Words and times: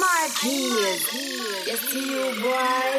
my 0.00 0.28
kids. 0.40 1.08
Yes, 1.66 1.80
to 1.90 1.98
you, 2.00 2.42
boy. 2.42 2.92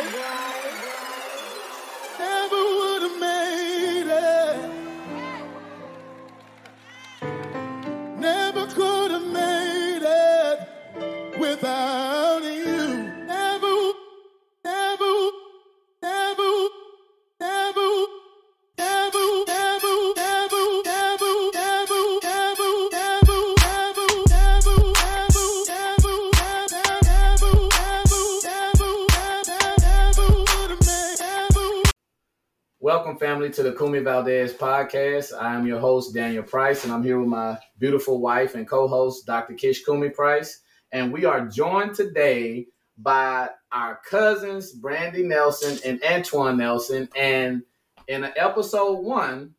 Family, 33.34 33.50
to 33.50 33.64
the 33.64 33.72
Kumi 33.72 33.98
Valdez 33.98 34.54
podcast. 34.54 35.34
I 35.34 35.56
am 35.56 35.66
your 35.66 35.80
host, 35.80 36.14
Daniel 36.14 36.44
Price, 36.44 36.84
and 36.84 36.94
I'm 36.94 37.02
here 37.02 37.20
with 37.20 37.30
my 37.30 37.58
beautiful 37.80 38.22
wife 38.22 38.54
and 38.54 38.68
co 38.68 38.88
host, 38.88 39.26
Dr. 39.26 39.56
Kish 39.56 39.84
Kumi 39.84 40.10
Price. 40.10 40.60
And 40.92 41.12
we 41.12 41.26
are 41.26 41.48
joined 41.48 41.96
today 41.96 42.68
by 42.96 43.50
our 43.72 44.00
cousins, 44.08 44.74
Brandy 44.74 45.24
Nelson 45.24 45.80
and 45.84 46.00
Antwan 46.02 46.58
Nelson. 46.58 47.10
And 47.16 47.64
in 48.08 48.24
episode 48.24 49.00
one, 49.00 49.56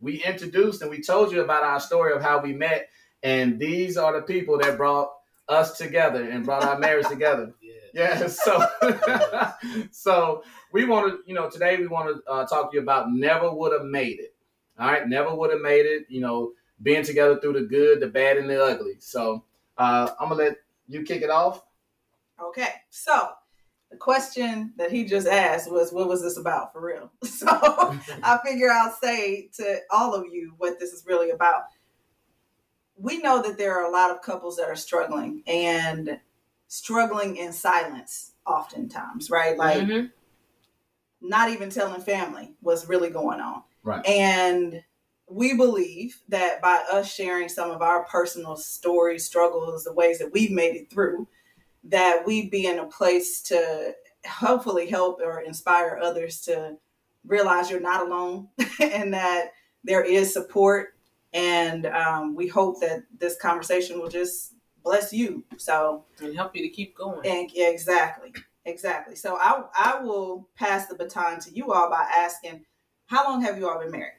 we 0.00 0.24
introduced 0.24 0.82
and 0.82 0.90
we 0.90 1.00
told 1.00 1.30
you 1.30 1.40
about 1.40 1.62
our 1.62 1.78
story 1.78 2.12
of 2.12 2.20
how 2.20 2.40
we 2.40 2.52
met. 2.52 2.88
And 3.22 3.60
these 3.60 3.96
are 3.96 4.12
the 4.12 4.22
people 4.22 4.58
that 4.58 4.76
brought 4.76 5.12
us 5.48 5.78
together 5.78 6.28
and 6.28 6.44
brought 6.44 6.64
our 6.64 6.80
marriage 6.80 7.06
together. 7.06 7.54
Yeah, 7.94 8.26
so 8.26 8.66
so 9.90 10.42
we 10.72 10.84
want 10.84 11.08
to, 11.08 11.18
you 11.26 11.34
know, 11.34 11.48
today 11.48 11.76
we 11.76 11.86
want 11.86 12.16
to 12.16 12.30
uh, 12.30 12.46
talk 12.46 12.70
to 12.70 12.76
you 12.76 12.82
about 12.82 13.10
never 13.12 13.52
would 13.52 13.72
have 13.72 13.86
made 13.86 14.20
it. 14.20 14.34
All 14.78 14.90
right, 14.90 15.08
never 15.08 15.34
would 15.34 15.50
have 15.50 15.60
made 15.60 15.86
it. 15.86 16.06
You 16.08 16.20
know, 16.20 16.52
being 16.82 17.04
together 17.04 17.38
through 17.40 17.54
the 17.54 17.62
good, 17.62 18.00
the 18.00 18.08
bad, 18.08 18.36
and 18.36 18.48
the 18.48 18.62
ugly. 18.62 18.94
So 19.00 19.44
uh, 19.76 20.10
I'm 20.20 20.28
gonna 20.28 20.42
let 20.42 20.56
you 20.86 21.02
kick 21.02 21.22
it 21.22 21.30
off. 21.30 21.62
Okay, 22.40 22.68
so 22.90 23.30
the 23.90 23.96
question 23.96 24.72
that 24.76 24.92
he 24.92 25.04
just 25.04 25.26
asked 25.26 25.70
was, 25.70 25.92
"What 25.92 26.08
was 26.08 26.22
this 26.22 26.36
about 26.36 26.72
for 26.72 26.80
real?" 26.80 27.10
So 27.24 27.46
I 28.22 28.38
figure 28.44 28.70
I'll 28.70 28.96
say 29.02 29.48
to 29.56 29.78
all 29.90 30.14
of 30.14 30.26
you 30.30 30.54
what 30.58 30.78
this 30.78 30.92
is 30.92 31.04
really 31.06 31.30
about. 31.30 31.64
We 32.96 33.18
know 33.18 33.40
that 33.42 33.58
there 33.58 33.78
are 33.78 33.86
a 33.86 33.92
lot 33.92 34.10
of 34.10 34.22
couples 34.22 34.56
that 34.56 34.68
are 34.68 34.74
struggling 34.74 35.44
and 35.46 36.18
struggling 36.68 37.36
in 37.36 37.52
silence, 37.52 38.32
oftentimes, 38.46 39.30
right? 39.30 39.56
Like 39.56 39.82
Mm-hmm. 39.82 40.06
not 41.20 41.50
even 41.50 41.70
telling 41.70 42.00
family 42.00 42.54
what's 42.60 42.88
really 42.88 43.10
going 43.10 43.40
on. 43.40 43.62
Right. 43.82 44.06
And 44.06 44.82
we 45.30 45.54
believe 45.56 46.20
that 46.28 46.62
by 46.62 46.84
us 46.90 47.12
sharing 47.12 47.48
some 47.48 47.70
of 47.70 47.82
our 47.82 48.04
personal 48.04 48.56
stories, 48.56 49.24
struggles, 49.26 49.84
the 49.84 49.92
ways 49.92 50.18
that 50.18 50.32
we've 50.32 50.50
made 50.50 50.76
it 50.76 50.90
through, 50.90 51.26
that 51.84 52.22
we'd 52.26 52.50
be 52.50 52.66
in 52.66 52.78
a 52.78 52.86
place 52.86 53.42
to 53.42 53.94
hopefully 54.26 54.88
help 54.88 55.20
or 55.22 55.40
inspire 55.40 55.98
others 56.02 56.40
to 56.42 56.76
realize 57.26 57.70
you're 57.70 57.80
not 57.80 58.06
alone 58.06 58.48
and 58.80 59.12
that 59.12 59.52
there 59.84 60.02
is 60.02 60.32
support. 60.32 60.94
And 61.32 61.86
um, 61.86 62.34
we 62.34 62.48
hope 62.48 62.80
that 62.80 63.04
this 63.18 63.36
conversation 63.36 64.00
will 64.00 64.08
just 64.08 64.54
bless 64.88 65.12
you. 65.12 65.44
So, 65.58 66.04
and 66.22 66.34
help 66.34 66.56
you 66.56 66.62
to 66.62 66.68
keep 66.70 66.96
going. 66.96 67.20
and 67.26 67.50
yeah, 67.52 67.68
exactly, 67.68 68.32
exactly. 68.64 69.14
So 69.16 69.36
I 69.36 69.64
I 69.74 70.00
will 70.00 70.48
pass 70.56 70.86
the 70.86 70.94
baton 70.94 71.40
to 71.40 71.50
you 71.54 71.72
all 71.72 71.90
by 71.90 72.06
asking, 72.16 72.64
how 73.06 73.28
long 73.28 73.42
have 73.42 73.58
you 73.58 73.68
all 73.68 73.78
been 73.78 73.90
married? 73.90 74.14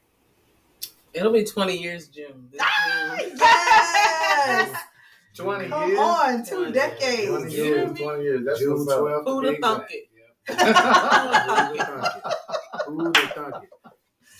It'll 1.12 1.32
be 1.32 1.42
20 1.44 1.76
years 1.76 2.06
June. 2.06 2.48
This 2.52 2.60
ah, 2.62 3.16
June. 3.18 3.32
Yes, 3.36 4.80
Twenty 5.36 5.68
come 5.68 5.88
years. 5.88 5.98
on, 6.00 6.44
two 6.44 6.56
20 6.56 6.72
decades. 6.72 7.28
Twenty 7.28 7.52
years. 7.54 7.98
Twenty 7.98 8.22
years. 8.22 8.44
That's 8.44 8.58
June 8.60 8.78
what's 8.78 8.90
up. 8.92 9.00
12th. 9.00 9.24
Who'da 9.24 9.46
to 9.48 9.52
be 9.54 9.60
thunk 9.60 9.84
it? 9.90 10.04
Yep. 10.48 10.58
Who'da 12.86 13.10
thunk 13.12 13.16
it? 13.16 13.34
Thunk 13.34 13.54
it? 13.64 13.70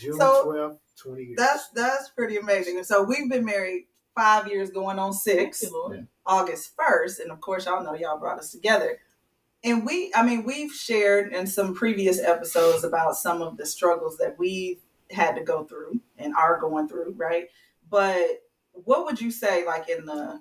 June 0.01 0.17
So, 0.17 0.45
12th, 0.47 0.79
20 1.03 1.23
years. 1.23 1.37
That's 1.37 1.69
that's 1.71 2.09
pretty 2.11 2.37
amazing. 2.37 2.85
So 2.85 3.03
we've 3.03 3.29
been 3.29 3.45
married 3.45 3.87
five 4.15 4.49
years, 4.49 4.71
going 4.71 4.99
on 4.99 5.13
six. 5.13 5.61
Thank 5.61 5.73
you, 5.73 6.07
August 6.27 6.73
1st. 6.77 7.21
And 7.21 7.31
of 7.31 7.41
course, 7.41 7.67
y'all 7.67 7.83
know 7.83 7.95
y'all 7.95 8.19
brought 8.19 8.39
us 8.39 8.51
together. 8.53 8.99
And 9.63 9.85
we, 9.85 10.11
I 10.15 10.23
mean, 10.23 10.45
we've 10.45 10.73
shared 10.73 11.33
in 11.33 11.47
some 11.47 11.75
previous 11.75 12.19
episodes 12.21 12.85
about 12.85 13.17
some 13.17 13.43
of 13.43 13.57
the 13.57 13.67
struggles 13.67 14.17
that 14.19 14.39
we 14.39 14.79
had 15.11 15.35
to 15.37 15.43
go 15.43 15.65
through 15.65 16.01
and 16.19 16.35
are 16.35 16.59
going 16.61 16.89
through, 16.89 17.15
right? 17.17 17.49
But 17.91 18.43
what 18.73 19.05
would 19.05 19.21
you 19.21 19.31
say, 19.31 19.67
like 19.67 19.89
in 19.89 20.07
the 20.07 20.41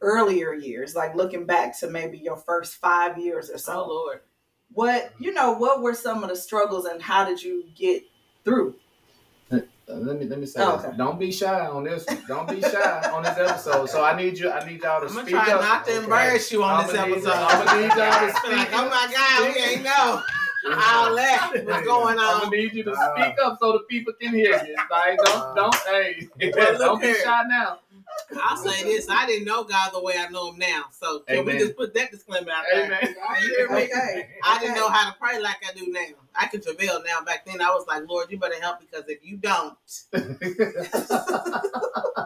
earlier 0.00 0.54
years, 0.54 0.94
like 0.96 1.14
looking 1.14 1.44
back 1.44 1.78
to 1.80 1.90
maybe 1.90 2.18
your 2.18 2.36
first 2.36 2.76
five 2.76 3.18
years 3.18 3.50
or 3.50 3.54
Oh, 3.54 3.58
so, 3.58 3.86
Lord. 3.88 4.20
what, 4.72 5.12
you 5.18 5.32
know, 5.32 5.52
what 5.52 5.82
were 5.82 5.94
some 5.94 6.22
of 6.22 6.30
the 6.30 6.36
struggles 6.36 6.84
and 6.86 7.02
how 7.02 7.24
did 7.24 7.42
you 7.42 7.64
get 7.76 8.02
through? 8.44 8.74
Let 9.90 10.18
me 10.18 10.26
let 10.26 10.38
me 10.38 10.46
say 10.46 10.60
Oh, 10.62 10.76
this. 10.76 10.84
okay. 10.86 10.96
Don't 10.98 11.18
be 11.18 11.32
shy 11.32 11.66
on 11.66 11.84
this. 11.84 12.04
Don't 12.26 12.48
be 12.48 12.60
shy 12.60 13.10
on 13.12 13.22
this 13.22 13.38
episode. 13.38 13.88
So 13.88 14.02
I 14.04 14.14
need 14.16 14.38
you. 14.38 14.50
I 14.50 14.64
need 14.68 14.82
y'all 14.82 15.00
to 15.00 15.06
I'm 15.06 15.12
going 15.14 15.24
to 15.26 15.30
speak 15.30 15.42
try 15.44 15.52
up. 15.54 15.60
not 15.62 15.86
to 15.86 15.92
Okay. 15.92 16.04
embarrass 16.04 16.52
you 16.52 16.62
on 16.62 16.70
I'ma 16.70 16.82
this 16.82 16.92
need- 16.92 17.12
episode. 17.12 17.32
I'ma 17.32 17.74
need 17.80 17.88
y'all 17.96 18.26
to 18.28 18.34
speak 18.36 18.52
like, 18.58 18.68
oh 18.74 18.88
my 18.88 19.08
God, 19.12 19.54
we 19.54 19.60
ain't 19.62 19.82
know 19.82 20.22
all 20.70 21.16
that 21.16 21.52
was 21.64 21.86
going 21.86 22.18
I'm 22.18 22.24
on. 22.26 22.40
gonna 22.42 22.56
need 22.56 22.74
you 22.74 22.82
to 22.84 22.94
speak 22.94 23.34
up 23.42 23.56
so 23.60 23.72
the 23.72 23.78
people 23.88 24.12
can 24.20 24.34
hear 24.34 24.62
you. 24.66 24.76
Like, 24.90 25.18
don't, 25.24 25.56
don't, 25.56 25.74
hey, 25.86 26.28
Well, 26.54 26.78
don't 26.78 27.00
be 27.00 27.06
here. 27.06 27.22
shy 27.24 27.42
now. 27.48 27.78
I'll 28.36 28.56
say 28.56 28.82
this 28.84 29.08
I 29.08 29.26
didn't 29.26 29.46
know 29.46 29.64
God 29.64 29.90
the 29.92 30.02
way 30.02 30.14
I 30.18 30.28
know 30.28 30.50
him 30.52 30.58
now. 30.58 30.84
So 30.90 31.20
can 31.20 31.38
Amen. 31.38 31.54
we 31.54 31.60
just 31.60 31.76
put 31.76 31.94
that 31.94 32.10
disclaimer 32.10 32.50
out 32.50 32.64
there? 32.72 32.84
Amen. 32.84 33.14
You 33.42 33.48
hear 33.56 33.70
me? 33.70 33.84
Okay. 33.84 34.28
I 34.44 34.58
didn't 34.58 34.74
know 34.76 34.88
how 34.90 35.10
to 35.10 35.16
pray 35.18 35.40
like 35.40 35.56
I 35.68 35.72
do 35.74 35.90
now. 35.90 36.00
I 36.34 36.46
can 36.46 36.60
travail 36.60 37.02
now. 37.04 37.22
Back 37.24 37.46
then, 37.46 37.60
I 37.62 37.70
was 37.70 37.86
like, 37.86 38.08
Lord, 38.08 38.30
you 38.30 38.38
better 38.38 38.60
help 38.60 38.80
because 38.80 39.04
if 39.08 39.24
you 39.24 39.36
don't, 39.38 39.76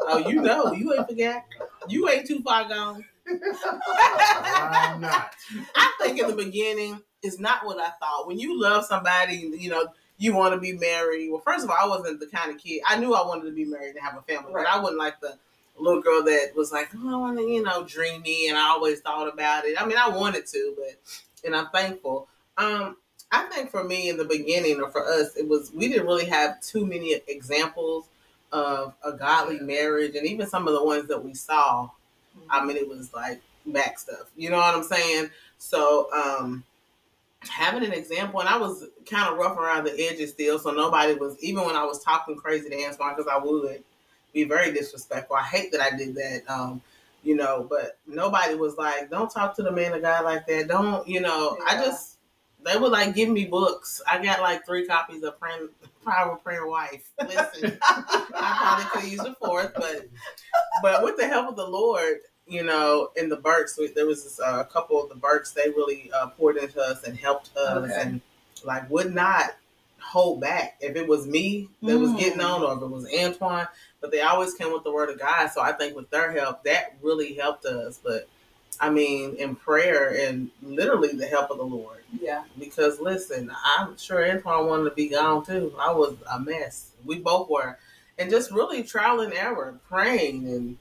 oh, 0.08 0.24
you 0.28 0.40
know, 0.42 0.72
you 0.72 0.92
ain't 0.94 1.08
forget. 1.08 1.46
You 1.88 2.08
ain't 2.08 2.26
too 2.26 2.40
far 2.42 2.68
gone. 2.68 3.04
I'm 3.26 3.38
not? 5.00 5.34
I 5.74 5.92
think 6.00 6.18
in 6.18 6.26
the 6.28 6.36
beginning, 6.36 7.00
it's 7.22 7.38
not 7.38 7.64
what 7.64 7.78
I 7.78 7.90
thought. 8.00 8.26
When 8.26 8.38
you 8.38 8.60
love 8.60 8.84
somebody, 8.84 9.36
you 9.56 9.70
know, 9.70 9.86
you 10.18 10.34
want 10.34 10.54
to 10.54 10.60
be 10.60 10.72
married. 10.72 11.30
Well, 11.30 11.40
first 11.44 11.64
of 11.64 11.70
all, 11.70 11.76
I 11.80 11.86
wasn't 11.86 12.20
the 12.20 12.26
kind 12.26 12.50
of 12.50 12.58
kid. 12.58 12.82
I 12.86 12.98
knew 12.98 13.14
I 13.14 13.26
wanted 13.26 13.46
to 13.46 13.52
be 13.52 13.64
married 13.64 13.94
and 13.96 14.04
have 14.04 14.16
a 14.16 14.22
family, 14.22 14.52
Right. 14.52 14.66
but 14.66 14.72
I 14.72 14.78
wasn't 14.80 14.98
like 14.98 15.20
the 15.20 15.36
little 15.78 16.02
girl 16.02 16.22
that 16.24 16.52
was 16.56 16.72
like, 16.72 16.90
oh, 16.96 17.14
I 17.14 17.16
want 17.16 17.38
to, 17.38 17.44
you 17.44 17.62
know, 17.62 17.84
dreamy, 17.84 18.48
and 18.48 18.56
I 18.56 18.68
always 18.68 19.00
thought 19.00 19.32
about 19.32 19.64
it. 19.64 19.80
I 19.80 19.86
mean, 19.86 19.96
I 19.98 20.08
wanted 20.08 20.46
to, 20.46 20.74
but 20.76 20.96
and 21.44 21.56
I'm 21.56 21.68
thankful. 21.68 22.28
Um, 22.58 22.96
I 23.30 23.44
think 23.44 23.70
for 23.70 23.82
me 23.82 24.08
in 24.10 24.16
the 24.16 24.24
beginning, 24.24 24.80
or 24.80 24.90
for 24.90 25.04
us, 25.04 25.36
it 25.36 25.48
was 25.48 25.72
we 25.72 25.88
didn't 25.88 26.06
really 26.06 26.26
have 26.26 26.60
too 26.60 26.86
many 26.86 27.20
examples 27.28 28.06
of 28.52 28.94
a 29.04 29.12
godly 29.12 29.60
marriage, 29.60 30.14
and 30.14 30.26
even 30.26 30.46
some 30.46 30.68
of 30.68 30.74
the 30.74 30.84
ones 30.84 31.08
that 31.08 31.24
we 31.24 31.34
saw. 31.34 31.88
I 32.48 32.64
mean, 32.64 32.76
it 32.76 32.88
was 32.88 33.12
like 33.12 33.40
back 33.66 33.98
stuff. 33.98 34.30
You 34.36 34.50
know 34.50 34.56
what 34.56 34.74
I'm 34.74 34.82
saying? 34.82 35.30
So, 35.58 36.08
um, 36.12 36.64
having 37.48 37.84
an 37.84 37.92
example, 37.92 38.40
and 38.40 38.48
I 38.48 38.56
was 38.58 38.86
kind 39.08 39.30
of 39.32 39.38
rough 39.38 39.56
around 39.56 39.84
the 39.84 39.92
edges 39.92 40.30
still, 40.30 40.58
so 40.58 40.70
nobody 40.70 41.14
was, 41.14 41.42
even 41.42 41.64
when 41.64 41.76
I 41.76 41.84
was 41.84 42.02
talking 42.02 42.36
crazy 42.36 42.68
to 42.68 42.76
Antwan, 42.76 43.16
because 43.16 43.30
I 43.30 43.38
would 43.38 43.82
be 44.32 44.44
very 44.44 44.72
disrespectful. 44.72 45.36
I 45.36 45.42
hate 45.42 45.72
that 45.72 45.80
I 45.80 45.96
did 45.96 46.14
that, 46.14 46.42
um, 46.48 46.80
you 47.22 47.36
know, 47.36 47.66
but 47.68 47.98
nobody 48.06 48.54
was 48.54 48.76
like, 48.76 49.10
don't 49.10 49.30
talk 49.30 49.54
to 49.56 49.62
the 49.62 49.72
man 49.72 49.92
of 49.92 50.02
God 50.02 50.24
like 50.24 50.46
that. 50.46 50.68
Don't, 50.68 51.06
you 51.06 51.20
know, 51.20 51.56
I 51.66 51.76
just, 51.76 52.18
they 52.64 52.76
would 52.76 52.92
like 52.92 53.14
give 53.14 53.28
me 53.28 53.44
books. 53.44 54.00
I 54.10 54.22
got 54.22 54.40
like 54.40 54.64
three 54.66 54.86
copies 54.86 55.22
of 55.22 55.38
Praying, 55.38 55.68
Power 56.04 56.36
Prayer 56.36 56.66
Wife. 56.66 57.10
Listen, 57.20 57.78
I 57.86 58.56
probably 58.60 59.00
could 59.02 59.10
use 59.12 59.20
a 59.20 59.34
fourth, 59.34 59.72
but 59.74 60.08
but 60.82 61.02
with 61.04 61.16
the 61.16 61.26
help 61.26 61.48
of 61.50 61.56
the 61.56 61.66
Lord, 61.66 62.18
you 62.46 62.62
know, 62.64 63.10
in 63.16 63.28
the 63.28 63.36
Burks, 63.36 63.78
there 63.94 64.06
was 64.06 64.24
this, 64.24 64.40
uh, 64.40 64.58
a 64.60 64.64
couple 64.64 65.02
of 65.02 65.08
the 65.08 65.14
Burks. 65.14 65.52
They 65.52 65.68
really 65.70 66.10
uh, 66.12 66.28
poured 66.28 66.56
into 66.56 66.80
us 66.80 67.04
and 67.04 67.16
helped 67.16 67.56
us, 67.56 67.90
Okay. 67.90 68.00
and 68.00 68.20
like 68.64 68.88
would 68.90 69.14
not 69.14 69.52
hold 70.00 70.40
back 70.40 70.76
if 70.80 70.96
it 70.96 71.06
was 71.06 71.26
me 71.26 71.68
that 71.82 71.98
was 71.98 72.10
Mm. 72.10 72.18
getting 72.18 72.40
on, 72.40 72.62
or 72.62 72.76
if 72.76 72.82
it 72.82 72.86
was 72.86 73.06
Antwan. 73.10 73.68
But 74.02 74.10
they 74.10 74.20
always 74.20 74.52
came 74.54 74.72
with 74.72 74.84
the 74.84 74.92
Word 74.92 75.08
of 75.08 75.18
God. 75.18 75.48
So 75.48 75.62
I 75.62 75.72
think 75.72 75.96
with 75.96 76.10
their 76.10 76.32
help, 76.32 76.64
that 76.64 76.96
really 77.02 77.34
helped 77.34 77.64
us. 77.64 77.98
But 78.02 78.28
I 78.80 78.90
mean, 78.90 79.36
in 79.36 79.54
prayer 79.54 80.14
and 80.26 80.50
literally 80.62 81.12
the 81.14 81.26
help 81.26 81.50
of 81.50 81.56
the 81.58 81.64
Lord. 81.64 82.00
Yeah. 82.20 82.42
Because 82.58 83.00
listen, 83.00 83.50
I'm 83.78 83.96
sure 83.96 84.18
Antwan 84.20 84.68
wanted 84.68 84.90
to 84.90 84.94
be 84.96 85.08
gone 85.08 85.44
too. 85.46 85.72
I 85.80 85.92
was 85.92 86.16
a 86.30 86.40
mess. 86.40 86.90
We 87.06 87.20
both 87.20 87.48
were. 87.48 87.78
And 88.18 88.28
just 88.28 88.50
really 88.50 88.82
trial 88.82 89.20
and 89.20 89.32
error, 89.32 89.78
praying 89.88 90.46
and 90.48 90.76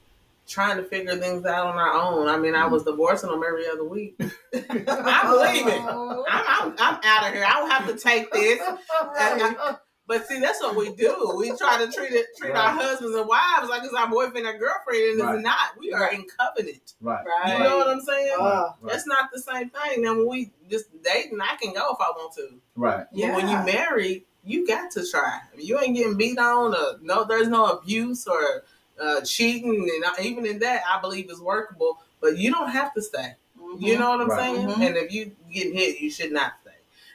trying 0.46 0.76
to 0.76 0.82
figure 0.82 1.16
things 1.16 1.46
out 1.46 1.66
on 1.66 1.76
our 1.78 1.92
own. 1.94 2.28
I 2.28 2.36
mean, 2.36 2.54
I 2.54 2.66
was 2.66 2.82
divorcing 2.84 3.30
them 3.30 3.42
every 3.46 3.66
other 3.68 3.84
week. 3.84 4.16
I 4.20 4.30
believe 4.52 5.66
it. 5.66 5.80
I'm, 5.88 6.24
I'm, 6.28 6.74
I'm 6.78 7.00
out 7.04 7.28
of 7.28 7.34
here. 7.34 7.44
I 7.46 7.52
don't 7.54 7.70
have 7.70 7.86
to 7.88 7.96
take 7.96 8.30
this. 8.32 8.60
And 9.18 9.56
I- 9.58 9.76
but 10.06 10.26
see, 10.26 10.40
that's 10.40 10.60
what 10.60 10.76
we 10.76 10.92
do. 10.94 11.34
We 11.38 11.56
try 11.56 11.84
to 11.84 11.90
treat 11.90 12.12
it, 12.12 12.26
treat 12.36 12.52
our 12.52 12.70
husbands 12.70 13.16
and 13.16 13.26
wives 13.28 13.68
like 13.68 13.82
it's 13.84 13.94
our 13.94 14.08
boyfriend 14.08 14.46
and 14.46 14.58
girlfriend, 14.58 15.02
and 15.12 15.20
Right. 15.20 15.34
it's 15.36 15.44
not. 15.44 15.78
We 15.78 15.92
are 15.92 16.10
in 16.12 16.24
covenant. 16.38 16.94
Right. 17.00 17.24
Right. 17.24 17.58
You 17.58 17.64
know 17.64 17.76
what 17.78 17.88
I'm 17.88 18.00
saying? 18.00 18.36
Uh, 18.38 18.42
Right. 18.80 18.92
That's 18.92 19.06
not 19.06 19.30
the 19.32 19.40
same 19.40 19.70
thing. 19.70 20.02
Now 20.02 20.14
when 20.16 20.26
we 20.28 20.50
just 20.68 20.86
dating, 21.02 21.40
I 21.40 21.56
can 21.56 21.72
go 21.72 21.92
if 21.92 21.98
I 22.00 22.10
want 22.16 22.34
to. 22.34 22.48
Right. 22.76 23.06
But 23.12 23.34
when 23.34 23.48
you 23.48 23.56
Yeah. 23.58 23.64
married, 23.64 24.24
you 24.44 24.66
got 24.66 24.90
to 24.92 25.08
try. 25.08 25.40
You 25.56 25.78
ain't 25.80 25.96
getting 25.96 26.16
beat 26.16 26.38
on, 26.38 26.74
or 26.74 26.98
no, 27.00 27.24
there's 27.24 27.48
no 27.48 27.66
abuse 27.66 28.26
or 28.26 28.64
uh, 29.00 29.20
cheating, 29.22 29.88
and 30.04 30.24
even 30.26 30.46
in 30.46 30.58
that, 30.60 30.82
I 30.88 31.00
believe 31.00 31.30
is 31.30 31.40
workable. 31.40 32.00
But 32.20 32.36
you 32.36 32.52
don't 32.52 32.68
have 32.70 32.92
to 32.94 33.02
stay. 33.02 33.34
You 33.78 33.98
know 33.98 34.10
what 34.10 34.20
I'm 34.20 34.28
Right. 34.28 34.38
saying? 34.38 34.68
Mhm. 34.68 34.86
And 34.86 34.96
if 34.96 35.12
you 35.12 35.34
getting 35.50 35.72
hit, 35.74 35.98
you 36.00 36.10
should 36.10 36.30
not 36.30 36.52
stay. 36.62 36.70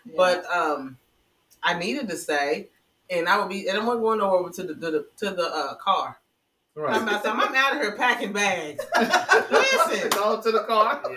Yeah. 0.05 0.13
But 0.17 0.45
um, 0.51 0.97
I 1.61 1.75
needed 1.77 2.09
to 2.09 2.17
stay, 2.17 2.69
and 3.09 3.27
I 3.27 3.39
would 3.39 3.50
be, 3.50 3.68
and 3.68 3.77
I'm 3.77 3.86
going 3.86 4.21
over 4.21 4.50
to 4.50 4.63
the 4.63 4.74
to 4.75 4.92
the, 4.92 5.07
to 5.18 5.30
the 5.36 5.44
uh, 5.44 5.75
car. 5.75 6.19
Right. 6.75 6.95
I'm, 6.95 7.09
out, 7.09 7.25
I'm 7.25 7.56
out 7.56 7.75
of 7.75 7.81
here 7.81 7.94
packing 7.95 8.33
bags. 8.33 8.86
Listen. 9.51 10.09
Go 10.12 10.39
to 10.42 10.51
the 10.51 10.63
car. 10.68 11.01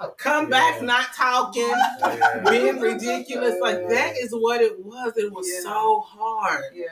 Yeah. 0.00 0.08
Come 0.16 0.48
back, 0.50 0.82
not 0.82 1.06
talking. 1.14 1.62
Yeah. 2.00 2.44
being 2.50 2.80
ridiculous. 2.80 3.54
Like 3.60 3.88
that 3.88 4.16
is 4.16 4.32
what 4.32 4.60
it 4.60 4.84
was. 4.84 5.16
It 5.16 5.32
was 5.32 5.48
Yeah. 5.48 5.60
so 5.70 6.00
hard. 6.00 6.64
yeah. 6.74 6.86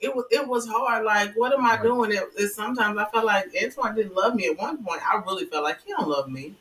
It 0.00 0.14
was 0.14 0.24
it 0.30 0.46
was 0.46 0.68
hard. 0.68 1.04
Like, 1.04 1.32
what 1.36 1.52
am 1.52 1.64
I 1.64 1.80
doing? 1.82 2.12
It, 2.12 2.22
it 2.36 2.48
sometimes 2.50 2.96
I 2.98 3.06
felt 3.06 3.24
like 3.24 3.52
Antwan 3.52 3.96
didn't 3.96 4.14
love 4.14 4.36
me. 4.36 4.46
At 4.46 4.56
one 4.58 4.84
point, 4.84 5.00
I 5.04 5.16
really 5.26 5.46
felt 5.46 5.64
like 5.64 5.78
he 5.84 5.92
don't 5.92 6.08
love 6.08 6.28
me. 6.30 6.54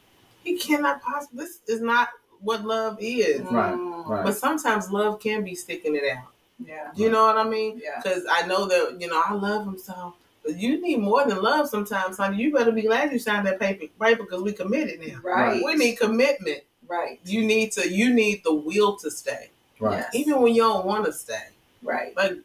He 0.43 0.57
cannot 0.57 1.01
possibly. 1.03 1.45
This 1.45 1.59
is 1.67 1.81
not 1.81 2.09
what 2.39 2.63
love 2.65 2.97
is. 2.99 3.41
Right, 3.41 3.75
Mm, 3.75 4.07
right. 4.07 4.23
But 4.25 4.35
sometimes 4.37 4.89
love 4.91 5.19
can 5.19 5.43
be 5.43 5.53
sticking 5.53 5.95
it 5.95 6.03
out. 6.17 6.29
Yeah. 6.59 6.89
You 6.95 7.09
know 7.09 7.25
what 7.25 7.37
I 7.37 7.43
mean? 7.47 7.79
Yeah. 7.83 7.99
Because 8.01 8.23
I 8.29 8.45
know 8.47 8.65
that 8.67 8.97
you 8.99 9.07
know 9.07 9.21
I 9.23 9.33
love 9.33 9.67
him 9.67 9.77
so. 9.77 10.15
But 10.43 10.57
you 10.57 10.81
need 10.81 10.99
more 10.99 11.25
than 11.27 11.41
love 11.41 11.67
sometimes, 11.69 12.17
honey. 12.17 12.41
You 12.41 12.53
better 12.53 12.71
be 12.71 12.83
glad 12.83 13.11
you 13.11 13.19
signed 13.19 13.45
that 13.47 13.59
paper, 13.59 13.85
paper 14.01 14.23
because 14.23 14.41
we 14.41 14.53
committed 14.53 14.99
now. 15.05 15.19
Right. 15.21 15.61
We 15.63 15.75
need 15.75 15.97
commitment. 15.99 16.61
Right. 16.87 17.19
You 17.25 17.43
need 17.45 17.73
to. 17.73 17.87
You 17.89 18.13
need 18.13 18.43
the 18.43 18.53
will 18.53 18.95
to 18.97 19.11
stay. 19.11 19.49
Right. 19.79 19.99
Yes. 19.99 20.15
even 20.15 20.41
when 20.41 20.55
you 20.55 20.61
don't 20.63 20.85
want 20.85 21.05
to 21.05 21.13
stay. 21.13 21.49
Right. 21.83 22.15
But 22.15 22.39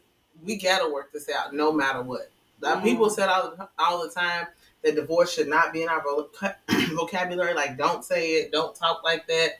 we 0.45 0.57
gotta 0.57 0.91
work 0.91 1.11
this 1.11 1.29
out, 1.29 1.53
no 1.55 1.71
matter 1.71 2.03
what. 2.03 2.29
Now, 2.61 2.75
Mhm. 2.75 2.83
People 2.83 3.09
said 3.09 3.29
all 3.29 3.69
all 3.79 4.03
the 4.03 4.09
time 4.09 4.47
that 4.83 4.95
divorce 4.95 5.33
should 5.33 5.47
not 5.47 5.73
be 5.73 5.81
in 5.81 5.89
our 5.89 6.03
vocabulary. 6.93 7.53
Like, 7.53 7.77
don't 7.77 8.03
say 8.05 8.33
it, 8.33 8.51
don't 8.51 8.75
talk 8.75 9.03
like 9.03 9.25
that. 9.27 9.53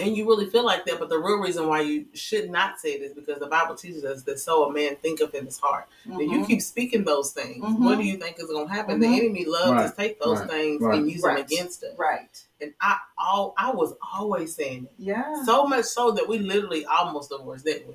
And 0.00 0.16
you 0.16 0.26
really 0.26 0.46
feel 0.50 0.64
like 0.64 0.84
that, 0.86 0.98
but 0.98 1.08
the 1.08 1.18
real 1.18 1.38
reason 1.38 1.68
why 1.68 1.80
you 1.82 2.06
should 2.14 2.50
not 2.50 2.80
say 2.80 2.90
it 2.94 3.02
is 3.02 3.12
because 3.12 3.38
the 3.38 3.46
Bible 3.46 3.74
teaches 3.76 4.04
us 4.04 4.22
that 4.24 4.40
so 4.40 4.64
a 4.68 4.72
man 4.72 4.96
thinketh 4.96 5.34
in 5.34 5.44
his 5.44 5.58
heart. 5.58 5.86
And 6.04 6.20
you 6.30 6.44
keep 6.44 6.62
speaking 6.62 7.04
those 7.04 7.30
things. 7.32 7.64
Mhm. 7.64 7.78
What 7.84 7.98
do 7.98 8.04
you 8.04 8.16
think 8.16 8.38
is 8.40 8.46
going 8.46 8.66
to 8.66 8.72
happen? 8.72 8.96
Mhm. 8.98 9.00
The 9.02 9.06
enemy 9.06 9.44
loves 9.44 9.70
Right. 9.70 9.90
to 9.90 9.96
take 9.96 10.20
those 10.20 10.40
Right. 10.40 10.50
things 10.50 10.82
Right. 10.82 10.98
and 10.98 11.10
use 11.10 11.22
Right. 11.22 11.36
them 11.36 11.44
against 11.46 11.84
us. 11.84 11.96
Right. 11.96 12.44
And 12.60 12.74
I, 12.80 12.96
all, 13.16 13.54
I 13.56 13.70
was 13.70 13.94
always 14.16 14.54
saying 14.54 14.84
it. 14.86 14.92
Yeah. 14.98 15.44
So 15.44 15.64
much 15.66 15.84
so 15.84 16.10
that 16.12 16.26
we 16.26 16.38
literally 16.38 16.84
almost 16.86 17.30
divorced, 17.30 17.64
didn't 17.64 17.88
we? 17.88 17.94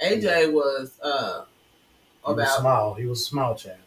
AJ 0.00 0.46
was 0.52 0.92
uh 1.02 1.44
He 2.24 2.32
was 2.32 2.34
about 2.34 2.60
small. 2.60 2.94
He 2.94 3.06
was 3.06 3.20
a 3.20 3.24
small 3.24 3.54
child. 3.56 3.78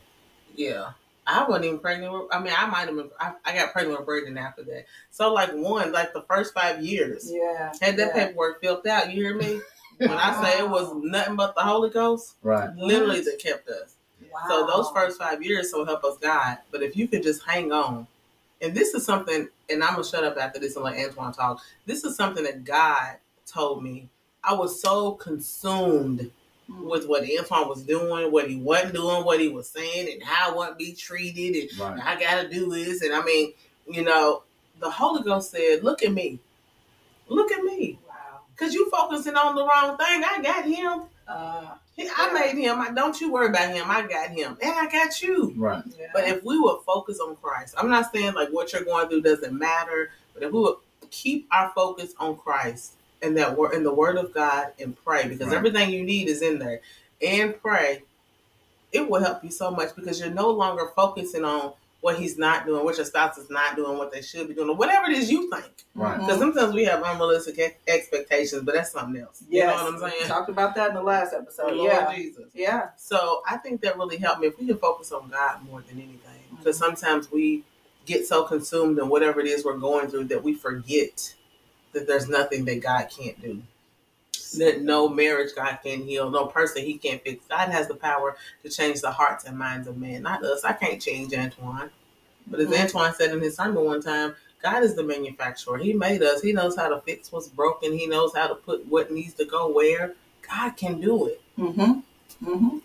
yeah. 0.56 0.92
I 1.28 1.46
wasn't 1.48 1.66
even 1.66 1.80
pregnant. 1.80 2.14
With, 2.14 2.24
I 2.32 2.40
mean, 2.40 2.54
I 2.56 2.66
might 2.68 2.88
have 2.88 2.96
been. 2.96 3.10
I, 3.20 3.34
I 3.44 3.54
got 3.56 3.72
pregnant 3.74 4.00
with 4.00 4.06
Braden 4.06 4.38
after 4.38 4.64
that. 4.64 4.86
So 5.12 5.34
like 5.34 5.52
one, 5.54 5.92
like 5.92 6.14
the 6.14 6.22
first 6.24 6.54
five 6.54 6.84
years, 6.84 7.32
Yeah. 7.32 7.74
had 7.82 7.98
that 7.98 8.12
yeah. 8.16 8.26
paperwork 8.28 8.62
filled 8.62 8.86
out. 8.88 9.12
You 9.12 9.24
hear 9.24 9.36
me? 9.36 9.62
When 9.98 10.12
I 10.12 10.44
say 10.44 10.60
it 10.60 10.70
was 10.70 10.94
nothing 10.94 11.38
but 11.38 11.56
the 11.56 11.62
Holy 11.62 11.90
Ghost, 11.90 12.36
Right. 12.44 12.70
literally 12.76 13.22
that 13.22 13.40
kept 13.40 13.70
us. 13.70 13.96
Wow. 14.30 14.42
So 14.50 14.68
those 14.68 14.90
first 14.94 15.18
five 15.18 15.42
years, 15.42 15.72
so 15.72 15.86
help 15.86 16.04
us 16.04 16.18
God. 16.18 16.58
But 16.70 16.84
if 16.84 16.98
you 16.98 17.08
could 17.08 17.24
just 17.24 17.44
hang 17.44 17.72
on, 17.72 18.06
and 18.62 18.76
this 18.76 18.94
is 18.94 19.06
something, 19.06 19.48
and 19.70 19.82
I'm 19.84 19.92
gonna 19.94 20.04
shut 20.04 20.26
up 20.26 20.36
after 20.38 20.60
this 20.60 20.76
and 20.76 20.84
let 20.84 20.98
Antwan 20.98 21.34
talk. 21.34 21.62
This 21.86 22.04
is 22.04 22.18
something 22.18 22.44
that 22.44 22.66
God 22.66 23.16
told 23.46 23.84
me. 23.84 24.10
I 24.44 24.54
was 24.54 24.82
so 24.82 25.14
consumed. 25.14 26.30
With 26.68 27.08
what 27.08 27.24
Antwan 27.24 27.70
was 27.70 27.84
doing, 27.84 28.32
what 28.32 28.50
he 28.50 28.56
wasn't 28.58 28.96
doing, 28.96 29.24
what 29.24 29.40
he 29.40 29.50
was 29.50 29.68
saying, 29.70 30.12
and 30.12 30.24
how 30.24 30.52
I 30.52 30.56
wasn't 30.56 30.80
be 30.80 30.94
treated, 30.94 31.70
and 31.70 31.80
Right. 31.80 32.00
I 32.04 32.20
gotta 32.20 32.50
do 32.50 32.70
this. 32.72 33.02
And 33.04 33.14
I 33.14 33.22
mean, 33.24 33.54
you 33.88 34.04
know, 34.04 34.44
the 34.80 34.90
Holy 34.90 35.22
Ghost 35.22 35.52
said, 35.52 35.84
"Look 35.84 36.02
at 36.04 36.12
me, 36.12 36.40
look 37.28 37.52
at 37.52 37.64
me, 37.64 38.00
Wow. 38.08 38.42
cause 38.58 38.74
you 38.74 38.90
focusing 38.90 39.36
on 39.36 39.56
the 39.56 39.62
wrong 39.66 39.96
thing. 39.98 40.24
I 40.24 40.42
got 40.42 40.66
him. 40.66 41.04
Uh, 41.28 41.76
He- 41.96 42.10
I 42.14 42.34
made 42.34 42.58
him. 42.62 42.82
I, 42.82 42.90
don't 42.90 43.20
you 43.22 43.32
worry 43.32 43.48
about 43.48 43.70
him. 43.74 43.90
I 43.90 44.02
got 44.02 44.30
him, 44.32 44.58
and 44.62 44.72
I 44.74 44.88
got 44.92 45.22
you." 45.22 45.54
Right. 45.56 45.82
yeah. 45.98 46.08
But 46.14 46.28
if 46.28 46.44
we 46.44 46.58
would 46.60 46.82
focus 46.86 47.20
on 47.20 47.36
Christ, 47.38 47.74
I'm 47.78 47.90
not 47.90 48.12
saying 48.12 48.34
like 48.34 48.50
what 48.50 48.74
you're 48.74 48.84
going 48.84 49.08
through 49.08 49.22
doesn't 49.22 49.54
matter, 49.58 50.12
but 50.34 50.44
if 50.44 50.52
we 50.52 50.60
would 50.60 50.76
keep 51.12 51.48
our 51.52 51.72
focus 51.76 52.14
on 52.20 52.36
Christ 52.38 52.94
and 53.22 53.38
that 53.38 53.58
word 53.58 53.74
in 53.74 53.84
the 53.84 53.94
Word 53.94 54.18
of 54.18 54.34
God 54.34 54.74
and 54.80 54.96
pray, 55.04 55.28
because 55.28 55.48
Right. 55.48 55.58
everything 55.58 55.90
you 55.92 56.04
need 56.04 56.28
is 56.28 56.42
in 56.42 56.60
there, 56.60 56.82
and 57.22 57.60
pray, 57.62 58.04
it 58.92 59.10
will 59.10 59.22
help 59.22 59.44
you 59.44 59.52
so 59.52 59.72
much 59.72 59.96
because 59.96 60.20
you're 60.20 60.30
no 60.30 60.50
longer 60.50 60.92
focusing 60.96 61.44
on 61.44 61.74
what 62.02 62.20
He's 62.20 62.38
not 62.38 62.68
doing, 62.68 62.86
what 62.86 62.98
your 62.98 63.06
spouse 63.06 63.38
is 63.40 63.50
not 63.50 63.76
doing, 63.76 63.98
what 63.98 64.12
they 64.12 64.22
should 64.22 64.48
be 64.48 64.54
doing, 64.54 64.70
or 64.70 64.76
whatever 64.76 65.10
it 65.10 65.18
is 65.18 65.32
you 65.32 65.50
think. 65.50 65.74
Right. 65.96 66.20
Because 66.20 66.38
sometimes 66.38 66.74
we 66.76 66.86
have 66.86 67.02
unrealistic 67.04 67.80
expectations, 67.88 68.62
but 68.64 68.76
that's 68.76 68.92
something 68.92 69.20
else. 69.20 69.44
yes. 69.50 69.72
You 69.72 69.78
know 69.78 69.92
what 69.92 70.04
I'm 70.04 70.12
saying? 70.12 70.28
Talked 70.28 70.50
about 70.50 70.76
that 70.76 70.90
in 70.90 70.96
the 70.96 71.02
last 71.02 71.34
episode. 71.34 71.74
Lord 71.74 71.92
yeah. 71.92 72.16
Jesus. 72.16 72.46
Yeah. 72.54 72.90
So 72.98 73.42
I 73.50 73.58
think 73.58 73.82
that 73.82 73.98
really 73.98 74.18
helped 74.18 74.42
me 74.42 74.48
if 74.48 74.60
we 74.60 74.68
can 74.68 74.78
focus 74.78 75.12
on 75.12 75.30
God 75.30 75.64
more 75.64 75.82
than 75.82 75.98
anything. 75.98 76.20
Because 76.52 76.80
mm-hmm. 76.80 76.86
sometimes 76.86 77.32
we 77.32 77.64
get 78.06 78.28
so 78.28 78.44
consumed 78.44 79.00
in 79.00 79.10
whatever 79.10 79.40
it 79.40 79.48
is 79.48 79.66
we're 79.66 79.78
going 79.78 80.08
through 80.08 80.26
that 80.26 80.44
we 80.44 80.54
forget 80.54 81.34
that 81.96 82.08
there's 82.08 82.30
nothing 82.30 82.66
that 82.66 82.82
God 82.82 83.10
can't 83.10 83.42
do. 83.42 83.64
That 84.58 84.82
no 84.82 85.10
marriage 85.10 85.52
God 85.56 85.80
can 85.84 86.04
heal, 86.04 86.30
no 86.30 86.46
person 86.46 86.84
He 86.84 86.98
can't 86.98 87.22
fix. 87.24 87.44
God 87.50 87.70
has 87.70 87.88
the 87.88 87.96
power 87.96 88.38
to 88.64 88.70
change 88.70 89.02
the 89.02 89.12
hearts 89.12 89.46
and 89.46 89.58
minds 89.58 89.88
of 89.88 89.98
men, 89.98 90.22
not 90.24 90.44
us. 90.44 90.64
I 90.64 90.74
can't 90.74 91.02
change 91.02 91.32
Antwan. 91.34 91.90
But 92.48 92.60
as 92.60 92.68
Mhm. 92.68 92.78
Antwan 92.78 93.16
said 93.16 93.32
in 93.32 93.42
his 93.42 93.56
sermon 93.56 93.84
one 93.84 94.02
time, 94.02 94.36
God 94.62 94.84
is 94.84 94.96
the 94.96 95.04
manufacturer. 95.04 95.78
He 95.78 95.94
made 95.94 96.24
us. 96.24 96.42
He 96.42 96.54
knows 96.54 96.76
how 96.76 96.90
to 96.90 97.02
fix 97.02 97.32
what's 97.32 97.48
broken. 97.48 97.98
He 97.98 98.08
knows 98.08 98.36
how 98.36 98.48
to 98.48 98.56
put 98.56 98.86
what 98.88 99.12
needs 99.12 99.34
to 99.36 99.46
go 99.46 99.68
where. 99.68 100.14
God 100.48 100.72
can 100.78 101.02
do 101.02 101.28
it. 101.28 101.42
Mm-hmm. 101.58 102.48
Mm-hmm. 102.50 102.78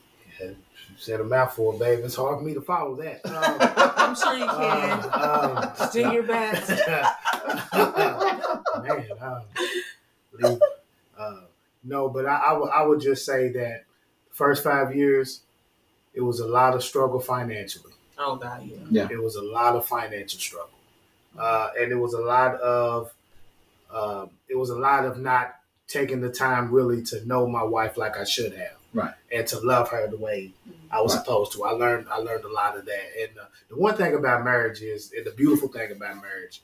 Yeah, 1.01 1.15
you 1.15 1.19
said 1.19 1.21
a 1.21 1.25
mouthful, 1.25 1.79
babe. 1.79 2.01
It's 2.05 2.17
hard 2.17 2.39
for 2.39 2.45
me 2.45 2.55
to 2.55 2.61
follow 2.61 2.97
that. 2.97 3.25
Um, 3.27 3.57
I'm 3.97 4.15
sure 4.15 4.37
you 4.37 4.47
can. 4.47 5.05
um, 5.13 5.73
um, 5.79 5.91
Do 5.93 6.01
your 6.13 6.23
best. 6.23 6.69
Man, 8.83 9.07
um, 9.21 9.43
leave. 10.33 10.61
Uh, 11.19 11.41
no, 11.85 12.09
but 12.09 12.27
I, 12.27 12.37
I, 12.37 12.83
would, 12.83 13.01
just 13.01 13.25
say 13.25 13.51
that 13.51 13.85
first 14.33 14.63
five 14.63 14.95
years, 14.95 15.43
it 16.15 16.21
was 16.21 16.41
a 16.41 16.47
lot 16.47 16.75
of 16.75 16.83
struggle 16.83 17.21
financially. 17.21 17.93
Oh 18.19 18.37
God, 18.37 18.63
yeah. 18.65 18.77
Yeah. 18.91 19.09
It 19.11 19.23
was 19.23 19.37
a 19.37 19.43
lot 19.43 19.77
of 19.77 19.87
financial 19.87 20.39
struggle, 20.39 20.79
uh, 21.39 21.71
and 21.79 21.91
it 21.91 21.97
was 21.97 22.13
a 22.13 22.21
lot 22.21 22.55
of 22.61 23.13
um, 23.93 24.31
it 24.49 24.57
was 24.57 24.71
a 24.71 24.77
lot 24.77 25.05
of 25.05 25.19
not 25.19 25.57
taking 25.89 26.21
the 26.21 26.31
time 26.31 26.71
really 26.71 27.03
to 27.03 27.27
know 27.27 27.47
my 27.47 27.63
wife 27.63 27.97
like 27.97 28.17
I 28.17 28.25
should 28.25 28.53
have, 28.55 28.77
Right. 28.93 29.15
and 29.31 29.47
to 29.49 29.61
love 29.61 29.89
her 29.91 30.09
the 30.09 30.17
way 30.17 30.53
I 30.91 31.01
was 31.01 31.15
Right. 31.15 31.25
supposed 31.25 31.53
to. 31.53 31.65
I 31.65 31.71
learned 31.71 32.09
I 32.11 32.17
learned 32.19 32.45
a 32.45 32.53
lot 32.53 32.77
of 32.77 32.85
that, 32.87 33.07
and 33.21 33.39
uh, 33.39 33.45
the 33.69 33.77
one 33.77 33.97
thing 33.97 34.15
about 34.15 34.45
marriage 34.45 34.83
is, 34.83 35.13
and 35.17 35.25
the 35.25 35.31
beautiful 35.31 35.69
thing 35.69 35.93
about 35.93 36.21
marriage, 36.21 36.63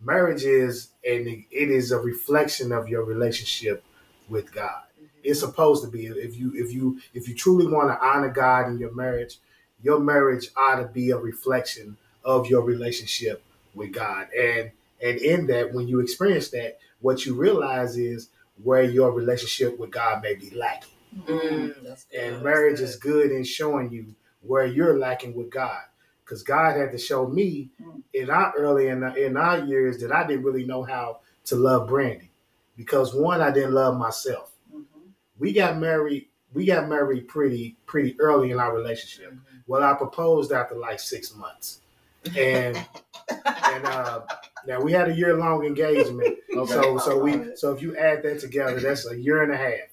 marriage 0.00 0.44
is, 0.44 0.88
and 1.08 1.26
it 1.28 1.70
is 1.70 1.92
a 1.92 1.98
reflection 1.98 2.72
of 2.72 2.88
your 2.88 3.04
relationship 3.04 3.84
with 4.28 4.52
God. 4.52 4.82
It's 5.22 5.40
supposed 5.40 5.84
to 5.84 5.90
be. 5.90 6.06
If 6.06 6.36
you 6.36 6.52
if 6.54 6.72
you 6.72 7.00
if 7.14 7.28
you 7.28 7.34
truly 7.34 7.66
want 7.66 7.88
to 7.90 8.04
honor 8.04 8.30
God 8.30 8.68
in 8.68 8.78
your 8.78 8.94
marriage, 8.94 9.38
your 9.82 10.00
marriage 10.00 10.48
ought 10.56 10.76
to 10.76 10.86
be 10.86 11.10
a 11.10 11.16
reflection 11.18 11.96
of 12.24 12.48
your 12.48 12.62
relationship 12.62 13.42
with 13.74 13.92
God. 13.92 14.28
And 14.36 14.72
and 15.00 15.18
in 15.20 15.46
that, 15.48 15.72
when 15.72 15.86
you 15.86 16.00
experience 16.00 16.48
that, 16.50 16.78
what 17.00 17.24
you 17.24 17.34
realize 17.34 17.96
is 17.96 18.30
where 18.62 18.82
your 18.82 19.12
relationship 19.12 19.78
with 19.78 19.90
God 19.92 20.22
may 20.22 20.34
be 20.34 20.50
lacking. 20.50 20.90
Mm, 21.16 21.82
that's 21.82 22.04
good. 22.04 22.20
And 22.20 22.42
marriage 22.42 22.80
is 22.80 22.96
good 22.96 23.30
in 23.30 23.44
showing 23.44 23.90
you 23.90 24.14
where 24.42 24.66
you're 24.66 24.98
lacking 24.98 25.34
with 25.34 25.50
God. 25.50 25.82
Because 26.24 26.42
God 26.42 26.76
had 26.76 26.92
to 26.92 26.98
show 26.98 27.26
me 27.26 27.70
Mm. 27.82 28.02
in 28.12 28.30
our 28.30 28.52
early 28.56 28.88
in, 28.88 29.02
in 29.16 29.36
our 29.36 29.58
years 29.64 29.98
that 30.00 30.12
I 30.12 30.26
didn't 30.26 30.44
really 30.44 30.64
know 30.66 30.82
how 30.82 31.20
to 31.46 31.56
love 31.56 31.88
Brandy. 31.88 32.30
Because 32.76 33.14
one, 33.14 33.40
I 33.40 33.50
didn't 33.50 33.72
love 33.74 33.96
myself. 33.96 34.52
Mm-hmm. 34.70 35.08
We 35.38 35.52
got 35.52 35.78
married. 35.78 36.28
We 36.54 36.66
got 36.66 36.88
married 36.88 37.28
pretty 37.28 37.76
pretty 37.86 38.18
early 38.20 38.50
in 38.50 38.58
our 38.60 38.74
relationship. 38.74 39.32
Mhm. 39.32 39.38
Well, 39.66 39.82
I 39.82 39.94
proposed 39.94 40.52
after 40.52 40.74
like 40.76 41.00
six 41.00 41.34
months. 41.34 41.80
and 42.36 42.76
and 43.46 43.84
uh, 43.86 44.20
now 44.66 44.80
we 44.80 44.92
had 44.92 45.08
a 45.08 45.14
year 45.14 45.34
long 45.36 45.64
engagement. 45.64 46.36
Okay. 46.58 46.72
So 46.72 46.98
so 46.98 47.18
we 47.18 47.54
so 47.56 47.72
if 47.72 47.80
you 47.82 47.96
add 47.96 48.22
that 48.24 48.40
together, 48.40 48.80
that's 48.80 49.08
a 49.08 49.16
year 49.16 49.42
and 49.44 49.52
a 49.52 49.56
half. 49.56 49.88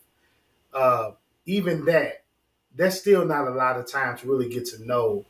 Uh, 0.75 1.11
even 1.45 1.85
that, 1.85 2.23
that's 2.75 2.99
still 2.99 3.25
not 3.25 3.47
a 3.47 3.51
lot 3.51 3.77
of 3.77 3.89
time 3.89 4.17
to 4.17 4.27
really 4.27 4.49
get 4.49 4.65
to 4.65 4.85
know 4.85 5.25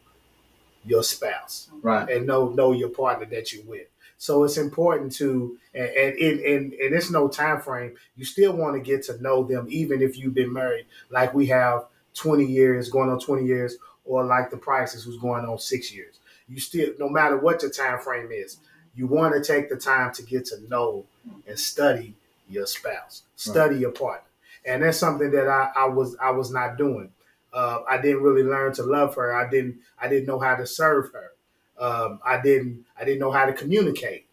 your 0.84 1.04
spouse 1.04 1.70
right. 1.82 2.10
and 2.10 2.28
know 2.28 2.50
know 2.50 2.72
your 2.72 2.90
partner 2.90 3.26
that 3.26 3.54
you're 3.54 3.66
with. 3.66 3.88
So 4.18 4.44
it's 4.44 4.58
important 4.58 5.12
to 5.14 5.58
and 5.74 5.90
and 5.90 6.18
and, 6.18 6.40
and, 6.40 6.74
and 6.74 6.96
it's 6.96 7.12
no 7.12 7.28
time 7.28 7.62
frame. 7.62 7.96
You 8.16 8.26
still 8.26 8.54
want 8.54 8.76
to 8.76 8.82
get 8.82 9.04
to 9.04 9.22
know 9.22 9.44
them, 9.44 9.68
even 9.70 10.02
if 10.02 10.18
you've 10.18 10.34
been 10.34 10.54
married, 10.54 10.86
like 11.10 11.34
we 11.34 11.48
have 11.48 11.86
20 12.16 12.46
years, 12.46 12.90
going 12.90 13.10
on 13.10 13.20
20 13.20 13.46
years, 13.46 13.78
or 14.06 14.26
like 14.26 14.50
the 14.50 14.58
prices 14.58 15.04
who's 15.04 15.18
going 15.18 15.46
on 15.46 15.60
six 15.60 15.94
years. 15.94 16.20
You 16.48 16.60
still, 16.60 16.94
no 17.00 17.10
matter 17.10 17.38
what 17.38 17.62
your 17.62 17.72
time 17.72 18.00
frame 18.00 18.32
is, 18.32 18.58
you 18.96 19.08
want 19.08 19.34
to 19.34 19.44
take 19.44 19.70
the 19.70 19.76
time 19.76 20.14
to 20.14 20.24
get 20.24 20.46
to 20.46 20.62
know 20.70 21.06
and 21.48 21.60
study 21.60 22.16
your 22.48 22.68
spouse, 22.68 23.24
study 23.36 23.78
your 23.80 23.92
partner, 23.92 24.25
and 24.66 24.84
that's 24.84 24.98
something 24.98 25.32
that 25.32 25.48
I, 25.48 25.70
I 25.76 25.88
was 25.88 26.16
I 26.22 26.32
was 26.32 26.52
not 26.52 26.78
doing. 26.78 27.12
Uh, 27.54 27.80
I 27.90 28.02
didn't 28.02 28.24
really 28.24 28.44
learn 28.44 28.74
to 28.74 28.84
love 28.84 29.16
her. 29.16 29.34
I 29.36 29.50
didn't 29.50 29.78
I 30.00 30.08
didn't 30.08 30.28
know 30.28 30.40
how 30.40 30.56
to 30.56 30.66
serve 30.66 31.12
her. 31.14 31.32
Um, 31.78 32.20
I 32.26 32.42
didn't 32.42 32.86
I 33.00 33.06
didn't 33.06 33.20
know 33.20 33.32
how 33.32 33.46
to 33.46 33.54
communicate. 33.54 34.28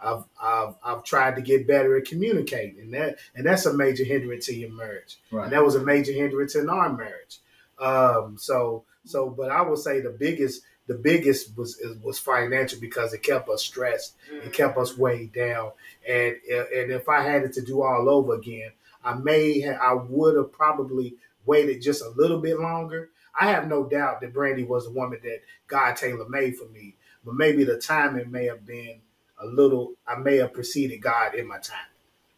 I've, 0.00 0.24
I've 0.40 0.74
I've 0.84 1.04
tried 1.04 1.36
to 1.36 1.42
get 1.42 1.66
better 1.66 1.96
at 1.96 2.06
communicating, 2.06 2.80
and 2.80 2.94
that 2.94 3.18
and 3.34 3.46
that's 3.46 3.66
a 3.66 3.72
major 3.72 4.04
hindrance 4.04 4.46
to 4.46 4.54
your 4.54 4.70
marriage. 4.70 5.18
Right. 5.30 5.44
And 5.44 5.52
that 5.52 5.64
was 5.64 5.74
a 5.74 5.82
major 5.82 6.12
hindrance 6.12 6.54
in 6.54 6.68
our 6.68 6.92
marriage. 6.92 7.38
Um, 7.78 8.36
so 8.38 8.84
so, 9.04 9.30
but 9.30 9.50
I 9.50 9.62
would 9.62 9.78
say 9.78 10.00
the 10.00 10.10
biggest 10.10 10.62
the 10.86 10.94
biggest 10.94 11.56
was 11.56 11.80
was 12.02 12.18
financial 12.18 12.80
because 12.80 13.12
it 13.12 13.22
kept 13.22 13.48
us 13.48 13.62
stressed, 13.62 14.14
it 14.30 14.52
kept 14.52 14.76
us 14.76 14.96
weighed 14.96 15.32
down, 15.32 15.72
and 16.08 16.36
and 16.48 16.92
if 16.92 17.08
I 17.08 17.22
had 17.22 17.42
it 17.42 17.52
to 17.54 17.62
do 17.62 17.82
all 17.82 18.08
over 18.08 18.34
again, 18.34 18.72
I 19.04 19.14
may 19.14 19.60
ha- 19.60 19.78
I 19.80 19.94
would 19.94 20.36
have 20.36 20.52
probably 20.52 21.16
waited 21.46 21.82
just 21.82 22.02
a 22.02 22.08
little 22.10 22.40
bit 22.40 22.58
longer. 22.60 23.10
I 23.38 23.50
have 23.50 23.68
no 23.68 23.84
doubt 23.84 24.20
that 24.20 24.32
Brandy 24.34 24.64
was 24.64 24.84
the 24.84 24.90
woman 24.90 25.18
that 25.24 25.40
God 25.68 25.96
tailor 25.96 26.28
made 26.28 26.56
for 26.56 26.66
me, 26.66 26.94
but 27.24 27.34
maybe 27.34 27.64
the 27.64 27.78
timing 27.78 28.30
may 28.30 28.46
have 28.46 28.66
been 28.66 29.00
a 29.40 29.46
little. 29.46 29.94
I 30.06 30.16
may 30.16 30.36
have 30.36 30.52
preceded 30.52 31.00
God 31.02 31.34
in 31.34 31.46
my 31.48 31.58
time. 31.58 31.78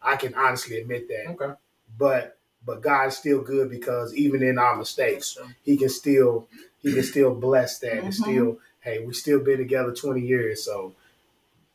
I 0.01 0.15
can 0.15 0.33
honestly 0.35 0.79
admit 0.79 1.07
that 1.09 1.27
Okay. 1.31 1.53
but 1.97 2.37
but 2.65 2.81
God's 2.81 3.17
still 3.17 3.41
good 3.41 3.69
because 3.69 4.13
even 4.15 4.41
in 4.43 4.57
our 4.57 4.75
mistakes, 4.75 5.37
He 5.63 5.77
can 5.77 5.89
still 5.89 6.47
He 6.81 6.93
can 6.93 7.03
still 7.03 7.33
bless 7.35 7.79
that 7.79 7.97
and 7.99 8.07
Mhm. 8.07 8.13
still 8.13 8.59
hey 8.81 8.99
we 9.05 9.13
still 9.13 9.39
been 9.39 9.57
together 9.57 9.93
twenty 9.93 10.21
years 10.21 10.63
so 10.63 10.93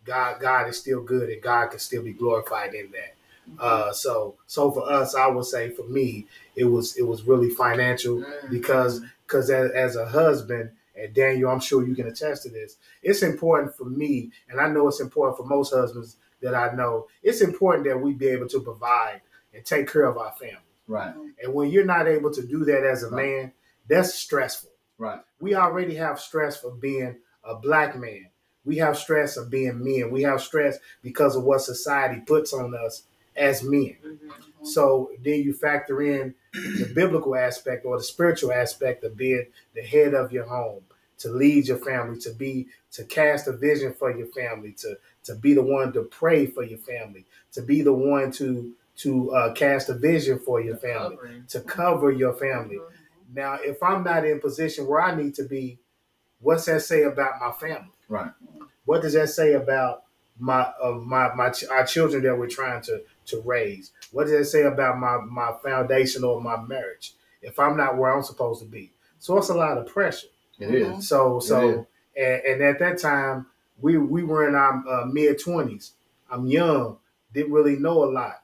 God 0.05 0.41
God 0.41 0.69
is 0.69 0.79
still 0.79 1.03
good 1.03 1.29
and 1.29 1.43
God 1.43 1.69
can 1.69 1.79
still 1.79 2.03
be 2.03 2.13
glorified 2.13 2.75
in 2.75 2.91
that. 2.93 3.15
Uh, 3.59 3.93
so 3.93 4.37
so 4.47 4.71
for 4.71 4.91
us, 4.91 5.15
I 5.15 5.27
would 5.27 5.45
say 5.45 5.71
for 5.71 5.85
me, 5.85 6.27
it 6.57 6.65
was 6.65 6.97
it 6.97 7.03
was 7.07 7.23
really 7.25 7.51
financial 7.51 8.25
because 8.51 9.01
because 9.27 9.51
as, 9.51 9.71
as 9.73 9.97
a 9.97 10.07
husband 10.07 10.71
and 10.97 11.15
Daniel, 11.15 11.51
I'm 11.51 11.61
sure 11.61 11.87
you 11.87 11.95
can 11.95 12.07
attest 12.09 12.43
to 12.45 12.51
this. 12.51 12.77
It's 13.03 13.23
important 13.23 13.75
for 13.77 13.85
me, 13.85 14.31
and 14.49 14.61
I 14.61 14.69
know 14.69 14.89
it's 14.89 15.01
important 15.01 15.37
for 15.37 15.45
most 15.47 15.73
husbands 15.73 16.17
that 16.43 16.55
I 16.55 16.75
know. 16.75 17.07
It's 17.23 17.41
important 17.41 17.87
that 17.87 18.01
we 18.01 18.13
be 18.13 18.29
able 18.29 18.49
to 18.49 18.61
provide 18.61 19.21
and 19.55 19.65
take 19.65 19.91
care 19.91 20.05
of 20.05 20.17
our 20.19 20.33
family. 20.33 20.57
Right. 20.87 21.15
And 21.43 21.55
when 21.55 21.71
you're 21.71 21.85
not 21.85 22.09
able 22.09 22.31
to 22.33 22.43
do 22.47 22.65
that 22.65 22.85
as 22.85 23.03
a 23.03 23.11
Right. 23.11 23.27
man, 23.27 23.53
that's 23.89 24.15
stressful. 24.15 24.71
Right. 24.99 25.21
We 25.41 25.55
already 25.55 25.95
have 25.97 26.21
stress 26.21 26.61
for 26.61 26.71
being 26.71 27.17
a 27.45 27.55
black 27.55 27.97
man. 27.97 28.27
We 28.65 28.77
have 28.77 28.99
stress 28.99 29.37
of 29.37 29.51
being 29.51 29.83
men. 29.83 30.11
We 30.11 30.23
have 30.23 30.43
stress 30.43 30.79
because 31.03 31.37
of 31.37 31.45
what 31.45 31.63
society 31.63 32.21
puts 32.27 32.53
on 32.53 32.75
us 32.75 33.05
as 33.37 33.63
men. 33.63 33.97
Mhm. 34.05 34.67
So 34.67 35.11
then 35.23 35.41
you 35.43 35.53
factor 35.55 36.03
in 36.03 36.35
the 36.53 36.91
biblical 36.95 37.35
aspect 37.37 37.85
or 37.87 37.97
the 37.99 38.05
spiritual 38.05 38.53
aspect 38.53 39.05
of 39.05 39.17
being 39.17 39.47
the 39.75 39.83
head 39.83 40.15
of 40.15 40.33
your 40.33 40.45
home, 40.45 40.83
to 41.19 41.29
lead 41.31 41.69
your 41.69 41.79
family, 41.79 42.19
to 42.19 42.31
be 42.33 42.69
to 42.93 43.05
cast 43.05 43.47
a 43.47 43.53
vision 43.53 43.93
for 43.95 44.11
your 44.17 44.27
family, 44.29 44.73
to 44.73 44.99
to 45.25 45.35
be 45.35 45.55
the 45.55 45.63
one 45.63 45.93
to 45.93 46.03
pray 46.03 46.47
for 46.47 46.63
your 46.63 46.79
family, 46.79 47.25
to 47.53 47.63
be 47.63 47.83
the 47.83 47.93
one 47.93 48.31
to 48.33 48.73
to 48.97 49.31
uh, 49.33 49.53
cast 49.55 49.89
a 49.89 49.95
vision 49.95 50.39
for 50.39 50.61
your 50.61 50.77
family, 50.77 51.17
to 51.49 51.61
cover 51.61 52.11
your 52.11 52.35
family. 52.35 52.79
Now, 53.33 53.55
if 53.63 53.83
I'm 53.83 54.03
not 54.05 54.27
in 54.27 54.41
position 54.41 54.87
where 54.87 55.01
I 55.01 55.15
need 55.15 55.35
to 55.37 55.45
be, 55.45 55.79
what's 56.41 56.67
that 56.67 56.83
say 56.83 57.03
about 57.05 57.41
my 57.41 57.53
family? 57.53 57.91
Right. 58.09 58.33
What 58.85 59.03
does 59.03 59.13
that 59.15 59.29
say 59.31 59.55
about 59.55 60.05
my 60.39 60.63
uh, 60.83 60.93
my 60.93 61.35
my 61.35 61.51
ch- 61.51 61.67
our 61.67 61.85
children 61.87 62.23
that 62.25 62.37
we're 62.39 62.49
trying 62.49 62.83
to 62.83 63.03
to 63.31 63.41
raise? 63.41 63.93
What 64.13 64.25
does 64.25 64.33
it 64.33 64.45
say 64.47 64.63
about 64.63 64.99
my 64.99 65.19
my 65.19 65.53
foundation 65.63 66.25
or 66.25 66.41
my 66.41 66.61
marriage 66.63 67.15
if 67.43 67.59
I'm 67.59 67.77
not 67.77 67.97
where 67.97 68.15
I'm 68.15 68.23
supposed 68.23 68.63
to 68.63 68.69
be? 68.69 68.93
So 69.19 69.37
it's 69.39 69.51
a 69.51 69.55
lot 69.55 69.79
of 69.79 69.87
pressure. 69.87 70.29
It 70.59 70.75
is. 70.75 71.09
So 71.09 71.39
It 71.39 71.43
so 71.43 71.87
and, 72.17 72.43
and 72.45 72.63
at 72.63 72.79
that 72.81 72.99
time 72.99 73.47
we 73.81 73.99
we 73.99 74.23
were 74.23 74.49
in 74.49 74.55
our 74.55 74.85
uh, 74.89 75.07
mid 75.07 75.39
twenties. 75.39 75.93
I'm 76.31 76.47
young, 76.47 76.99
didn't 77.33 77.53
really 77.53 77.77
know 77.77 78.05
a 78.05 78.11
lot. 78.11 78.43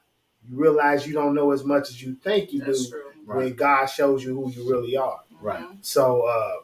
You 0.49 0.57
realize 0.57 1.07
you 1.07 1.13
don't 1.13 1.35
know 1.35 1.51
as 1.51 1.63
much 1.63 1.89
as 1.89 2.01
you 2.01 2.15
think 2.15 2.53
you 2.53 2.61
That's 2.61 2.85
do 2.85 2.91
true. 2.91 3.03
Right. 3.25 3.37
when 3.37 3.53
God 3.53 3.87
shows 3.87 4.23
you 4.23 4.35
who 4.35 4.51
you 4.51 4.69
really 4.69 4.95
are. 4.97 5.19
Right. 5.41 5.65
So 5.81 6.21
uh 6.21 6.55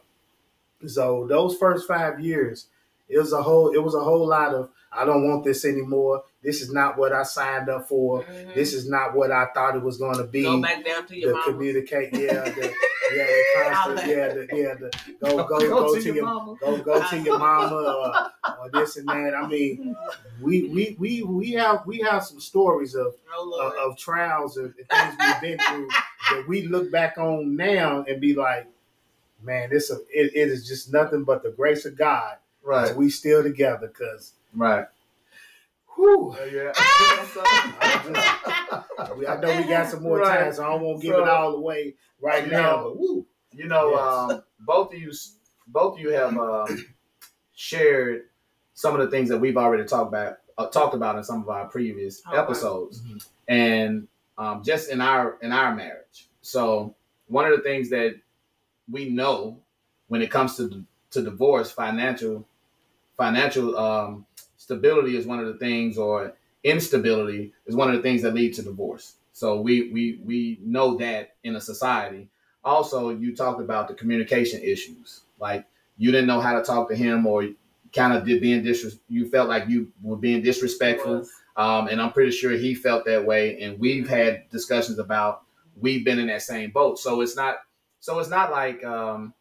so 0.86 1.26
those 1.28 1.56
first 1.56 1.88
five 1.88 2.20
years, 2.20 2.66
it 3.08 3.18
was 3.18 3.32
a 3.32 3.42
whole 3.42 3.70
it 3.72 3.82
was 3.82 3.94
a 3.94 4.00
whole 4.00 4.26
lot 4.26 4.54
of 4.54 4.70
I 4.92 5.04
don't 5.04 5.28
want 5.28 5.44
this 5.44 5.64
anymore. 5.64 6.24
This 6.44 6.60
is 6.60 6.72
not 6.72 6.98
what 6.98 7.12
I 7.12 7.22
signed 7.22 7.68
up 7.68 7.88
for. 7.88 8.22
Mhm. 8.22 8.54
This 8.54 8.72
is 8.74 8.88
not 8.88 9.14
what 9.14 9.30
I 9.32 9.46
thought 9.54 9.76
it 9.76 9.82
was 9.82 9.96
going 9.96 10.18
to 10.18 10.24
be. 10.24 10.42
Go 10.42 10.60
back 10.60 10.84
down 10.84 11.06
to 11.06 11.16
your 11.18 11.30
the 11.30 11.34
mama. 11.38 11.52
communicate, 11.52 12.12
yeah, 12.12 12.44
the, 12.44 12.72
yeah, 13.14 13.26
the 13.26 13.44
constant, 13.64 14.08
yeah, 14.10 14.28
the, 14.28 14.48
yeah, 14.52 14.74
the 14.74 14.90
go 15.20 15.36
go 15.44 15.58
go, 15.58 15.94
to, 15.98 16.14
your, 16.14 16.24
mama. 16.26 16.56
go 16.60 16.76
go 16.82 17.08
to 17.08 17.18
your 17.18 17.38
mama 17.48 17.76
or, 17.76 18.58
or 18.60 18.70
this 18.70 18.96
and 18.98 19.08
that. 19.08 19.34
I 19.34 19.46
mean, 19.48 19.96
we 20.40 20.68
we 20.68 20.96
we 20.98 21.22
we 21.22 21.52
have 21.52 21.86
we 21.86 21.98
have 22.00 22.24
some 22.24 22.40
stories 22.40 22.94
of 22.94 23.14
Oh, 23.36 23.60
of, 23.84 23.90
of 23.92 23.98
trials 23.98 24.56
and 24.58 24.72
things 24.76 25.14
we've 25.18 25.40
been 25.40 25.58
through 25.58 25.88
that 26.30 26.44
we 26.46 26.68
look 26.68 26.92
back 26.92 27.18
on 27.18 27.56
now 27.56 28.04
and 28.06 28.20
be 28.20 28.32
like, 28.34 28.66
man, 29.42 29.70
this 29.70 29.90
a, 29.90 29.94
it, 30.10 30.30
it 30.36 30.48
is 30.48 30.68
just 30.68 30.92
nothing 30.92 31.24
but 31.24 31.42
the 31.42 31.50
grace 31.50 31.84
of 31.84 31.96
God 31.96 32.36
Right. 32.62 32.94
we 32.96 33.10
still 33.10 33.42
together. 33.42 33.88
Cause, 33.88 34.32
Right. 34.54 34.86
Whew, 35.96 36.36
Yeah. 36.52 36.72
I 39.28 39.36
know 39.40 39.56
we 39.56 39.64
got 39.68 39.88
some 39.90 40.02
more 40.02 40.18
Right. 40.18 40.38
time, 40.44 40.52
so 40.52 40.64
I 40.64 40.68
don't 40.70 40.82
to 41.00 41.06
give 41.06 41.14
So- 41.14 41.22
it 41.22 41.28
all 41.28 41.54
away 41.56 41.94
right 42.20 42.46
now. 42.50 42.76
know, 42.76 42.82
But 42.84 42.96
woo, 42.98 43.26
You 43.52 43.68
know, 43.68 43.90
Yes. 43.90 44.00
um, 44.32 44.42
both 44.60 44.92
of 44.92 44.98
you, 45.00 45.12
both 45.68 45.94
of 45.94 46.00
you 46.00 46.10
have 46.10 46.36
um, 46.36 46.84
shared 47.54 48.24
some 48.74 48.94
of 48.94 49.00
the 49.00 49.08
things 49.16 49.28
that 49.28 49.38
we've 49.38 49.56
already 49.56 49.84
talked 49.84 50.08
about, 50.08 50.38
uh, 50.58 50.66
talked 50.66 50.94
about 50.94 51.16
in 51.16 51.22
some 51.22 51.40
of 51.42 51.48
our 51.48 51.68
previous 51.68 52.20
Oh, 52.26 52.32
wow. 52.32 52.42
episodes, 52.42 53.00
Mhm. 53.02 53.28
and 53.48 54.08
um, 54.36 54.64
just 54.64 54.90
in 54.90 55.00
our 55.00 55.38
in 55.42 55.52
our 55.52 55.72
marriage. 55.76 56.28
So 56.42 56.96
one 57.28 57.44
of 57.44 57.56
the 57.56 57.62
things 57.62 57.90
that 57.90 58.16
we 58.90 59.08
know 59.08 59.60
when 60.08 60.20
it 60.22 60.30
comes 60.32 60.56
to 60.56 60.84
to 61.12 61.22
divorce, 61.22 61.70
financial 61.70 62.44
financial 63.16 63.76
um, 63.78 64.26
stability 64.64 65.14
is 65.16 65.26
one 65.26 65.40
of 65.40 65.46
the 65.46 65.58
things, 65.58 65.98
or 65.98 66.32
instability 66.62 67.52
is 67.66 67.76
one 67.76 67.90
of 67.90 67.96
the 67.96 68.02
things 68.02 68.22
that 68.22 68.32
lead 68.32 68.54
to 68.54 68.62
divorce. 68.62 69.16
So 69.32 69.60
we 69.60 69.90
we 69.90 70.20
we 70.24 70.58
know 70.62 70.96
that 70.96 71.34
in 71.44 71.56
a 71.56 71.60
society. 71.60 72.28
Also, 72.64 73.10
you 73.10 73.36
talked 73.36 73.60
about 73.60 73.88
the 73.88 73.94
communication 73.94 74.62
issues, 74.62 75.20
like 75.38 75.66
you 75.98 76.10
didn't 76.10 76.26
know 76.26 76.40
how 76.40 76.54
to 76.58 76.62
talk 76.64 76.88
to 76.88 76.96
him, 76.96 77.26
or 77.26 77.46
kind 77.92 78.14
of 78.14 78.24
did 78.24 78.40
being 78.40 78.62
disres- 78.62 78.98
You 79.08 79.28
felt 79.28 79.50
like 79.50 79.68
you 79.68 79.92
were 80.02 80.16
being 80.16 80.40
disrespectful, 80.40 81.28
um, 81.56 81.88
and 81.88 82.00
I'm 82.00 82.12
pretty 82.12 82.30
sure 82.32 82.52
he 82.52 82.74
felt 82.74 83.04
that 83.04 83.26
way. 83.26 83.60
And 83.60 83.78
we've 83.78 84.08
had 84.08 84.48
discussions 84.50 84.98
about 84.98 85.42
we've 85.78 86.04
been 86.06 86.18
in 86.18 86.28
that 86.28 86.40
same 86.40 86.70
boat. 86.70 86.98
So 86.98 87.20
it's 87.20 87.36
not 87.36 87.56
so 88.00 88.18
it's 88.18 88.30
not 88.30 88.50
like 88.50 88.82
um, 88.82 89.34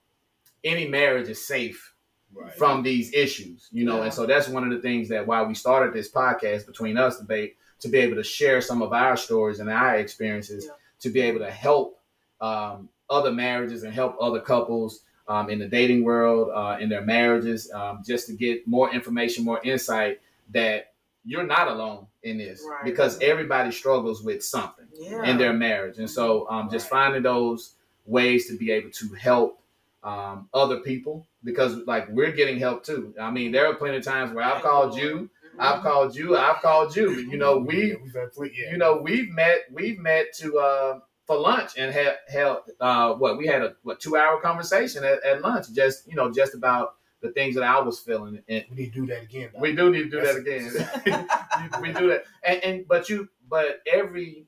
any 0.65 0.87
marriage 0.87 1.29
is 1.29 1.45
safe 1.47 1.92
right. 2.35 2.53
from 2.53 2.83
these 2.83 3.13
issues, 3.13 3.69
you 3.71 3.85
know. 3.85 3.97
Yeah. 3.97 4.03
And 4.05 4.13
so 4.13 4.25
that's 4.25 4.47
one 4.47 4.63
of 4.63 4.69
the 4.71 4.79
things 4.79 5.09
that 5.09 5.25
why 5.25 5.41
we 5.43 5.53
started 5.55 5.93
this 5.93 6.11
podcast 6.11 6.65
between 6.65 6.97
us 6.97 7.19
be 7.21 7.53
to 7.79 7.87
be 7.89 7.97
able 7.99 8.15
to 8.15 8.23
share 8.23 8.61
some 8.61 8.81
of 8.81 8.93
our 8.93 9.17
stories 9.17 9.59
and 9.59 9.69
our 9.69 9.95
experiences 9.95 10.65
Yeah. 10.65 10.71
to 11.01 11.09
be 11.09 11.21
able 11.21 11.39
to 11.39 11.51
help 11.51 11.99
um, 12.41 12.89
other 13.09 13.31
marriages 13.31 13.83
and 13.83 13.93
help 13.93 14.15
other 14.19 14.39
couples 14.39 15.01
um, 15.27 15.49
in 15.49 15.59
the 15.59 15.67
dating 15.67 16.03
world 16.03 16.49
uh, 16.53 16.77
in 16.79 16.89
their 16.89 17.01
marriages, 17.05 17.71
um, 17.71 18.01
just 18.05 18.27
to 18.27 18.33
get 18.33 18.67
more 18.67 18.93
information, 18.93 19.45
more 19.45 19.61
insight 19.63 20.19
that 20.51 20.93
you're 21.25 21.47
not 21.47 21.69
alone 21.69 22.05
in 22.23 22.37
this 22.37 22.65
Right. 22.69 22.83
because 22.83 23.17
everybody 23.21 23.71
struggles 23.71 24.23
with 24.23 24.43
something 24.43 24.85
Yeah. 24.93 25.23
in 25.23 25.37
their 25.37 25.53
marriage. 25.53 25.97
And 25.99 26.09
so 26.09 26.49
um, 26.49 26.69
just 26.69 26.91
Right. 26.91 26.99
finding 27.05 27.23
those 27.23 27.75
ways 28.05 28.47
to 28.49 28.57
be 28.57 28.71
able 28.71 28.91
to 28.91 29.13
help 29.13 29.61
um, 30.03 30.49
other 30.53 30.79
people 30.79 31.27
because 31.43 31.75
like 31.87 32.07
we're 32.09 32.31
getting 32.31 32.59
help 32.59 32.83
too. 32.83 33.13
I 33.19 33.31
mean, 33.31 33.51
there 33.51 33.67
are 33.67 33.75
plenty 33.75 33.97
of 33.97 34.03
times 34.03 34.33
where 34.33 34.43
I've 34.43 34.61
called 34.61 34.97
you, 34.97 35.29
I've 35.59 35.81
called 35.81 36.15
you, 36.15 36.35
I've 36.37 36.61
called 36.61 36.95
you. 36.95 37.11
You 37.11 37.37
know, 37.37 37.57
we 37.57 37.95
we've 38.03 38.13
had 38.13 38.33
fle- 38.33 38.45
yeah. 38.45 38.71
you 38.71 38.77
know 38.77 38.97
we've 38.97 39.29
met 39.29 39.61
we've 39.71 39.99
met 39.99 40.33
to 40.39 40.57
uh 40.59 40.99
for 41.25 41.37
lunch 41.37 41.71
and 41.77 41.93
had 41.93 42.17
held 42.27 42.57
uh 42.81 43.13
what 43.13 43.37
we 43.37 43.47
had 43.47 43.61
a 43.61 43.75
what 43.83 43.99
two 44.01 44.17
hour 44.17 44.41
conversation 44.41 45.03
at, 45.05 45.23
at 45.23 45.41
lunch 45.41 45.71
just 45.71 46.05
you 46.07 46.15
know 46.15 46.29
just 46.31 46.53
about 46.53 46.95
the 47.21 47.31
things 47.31 47.55
that 47.55 47.63
I 47.63 47.79
was 47.79 47.99
feeling 47.99 48.41
and 48.49 48.65
we 48.69 48.75
need 48.75 48.93
to 48.93 48.99
do 49.01 49.05
that 49.07 49.23
again. 49.23 49.49
Doc. 49.53 49.61
we 49.61 49.73
do 49.73 49.89
need 49.89 50.09
to 50.09 50.09
do 50.09 50.21
that 50.21 50.35
again. 50.35 51.29
We 51.81 51.93
do 51.93 52.09
that 52.09 52.25
and, 52.45 52.63
and 52.63 52.87
but 52.87 53.07
you 53.07 53.29
but 53.49 53.81
every 53.89 54.47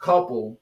couple 0.00 0.58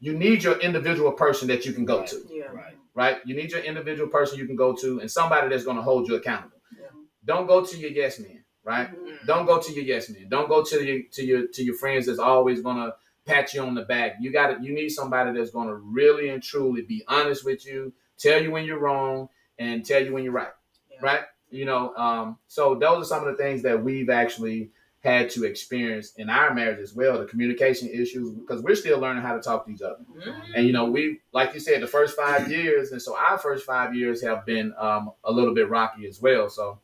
you 0.00 0.12
need 0.12 0.42
your 0.42 0.58
individual 0.58 1.12
person 1.12 1.48
that 1.48 1.64
you 1.64 1.72
can 1.72 1.86
go 1.86 2.00
Right. 2.00 2.08
to 2.08 2.22
Yeah. 2.30 2.44
Right. 2.52 2.76
Right 2.94 3.18
you 3.24 3.34
need 3.34 3.50
your 3.50 3.60
individual 3.60 4.08
person 4.08 4.38
you 4.38 4.46
can 4.46 4.56
go 4.56 4.72
to 4.74 5.00
and 5.00 5.10
somebody 5.10 5.48
that's 5.48 5.64
going 5.64 5.76
to 5.76 5.82
hold 5.82 6.08
you 6.08 6.14
accountable 6.14 6.58
Yeah. 6.78 6.86
don't 7.24 7.46
go 7.46 7.64
to 7.64 7.76
your 7.76 7.90
yes 7.90 8.18
men 8.18 8.44
right 8.62 8.90
Mhm. 8.90 9.26
don't 9.26 9.46
go 9.46 9.60
to 9.60 9.72
your 9.72 9.84
yes 9.84 10.08
men. 10.10 10.28
Don't 10.28 10.48
go 10.48 10.62
to 10.62 10.84
your 10.84 11.02
to 11.12 11.24
your 11.24 11.46
to 11.48 11.62
your 11.62 11.74
friends 11.76 12.06
that's 12.06 12.18
always 12.18 12.62
gonna 12.62 12.94
pat 13.26 13.54
you 13.54 13.62
on 13.62 13.74
the 13.74 13.82
back. 13.82 14.16
You 14.20 14.30
got 14.30 14.48
to 14.48 14.62
You 14.62 14.72
need 14.74 14.90
somebody 14.90 15.32
that's 15.36 15.50
gonna 15.50 15.74
really 15.74 16.28
and 16.28 16.42
truly 16.42 16.82
be 16.82 17.02
honest 17.08 17.44
with 17.44 17.64
you, 17.66 17.92
tell 18.18 18.42
you 18.42 18.50
when 18.50 18.64
you're 18.66 18.78
wrong, 18.78 19.28
and 19.58 19.84
tell 19.84 20.02
you 20.04 20.12
when 20.12 20.24
you're 20.24 20.32
right. 20.32 20.52
Yeah. 20.90 20.98
Right? 21.02 21.20
You 21.50 21.64
know. 21.64 21.94
Um. 21.96 22.38
So 22.48 22.74
those 22.74 23.02
are 23.02 23.08
some 23.08 23.26
of 23.26 23.36
the 23.36 23.42
things 23.42 23.62
that 23.62 23.82
we've 23.82 24.10
actually 24.10 24.70
had 25.04 25.28
to 25.28 25.44
experience 25.44 26.14
in 26.16 26.30
our 26.30 26.54
marriage 26.54 26.80
as 26.80 26.94
well. 26.94 27.18
The 27.18 27.26
communication 27.26 27.88
issues 27.90 28.30
because 28.30 28.62
we're 28.62 28.74
still 28.74 28.98
learning 28.98 29.22
how 29.22 29.34
to 29.36 29.42
talk 29.42 29.66
to 29.66 29.70
each 29.72 29.82
other. 29.82 29.98
Mhm. 30.16 30.34
And 30.54 30.66
you 30.66 30.72
know, 30.72 30.86
we 30.86 31.20
like 31.32 31.52
you 31.52 31.60
said, 31.60 31.82
the 31.82 31.86
first 31.86 32.16
five 32.16 32.50
years, 32.50 32.90
and 32.90 33.00
so 33.00 33.14
our 33.14 33.36
first 33.36 33.66
five 33.66 33.94
years 33.94 34.22
have 34.22 34.46
been 34.46 34.74
um, 34.78 35.12
a 35.22 35.30
little 35.30 35.54
bit 35.54 35.68
rocky 35.68 36.06
as 36.06 36.22
well. 36.22 36.48
So, 36.48 36.78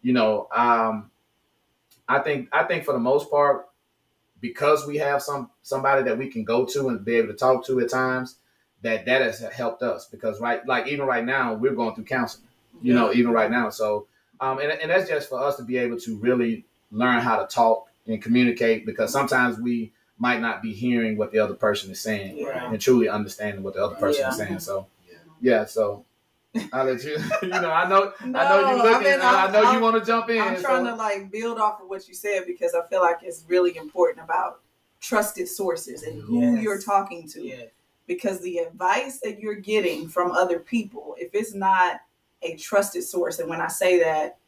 you 0.00 0.14
know, 0.14 0.48
um, 0.54 1.10
I 2.08 2.20
think 2.20 2.48
I 2.50 2.64
think 2.64 2.84
for 2.84 2.92
the 2.92 2.98
most 2.98 3.30
part, 3.30 3.68
because 4.40 4.86
we 4.86 4.96
have 4.96 5.22
some 5.22 5.50
somebody 5.62 6.02
that 6.04 6.16
we 6.16 6.28
can 6.28 6.44
go 6.44 6.64
to 6.64 6.88
and 6.88 7.04
be 7.04 7.16
able 7.16 7.28
to 7.28 7.34
talk 7.34 7.66
to 7.66 7.78
at 7.80 7.90
times, 7.90 8.38
that 8.80 9.04
that 9.04 9.20
has 9.20 9.40
helped 9.40 9.82
us. 9.82 10.06
Because 10.06 10.40
right, 10.40 10.66
like 10.66 10.86
even 10.86 11.04
right 11.04 11.24
now, 11.24 11.52
we're 11.52 11.74
going 11.74 11.94
through 11.94 12.04
counseling. 12.04 12.48
You 12.80 12.94
know, 12.94 13.12
even 13.12 13.32
right 13.32 13.50
now. 13.50 13.68
So, 13.70 14.06
um, 14.40 14.60
and 14.60 14.70
and 14.72 14.90
that's 14.90 15.08
just 15.10 15.28
for 15.28 15.38
us 15.42 15.56
to 15.56 15.62
be 15.62 15.76
able 15.76 15.98
to 16.00 16.16
really 16.18 16.64
learn 16.90 17.20
how 17.20 17.36
to 17.36 17.46
talk 17.46 17.88
and 18.06 18.22
communicate. 18.22 18.86
Because 18.86 19.12
sometimes 19.12 19.58
we 19.58 19.92
might 20.18 20.40
not 20.40 20.62
be 20.62 20.72
hearing 20.72 21.16
what 21.18 21.30
the 21.32 21.38
other 21.38 21.54
person 21.54 21.90
is 21.90 22.00
saying 22.00 22.38
Yeah. 22.38 22.70
and 22.70 22.80
truly 22.80 23.08
understanding 23.08 23.62
what 23.62 23.74
the 23.74 23.84
other 23.84 23.96
person 23.96 24.22
Yeah. 24.22 24.30
is 24.30 24.36
saying. 24.36 24.58
So, 24.60 24.86
Yeah. 25.10 25.18
yeah. 25.40 25.64
So, 25.66 26.04
I'll 26.72 26.86
let 26.86 27.04
you. 27.04 27.18
you 27.42 27.48
know, 27.48 27.70
I 27.70 27.86
know, 27.86 28.12
I 28.20 28.26
know 28.26 28.30
No, 28.62 28.70
you 28.70 28.76
looking. 28.82 28.94
I 28.94 28.98
mean, 29.00 29.12
and 29.14 29.22
I 29.22 29.42
I'm- 29.44 29.52
know 29.52 29.72
you 29.72 29.80
want 29.80 29.96
to 29.98 30.04
jump 30.06 30.30
in. 30.30 30.40
I'm 30.40 30.58
trying 30.60 30.84
so- 30.86 30.90
to 30.92 30.96
like 30.96 31.30
build 31.30 31.58
off 31.58 31.82
of 31.82 31.88
what 31.88 32.08
you 32.08 32.14
said 32.14 32.44
because 32.46 32.74
I 32.74 32.86
feel 32.88 33.00
like 33.02 33.18
it's 33.22 33.44
really 33.46 33.76
important 33.76 34.24
about 34.24 34.60
trusted 35.00 35.48
sources 35.48 36.02
and 36.02 36.22
who 36.22 36.40
Yes. 36.40 36.62
you're 36.62 36.80
talking 36.80 37.28
to. 37.28 37.42
Yeah. 37.46 37.64
Because 38.06 38.40
the 38.40 38.58
advice 38.58 39.20
that 39.20 39.40
you're 39.40 39.56
getting 39.56 40.08
from 40.08 40.30
other 40.32 40.58
people, 40.60 41.14
if 41.18 41.34
it's 41.34 41.52
not 41.52 42.00
a 42.40 42.54
trusted 42.56 43.02
source, 43.04 43.38
and 43.38 43.50
when 43.50 43.60
I 43.60 43.66
say 43.68 43.98
that 43.98 44.38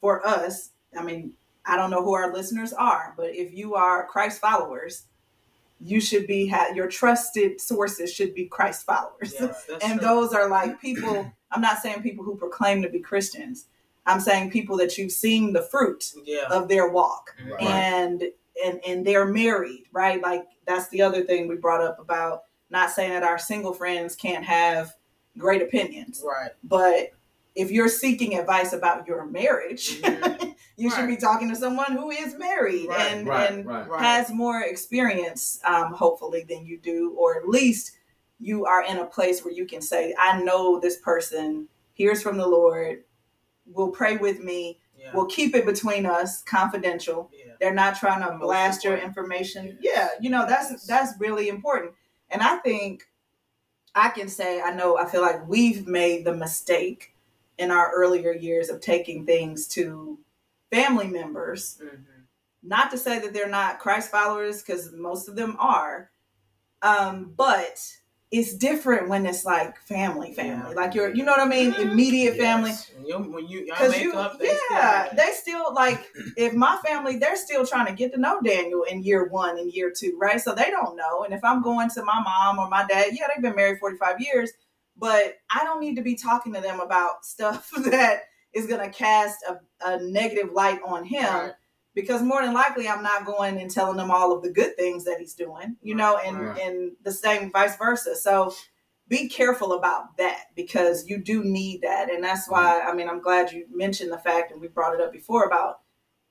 for 0.00 0.26
us, 0.26 0.70
I 0.98 1.02
mean, 1.04 1.34
I 1.66 1.76
don't 1.76 1.90
know 1.90 2.02
who 2.02 2.14
our 2.14 2.32
listeners 2.32 2.72
are, 2.72 3.14
but 3.16 3.34
if 3.34 3.52
you 3.54 3.74
are 3.74 4.06
Christ 4.06 4.40
followers, 4.40 5.04
you 5.80 6.00
should 6.00 6.26
be 6.26 6.46
ha- 6.48 6.72
your 6.74 6.88
trusted 6.88 7.60
sources 7.60 8.12
should 8.12 8.34
be 8.34 8.46
Christ 8.46 8.84
followers. 8.86 9.34
Yes, 9.38 9.68
and 9.82 9.98
true. 9.98 10.08
those 10.08 10.32
are 10.32 10.48
like 10.48 10.80
people 10.80 11.30
i'm 11.50 11.60
not 11.60 11.78
saying 11.82 12.00
people 12.02 12.24
who 12.24 12.34
proclaim 12.36 12.80
to 12.82 12.88
be 12.88 12.98
christians 13.00 13.66
i'm 14.06 14.20
saying 14.20 14.50
people 14.50 14.76
that 14.78 14.96
you've 14.96 15.12
seen 15.12 15.52
the 15.52 15.60
fruit 15.60 16.12
Yeah. 16.24 16.46
of 16.50 16.66
their 16.68 16.88
walk 16.88 17.34
Right. 17.50 17.60
and 17.60 18.22
and 18.64 18.80
and 18.86 19.04
they're 19.06 19.26
married 19.26 19.84
right 19.92 20.22
like 20.22 20.46
that's 20.66 20.88
the 20.88 21.02
other 21.02 21.22
thing 21.24 21.46
we 21.48 21.56
brought 21.56 21.82
up 21.82 21.98
about 21.98 22.44
not 22.70 22.90
saying 22.90 23.10
that 23.10 23.22
our 23.22 23.38
single 23.38 23.74
friends 23.74 24.14
can't 24.16 24.44
have 24.44 24.94
great 25.36 25.60
opinions 25.62 26.22
Right. 26.24 26.52
but 26.64 27.10
if 27.54 27.70
you're 27.70 27.88
seeking 27.88 28.38
advice 28.38 28.72
about 28.72 29.06
your 29.06 29.26
marriage 29.26 30.00
Mhm. 30.00 30.51
You 30.76 30.90
should 30.90 31.06
be 31.06 31.16
talking 31.16 31.48
to 31.50 31.56
someone 31.56 31.92
who 31.92 32.10
is 32.10 32.34
married 32.36 32.88
Right, 32.88 33.12
and 33.12 33.26
right, 33.26 33.50
and 33.50 33.66
right. 33.66 33.88
Right. 33.88 34.02
has 34.02 34.30
more 34.30 34.62
experience, 34.62 35.60
um, 35.64 35.92
hopefully, 35.92 36.44
than 36.48 36.64
you 36.66 36.78
do, 36.78 37.14
or 37.18 37.36
at 37.36 37.48
least 37.48 37.92
you 38.40 38.66
are 38.66 38.84
in 38.84 38.98
a 38.98 39.04
place 39.06 39.44
where 39.44 39.54
you 39.54 39.66
can 39.66 39.80
say, 39.82 40.14
I 40.18 40.40
know 40.42 40.80
this 40.80 40.98
person 40.98 41.68
hears 41.94 42.22
from 42.22 42.36
the 42.38 42.46
Lord, 42.46 43.04
will 43.66 43.90
pray 43.90 44.16
with 44.16 44.40
me, 44.40 44.80
Yeah. 44.96 45.14
will 45.14 45.26
keep 45.26 45.54
it 45.54 45.64
between 45.66 46.06
us, 46.06 46.42
confidential. 46.42 47.30
yeah. 47.32 47.52
They're 47.60 47.74
not 47.74 47.96
trying 47.96 48.22
to 48.22 48.30
Most 48.32 48.40
blast 48.40 48.84
your 48.84 48.96
information. 48.96 49.78
Yes. 49.80 49.96
Yeah, 49.96 50.08
you 50.20 50.30
know, 50.30 50.46
that's 50.48 50.70
Yes. 50.72 50.86
that's 50.86 51.20
really 51.20 51.48
important. 51.48 51.92
And 52.30 52.42
I 52.42 52.56
think 52.58 53.04
I 53.94 54.08
can 54.08 54.26
say 54.28 54.60
I 54.60 54.72
know 54.74 54.96
I 54.96 55.04
feel 55.04 55.20
like 55.22 55.46
we've 55.46 55.86
made 55.86 56.24
the 56.24 56.34
mistake 56.34 57.14
in 57.58 57.70
our 57.70 57.92
earlier 57.94 58.32
years 58.32 58.68
of 58.70 58.80
taking 58.80 59.24
things 59.26 59.68
to 59.68 60.18
family 60.72 61.06
members 61.08 61.78
Mhm. 61.80 62.04
not 62.62 62.90
to 62.90 62.98
say 62.98 63.18
that 63.20 63.32
they're 63.34 63.48
not 63.48 63.78
Christ 63.78 64.10
followers 64.10 64.62
because 64.62 64.92
most 64.92 65.28
of 65.28 65.36
them 65.36 65.56
are, 65.60 66.10
um, 66.82 67.32
but 67.36 67.80
it's 68.30 68.54
different 68.54 69.10
when 69.10 69.26
it's 69.26 69.44
like 69.44 69.78
family, 69.82 70.32
family, 70.32 70.70
Yeah. 70.70 70.74
like 70.80 70.94
your, 70.94 71.14
you 71.14 71.22
know 71.22 71.32
what 71.32 71.40
I 71.40 71.44
mean, 71.44 71.74
immediate 71.74 72.36
family. 72.38 72.70
Yes. 72.70 72.90
When 72.94 73.04
you, 73.06 73.18
when 73.18 73.46
you 73.46 73.64
Because 73.66 74.00
you, 74.00 74.14
up, 74.14 74.38
they 74.38 74.56
yeah, 74.70 75.04
still- 75.04 75.16
they 75.16 75.32
still 75.32 75.74
like 75.74 76.00
if 76.38 76.54
my 76.54 76.78
family, 76.86 77.18
they're 77.18 77.36
still 77.36 77.66
trying 77.66 77.86
to 77.86 77.92
get 77.92 78.12
to 78.14 78.18
know 78.20 78.40
Daniel 78.40 78.84
in 78.84 79.02
year 79.02 79.26
one 79.28 79.58
and 79.58 79.70
year 79.70 79.90
two, 79.94 80.16
right? 80.18 80.40
So 80.40 80.54
they 80.54 80.70
don't 80.70 80.96
know. 80.96 81.24
And 81.24 81.34
if 81.34 81.44
I'm 81.44 81.60
going 81.62 81.90
to 81.90 82.04
my 82.04 82.20
mom 82.22 82.58
or 82.58 82.68
my 82.70 82.86
dad, 82.86 83.08
yeah, 83.12 83.26
they've 83.28 83.42
been 83.42 83.54
married 83.56 83.80
45 83.80 84.20
years, 84.20 84.50
but 84.96 85.34
I 85.54 85.64
don't 85.64 85.80
need 85.80 85.96
to 85.96 86.02
be 86.02 86.14
talking 86.14 86.54
to 86.54 86.60
them 86.62 86.80
about 86.80 87.26
stuff 87.26 87.70
that 87.84 88.22
is 88.52 88.66
going 88.66 88.80
to 88.80 88.96
cast 88.96 89.38
a, 89.48 89.60
a 89.86 90.02
negative 90.02 90.52
light 90.52 90.80
on 90.86 91.04
him 91.04 91.24
Right. 91.24 91.52
because 91.94 92.22
more 92.22 92.42
than 92.42 92.54
likely 92.54 92.88
I'm 92.88 93.02
not 93.02 93.24
going 93.24 93.60
and 93.60 93.70
telling 93.70 93.96
them 93.96 94.10
all 94.10 94.32
of 94.32 94.42
the 94.42 94.50
good 94.50 94.76
things 94.76 95.04
that 95.04 95.18
he's 95.18 95.34
doing, 95.34 95.76
you 95.82 95.94
know, 95.94 96.18
and 96.18 96.38
Right. 96.40 96.58
and 96.60 96.92
the 97.02 97.12
same 97.12 97.50
vice 97.52 97.76
versa. 97.76 98.14
So 98.16 98.52
be 99.08 99.28
careful 99.28 99.72
about 99.74 100.16
that 100.16 100.44
because 100.54 101.06
you 101.08 101.18
do 101.18 101.44
need 101.44 101.82
that, 101.82 102.10
and 102.10 102.22
that's 102.24 102.48
why 102.48 102.80
mm-hmm. 102.80 102.88
I 102.88 102.94
mean 102.94 103.08
I'm 103.08 103.20
glad 103.20 103.52
you 103.52 103.66
mentioned 103.70 104.10
the 104.12 104.18
fact, 104.18 104.52
and 104.52 104.60
we 104.60 104.68
brought 104.68 104.94
it 104.94 105.00
up 105.00 105.12
before 105.12 105.44
about 105.44 105.80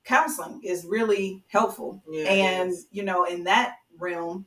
counseling 0.04 0.62
is 0.64 0.86
really 0.86 1.44
helpful, 1.48 2.02
Yeah, 2.10 2.24
and 2.32 2.74
you 2.92 3.04
know 3.04 3.24
in 3.26 3.44
that 3.44 3.76
realm 4.00 4.46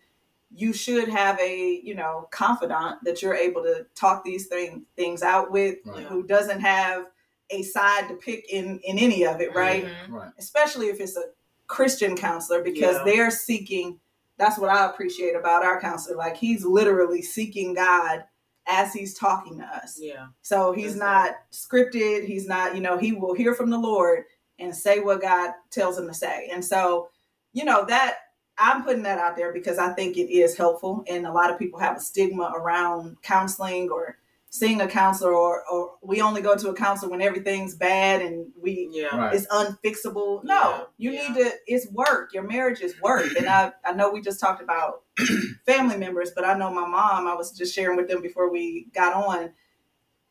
you 0.57 0.73
should 0.73 1.09
have 1.09 1.39
a 1.41 1.81
you 1.85 1.95
know 1.95 2.29
confidant 2.33 3.05
that 3.05 3.23
you're 3.23 3.35
able 3.35 3.63
to 3.63 3.87
talk 3.95 4.25
these 4.25 4.47
thing, 4.49 4.85
things 4.97 5.23
out 5.23 5.51
with 5.53 5.79
Right. 5.85 6.05
who 6.07 6.23
doesn't 6.25 6.61
have 6.61 7.07
a 7.51 7.63
side 7.63 8.09
to 8.09 8.15
pick 8.15 8.51
in 8.53 8.79
in 8.85 8.99
any 8.99 9.25
of 9.27 9.41
it 9.41 9.55
right 9.55 9.85
Mhm. 9.85 10.11
Right. 10.11 10.33
especially 10.39 10.89
if 10.89 11.01
it's 11.01 11.17
a 11.17 11.25
Christian 11.67 12.17
counselor 12.17 12.63
because 12.63 12.97
Yeah. 12.97 13.05
they're 13.05 13.31
seeking 13.31 14.01
that's 14.37 14.59
what 14.59 14.71
I 14.71 14.87
appreciate 14.87 15.35
about 15.37 15.65
our 15.65 15.81
counselor 15.81 16.17
like 16.17 16.37
he's 16.37 16.65
literally 16.65 17.23
seeking 17.23 17.75
God 17.75 18.25
as 18.67 18.93
he's 18.93 19.15
talking 19.17 19.59
to 19.59 19.65
us 19.65 19.99
Yeah. 20.01 20.29
so 20.43 20.73
he's 20.73 20.97
That's 20.97 21.01
not 21.01 21.37
scripted 21.53 22.25
he's 22.25 22.47
not 22.47 22.75
you 22.75 22.81
know 22.81 22.97
he 22.97 23.13
will 23.13 23.35
hear 23.35 23.55
from 23.55 23.71
the 23.71 23.79
Lord 23.79 24.25
and 24.59 24.75
say 24.75 25.01
what 25.01 25.21
God 25.21 25.53
tells 25.71 25.99
him 25.99 26.07
to 26.09 26.15
say 26.15 26.49
and 26.53 26.65
so 26.65 27.09
you 27.53 27.65
know 27.65 27.85
that 27.87 28.19
I'm 28.57 28.85
putting 28.85 29.03
that 29.03 29.19
out 29.19 29.37
there 29.37 29.53
because 29.53 29.79
I 29.79 29.93
think 29.95 30.17
it 30.17 30.31
is 30.33 30.57
helpful 30.57 31.05
and 31.09 31.27
a 31.27 31.33
lot 31.33 31.51
of 31.51 31.59
people 31.59 31.79
have 31.81 31.97
a 31.97 32.01
stigma 32.01 32.53
around 32.57 33.21
counseling 33.23 33.91
or 33.91 34.17
seeing 34.55 34.81
a 34.81 34.87
counselor 34.87 35.35
or, 35.35 35.65
or 35.69 35.95
we 36.01 36.21
only 36.21 36.41
go 36.41 36.55
to 36.55 36.69
a 36.69 36.75
counselor 36.75 37.11
when 37.11 37.21
everything's 37.21 37.75
bad 37.75 38.23
and 38.23 38.47
we 38.63 38.89
Yeah. 38.93 39.17
Right. 39.17 39.35
it's 39.35 39.49
unfixable. 39.49 40.45
No, 40.45 40.87
Yeah, 40.97 41.11
you 41.11 41.11
yeah. 41.11 41.29
need 41.29 41.35
to. 41.43 41.51
It's 41.67 41.91
work. 41.91 42.33
Your 42.33 42.45
marriage 42.45 42.81
is 42.81 42.95
work, 43.03 43.27
and 43.37 43.49
I 43.49 43.73
I 43.85 43.93
know 43.95 44.11
we 44.13 44.21
just 44.21 44.39
talked 44.39 44.63
about 44.63 45.03
family 45.67 45.97
members, 45.97 46.31
but 46.37 46.45
I 46.45 46.55
know 46.57 46.71
my 46.73 46.87
mom. 46.87 47.27
I 47.27 47.35
was 47.35 47.51
just 47.51 47.75
sharing 47.75 47.97
with 47.97 48.07
them 48.09 48.23
before 48.23 48.49
we 48.49 48.87
got 48.95 49.13
on. 49.15 49.51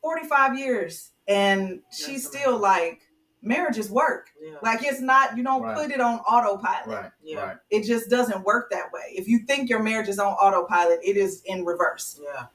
Forty 0.00 0.26
five 0.26 0.58
years, 0.58 1.10
and 1.28 1.80
she's 1.92 2.24
That's 2.24 2.38
still 2.38 2.56
like 2.58 3.02
marriage 3.42 3.76
is 3.76 3.90
work. 3.90 4.28
Yeah. 4.42 4.56
Like 4.62 4.82
it's 4.82 5.02
not. 5.02 5.36
You 5.36 5.44
don't 5.44 5.60
Right. 5.62 5.76
put 5.76 5.90
it 5.90 6.00
on 6.00 6.20
autopilot. 6.20 6.86
Right. 7.02 7.10
Yeah. 7.22 7.40
Right. 7.44 7.56
It 7.68 7.82
just 7.84 8.08
doesn't 8.08 8.42
work 8.42 8.70
that 8.70 8.90
way. 8.90 9.12
If 9.14 9.28
you 9.28 9.40
think 9.40 9.68
your 9.68 9.82
marriage 9.82 10.08
is 10.08 10.18
on 10.18 10.32
autopilot, 10.32 11.00
it 11.04 11.18
is 11.18 11.42
in 11.44 11.66
reverse. 11.66 12.18
Yeah. 12.22 12.46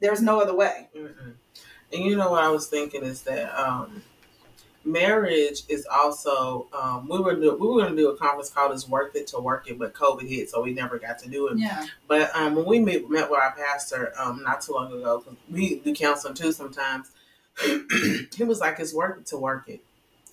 There's 0.00 0.22
no 0.22 0.40
other 0.40 0.54
way. 0.54 0.88
Mm-mm. 0.96 1.34
And 1.92 2.04
you 2.04 2.16
know 2.16 2.30
what 2.30 2.42
I 2.44 2.48
was 2.48 2.68
thinking 2.68 3.02
is 3.02 3.22
that 3.22 3.52
um, 3.60 4.02
marriage 4.84 5.62
is 5.68 5.86
also 5.92 6.68
um, 6.72 7.08
we 7.08 7.18
were 7.18 7.34
we 7.34 7.48
were 7.48 7.82
going 7.82 7.90
to 7.90 7.96
do 7.96 8.08
a 8.10 8.16
conference 8.16 8.50
called 8.50 8.72
"It's 8.72 8.88
Worth 8.88 9.14
It 9.16 9.26
to 9.28 9.40
Work 9.40 9.68
It," 9.68 9.78
but 9.78 9.92
COVID 9.94 10.28
hit, 10.28 10.50
so 10.50 10.62
we 10.62 10.72
never 10.72 10.98
got 10.98 11.18
to 11.20 11.28
do 11.28 11.48
it. 11.48 11.58
Yeah. 11.58 11.86
But 12.08 12.34
um, 12.34 12.54
when 12.54 12.64
we 12.66 12.78
met, 12.78 13.10
met 13.10 13.30
with 13.30 13.40
our 13.40 13.52
pastor 13.54 14.12
um, 14.18 14.42
not 14.42 14.62
too 14.62 14.72
long 14.72 14.92
ago, 14.92 15.20
'cause 15.20 15.34
we 15.50 15.76
do 15.80 15.94
counseling 15.94 16.34
too 16.34 16.52
sometimes, 16.52 17.10
he 18.34 18.44
was 18.44 18.60
like, 18.60 18.78
"It's 18.78 18.94
worth 18.94 19.18
it 19.18 19.26
to 19.26 19.36
work 19.36 19.68
it." 19.68 19.80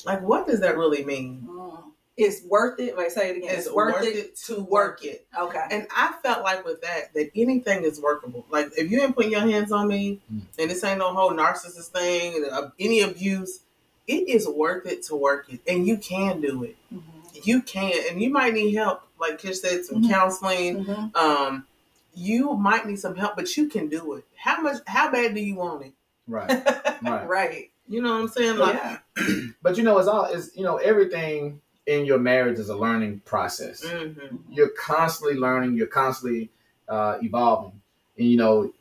Like, 0.05 0.21
what 0.21 0.47
does 0.47 0.59
that 0.61 0.77
really 0.77 1.03
mean? 1.03 1.47
Mm. 1.49 1.83
It's 2.17 2.43
worth 2.45 2.79
it. 2.79 2.97
Wait, 2.97 3.11
say 3.11 3.29
it 3.29 3.37
again. 3.37 3.55
It's, 3.55 3.71
worth, 3.71 4.03
it, 4.03 4.35
to 4.47 4.61
work 4.61 5.05
it. 5.05 5.27
Okay. 5.37 5.63
And 5.69 5.87
I 5.95 6.15
felt 6.23 6.43
like 6.43 6.65
with 6.65 6.81
that, 6.81 7.13
that 7.13 7.29
anything 7.35 7.83
is 7.83 8.01
workable. 8.01 8.43
Like 8.49 8.71
if 8.75 8.89
you 8.89 9.01
ain't 9.03 9.15
putting 9.15 9.31
your 9.31 9.41
hands 9.41 9.71
on 9.71 9.87
me, 9.87 10.19
Mm. 10.33 10.41
and 10.57 10.71
this 10.71 10.83
ain't 10.83 10.97
no 10.97 11.13
whole 11.13 11.31
narcissist 11.31 11.89
thing, 11.89 12.43
uh, 12.51 12.71
any 12.79 13.01
abuse, 13.01 13.59
it 14.07 14.27
is 14.27 14.47
worth 14.47 14.87
it 14.87 15.03
to 15.03 15.15
work 15.15 15.45
it, 15.53 15.59
and 15.67 15.85
you 15.85 15.97
can 15.97 16.41
do 16.41 16.63
it. 16.63 16.75
Mhm. 16.91 17.45
You 17.45 17.61
can, 17.61 17.93
and 18.09 18.19
you 18.21 18.31
might 18.31 18.53
need 18.55 18.73
help. 18.73 19.03
Like 19.19 19.37
Kish 19.37 19.59
said, 19.61 19.85
some 19.85 20.01
Mhm. 20.01 20.09
counseling. 20.09 20.85
Mhm. 20.85 21.15
Um, 21.15 21.67
you 22.15 22.53
might 22.55 22.87
need 22.87 22.99
some 22.99 23.15
help, 23.15 23.35
but 23.35 23.55
you 23.55 23.67
can 23.69 23.89
do 23.89 24.13
it. 24.13 24.23
How 24.35 24.59
much? 24.61 24.77
How 24.87 25.11
bad 25.11 25.35
do 25.35 25.41
you 25.41 25.53
want 25.55 25.85
it? 25.85 25.93
Right. 26.27 26.49
Right. 27.03 27.27
right. 27.27 27.71
You 27.87 28.01
know 28.01 28.13
what 28.13 28.21
I'm 28.21 28.27
saying? 28.29 28.57
Like, 28.57 28.73
Yeah. 28.73 28.97
But 29.61 29.77
you 29.77 29.83
know, 29.83 29.99
it's 29.99 30.07
all 30.07 30.25
it's 30.25 30.49
you 30.55 30.63
know, 30.63 30.77
everything 30.77 31.61
in 31.87 32.05
your 32.05 32.19
marriage 32.19 32.59
is 32.59 32.69
a 32.69 32.75
learning 32.75 33.21
process. 33.25 33.83
mhm. 33.83 34.39
You're 34.51 34.69
constantly 34.69 35.35
learning, 35.37 35.75
you're 35.75 35.87
constantly 35.87 36.49
uh, 36.87 37.17
evolving. 37.21 37.81
And 38.17 38.29
you 38.29 38.37
know, 38.37 38.71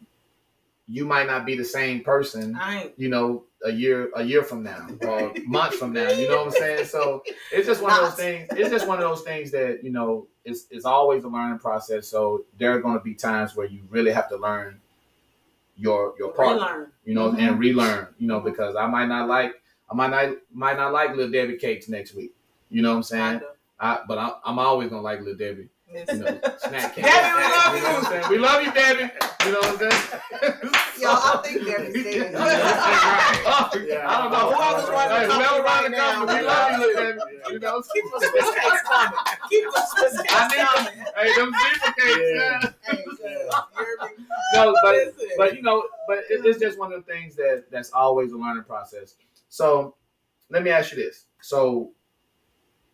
you 0.88 1.04
might 1.04 1.26
not 1.26 1.44
be 1.46 1.56
the 1.56 1.64
same 1.64 2.02
person, 2.04 2.54
you 2.96 3.08
know, 3.08 3.44
a 3.64 3.70
year 3.72 4.10
a 4.14 4.22
year 4.22 4.42
from 4.44 4.62
now 4.62 4.86
or 5.02 5.32
months 5.46 5.76
from 5.78 5.92
now. 5.92 6.10
You 6.10 6.28
know 6.28 6.36
what 6.44 6.46
I'm 6.46 6.52
saying? 6.52 6.84
So 6.86 7.22
it's 7.52 7.66
just 7.66 7.82
one 7.82 7.90
of 7.92 7.98
those 8.02 8.14
things. 8.14 8.48
It's 8.52 8.70
just 8.70 8.86
one 8.86 8.98
of 8.98 9.04
those 9.08 9.22
things 9.22 9.50
that, 9.52 9.82
you 9.82 9.90
know, 9.90 10.28
it's 10.44 10.66
it's 10.70 10.84
always 10.84 11.24
a 11.24 11.28
learning 11.28 11.58
process. 11.58 12.06
So 12.06 12.44
there 12.58 12.70
are 12.72 12.80
gonna 12.80 13.00
be 13.00 13.14
times 13.14 13.56
where 13.56 13.66
you 13.66 13.80
really 13.90 14.12
have 14.12 14.28
to 14.28 14.36
learn 14.36 14.80
your 15.76 16.14
your 16.18 16.32
partner 16.32 16.54
Relearn. 16.62 16.92
you 17.04 17.14
know, 17.14 17.30
Mhm. 17.32 17.38
and 17.38 17.58
relearn, 17.58 18.06
you 18.18 18.28
know, 18.28 18.40
because 18.40 18.76
I 18.76 18.86
might 18.86 19.06
not 19.06 19.28
like, 19.28 19.60
I 19.90 19.94
might 19.94 20.10
not, 20.10 20.36
might 20.52 20.76
not 20.76 20.92
like 20.92 21.10
Little 21.16 21.30
Debbie 21.32 21.56
cakes 21.58 21.88
next 21.88 22.14
week. 22.14 22.34
You 22.70 22.82
know 22.82 22.90
what 22.90 22.96
I'm 22.96 23.02
saying? 23.04 23.40
I, 23.78 24.00
but 24.08 24.18
I, 24.18 24.32
I'm 24.44 24.58
always 24.58 24.88
gonna 24.90 25.02
like 25.02 25.20
Little 25.20 25.36
Debbie, 25.36 25.68
you 25.92 26.18
know, 26.18 26.40
snack 26.58 26.94
cakes. 26.94 27.06
Debbie, 27.06 27.36
we 27.36 27.42
love 27.52 27.76
you 27.76 27.82
know 27.82 27.92
what 27.92 27.96
I'm 27.96 28.02
you. 28.02 28.08
saying? 28.08 28.30
We 28.30 28.38
love 28.38 28.62
you, 28.62 28.72
Debbie. 28.72 29.12
You 29.44 29.52
know 29.52 29.58
what 29.60 29.70
I'm 29.70 29.90
saying? 29.90 30.72
Y'all, 31.00 31.12
I 31.12 31.42
think 31.44 31.66
Debbie's 31.66 32.04
dead. 32.04 32.32
Yeah. 32.32 34.08
I 34.08 34.22
don't 34.22 34.32
know. 34.32 34.50
Who 34.50 34.92
running 34.92 35.16
Hey, 35.16 35.26
the 35.26 35.34
whoever 35.34 35.62
right 35.62 35.90
we 36.40 36.46
love 36.46 36.80
you, 36.80 36.94
Debbie. 36.96 37.20
You 37.52 37.58
know, 37.58 37.82
Keep 37.82 38.04
the 38.04 38.18
cakes 38.34 38.82
coming. 38.82 39.18
Keep 39.50 39.64
the 39.64 39.82
Swiss 39.94 40.20
cakes 40.22 40.34
I 40.34 40.48
need 40.48 40.66
coming. 40.66 41.04
Hey, 41.16 41.34
them 41.36 41.52
cakes. 41.52 42.18
Yeah. 42.18 42.70
Hey, 42.82 43.04
good. 43.04 43.18
You 43.20 43.28
hear? 43.28 44.16
No, 44.54 44.74
but 44.82 44.96
but 45.36 45.54
you 45.56 45.62
know, 45.62 45.84
but 46.08 46.18
it, 46.30 46.44
it's 46.44 46.58
just 46.58 46.78
one 46.78 46.92
of 46.92 47.04
the 47.04 47.12
things 47.12 47.36
that 47.36 47.64
that's 47.70 47.90
always 47.92 48.32
a 48.32 48.36
learning 48.36 48.64
process. 48.64 49.16
So 49.48 49.94
let 50.50 50.62
me 50.62 50.70
ask 50.70 50.92
you 50.92 50.96
this: 50.96 51.26
so 51.40 51.92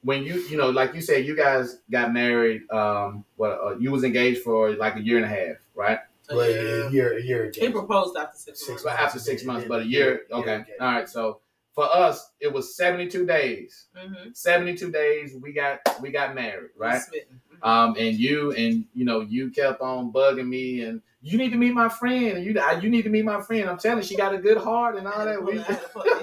when 0.03 0.25
you 0.25 0.35
you 0.51 0.57
know, 0.57 0.71
like 0.71 0.95
you 0.95 1.01
said, 1.01 1.27
you 1.27 1.37
guys 1.37 1.79
got 1.91 2.13
married. 2.13 2.63
Um, 2.71 3.25
what 3.37 3.51
uh, 3.53 3.77
you 3.79 3.91
was 3.91 4.05
engaged 4.05 4.43
for 4.43 4.73
like 4.77 4.97
a 4.97 5.01
year 5.03 5.17
and 5.17 5.25
a 5.25 5.29
half, 5.29 5.57
right? 5.75 5.99
Well, 6.31 6.49
Yeah. 6.51 6.87
a 6.89 6.91
year, 6.91 7.19
a 7.19 7.23
year 7.23 7.53
He 7.55 7.67
ago. 7.67 7.81
proposed 7.81 8.17
after 8.17 8.37
six, 8.39 8.61
Six 8.61 8.69
months. 8.69 8.83
But 8.85 8.93
after 8.99 9.19
six 9.19 9.45
months, 9.45 9.67
but 9.69 9.83
a 9.83 9.87
year. 9.87 10.23
Okay, 10.31 10.65
all 10.81 10.87
right. 10.93 11.09
So 11.09 11.41
for 11.75 11.85
us, 11.85 12.31
it 12.41 12.53
was 12.53 12.77
seventy 12.77 13.09
two 13.09 13.27
days. 13.27 13.87
Mm-hmm. 13.97 14.31
Seventy 14.33 14.77
two 14.77 14.91
days. 14.91 15.35
We 15.41 15.53
got 15.53 15.81
we 16.01 16.11
got 16.11 16.35
married, 16.35 16.71
right? 16.77 17.01
Smitten. 17.03 17.41
Um, 17.63 17.95
and 17.99 18.17
you 18.17 18.53
and 18.53 18.87
you 18.95 19.05
know 19.05 19.21
you 19.21 19.51
kept 19.51 19.81
on 19.81 20.13
bugging 20.13 20.49
me, 20.49 20.83
and 20.83 21.01
you 21.25 21.39
need 21.39 21.51
to 21.51 21.57
meet 21.57 21.73
my 21.73 21.89
friend, 21.89 22.45
you 22.45 22.53
you 22.81 22.91
need 22.91 23.03
to 23.03 23.09
meet 23.09 23.25
my 23.25 23.41
friend. 23.41 23.69
I'm 23.71 23.79
telling 23.79 23.99
you, 23.99 24.05
she 24.05 24.17
got 24.17 24.35
a 24.35 24.39
good 24.39 24.57
heart 24.59 24.97
and 24.97 25.07
all 25.07 25.25
that. 25.25 25.43
We, 25.43 25.53
He 25.53 25.59
was 25.59 25.69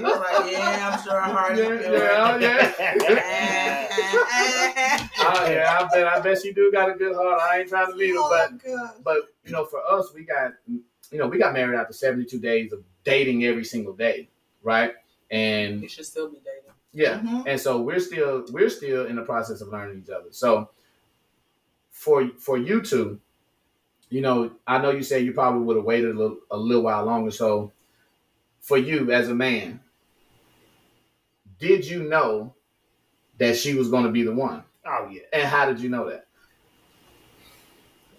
like, 0.02 0.52
yeah, 0.52 0.92
I'm 0.92 1.02
sure 1.04 1.14
her 1.14 1.22
heart 1.22 1.58
yeah, 1.58 1.70
is 1.70 1.86
yeah, 1.86 2.38
good. 2.38 2.42
yeah. 3.10 5.06
Oh 5.22 5.50
yeah, 5.52 5.78
I 5.80 5.88
bet 5.94 6.08
I 6.08 6.20
bet 6.22 6.42
she 6.42 6.54
do 6.54 6.72
got 6.72 6.90
a 6.90 6.94
good 6.94 7.16
heart. 7.16 7.40
I 7.42 7.60
ain't 7.60 7.70
trying 7.70 7.88
to 7.92 7.96
leave 7.96 8.16
her, 8.16 8.22
but 8.30 8.64
God. 8.64 8.92
but 9.04 9.18
you 9.46 9.52
know, 9.52 9.66
for 9.66 9.82
us, 9.86 10.14
we 10.14 10.24
got 10.24 10.54
you 10.68 10.82
know 11.18 11.28
we 11.28 11.38
got 11.38 11.54
married 11.54 11.78
after 11.78 11.94
72 11.94 12.40
days 12.40 12.72
of 12.74 12.84
dating 13.04 13.46
every 13.46 13.66
single 13.66 13.94
day, 13.94 14.30
right? 14.64 14.94
And 15.32 15.82
You 15.82 15.90
should 15.90 16.06
still 16.06 16.30
be 16.30 16.38
dating. 16.38 16.72
yeah, 16.94 17.20
Mhm. 17.20 17.44
and 17.48 17.60
so 17.60 17.82
we're 17.82 18.00
still 18.00 18.46
we're 18.52 18.70
still 18.70 19.06
in 19.08 19.16
the 19.18 19.22
process 19.24 19.62
of 19.62 19.68
learning 19.70 20.04
each 20.06 20.10
other. 20.10 20.30
So 20.32 20.70
for 21.92 22.30
for 22.40 22.58
you 22.58 22.82
two, 22.82 23.20
you 24.10 24.22
know, 24.22 24.52
I 24.66 24.80
know 24.80 24.92
you 24.92 25.04
said 25.04 25.24
you 25.24 25.34
probably 25.34 25.62
would 25.64 25.76
have 25.76 25.86
waited 25.86 26.16
a 26.16 26.18
little, 26.18 26.38
a 26.52 26.58
little 26.58 26.84
while 26.84 27.06
longer. 27.06 27.32
So 27.32 27.72
for 28.60 28.78
you 28.78 29.12
as 29.12 29.30
a 29.30 29.36
man, 29.36 29.80
did 31.60 31.86
you 31.88 32.04
know 32.04 32.54
that 33.38 33.58
she 33.58 33.74
was 33.76 33.90
going 33.90 34.06
to 34.06 34.12
be 34.12 34.24
the 34.24 34.34
one? 34.34 34.64
Oh 34.86 35.08
yeah, 35.12 35.22
And 35.34 35.48
how 35.48 35.66
did 35.66 35.80
you 35.80 35.90
know 35.90 36.10
that? 36.10 36.26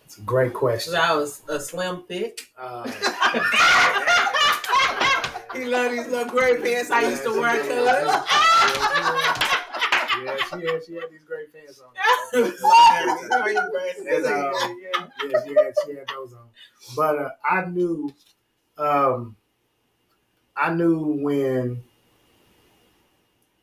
it's 0.05 0.19
a 0.19 0.23
great 0.23 0.53
question. 0.53 0.93
Cause 0.93 1.01
I 1.03 1.15
was 1.15 1.43
a 1.49 1.61
slim 1.61 2.03
thick. 2.09 2.41
Uh, 2.59 2.91
He 5.55 5.65
love 5.65 5.91
these 5.91 6.07
little 6.07 6.27
gray 6.31 6.61
pants 6.63 6.93
I 6.93 7.09
used 7.09 7.25
to 7.25 7.31
wear. 7.33 7.61
Yeah, 10.25 10.37
she 10.37 10.67
had 10.67 10.85
she 10.85 10.95
had 10.95 11.11
these 11.11 11.25
great 11.25 11.53
pants 11.53 11.81
on. 11.81 11.93
That's 12.33 12.63
That's, 14.05 14.27
uh, 14.27 14.69
yeah, 14.83 15.07
she 15.45 15.55
had, 15.55 15.75
she 15.87 15.95
had 15.95 16.09
those 16.09 16.33
on. 16.33 16.49
But 16.97 17.19
uh, 17.19 17.31
I 17.49 17.65
knew, 17.67 18.13
um, 18.79 19.37
I 20.57 20.73
knew 20.73 21.21
when 21.23 21.83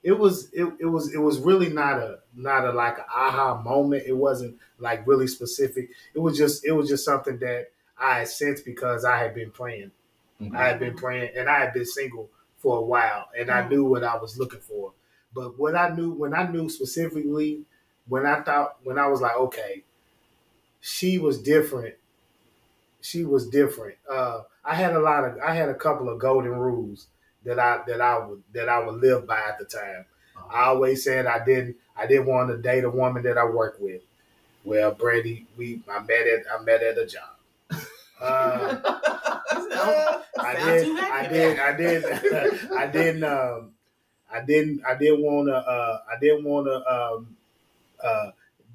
it 0.04 0.18
was 0.18 0.50
it, 0.54 0.66
it 0.80 0.86
was 0.86 1.14
it 1.14 1.18
was 1.20 1.40
really 1.40 1.70
not 1.70 2.00
a 2.00 2.20
not 2.34 2.66
a 2.66 2.72
like 2.72 2.98
a 2.98 3.06
aha 3.10 3.62
moment. 3.62 4.04
It 4.08 4.16
wasn't 4.16 4.58
like 4.80 5.06
really 5.06 5.28
specific. 5.28 5.90
It 6.14 6.20
was 6.20 6.38
just 6.38 6.66
it 6.66 6.72
was 6.72 6.88
just 6.88 7.04
something 7.04 7.40
that 7.40 7.68
I 7.98 8.20
had 8.20 8.28
sensed 8.30 8.66
because 8.66 9.04
I 9.06 9.18
had 9.18 9.36
been 9.36 9.52
praying. 9.52 9.92
I 10.56 10.68
had 10.68 10.80
been 10.80 10.96
praying 10.96 11.32
and 11.36 11.50
I 11.50 11.60
had 11.60 11.74
been 11.74 11.86
single 11.86 12.30
for 12.58 12.78
a 12.78 12.82
while 12.82 13.28
and 13.38 13.50
I 13.50 13.68
knew 13.68 13.84
what 13.86 14.04
I 14.04 14.18
was 14.18 14.38
looking 14.38 14.60
for. 14.60 14.94
But 15.34 15.58
what 15.60 15.76
I 15.76 15.90
knew 15.90 16.12
when 16.12 16.34
I 16.34 16.48
knew 16.48 16.70
specifically 16.70 17.62
when 18.08 18.26
I 18.26 18.42
thought 18.42 18.78
when 18.84 18.98
I 18.98 19.08
was 19.08 19.22
like, 19.22 19.36
okay, 19.36 19.84
she 20.82 21.18
was 21.18 21.42
different. 21.42 21.96
She 23.02 23.24
was 23.24 23.48
different. 23.48 23.98
Uh, 24.10 24.42
I 24.64 24.76
had 24.76 24.96
a 24.96 25.00
lot 25.00 25.26
of 25.26 25.38
I 25.40 25.54
had 25.54 25.70
a 25.70 25.76
couple 25.76 26.10
of 26.10 26.20
golden 26.20 26.52
rules 26.52 27.08
that 27.46 27.60
I 27.60 27.82
that 27.88 28.02
I 28.02 28.26
would 28.26 28.44
that 28.54 28.70
I 28.70 28.80
would 28.80 29.02
live 29.02 29.28
by 29.28 29.40
at 29.40 29.60
the 29.60 29.66
time. 29.66 30.06
I 30.52 30.66
always 30.66 31.04
said 31.04 31.26
I 31.26 31.44
didn't 31.44 31.76
I 31.96 32.08
didn't 32.08 32.28
want 32.28 32.50
to 32.50 32.58
date 32.58 32.84
a 32.84 32.90
woman 32.90 33.24
that 33.24 33.38
I 33.38 33.46
work 33.46 33.78
with. 33.80 34.02
Well, 34.64 34.92
Brandy, 34.92 35.48
we 35.58 35.82
I 35.90 36.00
met 36.00 36.28
at 36.28 36.44
I 36.54 36.64
met 36.64 36.84
at 36.84 36.98
a 36.98 37.06
job. 37.06 37.82
Uh, 38.20 38.80
I 40.40 40.56
Sound 40.56 40.84
did. 40.84 41.00
I 41.00 41.28
did. 41.28 41.60
I 41.60 41.78
did. 41.78 42.72
I 42.78 42.88
didn't. 42.88 43.24
Um, 43.24 43.72
I 44.32 44.42
didn't. 44.42 44.82
I 44.86 44.96
didn't 44.96 45.22
want 45.24 45.48
to. 45.48 45.56
Uh, 45.56 46.00
I 46.14 46.20
didn't 46.20 46.44
want 46.44 46.68
to 46.68 46.94
um, 46.94 47.38
uh, 48.04 48.32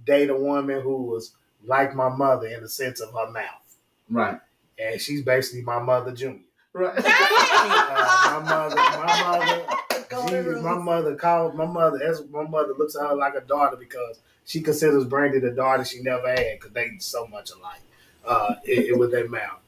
date 0.06 0.30
a 0.30 0.36
woman 0.36 0.80
who 0.80 1.02
was 1.02 1.32
like 1.64 1.94
my 1.94 2.08
mother 2.08 2.46
in 2.48 2.62
the 2.62 2.68
sense 2.68 3.00
of 3.00 3.12
her 3.12 3.30
mouth, 3.30 3.76
Right. 4.10 4.40
and 4.78 5.00
she's 5.00 5.22
basically 5.22 5.62
my 5.62 5.78
mother, 5.78 6.12
Junior. 6.12 6.40
Right. 6.72 6.94
Uh, 6.96 8.40
my 8.40 8.48
mother. 8.50 8.76
My 8.76 9.38
mother. 9.38 9.66
Golden 10.08 10.44
Jesus, 10.44 10.62
my 10.62 10.74
mother 10.78 11.14
called 11.14 11.54
my 11.54 11.66
mother. 11.66 12.02
As 12.02 12.22
my 12.30 12.42
mother 12.44 12.74
looks 12.78 12.96
at 12.96 13.02
her 13.08 13.14
like 13.14 13.34
a 13.34 13.40
daughter 13.42 13.76
because 13.76 14.18
she 14.44 14.60
considers 14.60 15.04
Brandy 15.04 15.38
the 15.38 15.50
daughter 15.50 15.84
she 15.84 16.02
never 16.02 16.28
had 16.28 16.58
because 16.58 16.72
they 16.72 16.90
so 16.98 17.26
much 17.26 17.50
alike. 17.50 17.80
Uh, 18.24 18.54
it, 18.64 18.90
it 18.90 18.98
with 18.98 19.10
their 19.10 19.28
mouth. 19.28 19.58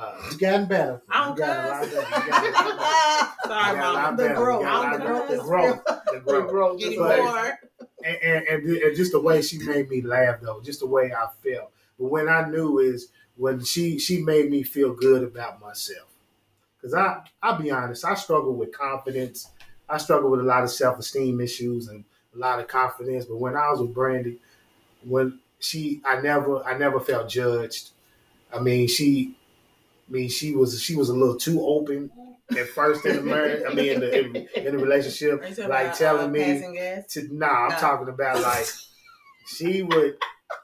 Uh, 0.00 0.14
it's 0.26 0.36
gotten 0.36 0.66
better. 0.66 1.02
I 1.10 1.20
You 1.20 1.26
don't 1.28 1.38
got 1.38 1.64
a 1.64 1.68
lot 1.68 1.80
cuss. 1.82 1.92
better. 1.94 2.00
You 2.00 2.30
got 2.30 2.48
a 2.48 2.52
better. 2.52 3.32
Sorry, 3.46 3.70
You 3.70 3.76
got 3.76 3.76
a 3.76 3.92
lot 3.92 3.94
mama. 3.94 4.16
The 4.16 4.22
better. 4.22 4.34
You 4.34 4.36
growth. 4.44 4.62
got 4.62 4.92
The 4.92 4.98
better. 4.98 5.10
growth 5.12 5.28
The 5.28 5.36
growth. 5.38 5.84
The 6.24 6.40
growth. 6.50 6.82
Any 6.82 6.96
But- 6.96 7.18
more? 7.18 7.58
And, 8.02 8.16
and, 8.22 8.46
and, 8.46 8.76
and 8.78 8.96
just 8.96 9.12
the 9.12 9.20
way 9.20 9.42
she 9.42 9.58
made 9.58 9.90
me 9.90 10.00
laugh 10.00 10.40
though, 10.40 10.62
just 10.62 10.80
the 10.80 10.86
way 10.86 11.12
I 11.12 11.26
felt. 11.46 11.70
But 11.98 12.06
when 12.06 12.28
I 12.30 12.48
knew 12.48 12.78
is 12.78 13.08
when 13.36 13.62
she 13.62 13.98
she 13.98 14.22
made 14.22 14.50
me 14.50 14.62
feel 14.62 14.94
good 14.94 15.22
about 15.22 15.60
myself. 15.60 16.08
Cause 16.80 16.94
I 16.94 17.20
I'll 17.42 17.58
be 17.60 17.70
honest, 17.70 18.06
I 18.06 18.14
struggle 18.14 18.54
with 18.54 18.72
confidence. 18.72 19.48
I 19.86 19.98
struggle 19.98 20.30
with 20.30 20.40
a 20.40 20.44
lot 20.44 20.62
of 20.62 20.70
self 20.70 20.98
esteem 20.98 21.42
issues 21.42 21.88
and 21.88 22.04
a 22.34 22.38
lot 22.38 22.58
of 22.58 22.68
confidence. 22.68 23.26
But 23.26 23.36
when 23.36 23.54
I 23.54 23.70
was 23.70 23.80
with 23.82 23.92
Brandy, 23.92 24.38
when 25.04 25.38
she 25.58 26.00
I 26.06 26.22
never 26.22 26.64
I 26.64 26.78
never 26.78 27.00
felt 27.00 27.28
judged. 27.28 27.90
I 28.50 28.60
mean 28.60 28.88
she 28.88 29.36
I 30.10 30.12
mean, 30.12 30.28
she 30.28 30.56
was 30.56 30.82
she 30.82 30.96
was 30.96 31.08
a 31.08 31.14
little 31.14 31.36
too 31.36 31.64
open 31.64 32.10
at 32.50 32.68
first 32.70 33.06
in 33.06 33.16
the 33.16 33.22
marriage. 33.22 33.62
I 33.68 33.72
mean, 33.72 33.92
in 33.92 34.00
the 34.00 34.18
in, 34.18 34.36
in 34.56 34.76
the 34.76 34.78
relationship, 34.78 35.40
Are 35.40 35.48
you 35.48 35.54
talking 35.54 35.70
like 35.70 35.86
about, 35.86 35.96
telling 35.96 36.28
uh, 36.30 36.32
me 36.32 37.02
to 37.08 37.28
nah. 37.30 37.66
I'm 37.68 37.80
talking 37.80 38.08
about 38.08 38.42
like 38.42 38.66
she 39.46 39.82
would 39.82 40.16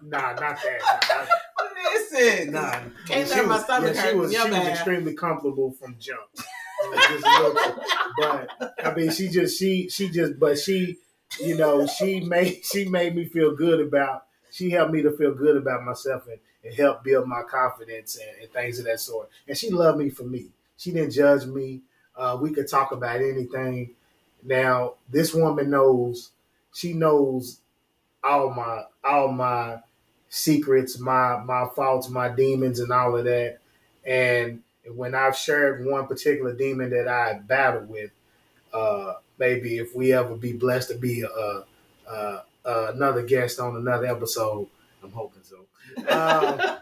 nah, 0.02 0.32
not 0.32 0.38
that. 0.38 1.28
Listen, 1.94 2.52
Nah, 2.52 2.60
nah. 2.60 2.80
Can't 3.06 3.30
let 3.30 3.46
my 3.46 3.58
stomach 3.58 3.94
yeah, 3.94 4.00
hurt. 4.00 4.10
she 4.10 4.16
was, 4.16 4.32
she 4.32 4.50
was 4.50 4.66
extremely 4.66 5.14
comfortable 5.14 5.72
from 5.72 5.96
jump. 5.98 6.22
But 8.18 8.50
I 8.84 8.94
mean, 8.94 9.10
she 9.12 9.28
just 9.28 9.58
she 9.58 9.88
she 9.88 10.08
just 10.10 10.38
but 10.40 10.58
she 10.58 10.96
you 11.40 11.56
know 11.56 11.86
she 11.86 12.20
made 12.20 12.64
she 12.64 12.88
made 12.88 13.14
me 13.14 13.28
feel 13.28 13.54
good 13.54 13.80
about 13.80 14.24
she 14.50 14.70
helped 14.70 14.92
me 14.92 15.02
to 15.02 15.16
feel 15.16 15.34
good 15.34 15.56
about 15.56 15.84
myself 15.84 16.24
and, 16.26 16.38
help 16.74 17.04
build 17.04 17.28
my 17.28 17.42
confidence 17.42 18.16
and, 18.16 18.42
and 18.42 18.52
things 18.52 18.78
of 18.78 18.86
that 18.86 19.00
sort. 19.00 19.30
And 19.48 19.56
she 19.56 19.70
loved 19.70 19.98
me 19.98 20.10
for 20.10 20.24
me. 20.24 20.48
She 20.76 20.92
didn't 20.92 21.12
judge 21.12 21.46
me. 21.46 21.82
Uh, 22.16 22.38
we 22.40 22.50
could 22.52 22.68
talk 22.68 22.92
about 22.92 23.16
anything. 23.20 23.94
Now 24.42 24.94
this 25.10 25.34
woman 25.34 25.70
knows 25.70 26.30
she 26.74 26.92
knows 26.92 27.60
all 28.22 28.50
my 28.52 28.84
all 29.04 29.28
my 29.32 29.78
secrets, 30.28 30.98
my 30.98 31.38
my 31.44 31.66
faults, 31.74 32.08
my 32.08 32.28
demons, 32.28 32.80
and 32.80 32.92
all 32.92 33.16
of 33.16 33.24
that. 33.24 33.58
And 34.06 34.62
when 34.94 35.14
I've 35.14 35.36
shared 35.36 35.84
one 35.84 36.06
particular 36.06 36.54
demon 36.54 36.90
that 36.90 37.08
I 37.08 37.34
battled 37.34 37.88
with, 37.88 38.10
uh, 38.72 39.14
maybe 39.38 39.78
if 39.78 39.94
we 39.94 40.12
ever 40.12 40.36
be 40.36 40.54
blessed 40.54 40.90
to 40.90 40.98
be 40.98 41.24
uh, 41.24 41.62
uh, 42.08 42.42
uh, 42.64 42.92
another 42.94 43.22
guest 43.24 43.60
on 43.60 43.76
another 43.76 44.06
episode, 44.06 44.68
I'm 45.02 45.12
hoping 45.12 45.44
so. 45.44 45.65
Uh, 46.08 46.76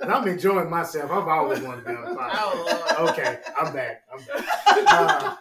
and 0.00 0.10
I'm 0.12 0.26
enjoying 0.28 0.70
myself. 0.70 1.10
I've 1.10 1.28
always 1.28 1.60
wanted 1.60 1.82
to 1.84 1.88
be 1.90 1.94
on 1.96 2.04
the 2.04 2.20
podcast. 2.20 2.32
Oh, 2.34 3.06
Okay, 3.10 3.38
I'm 3.58 3.72
back. 3.72 4.02
I'm 4.12 4.24
back. 4.24 4.46
Uh, 4.88 5.36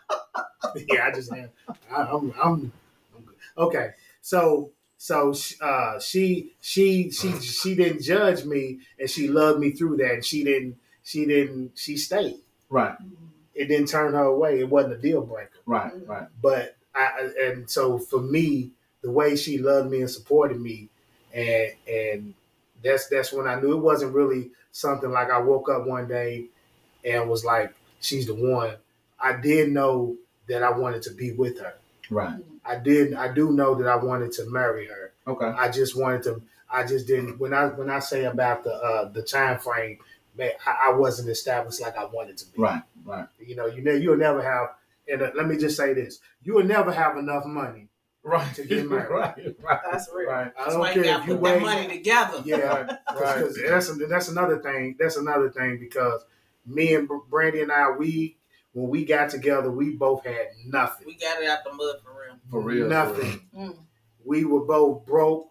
yeah, 0.88 1.08
I 1.08 1.12
just 1.12 1.32
am. 1.34 1.50
I, 1.92 2.02
I'm, 2.04 2.34
I'm, 2.42 2.72
I'm 3.16 3.24
good. 3.26 3.36
Okay, 3.58 3.90
so 4.22 4.72
so 4.98 5.34
uh, 5.62 6.00
she 6.00 6.54
she 6.62 7.12
she 7.12 7.32
she 7.40 7.76
didn't 7.76 8.02
judge 8.04 8.46
me, 8.46 8.80
and 9.00 9.10
she 9.10 9.28
loved 9.28 9.60
me 9.60 9.72
through 9.72 9.98
that. 9.98 10.14
And 10.14 10.26
she 10.26 10.44
didn't 10.44 10.78
she 11.04 11.26
didn't 11.26 11.72
she 11.76 11.98
stayed. 11.98 12.38
Right, 12.70 12.96
It 13.54 13.66
didn't 13.66 13.88
turn 13.90 14.14
her 14.14 14.24
away. 14.24 14.60
It 14.62 14.70
wasn't 14.70 14.94
a 14.94 14.98
deal 14.98 15.22
breaker. 15.22 15.50
right, 15.66 15.92
right. 16.08 16.28
But 16.42 16.78
I 16.96 17.30
and 17.42 17.70
so 17.70 17.98
for 18.00 18.22
me, 18.22 18.72
the 19.02 19.12
way 19.12 19.36
she 19.36 19.58
loved 19.58 19.92
me 19.92 20.00
and 20.02 20.10
supported 20.10 20.62
me, 20.62 20.90
and 21.34 21.72
and 21.88 22.34
that's 22.84 23.08
that's 23.08 23.32
when 23.32 23.48
I 23.48 23.60
knew 23.60 23.74
it 23.74 23.82
wasn't 23.82 24.13
really 24.13 24.52
something 24.72 25.12
like 25.12 25.30
I 25.30 25.39
woke 25.39 25.70
up 25.70 25.86
one 25.86 26.08
day 26.08 26.46
and 27.04 27.30
was 27.30 27.46
like, 27.46 27.74
she's 28.00 28.28
the 28.28 28.36
one. 28.36 28.76
I 29.20 29.34
did 29.34 29.72
know 29.72 30.15
that 30.48 30.63
I 30.63 30.72
wanted 30.72 31.04
to 31.04 31.12
be 31.12 31.32
with 31.32 31.60
her. 31.60 31.76
Right. 32.10 32.36
I 32.65 32.76
did. 32.78 33.13
I 33.13 33.34
do 33.34 33.52
know 33.52 33.76
that 33.76 33.88
I 33.88 33.96
wanted 33.96 34.32
to 34.34 34.50
marry 34.50 34.88
her. 34.88 35.13
Okay. 35.28 35.46
I 35.46 35.70
just 35.70 35.98
wanted 35.98 36.24
to. 36.24 36.41
I 36.70 36.86
just 36.86 37.08
didn't. 37.08 37.39
When 37.39 37.54
I 37.54 37.67
when 37.67 37.89
I 37.89 38.00
say 38.00 38.26
about 38.26 38.63
the 38.63 38.74
uh, 38.74 39.10
the 39.10 39.22
time 39.22 39.60
frame, 39.60 39.98
man, 40.38 40.52
I, 40.65 40.89
I 40.89 40.94
wasn't 40.94 41.30
established 41.30 41.82
like 41.82 41.98
I 41.98 42.06
wanted 42.06 42.38
to 42.38 42.46
be. 42.46 42.62
Right. 42.62 42.82
Right. 43.06 43.28
You 43.39 43.56
know, 43.56 43.65
you 43.67 43.82
know, 43.82 43.94
you'll 43.94 44.17
never 44.17 44.41
have. 44.41 44.70
And 45.08 45.22
uh, 45.22 45.32
let 45.36 45.48
me 45.48 45.58
just 45.58 45.78
say 45.78 45.94
this: 45.94 46.20
you 46.44 46.54
will 46.54 46.63
never 46.63 46.91
have 46.91 47.17
enough 47.17 47.46
money. 47.46 47.88
Right. 48.23 48.53
To 48.55 48.63
get 48.65 48.88
married. 48.89 49.10
right. 49.10 49.55
Right. 49.62 49.79
That's 49.91 50.10
real. 50.13 50.29
Right. 50.29 50.51
I 50.60 50.69
don't 50.69 50.79
why 50.79 50.89
you 50.93 51.01
care 51.01 51.03
gotta 51.05 51.23
if 51.23 51.29
you 51.29 51.36
put 51.38 51.43
that 51.43 51.55
wait. 51.55 51.62
money 51.63 51.88
together. 51.88 52.41
Yeah, 52.45 52.57
Right. 52.77 52.88
because 53.07 53.57
that's 53.67 53.97
that's 54.07 54.27
another 54.29 54.60
thing. 54.60 54.95
That's 54.99 55.17
another 55.17 55.49
thing 55.49 55.79
because 55.79 56.23
me 56.65 56.93
and 56.93 57.10
Brandy 57.29 57.62
and 57.62 57.71
I, 57.71 57.89
we 57.91 58.38
when 58.73 58.89
we 58.89 59.05
got 59.05 59.29
together, 59.29 59.71
we 59.71 59.91
both 59.91 60.23
had 60.23 60.47
nothing. 60.65 61.07
We 61.07 61.15
got 61.15 61.41
it 61.41 61.49
out 61.49 61.63
the 61.65 61.73
mud 61.73 61.95
for 62.03 62.12
real. 62.12 62.38
For 62.49 62.62
real. 62.62 62.88
Nothing. 62.88 63.41
For 63.53 63.60
real. 63.60 63.69
Mm. 63.73 63.77
We 64.23 64.45
were 64.45 64.62
both 64.65 65.05
broke. 65.05 65.49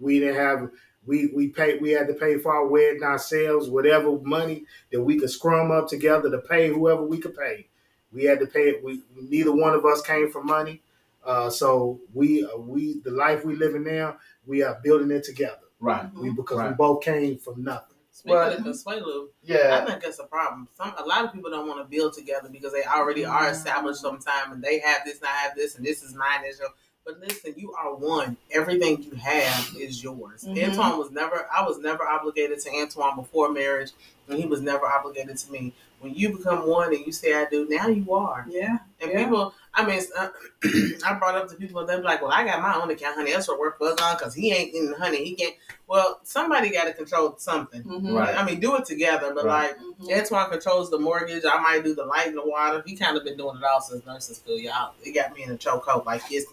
We 0.00 0.18
didn't 0.20 0.36
have. 0.36 0.70
We 1.06 1.26
we 1.26 1.48
paid. 1.48 1.80
We 1.82 1.90
had 1.90 2.06
to 2.08 2.14
pay 2.14 2.38
for 2.38 2.54
our 2.54 2.66
wedding 2.66 3.02
ourselves. 3.02 3.68
Whatever 3.68 4.18
money 4.20 4.64
that 4.92 5.02
we 5.02 5.18
could 5.18 5.30
scrum 5.30 5.70
up 5.70 5.88
together 5.88 6.30
to 6.30 6.38
pay 6.38 6.68
whoever 6.68 7.02
we 7.04 7.18
could 7.18 7.36
pay. 7.36 7.68
We 8.12 8.24
had 8.24 8.40
to 8.40 8.46
pay 8.46 8.70
it. 8.70 8.82
We 8.82 9.02
neither 9.14 9.52
one 9.54 9.74
of 9.74 9.84
us 9.84 10.00
came 10.00 10.30
for 10.30 10.42
money. 10.42 10.80
Uh, 11.24 11.50
so 11.50 12.00
we 12.14 12.44
uh, 12.44 12.56
we 12.56 13.00
the 13.00 13.10
life 13.10 13.44
we 13.44 13.54
living 13.56 13.84
now, 13.84 14.16
we 14.46 14.62
are 14.62 14.78
building 14.82 15.10
it 15.10 15.24
together. 15.24 15.58
Right. 15.80 16.08
We 16.14 16.30
because 16.30 16.68
we 16.68 16.74
both 16.74 17.02
came 17.02 17.38
from 17.38 17.62
nothing. 17.62 17.96
Speaking 18.10 18.36
Well, 18.36 18.52
of 18.52 18.64
Consuelo, 18.64 19.28
I 19.48 19.84
think 19.86 20.02
that's 20.02 20.18
a 20.18 20.24
problem. 20.24 20.66
Some 20.76 20.92
a 20.98 21.04
lot 21.04 21.24
of 21.24 21.32
people 21.32 21.50
don't 21.50 21.68
want 21.68 21.80
to 21.80 21.84
build 21.88 22.14
together 22.14 22.48
because 22.48 22.72
they 22.72 22.82
already 22.82 23.24
are 23.24 23.48
established 23.48 24.00
sometime 24.00 24.50
and 24.52 24.62
they 24.62 24.80
have 24.80 25.04
this 25.04 25.18
and 25.18 25.26
I 25.28 25.36
have 25.42 25.54
this 25.54 25.76
and 25.76 25.86
this 25.86 26.02
is 26.02 26.14
mine 26.14 26.44
is 26.44 26.58
your 26.58 26.70
but 27.04 27.20
listen, 27.20 27.54
you 27.56 27.72
are 27.72 27.94
one. 27.94 28.36
Everything 28.50 29.02
you 29.02 29.12
have 29.14 29.70
is 29.78 30.02
yours. 30.02 30.44
Mhm. 30.44 30.56
Antwan 30.56 30.98
was 30.98 31.10
never 31.10 31.46
I 31.54 31.62
was 31.66 31.78
never 31.78 32.06
obligated 32.06 32.58
to 32.60 32.70
Antwan 32.70 33.16
before 33.16 33.50
marriage 33.50 33.92
and 34.28 34.38
he 34.38 34.46
was 34.46 34.60
never 34.60 34.84
obligated 34.86 35.38
to 35.38 35.52
me. 35.52 35.72
When 36.00 36.12
you 36.14 36.36
become 36.36 36.68
one 36.68 36.92
and 36.94 37.06
you 37.06 37.12
say 37.12 37.34
I 37.34 37.46
do, 37.46 37.66
now 37.68 37.86
you 37.88 38.12
are. 38.12 38.44
Yeah. 38.48 38.78
And 39.00 39.10
Yeah. 39.12 39.24
people, 39.24 39.54
I 39.78 39.86
mean, 39.86 40.02
uh, 40.18 40.28
I 41.06 41.14
brought 41.14 41.36
up 41.36 41.48
to 41.50 41.54
people, 41.54 41.86
they're 41.86 42.02
like, 42.02 42.20
well, 42.20 42.32
I 42.32 42.44
got 42.44 42.60
my 42.60 42.74
own 42.74 42.90
account, 42.90 43.14
honey. 43.14 43.30
That's 43.32 43.46
what 43.46 43.60
work 43.60 43.78
for 43.78 43.92
us 43.92 44.00
on 44.00 44.16
because 44.16 44.34
he 44.34 44.52
ain't 44.52 44.74
in 44.74 44.92
honey. 44.98 45.24
He 45.24 45.34
can't. 45.36 45.54
Well, 45.86 46.18
somebody 46.24 46.70
got 46.70 46.84
to 46.84 46.92
control 46.92 47.36
something. 47.38 47.84
Mhm. 47.84 48.12
Right. 48.12 48.36
I 48.36 48.44
mean, 48.44 48.58
do 48.58 48.74
it 48.76 48.84
together, 48.84 49.32
but 49.32 49.44
Right. 49.44 49.70
like, 49.78 49.78
Mhm. 50.00 50.26
Antwan 50.26 50.50
controls 50.50 50.90
the 50.90 50.98
mortgage. 50.98 51.44
I 51.44 51.58
might 51.60 51.84
do 51.84 51.94
the 51.94 52.04
light 52.04 52.26
and 52.26 52.36
the 52.36 52.44
water. 52.44 52.82
He 52.84 52.96
kind 52.96 53.16
of 53.16 53.22
been 53.22 53.36
doing 53.36 53.56
it 53.56 53.62
all 53.64 53.80
since 53.80 54.04
nursing 54.04 54.34
school, 54.34 54.58
y'all. 54.58 54.94
It 55.04 55.12
got 55.12 55.32
me 55.32 55.44
in 55.44 55.50
a 55.52 55.56
chokehold 55.56 56.04
like 56.06 56.28
this. 56.28 56.44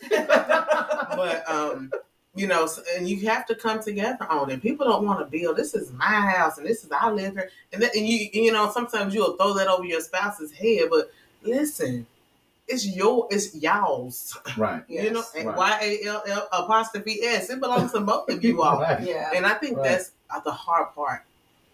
but 0.10 1.44
um, 1.48 1.92
you 2.34 2.46
know, 2.46 2.66
and 2.96 3.06
you 3.06 3.28
have 3.28 3.44
to 3.46 3.54
come 3.54 3.82
together 3.82 4.26
on 4.30 4.50
it. 4.50 4.62
People 4.62 4.86
don't 4.86 5.04
want 5.04 5.18
to 5.20 5.26
build. 5.26 5.56
This 5.58 5.74
is 5.74 5.92
my 5.92 6.04
house, 6.06 6.56
and 6.56 6.66
this 6.66 6.82
is 6.84 6.90
I 6.90 7.10
live 7.10 7.34
here, 7.34 7.50
and 7.72 7.82
that, 7.82 7.94
and 7.94 8.06
you 8.08 8.28
you 8.32 8.50
know 8.50 8.70
sometimes 8.70 9.14
you'll 9.14 9.36
throw 9.36 9.52
that 9.54 9.68
over 9.68 9.84
your 9.84 10.00
spouse's 10.00 10.50
head. 10.52 10.88
But 10.90 11.10
listen, 11.42 12.06
it's 12.68 12.86
your 12.86 13.26
it's 13.30 13.54
y'all's. 13.54 14.36
Right. 14.56 14.82
You 14.88 15.10
know, 15.10 15.22
Yes. 15.34 15.44
Right. 15.44 15.56
Y 15.56 15.78
A 15.82 16.06
L 16.08 16.22
L 16.26 16.48
apostrophe 16.52 17.22
S. 17.22 17.50
It 17.50 17.60
belongs 17.60 17.92
to 17.92 18.00
both 18.00 18.28
of 18.30 18.42
you 18.44 18.62
all. 18.62 18.78
Right. 18.80 19.00
Yeah. 19.02 19.30
And 19.34 19.44
I 19.46 19.54
think 19.54 19.76
Right. 19.78 19.88
that's 19.90 20.12
uh, 20.30 20.40
the 20.40 20.52
hard 20.52 20.94
part. 20.94 21.24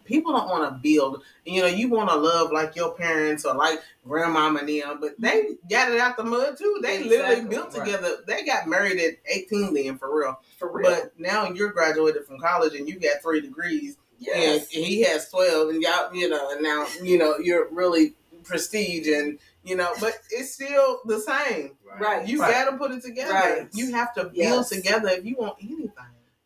People 0.05 0.33
don't 0.33 0.49
want 0.49 0.65
to 0.73 0.81
build. 0.83 1.23
You 1.45 1.61
know, 1.61 1.67
you 1.67 1.91
want 1.91 2.09
to 2.09 2.17
love 2.17 2.51
like 2.51 2.75
your 2.75 2.93
parents 2.95 3.45
or 3.45 3.55
like 3.55 3.81
grandmama 4.07 4.61
and 4.61 4.69
them, 4.71 4.99
but 5.03 5.21
they 5.21 5.57
got 5.71 5.93
it 5.93 6.01
out 6.01 6.17
the 6.17 6.25
mud 6.25 6.57
too. 6.57 6.79
They 6.83 7.05
literally 7.05 7.35
Exactly. 7.35 7.49
built 7.51 7.75
Right. 7.77 7.85
together. 7.85 8.17
They 8.27 8.43
got 8.45 8.67
married 8.67 8.99
at 8.99 9.19
18 9.27 9.75
then, 9.75 9.99
for 9.99 10.19
real. 10.19 10.41
For 10.59 10.73
real. 10.73 10.89
But 10.91 11.13
now 11.21 11.51
you're 11.53 11.73
graduated 11.73 12.25
from 12.27 12.39
college 12.41 12.75
and 12.75 12.89
you 12.89 12.99
got 12.99 13.21
three 13.23 13.43
degrees, 13.43 13.99
yes. 14.19 14.75
and 14.75 14.83
he 14.87 15.03
has 15.03 15.29
12, 15.29 15.69
and 15.69 15.83
y'all, 15.83 16.15
you 16.15 16.27
know, 16.31 16.53
and 16.53 16.63
now, 16.63 16.87
you 17.03 17.19
know, 17.19 17.37
you're 17.37 17.69
really 17.71 18.15
prestige 18.45 19.07
and, 19.09 19.39
you 19.69 19.77
know, 19.77 19.93
but 20.01 20.15
it's 20.31 20.55
still 20.55 21.01
the 21.05 21.21
same. 21.21 21.73
Right. 22.01 22.27
You 22.27 22.41
Right. 22.41 22.53
got 22.53 22.71
to 22.71 22.77
put 22.77 22.91
it 22.93 23.03
together. 23.03 23.33
Right. 23.35 23.69
You 23.73 23.93
have 23.93 24.15
to 24.15 24.25
build 24.25 24.35
Yes. 24.37 24.69
together 24.71 25.09
if 25.11 25.25
you 25.25 25.37
want 25.39 25.57
anything. 25.63 25.93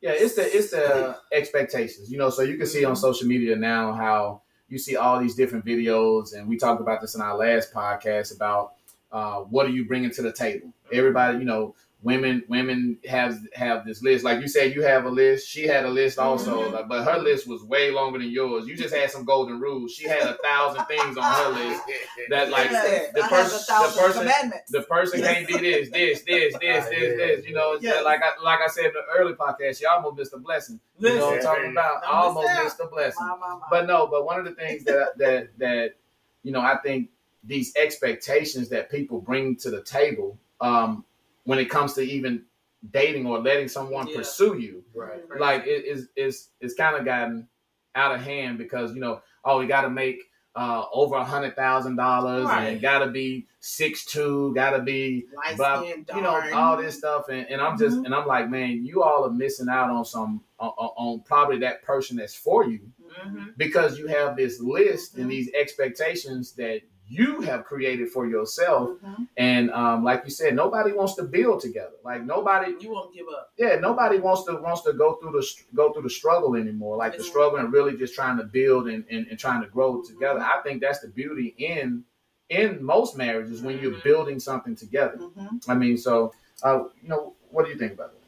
Yeah, 0.01 0.11
it's 0.13 0.35
the 0.35 0.57
it's 0.57 0.71
the 0.73 1.17
expectations, 1.31 2.11
you 2.11 2.19
know. 2.19 2.31
So 2.31 2.43
you 2.43 2.57
can 2.59 2.67
see 2.67 2.85
on 2.85 2.97
social 2.97 3.29
media 3.29 3.55
now 3.57 3.93
how 3.93 4.43
you 4.69 4.79
see 4.79 4.97
all 4.97 5.21
these 5.21 5.35
different 5.37 5.65
videos, 5.65 6.35
and 6.35 6.49
we 6.49 6.57
talked 6.57 6.81
about 6.81 7.01
this 7.01 7.15
in 7.15 7.21
our 7.21 7.37
last 7.37 7.73
podcast 7.73 8.35
about 8.35 8.73
uh, 9.13 9.41
what 9.43 9.67
are 9.67 9.71
you 9.71 9.85
bringing 9.87 10.11
to 10.11 10.23
the 10.23 10.33
table. 10.33 10.73
Everybody, 10.93 11.39
you 11.39 11.45
know, 11.45 11.75
women 12.03 12.43
women 12.49 12.99
have 13.09 13.39
have 13.55 13.85
this 13.87 14.03
list. 14.03 14.25
Like 14.25 14.41
you 14.41 14.49
said, 14.49 14.75
you 14.75 14.83
have 14.83 15.05
a 15.05 15.09
list. 15.09 15.49
She 15.49 15.67
had 15.69 15.85
a 15.85 15.89
list 15.91 16.19
also, 16.19 16.63
Mhm. 16.69 16.73
like, 16.73 16.89
but 16.89 17.05
her 17.05 17.19
list 17.19 17.47
was 17.47 17.63
way 17.63 17.91
longer 17.93 18.19
than 18.19 18.29
yours. 18.31 18.67
You 18.67 18.77
just 18.77 18.93
had 18.95 19.11
some 19.11 19.25
golden 19.25 19.61
rules. 19.61 19.93
She 19.93 20.09
had 20.09 20.23
a 20.23 20.35
thousand 20.43 20.85
things 20.87 21.17
on 21.17 21.23
her 21.23 21.49
list. 21.51 21.83
That 22.31 22.51
like 22.51 22.71
Yes. 22.71 23.13
the 23.15 23.21
I 23.23 23.27
have 23.27 23.31
person- 23.31 23.59
the 23.69 24.01
person- 24.01 24.21
commandments. 24.23 24.71
the 24.71 24.83
person 24.83 25.21
can't 25.23 25.47
be 25.47 25.59
this, 25.59 25.91
this, 25.91 26.23
this, 26.23 26.55
this, 26.61 26.85
this, 26.89 27.17
this. 27.17 27.47
You 27.47 27.55
know, 27.55 27.79
Yeah. 27.81 28.01
like 28.01 28.21
I 28.23 28.43
like 28.43 28.61
I 28.61 28.67
said 28.69 28.87
in 28.87 28.93
the 28.95 29.03
early 29.19 29.35
podcast, 29.35 29.81
you 29.81 29.89
almost 29.89 30.17
missed 30.19 30.35
a 30.35 30.39
blessing. 30.39 30.81
You 30.99 31.17
know 31.17 31.27
what 31.27 31.37
I'm 31.37 31.43
talking 31.43 31.71
about? 31.71 32.05
I 32.05 32.11
almost 32.23 32.49
miss 32.49 32.57
out. 32.59 32.65
missed 32.65 32.81
a 32.81 32.87
blessing. 32.87 33.27
My, 33.27 33.37
my, 33.37 33.55
my. 33.55 33.67
But 33.71 33.87
no, 33.87 34.07
but 34.07 34.25
one 34.25 34.39
of 34.39 34.45
the 34.45 34.53
things 34.53 34.85
that 34.85 35.11
that 35.19 35.49
that 35.59 35.95
you 36.43 36.51
know, 36.53 36.61
I 36.61 36.79
think 36.79 37.11
these 37.45 37.73
expectations 37.77 38.69
that 38.71 38.91
people 38.91 39.21
bring 39.21 39.55
to 39.57 39.71
the 39.71 39.83
table, 39.83 40.39
um, 40.61 41.05
when 41.45 41.59
it 41.59 41.67
comes 41.67 41.95
to 41.95 42.01
even 42.03 42.45
dating 42.91 43.27
or 43.27 43.39
letting 43.39 43.69
someone 43.69 44.07
Yeah. 44.09 44.17
pursue 44.19 44.59
you, 44.59 44.85
Right. 44.95 45.23
like 45.39 45.67
it 45.67 45.85
is 45.85 46.09
is 46.17 46.49
it's 46.61 46.75
kind 46.75 46.97
of 46.97 47.05
gotten 47.05 47.49
out 47.95 48.15
of 48.15 48.21
hand 48.21 48.59
because 48.59 48.95
you 48.95 49.01
know, 49.01 49.21
oh, 49.45 49.59
we 49.59 49.67
got 49.67 49.83
to 49.83 49.91
make 49.91 50.23
uh 50.55 50.85
over 50.93 51.15
a 51.17 51.25
hundred 51.25 51.57
thousand 51.57 51.97
dollars 51.97 52.45
Right. 52.45 52.65
and 52.73 52.83
got 52.83 52.99
to 52.99 53.07
be 53.07 53.47
six 53.61 54.05
two, 54.05 54.53
got 54.55 54.71
to 54.71 54.81
be 54.81 55.25
light 55.35 55.57
but 55.57 55.81
skin, 55.81 56.05
you 56.15 56.21
know 56.21 56.43
all 56.53 56.77
this 56.77 56.99
stuff 56.99 57.31
and, 57.31 57.47
and 57.49 57.59
i'm 57.63 57.79
just 57.79 57.97
Mhm. 57.97 58.05
and 58.05 58.15
i'm 58.15 58.27
like 58.27 58.51
man 58.51 58.85
you 58.85 59.03
all 59.03 59.25
are 59.25 59.31
missing 59.31 59.71
out 59.71 59.89
on 59.89 60.05
some 60.05 60.43
on, 60.59 60.69
on- 60.77 60.91
on 60.99 61.21
probably 61.21 61.59
that 61.61 61.81
person 61.83 62.19
that's 62.19 62.35
for 62.35 62.67
you 62.69 62.81
Mhm. 63.25 63.57
because 63.57 63.99
you 63.99 64.09
have 64.09 64.37
this 64.37 64.61
list 64.61 65.17
and 65.17 65.25
Mhm. 65.25 65.31
these 65.31 65.51
expectations 65.55 66.53
that 66.57 66.83
you 67.19 67.31
have 67.49 67.61
created 67.73 68.09
for 68.15 68.25
yourself. 68.35 68.85
Mhm. 69.05 69.29
And 69.37 69.71
um, 69.83 69.99
like 70.09 70.21
you 70.25 70.31
said, 70.31 70.55
nobody 70.55 70.93
wants 70.93 71.15
to 71.17 71.25
build 71.37 71.59
together. 71.61 71.97
Like 72.11 72.23
nobody, 72.35 72.69
You 72.85 72.91
won't 72.97 73.13
give 73.15 73.27
up. 73.39 73.45
yeah, 73.63 73.75
nobody 73.89 74.19
wants 74.27 74.45
to 74.47 74.53
wants 74.67 74.83
to 74.87 74.93
go 75.03 75.09
through 75.19 75.33
the 75.39 75.45
go 75.75 75.93
through 75.93 76.07
the 76.09 76.11
struggle 76.21 76.53
anymore. 76.63 76.97
Like 76.97 77.15
the 77.17 77.23
Mhm. 77.23 77.33
struggle 77.33 77.59
and 77.59 77.73
really 77.73 77.95
just 77.97 78.15
trying 78.15 78.39
to 78.39 78.45
build 78.45 78.89
and, 78.89 79.05
and, 79.11 79.27
and 79.31 79.37
trying 79.39 79.63
to 79.63 79.69
grow 79.69 79.91
together. 80.03 80.41
Mm-hmm. 80.41 80.59
I 80.59 80.63
think 80.65 80.81
that's 80.81 81.01
the 81.01 81.09
beauty 81.09 81.49
in 81.59 82.05
in 82.49 82.83
most 82.95 83.17
marriages 83.17 83.63
when 83.63 83.79
you're 83.81 83.93
Mhm. 83.99 84.03
building 84.11 84.39
something 84.41 84.75
together. 84.85 85.19
Mhm. 85.19 85.69
I 85.69 85.75
mean, 85.75 85.97
so 85.97 86.33
uh, 86.63 86.85
you 87.03 87.09
know, 87.13 87.35
what 87.51 87.65
do 87.65 87.71
you 87.73 87.79
think 87.83 87.93
about 87.93 88.11
that? 88.13 88.22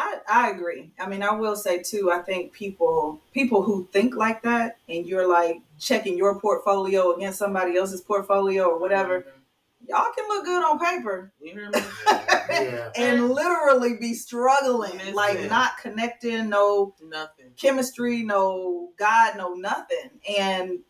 I, 0.00 0.18
I 0.28 0.50
agree. 0.50 0.90
I 0.98 1.06
mean, 1.08 1.22
I 1.22 1.32
will 1.32 1.56
say 1.56 1.82
too. 1.82 2.10
I 2.10 2.20
think 2.20 2.52
people 2.52 3.20
people 3.34 3.62
who 3.62 3.86
think 3.92 4.16
like 4.16 4.42
that, 4.42 4.78
and 4.88 5.06
you're 5.06 5.28
like 5.28 5.60
checking 5.78 6.16
your 6.16 6.40
portfolio 6.40 7.12
against 7.14 7.38
somebody 7.38 7.76
else's 7.76 8.00
portfolio 8.00 8.64
or 8.64 8.78
whatever, 8.78 9.20
mm-hmm. 9.20 9.86
y'all 9.88 10.12
can 10.16 10.26
look 10.28 10.44
good 10.46 10.64
on 10.64 10.78
paper 10.78 11.32
You 11.40 11.52
hear 11.52 11.70
me? 11.70 11.80
Yeah. 12.50 12.90
and 12.96 13.30
literally 13.30 13.94
be 13.94 14.12
struggling, 14.12 14.98
Listen. 14.98 15.14
like 15.14 15.48
not 15.48 15.78
connecting, 15.78 16.48
no 16.48 16.94
Nothing. 17.00 17.52
chemistry, 17.56 18.24
no 18.24 18.90
God, 18.98 19.36
no 19.36 19.54
nothing. 19.54 20.10
And 20.36 20.80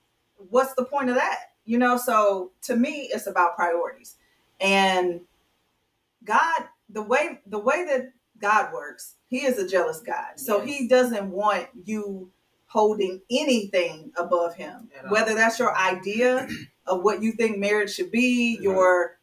what's 0.48 0.72
the 0.74 0.84
point 0.86 1.10
of 1.10 1.16
that? 1.16 1.50
You 1.66 1.76
know, 1.78 1.98
so 1.98 2.52
to 2.62 2.76
me, 2.76 3.10
it's 3.12 3.26
about 3.26 3.56
priorities. 3.56 4.16
And 4.58 5.20
God, 6.24 6.64
the 6.88 7.02
way 7.02 7.40
the 7.46 7.58
way 7.58 7.84
that 7.84 8.12
God 8.40 8.72
works, 8.72 9.16
He 9.28 9.44
is 9.44 9.58
a 9.58 9.68
jealous 9.68 10.00
God. 10.00 10.38
So 10.38 10.62
Yes. 10.62 10.78
He 10.78 10.88
doesn't 10.88 11.30
want 11.30 11.68
you 11.84 12.30
holding 12.66 13.20
anything 13.30 14.12
above 14.16 14.54
Him, 14.54 14.88
whether 15.08 15.34
that's 15.34 15.58
your 15.58 15.76
idea 15.76 16.48
of 16.86 17.02
what 17.02 17.22
you 17.22 17.32
think 17.32 17.58
marriage 17.58 17.92
should 17.94 18.10
be, 18.12 18.56
Right. 18.56 18.62
your 18.62 19.18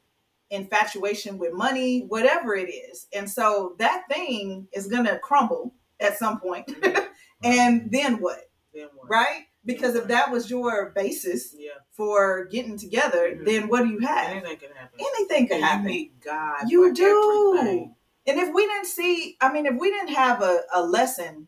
infatuation 0.49 1.38
with 1.38 1.53
money, 1.53 2.01
whatever 2.08 2.56
it 2.56 2.69
is. 2.69 3.08
And 3.13 3.30
so 3.30 3.75
that 3.80 4.03
thing 4.10 4.67
is 4.73 4.88
going 4.88 5.06
to 5.06 5.19
crumble 5.19 5.73
at 5.99 6.17
some 6.17 6.39
point. 6.39 6.69
and 7.43 7.91
then 7.91 8.19
what? 8.21 8.49
Then 8.73 8.88
what? 8.95 9.10
Right? 9.10 9.43
Because 9.65 9.95
if 9.95 10.08
that 10.08 10.32
was 10.32 10.49
your 10.49 10.91
basis 10.95 11.53
Yeah. 11.58 11.71
for 11.91 12.45
getting 12.45 12.77
together, 12.77 13.36
Mhm. 13.36 13.45
then 13.45 13.67
what 13.67 13.84
do 13.84 13.89
you 13.89 13.99
have? 13.99 14.30
Anything 14.30 14.58
can 14.58 14.71
happen. 14.71 14.99
Anything 14.99 15.47
can 15.47 15.56
And 15.58 15.65
happen. 15.65 15.89
You 15.93 16.10
God. 16.23 16.69
You 16.69 16.93
do. 16.93 17.58
everything. 17.58 17.95
And 18.28 18.38
if 18.40 18.54
we 18.54 18.66
didn't 18.66 18.88
see, 18.88 19.38
I 19.40 19.52
mean, 19.52 19.66
if 19.66 19.76
we 19.80 19.90
didn't 19.90 20.13
have 20.13 20.42
a, 20.42 20.62
a 20.74 20.84
lesson 20.84 21.48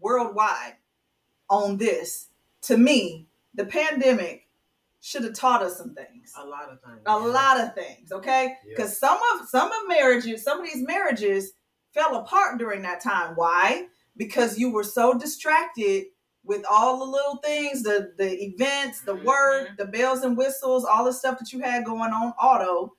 worldwide 0.00 0.74
on 1.48 1.76
this, 1.76 2.28
to 2.62 2.76
me, 2.76 3.28
the 3.54 3.64
pandemic 3.64 4.48
should 5.00 5.22
have 5.22 5.34
taught 5.34 5.62
us 5.62 5.78
some 5.78 5.94
things. 5.94 6.32
A 6.36 6.44
lot 6.44 6.68
of 6.70 6.80
things. 6.82 7.00
A 7.06 7.18
lot 7.18 7.60
of 7.60 7.74
things, 7.74 8.10
okay? 8.10 8.56
Because 8.68 8.98
some 8.98 9.18
of 9.34 9.48
some 9.48 9.70
of 9.70 9.88
marriages, 9.88 10.42
some 10.42 10.60
of 10.60 10.66
these 10.66 10.84
marriages 10.84 11.52
fell 11.94 12.16
apart 12.16 12.58
during 12.58 12.82
that 12.82 13.00
time. 13.00 13.34
Why? 13.36 13.86
Because 14.16 14.58
you 14.58 14.72
were 14.72 14.84
so 14.84 15.14
distracted 15.16 16.06
with 16.44 16.64
all 16.68 16.98
the 16.98 17.04
little 17.04 17.36
things, 17.36 17.84
the 17.84 18.12
the 18.18 18.42
events, 18.44 19.02
the 19.02 19.14
work, 19.14 19.68
Mhm. 19.68 19.76
the 19.76 19.86
bells 19.86 20.22
and 20.22 20.36
whistles, 20.36 20.84
all 20.84 21.04
the 21.04 21.12
stuff 21.12 21.38
that 21.38 21.52
you 21.52 21.60
had 21.60 21.84
going 21.84 22.12
on 22.12 22.32
auto, 22.32 22.96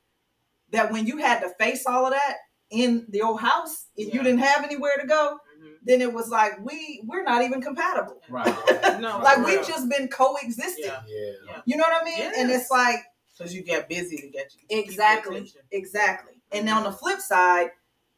that 0.71 0.91
when 0.91 1.05
you 1.05 1.17
had 1.17 1.41
to 1.41 1.49
face 1.55 1.85
all 1.85 2.05
of 2.05 2.13
that 2.13 2.37
in 2.69 3.05
the 3.09 3.21
old 3.21 3.41
house 3.41 3.87
and 3.97 4.13
you 4.13 4.21
didn't 4.23 4.39
have 4.39 4.63
anywhere 4.63 4.97
to 5.01 5.07
go, 5.07 5.39
Mhm. 5.59 5.73
then 5.83 6.01
it 6.01 6.13
was 6.13 6.29
like 6.29 6.59
we 6.63 7.01
we're 7.05 7.23
not 7.23 7.41
even 7.43 7.61
compatible. 7.61 8.21
Right. 8.29 8.55
No, 8.99 9.17
Like 9.19 9.43
we've 9.45 9.65
just 9.67 9.89
been 9.89 10.07
coexisting. 10.07 10.85
Yeah. 10.85 11.01
Yeah. 11.07 11.61
You 11.65 11.77
know 11.77 11.83
what 11.83 12.01
I 12.01 12.05
mean? 12.05 12.31
And 12.37 12.51
it's 12.51 12.69
like 12.69 12.99
Because 13.37 13.53
you 13.55 13.63
get 13.63 13.87
busy 13.89 14.17
to 14.17 14.27
get 14.27 14.53
you. 14.53 14.59
keep 14.61 14.71
your 14.71 14.79
Exactly. 14.81 15.35
attention. 15.37 15.61
Exactly. 15.71 16.33
And 16.51 16.69
on 16.69 16.83
the 16.83 16.91
flip 16.91 17.19
side, 17.19 17.71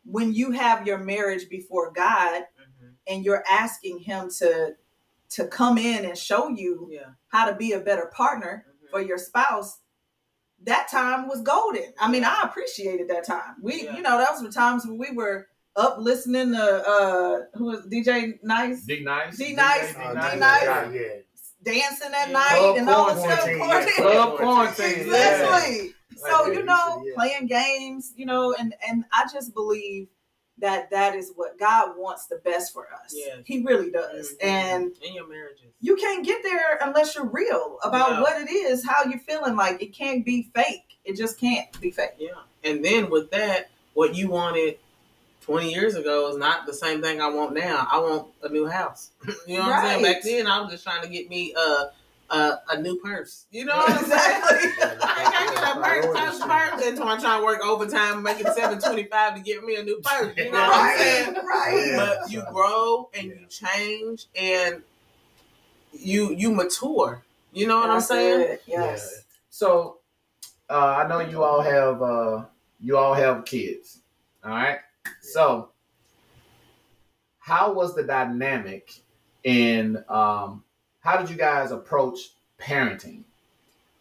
when 0.04 0.34
you 0.34 0.52
have 0.52 0.86
your 0.88 0.98
marriage 0.98 1.48
before 1.50 1.92
God 1.92 2.42
Mhm. 2.60 2.94
and 3.08 3.24
you're 3.24 3.44
asking 3.50 4.00
him 4.00 4.30
to 4.40 4.76
to 5.30 5.48
come 5.48 5.78
in 5.78 6.04
and 6.04 6.18
show 6.18 6.50
you 6.50 6.90
Yeah. 6.92 7.12
how 7.30 7.46
to 7.50 7.56
be 7.56 7.72
a 7.72 7.80
better 7.80 8.08
partner 8.08 8.66
Mhm. 8.68 8.90
for 8.90 9.00
your 9.02 9.18
spouse, 9.18 9.80
that 10.66 10.88
time 10.90 11.28
was 11.28 11.42
golden. 11.42 11.94
I 12.00 12.10
mean, 12.10 12.24
I 12.24 12.42
appreciated 12.44 13.08
that 13.10 13.26
time. 13.26 13.56
We, 13.62 13.84
Yeah. 13.84 13.96
you 13.96 14.02
know, 14.02 14.18
that 14.18 14.32
was 14.32 14.42
the 14.42 14.52
times 14.52 14.86
when 14.86 14.98
we 14.98 15.12
were 15.12 15.48
up 15.76 15.96
listening 16.00 16.52
to 16.52 16.88
uh 16.88 17.40
who 17.56 17.66
was 17.66 17.88
DJ 17.88 18.34
Nice 18.44 18.84
D 18.84 19.04
nice, 19.04 19.38
D 19.38 19.54
Nice, 19.56 19.94
D 19.94 20.00
Nice. 20.14 20.38
Yeah. 20.40 20.92
yeah. 20.92 21.02
dancing 21.64 22.12
at 22.14 22.28
Yeah. 22.28 22.34
night 22.34 22.60
Club 22.60 22.78
and 22.78 22.90
all 22.90 23.14
the 23.16 23.22
stuff. 23.22 23.40
quarantine, 23.40 23.58
yeah. 23.60 23.66
quarantine. 23.66 23.96
Club 23.96 24.38
quarantine. 24.38 25.00
Exactly. 25.00 25.94
So 26.18 26.52
you 26.52 26.64
know, 26.64 27.04
yeah. 27.06 27.14
playing 27.16 27.48
games, 27.48 28.14
you 28.18 28.26
know, 28.26 28.54
and 28.60 28.76
and 28.88 29.06
I 29.14 29.24
just 29.32 29.54
believe 29.54 30.08
that 30.62 30.90
that 30.92 31.16
is 31.16 31.32
what 31.36 31.60
God 31.60 31.98
wants 31.98 32.28
the 32.28 32.38
best 32.38 32.72
for 32.74 32.88
us. 32.94 33.14
Yes. 33.14 33.40
He 33.46 33.62
really 33.64 33.90
does, 33.92 34.32
Mhm. 34.34 34.44
and 34.44 34.92
in 35.02 35.14
your 35.14 35.28
marriages. 35.28 35.66
you 35.82 35.96
can't 35.96 36.24
get 36.26 36.44
there 36.44 36.78
unless 36.82 37.16
you're 37.16 37.26
real 37.26 37.80
about 37.84 38.12
Yeah. 38.12 38.22
what 38.22 38.40
it 38.42 38.50
is, 38.52 38.86
how 38.88 39.04
you're 39.04 39.20
feeling. 39.20 39.56
Like 39.56 39.82
it 39.82 39.94
can't 39.94 40.24
be 40.24 40.50
fake. 40.56 41.00
It 41.04 41.18
just 41.18 41.40
can't 41.40 41.68
be 41.82 41.90
fake. 41.92 42.12
Yeah. 42.20 42.30
And 42.64 42.86
then 42.86 43.10
with 43.10 43.32
that, 43.32 43.70
what 43.94 44.14
you 44.16 44.30
wanted 44.30 44.78
20 45.42 45.74
years 45.74 45.96
ago 45.96 46.30
is 46.30 46.38
not 46.38 46.68
the 46.68 46.74
same 46.74 47.02
thing 47.02 47.20
I 47.20 47.28
want 47.30 47.54
now. 47.54 47.88
I 47.92 47.98
want 48.00 48.28
a 48.44 48.50
new 48.50 48.68
house. 48.68 49.10
you 49.48 49.58
know 49.58 49.64
what 49.66 49.74
I'm 49.74 49.88
saying? 49.88 50.04
Back 50.04 50.22
then, 50.24 50.46
I 50.46 50.62
was 50.62 50.72
just 50.72 50.84
trying 50.84 51.02
to 51.02 51.10
get 51.10 51.28
me 51.30 51.54
a, 51.58 51.92
a, 52.32 52.54
a 52.70 52.82
new 52.82 52.98
purse. 53.00 53.46
You 53.52 53.66
know 53.66 53.76
what 53.76 53.90
I'm 53.90 54.06
saying? 54.06 54.10
Exactly. 54.10 54.70
I 55.04 55.32
can't 55.32 55.56
get 55.56 55.78
a 55.78 55.82
purse, 55.82 56.06
purse, 56.06 56.40
purse 56.40 56.88
until 56.88 57.08
I'm 57.08 57.20
trying 57.20 57.40
to 57.40 57.46
work 57.46 57.62
overtime, 57.64 58.24
making 58.24 58.48
seven 58.56 58.80
twenty 58.80 59.04
five 59.04 59.36
to 59.36 59.42
get 59.42 59.64
me 59.64 59.76
a 59.76 59.84
new 59.84 60.00
purse. 60.04 60.36
You 60.38 60.46
know 60.46 60.60
what 60.60 60.72
I'm 60.74 60.98
saying? 60.98 61.34
right, 61.34 61.44
right. 61.44 61.94
But 61.96 62.32
you 62.32 62.44
grow 62.52 63.10
and 63.14 63.28
you 63.28 63.46
change 63.50 64.28
and 64.36 64.82
you 65.94 66.34
you 66.34 66.52
mature. 66.52 67.24
You 67.54 67.68
know 67.68 67.80
what 67.80 67.90
I'm 67.90 68.02
saying? 68.02 68.42
it. 68.42 68.64
Yes. 68.66 69.24
So, 69.50 69.98
uh, 70.70 71.04
I 71.04 71.08
know 71.08 71.20
you 71.20 71.44
all 71.44 71.62
have 71.62 72.02
uh, 72.02 72.46
you 72.80 72.98
all 72.98 73.14
have 73.14 73.44
kids. 73.44 74.00
All 74.44 74.52
right. 74.52 74.80
So, 75.22 75.70
how 77.40 77.74
was 77.74 77.94
the 77.94 78.04
dynamic 78.04 78.94
in 79.44 80.04
um, 80.08 80.64
how 81.02 81.18
did 81.18 81.30
you 81.30 81.36
guys 81.36 81.72
approach 81.72 82.30
parenting? 82.60 83.24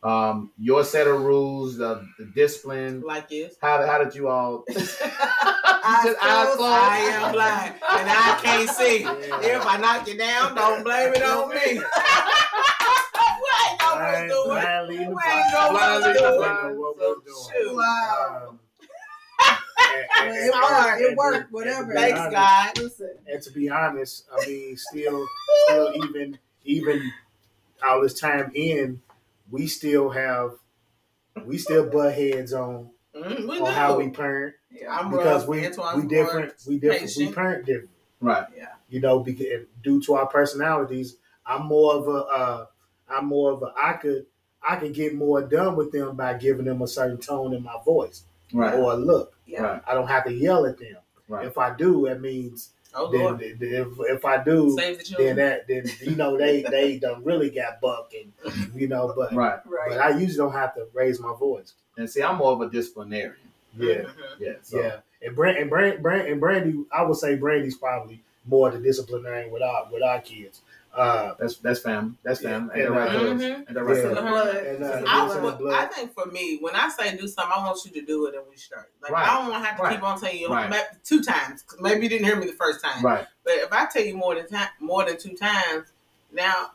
Um, 0.03 0.51
your 0.59 0.83
set 0.85 1.07
of 1.07 1.21
rules, 1.23 1.77
the, 1.77 2.07
the 2.19 2.25
discipline. 2.27 3.03
Like 3.03 3.29
this. 3.29 3.57
How, 3.61 3.85
how 3.87 4.03
did 4.03 4.15
you 4.15 4.29
all? 4.29 4.65
Eyes 4.71 6.05
Just 6.05 6.19
closed. 6.19 6.61
I 6.61 6.99
am 7.13 7.33
blind 7.33 7.75
and 7.75 8.11
I 8.11 8.39
can't 8.43 8.71
see. 8.71 9.01
Yeah. 9.01 9.59
If 9.59 9.67
I 9.67 9.77
knock 9.79 10.07
you 10.09 10.17
down, 10.17 10.55
don't 10.55 10.85
blame 10.85 11.13
it 11.15 11.23
on 11.23 11.49
me. 11.51 11.57
we 11.57 11.71
ain't 13.67 13.81
know 13.81 13.95
what's 13.97 14.33
doing. 14.33 14.45
Blindly 14.49 14.97
in 14.97 15.03
ain't 15.03 15.11
know 15.11 15.71
blind. 15.71 15.73
what 15.73 16.01
to 16.07 16.13
do. 16.13 16.25
We 16.25 16.39
know 16.47 16.75
what 16.81 16.97
we're 16.99 17.15
doing. 17.65 17.77
Wow. 17.77 18.49
Um, 18.51 18.59
and- 20.21 20.37
it 20.37 20.53
worked. 20.55 21.01
It 21.03 21.17
worked. 21.17 21.53
Whatever. 21.53 21.95
Thanks, 21.95 22.19
honest- 22.21 22.35
God. 22.37 22.79
Listen. 22.79 23.11
And 23.27 23.43
to 23.43 23.51
be 23.53 23.69
honest, 23.71 24.25
I 24.33 24.47
mean, 24.47 24.77
still, 24.77 25.27
still, 25.67 25.93
even, 25.97 26.39
even 26.64 27.12
all 27.87 28.03
this 28.03 28.18
time 28.18 28.51
in, 28.55 29.01
we 29.51 29.66
still 29.66 30.11
have, 30.11 30.53
we 31.44 31.59
still 31.59 31.87
butt 31.88 32.14
heads 32.14 32.53
on 32.53 32.90
Mm, 33.14 33.40
on 33.40 33.59
know. 33.59 33.64
how 33.64 33.99
we 33.99 34.09
parent 34.09 34.55
Yeah. 34.70 34.96
I'm 34.96 35.11
because 35.11 35.40
rough. 35.42 35.49
we 35.49 35.62
Antwan's 35.62 36.01
we 36.03 36.09
different, 36.09 36.53
we 36.68 36.79
different, 36.79 37.11
we 37.16 37.33
parent 37.33 37.66
different. 37.66 37.90
right. 38.20 38.46
Yeah. 38.57 38.68
You 38.88 39.01
know, 39.01 39.18
because 39.18 39.66
due 39.83 40.01
to 40.03 40.14
our 40.14 40.27
personalities, 40.29 41.16
I'm 41.44 41.66
more 41.66 41.94
of 41.94 42.07
a, 42.07 42.12
uh, 42.12 42.66
I'm 43.09 43.27
more 43.27 43.51
of 43.51 43.62
a, 43.64 43.73
I 43.77 43.94
could, 43.94 44.27
I 44.62 44.77
could 44.77 44.94
get 44.94 45.16
more 45.16 45.42
done 45.42 45.75
with 45.75 45.90
them 45.90 46.14
by 46.14 46.35
giving 46.35 46.66
them 46.66 46.83
a 46.83 46.87
certain 46.87 47.18
tone 47.18 47.53
in 47.53 47.64
my 47.64 47.75
voice 47.85 48.23
Right. 48.53 48.75
or 48.75 48.92
a 48.92 48.96
look. 48.96 49.35
Yeah. 49.44 49.62
Right. 49.62 49.83
I 49.88 49.94
don't 49.94 50.07
have 50.07 50.25
to 50.27 50.33
yell 50.33 50.64
at 50.66 50.79
them. 50.79 50.96
Right. 51.27 51.46
If 51.46 51.59
I 51.59 51.75
do, 51.75 52.07
that 52.07 52.20
means 52.20 52.70
Oh, 52.94 53.11
then, 53.11 53.20
Lord. 53.20 53.38
then 53.38 53.59
if 53.61 53.88
if 54.00 54.24
I 54.24 54.42
do, 54.42 54.76
Save 54.76 54.98
the 54.98 55.14
then 55.16 55.37
that 55.37 55.68
then 55.68 55.85
you 56.00 56.16
know 56.16 56.37
they 56.37 56.62
they 56.70 56.98
done 56.98 57.22
really 57.24 57.50
got 57.50 57.81
buck 57.81 58.12
and 58.14 58.33
you 58.74 58.88
know, 58.88 59.12
but 59.16 59.33
Right. 59.33 59.61
right 59.66 59.88
but 59.90 59.98
I 59.98 60.11
usually 60.18 60.36
don't 60.38 60.53
have 60.53 60.74
to 60.74 60.86
raise 60.93 61.20
my 61.20 61.34
voice. 61.34 61.72
And 61.97 62.09
see, 62.11 62.22
I'm 62.22 62.36
more 62.36 62.53
of 62.53 62.61
a 62.61 62.68
disciplinarian. 62.70 63.34
Yeah, 63.78 63.95
Mhm. 63.95 64.12
Yeah. 64.41 64.53
So, 64.62 64.80
yeah. 64.82 64.97
And 65.22 65.36
Brand 65.36 65.59
and 65.59 65.70
Brand, 65.70 66.03
Brand 66.03 66.26
and 66.28 66.41
Brandy, 66.41 66.84
I 66.93 67.03
would 67.03 67.16
say 67.16 67.36
Brandy's 67.36 67.76
probably 67.76 68.20
more 68.47 68.70
the 68.70 68.78
disciplinarian 68.78 69.53
with 69.53 69.62
our 69.62 69.88
with 69.93 70.03
our 70.03 70.20
kids. 70.20 70.61
Uh, 70.93 71.34
That's 71.38 71.57
that's 71.59 71.80
family. 71.80 72.14
That's 72.24 72.43
Yeah. 72.43 72.51
family. 72.51 72.80
Ain't 72.80 72.88
that 72.93 72.99
right, 72.99 73.09
And, 73.14 73.41
George? 73.41 73.51
Mhm. 73.53 73.57
Ain't 73.59 73.74
that 73.74 73.84
right, 73.84 73.97
Yeah. 74.05 74.20
Blood. 74.30 74.57
and, 74.57 74.84
uh, 74.84 75.03
I, 75.07 75.26
It's 75.26 75.34
would- 75.36 75.53
the 75.53 75.57
blood. 75.57 75.74
I 75.74 75.86
think 75.86 76.14
for 76.14 76.26
me, 76.26 76.59
when 76.61 76.74
I 76.74 76.88
say 76.88 77.16
do 77.16 77.28
something, 77.28 77.53
I 77.57 77.64
want 77.64 77.78
you 77.84 77.93
to 77.93 78.03
do 78.07 78.26
it 78.26 78.34
and 78.34 78.45
we 78.51 78.57
start. 78.57 78.91
Like 79.01 79.12
Right. 79.12 79.28
I 79.28 79.34
don't 79.36 79.51
want 79.51 79.62
to 79.62 79.68
have 79.68 79.76
to 79.78 79.82
Right. 79.84 79.95
keep 79.95 80.03
on 80.03 80.18
telling 80.20 80.36
you 80.38 80.49
Right. 80.49 80.68
ma- 80.68 80.76
two 81.05 81.22
times. 81.22 81.62
'cause 81.62 81.78
Maybe 81.80 82.03
you 82.03 82.09
didn't 82.09 82.24
hear 82.26 82.34
me 82.36 82.47
the 82.47 82.55
first 82.55 82.82
time. 82.82 83.05
Right. 83.05 83.24
But 83.45 83.55
if 83.55 83.72
I 83.72 83.86
tell 83.86 84.03
you 84.03 84.16
more 84.16 84.34
than 84.34 84.49
time, 84.49 84.68
more 84.80 85.05
than 85.05 85.16
two 85.16 85.36
times, 85.36 85.86
Now 86.32 86.70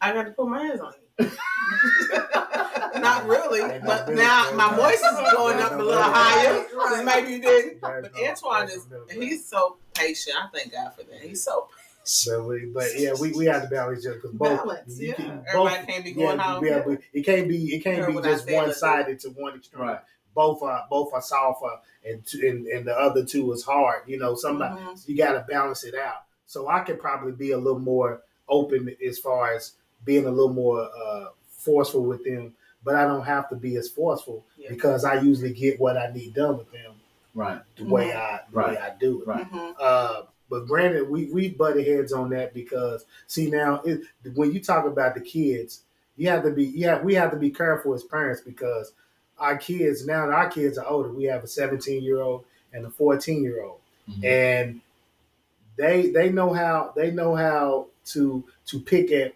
I 0.00 0.12
got 0.12 0.22
to 0.24 0.30
put 0.30 0.46
my 0.46 0.62
hands 0.62 0.80
on 0.80 0.94
you. 1.18 1.30
Not 3.00 3.26
really, 3.26 3.60
but 3.84 4.08
now 4.08 4.50
my 4.52 4.74
voice 4.76 5.00
is 5.00 5.32
going 5.32 5.58
up 5.60 5.72
a 5.72 5.76
little 5.82 6.02
higher. 6.02 6.64
'cause 6.64 7.02
Maybe 7.04 7.32
you 7.32 7.40
didn't. 7.40 7.80
But 7.80 8.12
Antwan 8.14 8.68
is 8.70 8.86
he's 9.10 9.46
so 9.48 9.76
patient. 9.94 10.36
I 10.36 10.46
thank 10.56 10.72
God 10.72 10.92
for 10.96 11.02
that. 11.04 11.20
He's 11.20 11.42
so 11.42 11.68
But, 12.26 12.44
we, 12.46 12.66
but 12.66 12.88
yeah, 12.98 13.12
we, 13.20 13.32
we 13.32 13.44
have 13.46 13.62
to 13.62 13.68
balance 13.68 14.00
each 14.00 14.06
other 14.08 14.16
because 14.16 14.32
both. 14.32 14.58
Balance, 14.64 14.98
yeah. 15.00 15.12
can- 15.14 15.44
Everybody 15.48 15.86
can't 15.86 16.04
be 16.04 16.12
going 16.12 16.38
yeah, 16.38 16.44
out. 16.46 16.64
Yeah, 16.64 16.82
but 16.86 16.98
it 17.12 17.22
can't 17.22 17.48
be 17.48 17.74
it 17.74 17.84
can't 17.84 18.06
be 18.06 18.20
just 18.22 18.50
one 18.50 18.72
sided 18.74 19.20
to 19.20 19.28
one 19.30 19.54
extreme. 19.56 19.82
Right. 19.82 20.00
Both 20.34 20.62
are 20.62 20.86
both 20.88 21.12
are 21.12 21.20
soft 21.22 21.62
uh, 21.62 21.76
and, 22.08 22.24
two, 22.24 22.40
and 22.46 22.66
and 22.68 22.86
the 22.86 22.94
other 22.96 23.24
two 23.24 23.52
is 23.52 23.64
hard. 23.64 24.02
You 24.06 24.18
know, 24.18 24.34
somebody 24.34 24.80
Mhm. 24.80 25.08
you 25.08 25.16
got 25.16 25.32
to 25.32 25.40
balance 25.48 25.84
it 25.84 25.94
out. 25.94 26.22
So 26.46 26.68
I 26.68 26.80
could 26.80 26.98
probably 27.00 27.32
be 27.32 27.52
a 27.52 27.58
little 27.58 27.78
more 27.80 28.22
open 28.48 28.94
as 29.06 29.18
far 29.18 29.54
as 29.54 29.72
being 30.04 30.26
a 30.26 30.30
little 30.30 30.52
more 30.52 30.80
uh, 31.04 31.26
forceful 31.58 32.02
with 32.04 32.24
them, 32.24 32.54
but 32.82 32.94
I 32.96 33.04
don't 33.04 33.24
have 33.24 33.48
to 33.50 33.56
be 33.56 33.76
as 33.76 33.88
forceful 33.88 34.44
Yeah. 34.56 34.70
because 34.70 35.04
I 35.04 35.20
usually 35.20 35.52
get 35.52 35.78
what 35.78 35.96
I 35.96 36.10
need 36.12 36.34
done 36.34 36.56
with 36.58 36.72
them 36.72 36.94
Right. 37.34 37.60
the 37.76 37.84
way 37.84 38.12
I 38.12 38.40
the 38.50 38.56
way 38.56 38.64
Right. 38.64 38.78
I 38.80 38.94
do 38.98 39.20
it. 39.22 39.26
Right. 39.28 39.48
Mhm. 39.52 39.74
Uh, 39.78 40.22
but 40.50 40.66
granted, 40.66 41.08
we 41.08 41.26
we 41.26 41.50
butted 41.50 41.86
heads 41.86 42.12
on 42.12 42.28
that 42.30 42.52
because 42.52 43.06
see 43.26 43.50
now 43.50 43.80
it, 43.84 44.02
when 44.34 44.52
you 44.52 44.60
talk 44.60 44.84
about 44.86 45.14
the 45.14 45.20
kids, 45.20 45.82
you 46.16 46.28
have 46.28 46.42
to 46.42 46.50
be 46.50 46.64
yeah 46.66 47.00
we 47.00 47.14
have 47.14 47.30
to 47.30 47.36
be 47.38 47.50
careful 47.50 47.94
as 47.94 48.02
parents 48.04 48.40
because 48.42 48.92
our 49.38 49.56
kids 49.56 50.06
now 50.06 50.26
that 50.26 50.34
our 50.34 50.50
kids 50.50 50.76
are 50.76 50.86
older. 50.86 51.10
We 51.10 51.24
have 51.24 51.44
a 51.44 51.46
17 51.46 52.02
year 52.02 52.20
old 52.20 52.44
and 52.72 52.84
a 52.84 52.90
14 52.90 53.42
year 53.42 53.62
old, 53.62 53.78
Mhm. 54.10 54.24
and 54.24 54.80
they 55.76 56.10
they 56.10 56.30
know 56.30 56.52
how 56.52 56.92
they 56.96 57.10
know 57.10 57.34
how 57.34 57.86
to 58.06 58.44
to 58.66 58.80
pick 58.80 59.10
at 59.12 59.34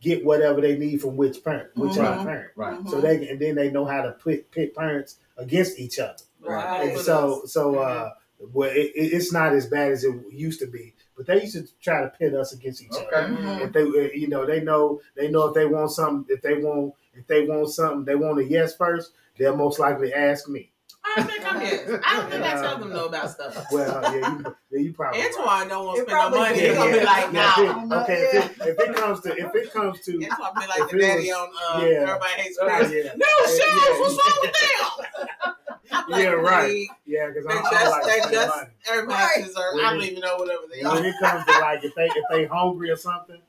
get 0.00 0.24
whatever 0.24 0.60
they 0.60 0.78
need 0.78 1.00
from 1.00 1.16
which 1.16 1.44
parent, 1.44 1.70
whichever 1.76 2.16
Mhm. 2.16 2.24
parent. 2.24 2.50
Right. 2.56 2.88
So 2.88 3.00
they 3.00 3.28
and 3.28 3.38
then 3.40 3.54
they 3.54 3.70
know 3.70 3.84
how 3.84 4.02
to 4.02 4.12
pick 4.12 4.50
pit 4.50 4.74
parents 4.74 5.16
against 5.36 5.78
each 5.78 5.98
other. 5.98 6.22
Right. 6.40 6.90
And 6.90 6.98
so 7.00 7.42
so 7.46 7.78
uh 7.78 8.10
well 8.52 8.70
it, 8.70 8.92
it- 8.94 9.12
it's 9.12 9.32
not 9.32 9.52
as 9.52 9.66
bad 9.66 9.92
as 9.92 10.04
it 10.04 10.14
used 10.30 10.60
to 10.60 10.66
be 10.66 10.94
but 11.16 11.26
they 11.26 11.42
used 11.42 11.54
to 11.54 11.66
try 11.82 12.00
to 12.02 12.08
pit 12.08 12.34
us 12.34 12.52
against 12.54 12.82
each 12.82 12.92
Okay. 12.92 13.14
other 13.16 13.28
Mhm. 13.28 13.66
if 13.66 13.72
they 13.72 13.82
uh, 13.82 14.08
you 14.14 14.28
know 14.28 14.46
they 14.46 14.60
know 14.60 15.00
they 15.16 15.28
know 15.30 15.46
if 15.48 15.54
they 15.54 15.66
want 15.66 15.90
something 15.90 16.24
if 16.34 16.40
they 16.42 16.54
want 16.54 16.94
if 17.14 17.26
they 17.26 17.46
want 17.46 17.68
something 17.70 18.04
they 18.04 18.14
want 18.14 18.38
a 18.38 18.44
yes 18.44 18.74
first 18.76 19.12
they'll 19.38 19.56
most 19.56 19.78
likely 19.78 20.12
ask 20.14 20.48
me 20.48 20.70
I 21.02 21.14
don't 21.16 21.30
think 21.30 21.52
I'm 21.54 21.60
yes. 21.62 21.88
I 22.04 22.16
don't 22.20 22.30
think 22.30 22.42
I 22.44 22.52
tell 22.62 22.78
them 22.78 22.90
no 22.90 23.06
about 23.06 23.30
stuff. 23.30 23.66
well 23.72 24.00
yeah 24.14 24.36
you, 24.38 24.54
yeah, 24.70 24.78
you 24.80 24.92
probably 24.92 25.20
right. 25.20 25.32
Antwan 25.32 25.68
don't 25.68 25.86
want 25.86 25.96
to 25.98 26.02
spend 26.10 26.32
no 26.32 26.38
money. 26.38 26.54
did. 26.54 26.68
He's 26.68 26.76
gonna 26.78 26.92
be 26.98 27.04
like, 27.04 27.32
Yeah, 27.32 27.54
no. 27.56 27.64
if 27.64 27.68
it- 27.70 27.92
okay 28.02 28.38
if 28.38 28.60
it, 28.60 28.68
if 28.68 28.78
it 28.88 28.96
comes 28.96 29.20
to 29.22 29.28
if 29.36 29.54
it 29.54 29.72
comes 29.72 30.00
to 30.02 30.12
Antwan 30.12 30.54
be 30.60 30.66
like 30.66 30.90
the 30.90 30.98
daddy 30.98 31.28
was- 31.28 31.36
on 31.36 31.82
uh, 31.82 31.84
yeah. 31.86 31.90
Everybody 32.02 32.32
Hates 32.42 32.58
uh, 32.58 32.66
yeah 32.66 33.12
No, 33.16 33.26
Yeah, 33.28 33.46
Shells, 33.46 33.60
yeah. 33.60 34.00
what's 34.00 34.16
wrong 34.18 34.38
with 34.42 34.52
them? 34.52 35.54
I'm 35.92 36.08
like, 36.10 36.22
Yeah, 36.22 36.28
right. 36.30 36.86
yeah 37.06 37.28
because 37.28 37.46
I'm, 37.46 37.62
just, 37.62 37.74
I'm 37.74 37.90
like 37.90 38.04
they 38.04 38.30
just, 38.34 38.48
money. 38.56 38.70
everybody 38.90 39.14
Right. 39.22 39.44
deserve. 39.46 39.74
When 39.74 39.84
I 39.84 39.92
don't 39.92 40.02
it- 40.02 40.06
even 40.12 40.20
know 40.20 40.36
whatever 40.36 40.62
they 40.72 40.82
when 40.82 41.04
are. 41.04 41.06
it 41.06 41.14
comes 41.20 41.44
to 41.46 41.52
like 41.60 41.84
if 41.84 41.94
they 41.94 42.06
if 42.06 42.24
they 42.30 42.44
hungry 42.46 42.90
or 42.90 42.96
something, 42.96 43.40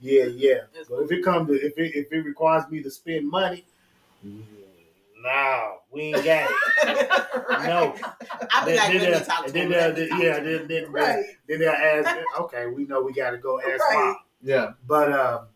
yeah, 0.00 0.24
yeah. 0.24 0.58
But 0.88 1.02
if 1.04 1.12
it 1.12 1.24
comes 1.24 1.48
to 1.48 1.54
if 1.54 1.76
it 1.78 1.94
if 1.94 2.12
it 2.12 2.20
requires 2.24 2.68
me 2.70 2.82
to 2.82 2.90
spend 2.90 3.28
money, 3.30 3.64
mm, 4.26 4.42
no, 5.22 5.76
we 5.90 6.02
ain't 6.02 6.24
got 6.24 6.50
it. 6.50 7.10
No. 7.66 7.94
I 8.52 8.64
be 8.64 8.76
like, 8.76 8.76
Then 8.76 8.76
let 8.76 8.92
me 8.92 8.98
they'll- 8.98 9.20
talk 9.24 9.38
to 9.38 9.44
and 9.46 9.52
then 9.54 9.62
him. 9.66 9.70
they'll- 9.70 9.88
let 9.88 9.96
me 9.96 10.08
talk 10.08 10.22
yeah, 10.22 10.38
then 10.40 10.68
then 10.68 10.92
Right. 10.92 11.24
then 11.48 11.58
they'll 11.60 11.70
ask. 11.70 12.16
Okay, 12.40 12.66
we 12.66 12.84
know 12.84 13.02
we 13.02 13.12
got 13.12 13.30
to 13.30 13.38
go 13.38 13.58
ask 13.60 13.82
Right. 13.82 13.94
mom. 13.94 14.16
Yeah. 14.42 14.72
But 14.86 15.12
um, 15.12 15.46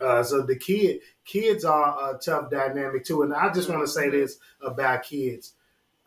uh, 0.00 0.22
so 0.22 0.42
the 0.42 0.56
kid 0.56 1.00
kids 1.24 1.64
are 1.64 2.14
a 2.14 2.18
tough 2.18 2.50
dynamic 2.50 3.04
too, 3.04 3.22
and 3.22 3.32
I 3.34 3.52
just 3.52 3.68
want 3.68 3.82
to 3.82 3.88
say 3.88 4.08
this 4.10 4.38
about 4.62 5.02
kids. 5.02 5.52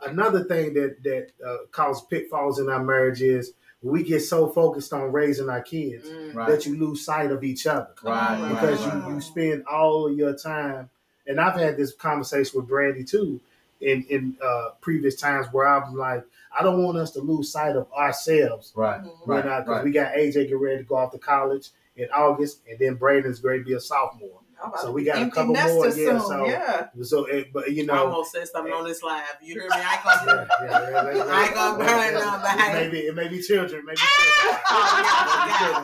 Another 0.06 0.44
thing 0.44 0.74
that 0.74 1.02
that 1.04 1.28
uh, 1.46 1.58
causes 1.72 2.04
pitfalls 2.10 2.60
in 2.60 2.70
our 2.70 2.84
marriage 2.84 3.22
is 3.22 3.54
we 3.82 4.02
get 4.04 4.22
so 4.22 4.48
focused 4.50 4.94
on 4.94 5.12
raising 5.12 5.50
our 5.50 5.62
kids 5.62 6.08
Mm. 6.10 6.34
Right. 6.36 6.50
that 6.50 6.66
you 6.66 6.78
lose 6.78 7.04
sight 7.06 7.32
of 7.32 7.44
each 7.44 7.68
other 7.68 7.90
Right. 8.02 8.40
Right. 8.42 8.50
because 8.50 8.86
right. 8.86 9.08
you, 9.10 9.16
you 9.16 9.22
spend 9.22 9.66
all 9.66 10.08
of 10.08 10.18
your 10.18 10.34
time. 10.36 10.90
And 11.28 11.40
I've 11.40 11.56
had 11.60 11.78
this 11.78 11.94
conversation 11.94 12.60
with 12.60 12.68
Brandy 12.70 13.04
too 13.04 13.40
in 13.82 14.04
in 14.10 14.38
uh, 14.44 14.70
previous 14.82 15.16
times 15.20 15.48
where 15.52 15.68
I'm 15.68 15.96
like, 15.96 16.24
I 16.58 16.64
don't 16.64 16.84
want 16.84 16.98
us 16.98 17.12
to 17.12 17.20
lose 17.22 17.52
sight 17.52 17.76
of 17.76 17.92
ourselves 17.94 18.72
Right. 18.76 19.02
Mhm. 19.02 19.12
Right. 19.26 19.44
because 19.44 19.68
right. 19.68 19.84
we 19.84 19.92
got 19.92 20.14
AJ 20.14 20.34
getting 20.34 20.60
ready 20.60 20.78
to 20.78 20.84
go 20.84 20.96
off 20.96 21.12
to 21.12 21.18
college 21.18 21.70
in 21.96 22.08
August, 22.14 22.62
and 22.70 22.78
then 22.80 22.96
Braden's 22.96 23.40
going 23.40 23.60
to 23.60 23.66
be 23.66 23.74
a 23.74 23.80
sophomore. 23.80 24.40
So 24.82 24.92
we 24.94 25.04
got 25.04 25.22
a 25.22 25.30
couple 25.30 25.54
more, 25.56 25.88
yeah, 25.90 26.18
so- 26.20 26.46
yeah. 26.46 26.88
So, 27.02 27.26
it, 27.26 27.52
but 27.52 27.70
you 27.74 27.84
I 27.84 27.86
know, 27.88 28.06
almost 28.06 28.32
said 28.32 28.48
something 28.48 28.72
on 28.72 28.86
this 28.86 29.04
live. 29.04 29.24
You 29.42 29.56
hear 29.56 29.64
me? 29.64 29.70
I 29.74 29.94
ain't 29.96 30.04
gonna. 30.26 30.48
yeah, 30.62 30.70
yeah, 30.72 31.18
yeah, 31.18 31.24
I 31.34 31.44
ain't 31.46 31.54
gonna 31.54 31.78
burn 31.84 32.14
no 32.14 32.40
It 32.46 32.74
may 32.74 32.90
be, 32.90 33.00
it 33.08 33.14
may 33.16 33.28
be 33.28 33.42
children, 33.42 33.84
maybe 33.86 33.98
children. 33.98 35.84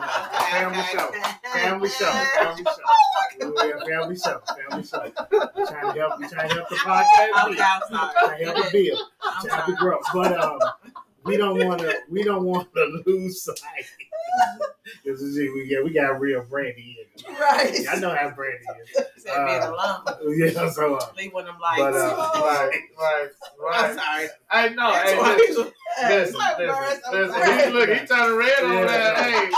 Family 0.50 0.82
show. 0.84 1.12
Family 1.52 1.88
show. 1.90 2.10
Family 2.10 2.64
show. 2.64 3.84
Family 3.86 4.16
show. 4.16 4.40
Family 4.70 4.84
show. 4.86 5.12
We're 5.30 5.66
trying 5.66 5.94
to 5.94 6.00
help. 6.00 6.20
We're 6.20 6.28
trying 6.28 6.48
to 6.48 6.54
help 6.54 6.68
the 6.70 6.76
podcast. 6.76 7.50
Okay. 7.50 7.62
I'm 7.62 7.80
Trying 8.12 8.38
to 8.38 8.44
help 8.52 8.72
build. 8.72 8.98
I'm 9.22 9.46
Trying 9.46 9.66
to 9.66 9.76
grow. 9.76 9.98
But 10.14 10.40
um, 10.40 10.58
we 11.24 11.36
don't 11.36 11.66
want 11.66 11.80
to. 11.82 11.94
We 12.10 12.22
don't 12.22 12.44
want 12.44 12.72
to 12.74 13.02
lose 13.06 13.42
sight. 13.42 13.56
This 15.04 15.20
is 15.20 15.36
it. 15.36 15.52
We 15.54 15.68
got 15.68 15.84
we 15.84 15.92
got 15.92 16.20
real 16.20 16.42
Brandy 16.44 16.82
here. 17.16 17.36
Right. 17.40 17.74
I 17.90 17.98
know 18.00 18.14
how 18.14 18.30
Brandy 18.30 18.64
is. 18.82 19.04
Said 19.24 19.46
being 19.46 19.62
alone. 19.62 20.00
Yeah. 20.36 20.70
So. 20.70 20.96
Uh, 20.96 21.06
Leave 21.16 21.32
one 21.32 21.46
of 21.46 21.54
them 21.54 21.60
lights. 21.60 21.80
but 21.82 21.94
uh, 21.94 22.40
Right. 22.44 22.80
Right. 22.98 23.30
I'm 23.90 23.98
sorry. 23.98 24.28
I 24.50 24.68
know. 24.70 24.92
That's 24.92 25.10
Hey, 25.10 25.18
why 25.18 25.36
listen, 25.36 25.64
he's- 25.64 26.32
listen, 26.34 26.40
listen, 26.58 27.00
listen. 27.12 27.58
He, 27.66 27.72
look, 27.72 27.88
he 27.90 28.06
turning 28.06 28.36
red 28.36 28.64
on 28.64 28.72
Yeah. 28.72 28.86
that. 28.86 29.16
Hey, 29.18 29.50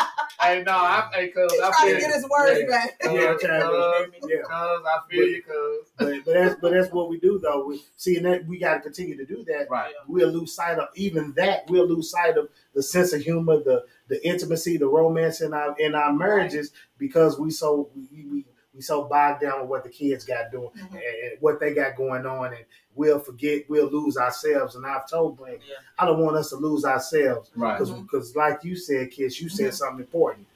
hey, 0.57 0.63
no, 0.65 0.73
I, 0.73 1.09
hey, 1.15 1.29
cuz 1.29 1.53
He's 1.53 1.61
I 1.61 1.71
trying 1.71 1.95
to 1.95 2.01
get 2.01 2.15
his 2.15 2.29
words 2.29 2.61
Yeah. 2.61 2.67
back. 2.67 2.99
Cuz, 3.01 3.13
Yeah, 3.13 3.21
I'm 3.31 3.39
trying 3.39 3.61
to- 3.61 4.11
cuz, 4.21 4.31
yeah. 4.31 4.43
cuz, 4.43 4.51
I 4.51 4.99
feel 5.11 5.27
you, 5.29 5.43
cuz. 5.43 5.87
but, 5.99 6.25
but 6.25 6.35
that's 6.35 6.55
but 6.61 6.73
that's 6.73 6.93
what 6.93 7.09
we 7.09 7.19
do 7.21 7.39
though. 7.39 7.65
We 7.67 7.83
see 7.97 8.17
and 8.17 8.27
that 8.27 8.47
we 8.47 8.59
got 8.59 8.75
to 8.75 8.81
continue 8.81 9.17
to 9.17 9.25
do 9.27 9.45
that. 9.45 9.67
Right. 9.71 9.93
We'll 10.09 10.31
lose 10.31 10.53
sight 10.55 10.79
of 10.79 10.89
even 10.97 11.33
that. 11.37 11.69
We'll 11.69 11.87
lose 11.87 12.11
sight 12.11 12.37
of 12.37 12.49
the 12.75 12.83
sense 12.83 13.13
of 13.13 13.21
humor, 13.23 13.59
the 13.59 13.85
the 14.13 14.29
intimacy, 14.29 14.77
the 14.77 14.87
romance 14.87 15.41
in 15.41 15.55
our 15.55 15.75
in 15.79 15.95
our 15.95 16.13
marriages 16.13 16.71
because 16.99 17.39
we 17.39 17.51
so 17.51 17.89
we 17.97 18.27
we, 18.27 18.45
we 18.75 18.83
so 18.83 19.05
bogged 19.05 19.41
down 19.41 19.61
with 19.63 19.71
what 19.71 19.85
the 19.85 19.89
kids 19.89 20.23
got 20.27 20.51
doing 20.53 20.69
Mhm. 20.77 20.91
and, 20.93 20.97
and 20.97 21.41
what 21.41 21.59
they 21.61 21.73
got 21.73 21.97
going 21.97 22.27
on, 22.27 22.53
and 22.53 22.65
we'll 22.95 23.19
forget, 23.19 23.65
we'll 23.71 23.89
lose 23.91 24.19
ourselves. 24.19 24.75
And 24.77 24.85
I've 24.85 25.09
told 25.09 25.39
Blake, 25.39 25.61
Yeah. 25.67 25.77
I 25.99 26.05
don't 26.05 26.21
want 26.21 26.37
us 26.37 26.51
to 26.51 26.57
lose 26.57 26.85
ourselves 26.85 27.51
Right. 27.57 27.79
because 27.79 28.37
like 28.37 28.63
you 28.65 28.77
said, 28.77 29.11
kids, 29.11 29.41
you 29.41 29.49
said 29.49 29.71
Mhm. 29.71 29.75
something 29.75 30.01
important. 30.05 30.47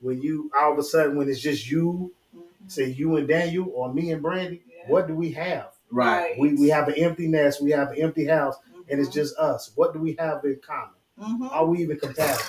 When 0.00 0.22
you 0.22 0.52
all 0.56 0.72
of 0.72 0.78
a 0.78 0.82
sudden 0.84 1.16
when 1.16 1.28
it's 1.28 1.40
just 1.40 1.68
you, 1.68 2.12
Mhm. 2.36 2.42
say 2.70 2.84
you 2.90 3.16
and 3.16 3.26
Daniel 3.26 3.72
or 3.74 3.92
me 3.92 4.12
and 4.12 4.22
Brandy, 4.22 4.62
Yeah. 4.68 4.88
what 4.88 5.08
do 5.08 5.14
we 5.16 5.32
have? 5.32 5.72
Right. 5.90 6.38
We 6.38 6.54
we 6.54 6.68
have 6.68 6.86
an 6.86 6.94
empty 6.94 7.26
nest, 7.26 7.60
we 7.60 7.72
have 7.72 7.90
an 7.90 7.98
empty 8.00 8.26
house, 8.26 8.54
and 8.88 9.00
it's 9.00 9.08
Mhm. 9.10 9.14
just 9.14 9.36
us. 9.36 9.72
What 9.74 9.92
do 9.94 9.98
we 9.98 10.12
have 10.20 10.44
in 10.44 10.60
common? 10.64 10.94
Mhm. 11.20 11.50
Are 11.52 11.66
we 11.66 11.78
even 11.82 11.98
compatible? 11.98 12.44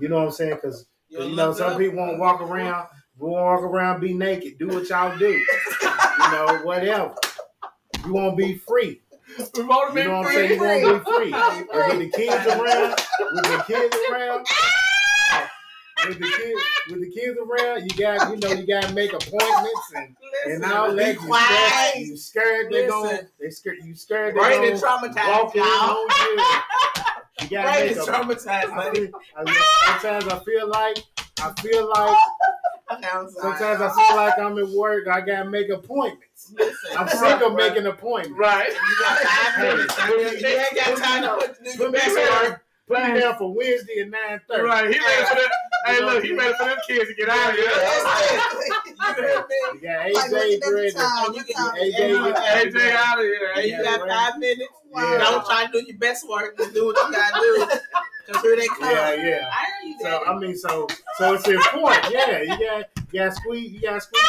You 0.00 0.08
know 0.08 0.16
what 0.16 0.26
I'm 0.26 0.32
saying? 0.32 0.54
Because 0.56 0.86
you 1.08 1.36
know 1.36 1.52
some 1.52 1.78
people 1.78 1.98
won't 1.98 2.18
walk 2.18 2.40
around, 2.40 2.88
won't 3.18 3.34
walk 3.34 3.62
around 3.62 4.00
be 4.00 4.12
naked. 4.12 4.58
Do 4.58 4.68
what 4.68 4.88
y'all 4.88 5.16
do. 5.18 5.26
you 5.82 6.30
know, 6.30 6.60
whatever. 6.64 7.14
You 8.04 8.12
won't 8.12 8.36
be 8.36 8.58
free. 8.58 9.00
We 9.56 9.64
want 9.64 9.94
to 9.94 10.00
You 10.00 10.08
know 10.08 10.18
what 10.18 10.26
I'm 10.26 10.34
saying? 10.34 10.50
You 10.50 10.60
won't 10.60 11.04
be 11.04 11.12
free. 11.12 11.32
And 11.32 11.98
with 11.98 11.98
the 11.98 12.16
kids 12.16 12.46
around, 12.46 12.94
with 13.32 13.44
the 13.44 13.64
kids 13.66 13.96
around, 14.10 14.46
with 16.08 16.18
the 16.18 16.32
kids, 16.36 16.60
with 16.90 17.00
the 17.00 17.10
kids 17.10 17.38
around, 17.38 17.82
you 17.82 17.96
got 17.96 18.30
you 18.30 18.36
know 18.36 18.52
you 18.52 18.66
got 18.66 18.84
to 18.84 18.94
make 18.94 19.12
appointments 19.12 19.92
and 19.96 20.16
and 20.46 20.60
Listen, 20.60 20.76
all 20.76 20.90
be 20.90 20.96
that. 20.96 21.92
You 21.96 22.16
scared, 22.16 22.70
you 22.70 22.70
scared 22.70 22.70
they 22.70 22.86
going 22.86 23.18
they 23.40 23.50
scared 23.50 23.76
you 23.82 23.94
scared 23.94 24.34
they 24.34 24.40
going 24.40 24.74
traumatized 24.74 25.26
walking 25.26 25.62
y'all. 25.62 26.06
on 27.40 27.48
you. 27.50 27.56
You 27.56 27.62
gotta 27.62 27.80
make 27.84 27.94
Brandon's 27.94 28.08
a, 28.08 28.12
traumatized, 28.12 28.72
I 28.72 28.76
buddy. 28.76 29.00
feel, 29.06 29.20
I, 29.36 29.98
sometimes 30.00 30.28
I 30.28 30.38
feel 30.44 30.68
like 30.68 30.98
I 31.40 31.52
feel 31.60 31.88
like 31.88 32.16
I'm 32.90 33.30
sometimes 33.30 33.80
I 33.80 33.88
feel 33.90 34.16
like 34.16 34.38
I'm 34.38 34.58
at 34.58 34.68
work. 34.68 35.08
I 35.08 35.20
gotta 35.20 35.48
make 35.48 35.68
appointments. 35.70 36.52
Listen, 36.56 36.96
I'm 36.96 37.08
sick 37.08 37.40
of 37.40 37.52
right. 37.54 37.72
making 37.72 37.86
appointments. 37.86 38.38
Right. 38.38 38.68
You 38.68 38.96
got 39.00 39.18
five 39.18 39.58
minutes. 39.62 40.42
You 40.42 40.46
ain't 40.46 40.74
got 40.74 40.98
time 40.98 41.22
to 41.22 41.46
put 41.46 41.64
do 41.64 41.70
Put 41.70 41.80
your 41.80 41.90
me 41.90 41.98
there. 42.14 42.50
work. 42.50 42.60
Put 42.86 43.14
me 43.14 43.20
down 43.20 43.36
for 43.38 43.54
Wednesday 43.54 44.00
at 44.00 44.10
nine 44.10 44.40
thirty. 44.48 44.62
Right. 44.62 44.92
He 44.92 45.00
ready 45.00 45.24
for 45.24 45.34
them. 45.36 45.48
Hey, 45.86 46.00
look, 46.04 46.22
he 46.22 46.32
ready 46.34 46.54
for 46.54 46.66
them 46.66 46.78
kids 46.86 47.08
to 47.08 47.14
get 47.14 47.28
out 47.30 47.50
of 47.50 47.56
here. 47.56 47.70
You 49.16 49.22
heard 49.22 49.44
me? 49.48 49.56
You 49.74 49.80
got 49.80 50.06
AJ 50.06 50.30
looking 50.30 50.54
at 50.54 50.60
the 50.60 50.74
ready. 50.74 50.92
time, 50.92 51.24
You 51.26 51.32
what 51.34 51.46
can- 51.46 51.56
time 51.56 51.74
AJ, 51.74 51.86
is 51.86 51.94
it? 51.94 52.10
you- 52.74 52.80
AJ 52.80 52.92
out 52.96 53.18
of 53.18 53.24
here. 53.24 53.50
And 53.56 53.64
you 53.66 53.82
got 53.82 54.08
five 54.08 54.38
minutes. 54.38 54.72
Yeah. 54.96 55.18
Don't 55.18 55.44
try 55.46 55.66
to 55.66 55.72
do 55.72 55.84
your 55.86 55.96
best 55.98 56.28
work. 56.28 56.56
Just 56.56 56.72
do 56.74 56.86
what 56.86 56.96
you 56.96 57.12
gotta 57.12 57.40
do. 57.40 57.66
Cause 58.32 58.42
here 58.42 58.56
they 58.56 58.66
come. 58.68 58.90
Yeah, 58.90 59.12
yeah. 59.12 59.50
I 59.52 59.82
hear 59.82 59.90
you, 59.90 59.96
so 60.00 60.24
I 60.26 60.38
mean, 60.38 60.56
so 60.56 60.86
so 61.18 61.34
it's 61.34 61.46
important. 61.46 62.10
Yeah, 62.10 62.40
you 62.40 62.48
got 62.48 62.88
you 63.12 63.20
got 63.20 63.34
squeeze, 63.34 63.72
you 63.72 63.80
got 63.82 64.02
squeeze. 64.02 64.22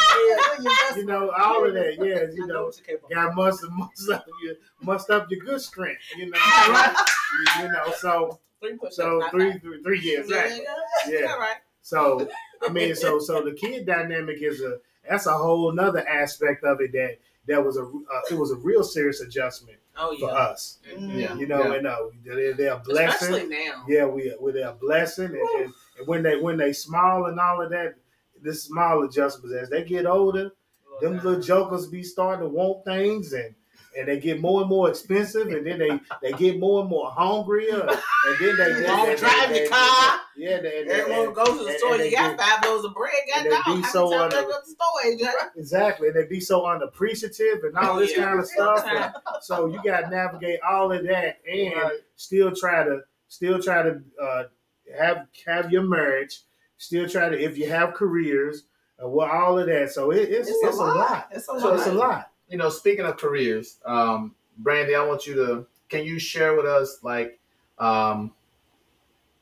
Yeah, 0.60 0.96
you 0.96 1.06
know 1.06 1.30
all 1.30 1.66
of 1.66 1.72
that. 1.72 1.94
Yeah, 1.94 2.26
you 2.34 2.46
know, 2.46 2.70
got 3.10 3.34
must 3.34 3.64
must 3.70 4.10
up 4.10 4.26
your 4.42 4.54
must 4.82 5.08
up 5.08 5.30
your 5.30 5.40
good 5.40 5.62
strength. 5.62 6.02
You 6.18 6.28
know, 6.30 6.38
you, 7.56 7.62
you 7.62 7.68
know. 7.72 7.92
So 7.98 8.38
Three 8.60 8.78
so 8.90 9.22
three, 9.30 9.52
three 9.52 9.60
three 9.60 9.60
three 9.60 9.60
nine. 9.60 9.60
three 9.60 9.82
three 9.82 10.00
years. 10.00 10.26
Exactly. 10.26 10.64
Yeah, 11.08 11.20
Yeah. 11.20 11.26
all 11.32 11.38
right. 11.38 11.56
So 11.82 12.28
I 12.62 12.70
mean, 12.70 12.94
so 12.94 13.18
so 13.18 13.42
the 13.42 13.52
kid 13.52 13.86
dynamic 13.86 14.38
is 14.42 14.60
a 14.62 14.78
that's 15.08 15.26
a 15.26 15.32
whole 15.32 15.72
nother 15.72 16.06
aspect 16.08 16.64
of 16.64 16.80
it 16.80 16.92
that 16.92 17.18
that 17.46 17.64
was 17.64 17.76
a 17.76 17.82
uh, 17.82 18.20
it 18.30 18.38
was 18.38 18.50
a 18.50 18.56
real 18.56 18.82
serious 18.82 19.20
adjustment 19.20 19.78
Oh 19.98 20.14
for 20.18 20.26
yeah. 20.30 20.34
us. 20.36 20.78
Yeah. 20.98 21.34
You 21.36 21.46
know, 21.46 21.64
Yeah. 21.64 21.74
and 21.74 21.86
uh, 21.86 21.96
they're, 22.24 22.54
they're 22.54 22.72
a 22.74 22.78
blessing. 22.78 23.28
Especially 23.34 23.48
now. 23.48 23.84
Yeah, 23.88 24.04
we 24.06 24.34
we 24.40 24.52
they're 24.52 24.68
a 24.68 24.74
blessing, 24.74 25.26
and, 25.26 25.36
and, 25.64 25.74
and 25.98 26.06
when 26.06 26.22
they 26.22 26.36
when 26.36 26.56
they 26.56 26.72
small 26.72 27.26
and 27.26 27.38
all 27.40 27.62
of 27.62 27.70
that, 27.70 27.94
this 28.42 28.64
small 28.64 29.04
adjustments 29.04 29.56
as 29.56 29.70
they 29.70 29.84
get 29.84 30.06
older, 30.06 30.50
them 31.00 31.16
little 31.16 31.40
jokers 31.40 31.86
be 31.86 32.02
starting 32.02 32.42
to 32.42 32.48
want 32.48 32.84
things 32.84 33.32
and. 33.32 33.54
And 33.98 34.06
they 34.08 34.18
get 34.20 34.40
more 34.40 34.60
and 34.60 34.68
more 34.68 34.90
expensive, 34.90 35.48
and 35.48 35.66
then 35.66 35.78
they, 35.78 35.98
they 36.20 36.32
get 36.36 36.58
more 36.60 36.80
and 36.82 36.90
more 36.90 37.10
hungrier, 37.10 37.80
and 37.80 38.36
then 38.40 38.56
they, 38.58 38.72
they- 38.80 39.16
drive 39.16 39.48
the 39.52 39.68
car. 39.70 40.20
Yeah, 40.36 40.60
they, 40.60 40.84
they, 40.84 41.00
Everyone 41.00 41.32
goes 41.32 41.58
to 41.58 41.64
the 41.64 41.72
store. 41.78 41.92
You 41.92 41.98
they 41.98 42.10
got 42.10 42.38
five 42.38 42.62
loaves 42.64 42.84
of 42.84 42.92
bread. 42.94 43.12
Got 43.34 43.44
they 43.44 43.48
dog. 43.50 43.64
be 43.64 43.82
so 43.84 44.12
under- 44.20 44.36
to 44.36 44.42
the 44.42 44.52
store? 44.66 45.50
Exactly. 45.56 46.08
And 46.08 46.16
they 46.16 46.26
be 46.26 46.40
so 46.40 46.66
unappreciative 46.66 47.64
and 47.64 47.76
all 47.76 47.96
this 47.96 48.14
yeah. 48.16 48.24
kind 48.24 48.38
of 48.40 48.46
stuff. 48.46 48.84
And 48.86 49.12
so 49.40 49.66
you 49.66 49.80
gotta 49.82 50.08
navigate 50.10 50.60
all 50.68 50.92
of 50.92 51.02
that 51.04 51.38
and 51.50 51.74
Right. 51.74 51.92
still 52.16 52.54
try 52.54 52.84
to 52.84 53.00
still 53.28 53.62
try 53.62 53.82
to 53.82 54.00
uh, 54.22 54.42
have 54.98 55.26
have 55.46 55.72
your 55.72 55.82
marriage, 55.82 56.40
still 56.76 57.08
try 57.08 57.28
to 57.30 57.38
if 57.42 57.56
you 57.56 57.68
have 57.70 57.94
careers, 57.94 58.64
uh, 59.02 59.08
well 59.08 59.30
all 59.30 59.58
of 59.58 59.66
that. 59.66 59.90
So 59.92 60.10
it, 60.10 60.28
it's 60.28 60.48
It's, 60.48 60.58
it's, 60.64 60.76
a, 60.76 60.80
lot. 60.82 61.28
It's 61.30 61.48
a 61.48 61.60
So 61.60 61.68
lot. 61.70 61.78
it's 61.78 61.86
a 61.86 61.92
lot. 61.92 62.30
You 62.48 62.58
know, 62.58 62.68
speaking 62.68 63.04
of 63.04 63.16
careers, 63.16 63.78
um, 63.84 64.34
Brandy, 64.58 64.94
I 64.94 65.04
want 65.04 65.26
you 65.26 65.34
to 65.34 65.66
can 65.88 66.04
you 66.04 66.18
share 66.18 66.56
with 66.56 66.66
us 66.66 66.98
like 67.02 67.38
um, 67.78 68.32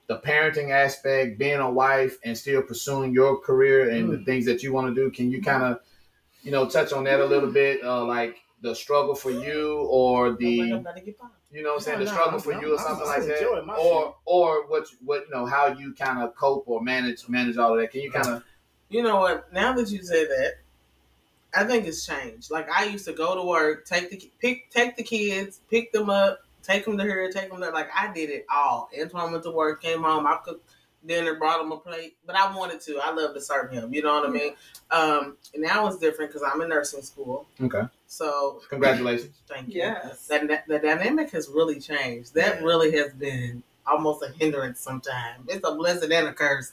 the 0.07 0.18
parenting 0.18 0.70
aspect, 0.70 1.38
being 1.38 1.61
a 1.61 1.70
wife, 1.70 2.18
and 2.24 2.36
still 2.36 2.62
pursuing 2.62 3.12
your 3.12 3.38
career 3.40 3.90
and 3.90 4.12
the 4.12 4.24
things 4.24 4.44
that 4.46 4.62
you 4.62 4.72
want 4.72 4.88
to 4.88 4.94
do? 4.94 5.11
Can 5.11 5.30
you 5.30 5.40
kind 5.42 5.62
of 5.62 5.80
you 6.42 6.50
know 6.50 6.68
touch 6.68 6.92
on 6.92 7.05
that 7.05 7.20
a 7.20 7.24
little 7.24 7.50
bit, 7.50 7.82
uh, 7.84 8.05
like 8.05 8.36
the 8.61 8.74
struggle 8.74 9.14
for 9.14 9.30
you 9.30 9.86
or 9.90 10.32
the 10.32 10.62
Nobody 10.70 10.82
better 10.84 11.05
get 11.05 11.18
by. 11.18 11.26
you 11.52 11.62
know 11.62 11.70
what 11.70 11.74
I'm 11.76 11.80
saying, 11.82 11.98
No, 11.98 12.05
the 12.07 12.11
struggle 12.11 12.32
I'm- 12.32 12.40
for 12.40 12.52
I'm- 12.55 12.62
you 12.62 12.74
or 12.74 12.78
something 12.78 13.07
like 13.07 13.22
that, 13.26 13.78
or 13.78 14.16
or 14.24 14.66
what 14.68 14.88
what 15.05 15.26
you 15.28 15.34
know 15.34 15.46
how 15.46 15.66
you 15.68 15.92
kind 15.94 16.22
of 16.22 16.34
cope 16.34 16.64
or 16.66 16.82
manage 16.82 17.28
manage 17.28 17.57
all 17.59 17.74
of 17.74 17.80
that. 17.80 17.90
Can 17.90 18.00
you 18.00 18.11
kind 18.11 18.26
of 18.28 18.42
You 18.90 19.02
know 19.02 19.16
what? 19.20 19.52
Now 19.52 19.72
that 19.74 19.90
you 19.90 20.02
say 20.02 20.24
that, 20.26 20.55
I 21.57 21.64
think 21.64 21.86
it's 21.86 22.05
changed. 22.07 22.50
Like 22.50 22.68
I 22.70 22.84
used 22.84 23.05
to 23.07 23.12
go 23.12 23.34
to 23.34 23.42
work, 23.46 23.86
take 23.86 24.11
the 24.11 24.30
pick, 24.40 24.70
take 24.70 24.96
the 24.96 25.02
kids, 25.02 25.61
pick 25.70 25.92
them 25.92 26.11
up, 26.11 26.40
take 26.62 26.84
them 26.84 26.96
to 26.98 27.05
here, 27.05 27.30
take 27.30 27.50
them 27.50 27.61
there. 27.61 27.72
Like 27.72 27.88
I 27.94 28.12
did 28.12 28.30
it 28.30 28.46
all. 28.52 28.88
Antwan 28.98 29.32
went 29.32 29.44
to 29.44 29.50
work, 29.50 29.82
came 29.82 30.02
home, 30.02 30.26
I 30.26 30.36
cooked 30.44 30.68
dinner, 31.07 31.34
brought 31.34 31.61
him 31.61 31.70
a 31.72 31.76
plate. 31.76 32.16
But 32.26 32.36
I 32.36 32.55
wanted 32.57 32.80
to. 32.82 32.98
I 33.02 33.12
love 33.12 33.34
to 33.34 33.40
serve 33.40 33.70
him. 33.70 33.92
You 33.92 34.02
know 34.02 34.20
what 34.20 34.28
I 34.28 34.32
mean? 34.32 34.55
Um, 34.90 35.36
and 35.52 35.62
now 35.62 35.86
it's 35.86 35.98
different 35.98 36.32
because 36.32 36.42
I'm 36.50 36.61
in 36.61 36.68
nursing 36.68 37.02
school. 37.02 37.46
okay? 37.61 37.82
So 38.07 38.61
Congratulations. 38.68 39.34
thank 39.48 39.68
you. 39.68 39.80
Yes. 39.80 40.26
That 40.28 40.66
the 40.68 40.78
dynamic 40.78 41.30
has 41.32 41.48
really 41.48 41.78
changed. 41.80 42.34
That 42.34 42.61
Yeah. 42.61 42.64
really 42.66 42.96
has 42.96 43.12
been 43.12 43.62
almost 43.86 44.22
a 44.22 44.28
hindrance 44.28 44.80
sometimes. 44.80 45.46
It's 45.48 45.66
a 45.68 45.74
blessing 45.74 46.11
and 46.12 46.28
a 46.28 46.32
curse. 46.32 46.72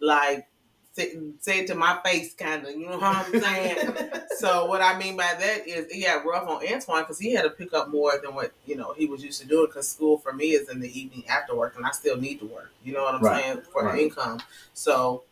Like 0.00 0.46
say, 0.94 1.18
say 1.40 1.60
it 1.60 1.66
to 1.66 1.74
my 1.74 1.98
face, 2.04 2.34
kind 2.34 2.64
of. 2.64 2.70
You 2.70 2.86
know 2.88 2.98
what 2.98 3.02
I'm 3.02 3.40
saying? 3.40 3.96
so 4.38 4.66
what 4.66 4.80
I 4.80 4.98
mean 4.98 5.16
by 5.16 5.34
that 5.38 5.66
is 5.68 5.86
it 5.90 6.04
got 6.04 6.24
rough 6.24 6.48
on 6.48 6.64
Antwan 6.64 7.00
because 7.00 7.18
he 7.18 7.32
had 7.32 7.42
to 7.42 7.50
pick 7.50 7.72
up 7.74 7.88
more 7.90 8.12
than 8.22 8.34
what 8.34 8.52
you 8.66 8.76
know 8.76 8.92
he 8.96 9.06
was 9.06 9.22
used 9.22 9.40
to 9.42 9.46
doing. 9.46 9.66
Because 9.66 9.88
school 9.88 10.18
for 10.18 10.32
me 10.32 10.52
is 10.52 10.68
in 10.68 10.80
the 10.80 10.98
evening 10.98 11.24
after 11.28 11.54
work, 11.54 11.76
and 11.76 11.84
I 11.84 11.90
still 11.90 12.16
need 12.16 12.38
to 12.40 12.46
work. 12.46 12.70
You 12.84 12.94
know 12.94 13.02
what 13.04 13.14
I'm 13.14 13.22
Right. 13.22 13.42
saying 13.44 13.62
for 13.72 13.84
Right. 13.84 13.96
the 13.96 14.02
income. 14.04 14.40
So 14.72 15.24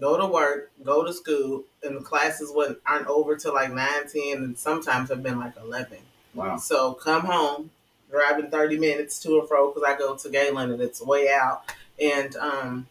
go 0.00 0.16
to 0.16 0.26
work, 0.26 0.70
go 0.84 1.04
to 1.04 1.12
school, 1.12 1.64
and 1.82 1.96
the 1.96 2.00
classes 2.00 2.50
wouldn't 2.54 2.78
aren't 2.86 3.08
over 3.08 3.36
till 3.36 3.54
like 3.54 3.72
nine, 3.72 4.08
ten, 4.12 4.38
and 4.44 4.58
sometimes 4.58 5.10
have 5.10 5.22
been 5.22 5.38
like 5.38 5.54
eleven. 5.56 5.98
Wow. 6.34 6.56
So 6.58 6.92
come 6.94 7.22
home, 7.24 7.70
driving 8.10 8.50
30 8.50 8.78
minutes 8.78 9.18
to 9.20 9.40
and 9.40 9.48
fro 9.48 9.72
because 9.72 9.82
I 9.82 9.96
go 9.98 10.14
to 10.16 10.28
Galen 10.30 10.70
and 10.70 10.80
it's 10.80 11.00
way 11.02 11.30
out. 11.30 11.64
And, 12.00 12.36
um, 12.36 12.86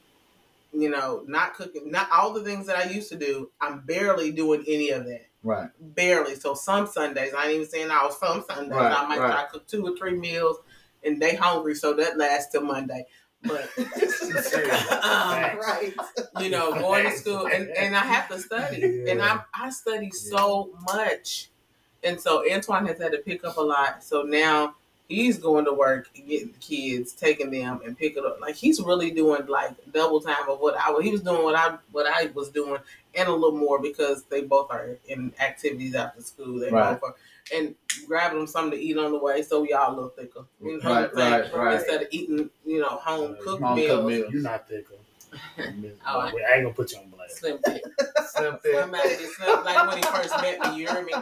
you 0.74 0.89
know, 0.89 1.24
not 1.28 1.53
cooking, 1.55 1.91
not 1.91 2.09
all 2.11 2.34
the 2.34 2.43
things 2.43 2.68
that 2.68 2.78
I 2.78 2.89
used 2.89 3.09
to 3.09 3.18
do. 3.18 3.51
I'm 3.61 3.82
barely 3.82 4.32
doing 4.32 4.63
any 4.68 4.89
of 4.89 5.05
that. 5.05 5.28
Right. 5.43 5.70
Barely. 5.80 6.36
So 6.36 6.53
some 6.53 6.88
Sundays, 6.88 7.34
I 7.34 7.45
ain't 7.45 7.55
even 7.55 7.68
saying 7.68 7.89
all, 7.89 8.11
some 8.11 8.43
Sundays, 8.49 8.76
Right, 8.76 8.91
I 8.91 9.07
might 9.07 9.20
right. 9.20 9.32
try 9.32 9.43
to 9.43 9.49
cook 9.49 9.68
two 9.68 9.86
or 9.86 9.95
three 9.95 10.15
meals 10.15 10.57
and 11.03 11.22
they 11.22 11.36
hungry. 11.36 11.76
So 11.76 11.93
that 11.93 12.18
lasts 12.18 12.51
till 12.51 12.63
Monday. 12.63 13.05
But, 13.43 13.70
um, 13.78 15.57
right. 15.59 15.93
you 16.41 16.49
know, 16.49 16.74
going 16.74 17.05
to 17.05 17.11
school 17.11 17.47
and, 17.47 17.70
and 17.70 17.95
I 17.95 17.99
have 17.99 18.28
to 18.30 18.39
study. 18.39 19.09
And 19.09 19.22
I 19.22 19.41
I 19.53 19.70
study 19.70 20.11
so 20.11 20.72
much. 20.93 21.49
And 22.03 22.20
so 22.20 22.43
Antwan 22.49 22.88
has 22.88 22.99
had 22.99 23.11
to 23.13 23.20
pick 23.20 23.45
up 23.45 23.57
a 23.57 23.61
lot. 23.61 24.03
So 24.03 24.24
now 24.24 24.76
he's 25.07 25.37
going 25.37 25.65
to 25.65 25.73
work, 25.73 26.09
getting 26.13 26.51
the 26.51 26.57
kids, 26.59 27.13
taking 27.13 27.49
them 27.51 27.81
and 27.85 27.97
picking 27.97 28.25
up. 28.25 28.39
Like 28.41 28.55
he's 28.55 28.81
really 28.81 29.11
doing 29.11 29.45
like 29.47 29.71
double 29.93 30.19
time 30.21 30.49
of 30.49 30.59
what 30.59 30.75
I 30.77 30.93
he 31.01 31.11
was 31.11 31.21
doing 31.21 31.43
what 31.43 31.55
I 31.55 31.77
what 31.91 32.05
I 32.07 32.27
was 32.33 32.49
doing 32.49 32.77
and 33.15 33.27
a 33.27 33.31
little 33.33 33.57
more 33.57 33.81
because 33.81 34.23
they 34.25 34.41
both 34.41 34.69
are 34.69 34.97
in 35.07 35.33
activities 35.39 35.95
after 35.95 36.21
school. 36.21 36.59
They 36.59 36.69
Right. 36.71 36.99
both 36.99 37.03
are 37.11 37.15
and 37.55 37.73
grabbing 38.07 38.39
them 38.39 38.47
something 38.47 38.77
to 38.77 38.85
eat 38.85 38.97
on 38.97 39.11
the 39.13 39.17
way 39.19 39.41
so 39.41 39.61
we 39.61 39.71
all 39.73 39.95
look 39.95 40.17
thicker. 40.17 40.45
You 40.61 40.79
know 40.81 40.89
Right, 40.89 41.01
what 41.01 41.09
I'm 41.11 41.15
saying? 41.15 41.31
right, 41.41 41.53
right. 41.53 41.73
Instead 41.79 42.01
of 42.01 42.07
eating, 42.11 42.49
you 42.65 42.81
know, 42.81 42.89
home 42.89 43.37
cooked 43.41 43.63
Home 43.63 43.75
meals. 43.77 43.91
cooked 43.91 44.07
meals. 44.07 44.33
You're 44.33 44.41
not 44.41 44.67
thicker. 44.67 44.95
Oh, 46.09 46.19
I 46.21 46.27
ain't 46.27 46.63
gonna 46.63 46.73
put 46.73 46.93
you 46.93 46.99
on 46.99 47.09
blast. 47.09 47.38
Slim 47.38 47.59
fit. 47.65 47.83
Slim 48.29 48.57
fit. 48.63 48.75
Somebody 48.79 49.09
that 49.09 49.19
slim 49.19 49.65
like 49.65 49.88
when 49.88 49.97
he 49.97 50.03
first 50.03 50.41
met 50.41 50.59
me, 50.61 50.79
you 50.79 50.88
hear 50.88 51.03
me? 51.03 51.13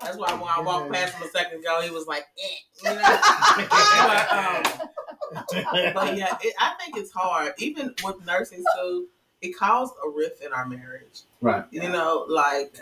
That's 0.00 0.16
why 0.16 0.32
when 0.32 0.48
I 0.48 0.60
walked 0.60 0.92
past 0.92 1.14
him 1.14 1.26
a 1.26 1.30
second 1.30 1.60
ago, 1.60 1.82
he 1.82 1.90
was 1.90 2.06
like, 2.06 2.24
eh, 2.38 2.90
you 2.90 2.94
know. 2.94 3.02
but, 3.68 4.32
um, 4.32 5.92
but 5.94 6.16
yeah, 6.16 6.36
it, 6.40 6.54
I 6.58 6.74
think 6.80 6.96
it's 6.96 7.12
hard. 7.12 7.52
Even 7.58 7.94
with 8.02 8.24
nursing 8.24 8.64
school, 8.74 9.04
it 9.42 9.56
caused 9.58 9.92
a 10.04 10.08
rift 10.08 10.42
in 10.42 10.52
our 10.52 10.66
marriage. 10.66 11.22
Right. 11.42 11.64
You 11.70 11.88
know, 11.88 12.24
like 12.28 12.76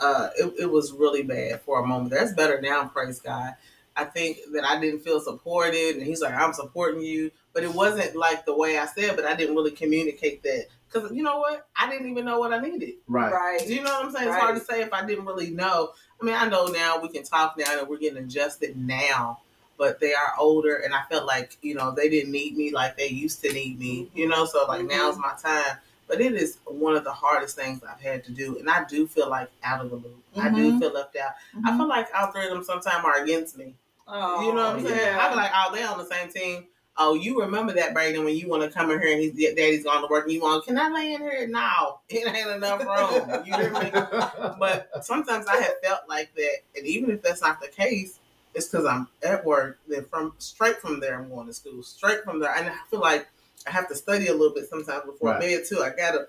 uh, 0.00 0.28
it, 0.36 0.52
it 0.60 0.70
was 0.70 0.92
really 0.92 1.22
bad 1.22 1.60
for 1.62 1.80
a 1.80 1.86
moment. 1.86 2.10
That's 2.10 2.32
better 2.32 2.60
now, 2.60 2.86
praise 2.86 3.20
God. 3.20 3.54
I 3.96 4.04
think 4.04 4.38
that 4.52 4.64
I 4.64 4.78
didn't 4.78 5.00
feel 5.00 5.20
supported, 5.20 5.96
and 5.96 6.02
he's 6.02 6.20
like, 6.20 6.34
"I'm 6.34 6.52
supporting 6.52 7.00
you," 7.00 7.30
but 7.56 7.64
it 7.64 7.72
wasn't 7.72 8.14
like 8.14 8.44
the 8.44 8.54
way 8.54 8.78
I 8.78 8.84
said. 8.84 9.16
But 9.16 9.24
I 9.24 9.34
didn't 9.34 9.56
really 9.56 9.70
communicate 9.70 10.42
that 10.42 10.66
because 10.92 11.10
you 11.10 11.22
know 11.22 11.38
what? 11.38 11.66
I 11.74 11.90
didn't 11.90 12.10
even 12.10 12.26
know 12.26 12.38
what 12.38 12.52
I 12.52 12.58
needed. 12.60 12.96
Right. 13.08 13.32
Right. 13.32 13.60
Do 13.66 13.74
you 13.74 13.82
know 13.82 13.94
what 13.94 14.04
I'm 14.04 14.12
saying? 14.12 14.28
It's 14.28 14.36
hard 14.36 14.56
to 14.56 14.62
say 14.62 14.82
if 14.82 14.92
I 14.92 15.06
didn't 15.06 15.24
really 15.24 15.48
know. 15.50 15.92
I 16.20 16.24
mean, 16.24 16.34
I 16.34 16.46
know 16.48 16.66
now 16.66 17.00
we 17.00 17.08
can 17.08 17.22
talk 17.24 17.56
now 17.56 17.78
and 17.80 17.88
we're 17.88 17.96
getting 17.96 18.18
adjusted 18.18 18.76
now, 18.76 19.40
but 19.78 20.00
they 20.00 20.12
are 20.12 20.34
older, 20.38 20.76
and 20.76 20.92
I 20.94 21.00
felt 21.10 21.24
like 21.24 21.56
you 21.62 21.74
know 21.74 21.92
they 21.92 22.10
didn't 22.10 22.30
need 22.32 22.58
me 22.58 22.72
like 22.72 22.98
they 22.98 23.08
used 23.08 23.40
to 23.42 23.52
need 23.52 23.78
me. 23.78 24.10
You 24.14 24.28
know, 24.28 24.44
so 24.44 24.66
like 24.66 24.84
now's 24.84 25.16
my 25.16 25.32
time. 25.42 25.78
But 26.08 26.20
it 26.20 26.34
is 26.34 26.58
one 26.66 26.94
of 26.94 27.04
the 27.04 27.12
hardest 27.12 27.56
things 27.56 27.80
I've 27.82 28.00
had 28.00 28.22
to 28.26 28.32
do, 28.32 28.58
and 28.58 28.68
I 28.70 28.84
do 28.84 29.06
feel 29.08 29.28
like 29.30 29.48
out 29.64 29.80
of 29.82 29.88
the 29.90 29.96
loop. 29.96 30.22
I 30.38 30.50
do 30.50 30.72
Mhm. 30.72 30.78
feel 30.78 30.92
left 30.92 31.16
out. 31.16 31.32
I 31.64 31.76
feel 31.76 31.88
like 31.88 32.06
all 32.14 32.30
three 32.30 32.44
of 32.44 32.50
them 32.50 32.62
sometimes 32.62 33.02
are 33.04 33.22
against 33.24 33.56
me. 33.56 33.74
Oh, 34.06 34.40
You 34.42 34.54
know 34.54 34.66
what 34.66 34.76
I'm 34.76 34.84
saying? 34.86 35.00
yeah. 35.00 35.18
I 35.20 35.30
be 35.30 35.34
like, 35.34 35.50
oh, 35.52 35.74
they 35.74 35.82
on 35.82 35.98
the 35.98 36.04
same 36.06 36.28
team. 36.30 36.66
Oh, 36.98 37.14
you 37.14 37.40
remember 37.40 37.74
that, 37.74 37.92
Brandon, 37.92 38.24
when 38.24 38.36
you 38.36 38.48
want 38.48 38.62
to 38.62 38.70
come 38.70 38.90
in 38.90 39.00
here 39.00 39.12
and 39.12 39.20
he's 39.20 39.34
daddy's 39.54 39.84
gone 39.84 40.00
to 40.00 40.08
work 40.08 40.24
and 40.24 40.32
you 40.32 40.40
want, 40.40 40.64
can 40.64 40.78
I 40.78 40.88
lay 40.88 41.12
in 41.12 41.20
here? 41.20 41.46
No, 41.46 42.00
it 42.08 42.26
ain't 42.26 42.48
enough 42.48 42.80
room. 42.80 43.44
You 43.44 43.54
hear 43.54 43.70
me? 43.72 43.92
But 44.58 45.04
sometimes 45.04 45.46
I 45.46 45.56
have 45.56 45.74
felt 45.82 46.08
like 46.08 46.34
that, 46.36 46.56
and 46.76 46.86
even 46.86 47.10
if 47.10 47.22
that's 47.22 47.42
not 47.42 47.60
the 47.60 47.68
case, 47.68 48.18
it's 48.54 48.68
because 48.68 48.86
I'm 48.86 49.06
at 49.22 49.44
work. 49.44 49.78
Then 49.86 50.04
from 50.06 50.32
straight 50.38 50.76
from 50.80 50.98
there, 50.98 51.18
I'm 51.18 51.28
going 51.28 51.46
to 51.46 51.52
school. 51.52 51.82
Straight 51.82 52.24
from 52.24 52.40
there, 52.40 52.54
and 52.56 52.66
I 52.68 52.74
feel 52.90 53.00
like 53.00 53.26
I 53.66 53.70
have 53.70 53.88
to 53.88 53.94
study 53.94 54.28
a 54.28 54.32
little 54.32 54.54
bit 54.54 54.68
sometimes 54.70 55.04
before 55.04 55.32
Right. 55.32 55.40
bed 55.40 55.64
too. 55.68 55.82
I 55.82 55.90
gotta, 55.90 56.28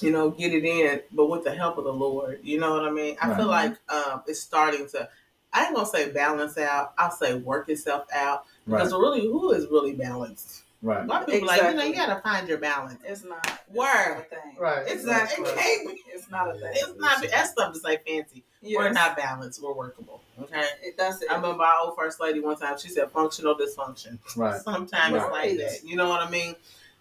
you 0.00 0.12
know, 0.12 0.30
get 0.30 0.52
it 0.52 0.64
in, 0.64 1.00
but 1.12 1.26
with 1.28 1.42
the 1.42 1.52
help 1.52 1.78
of 1.78 1.84
the 1.84 1.92
Lord. 1.92 2.38
You 2.44 2.60
know 2.60 2.72
what 2.74 2.84
I 2.84 2.90
mean? 2.90 3.16
I 3.20 3.34
feel 3.34 3.48
like 3.48 3.76
um, 3.88 4.22
it's 4.28 4.40
starting 4.40 4.86
to. 4.90 5.08
I 5.52 5.66
ain't 5.66 5.74
gonna 5.74 5.86
say 5.88 6.12
balance 6.12 6.56
out. 6.58 6.94
I'll 6.96 7.10
say 7.10 7.34
work 7.34 7.68
itself 7.68 8.04
out 8.14 8.44
Right. 8.66 8.78
because 8.78 8.92
really, 8.92 9.22
who 9.22 9.52
is 9.52 9.66
really 9.70 9.92
balanced? 9.94 10.62
Right. 10.82 10.96
A 10.96 10.98
Right. 11.00 11.08
lot 11.08 11.22
of 11.22 11.28
people 11.28 11.46
like 11.46 11.62
you 11.62 11.74
know 11.74 11.84
you 11.84 11.94
gotta 11.94 12.20
find 12.22 12.48
your 12.48 12.58
balance. 12.58 13.00
It's 13.06 13.22
not. 13.24 13.44
it's 13.46 13.74
not 13.76 14.18
a 14.18 14.20
thing. 14.22 14.56
Right. 14.58 14.84
Exactly. 14.88 15.44
Exactly. 15.44 15.44
It 15.44 15.56
can't 15.58 15.88
be. 15.88 16.02
It's 16.08 16.30
not 16.30 16.48
a 16.50 16.52
thing. 16.54 16.70
It's 16.74 16.92
not. 16.98 17.22
That's 17.30 17.50
stuff 17.50 17.72
to 17.74 17.78
say 17.80 17.98
fancy. 18.06 18.42
We're 18.62 18.90
not 18.92 19.16
balanced. 19.16 19.62
We're 19.62 19.72
workable. 19.74 20.20
Okay. 20.40 20.64
It 20.82 20.96
does 20.96 21.22
it. 21.22 21.30
I 21.30 21.36
remember 21.36 21.62
our 21.64 21.80
old 21.86 21.96
first 21.96 22.20
lady 22.20 22.40
one 22.40 22.56
time. 22.56 22.78
She 22.78 22.88
said 22.88 23.10
functional 23.12 23.56
dysfunction. 23.56 24.18
Right. 24.36 24.60
Sometimes 24.60 25.14
it's 25.16 25.24
Right. 25.24 25.30
like 25.50 25.58
that. 25.58 25.84
You 25.84 25.94
know 25.96 26.08
what 26.08 26.20
I 26.20 26.30
mean? 26.30 26.56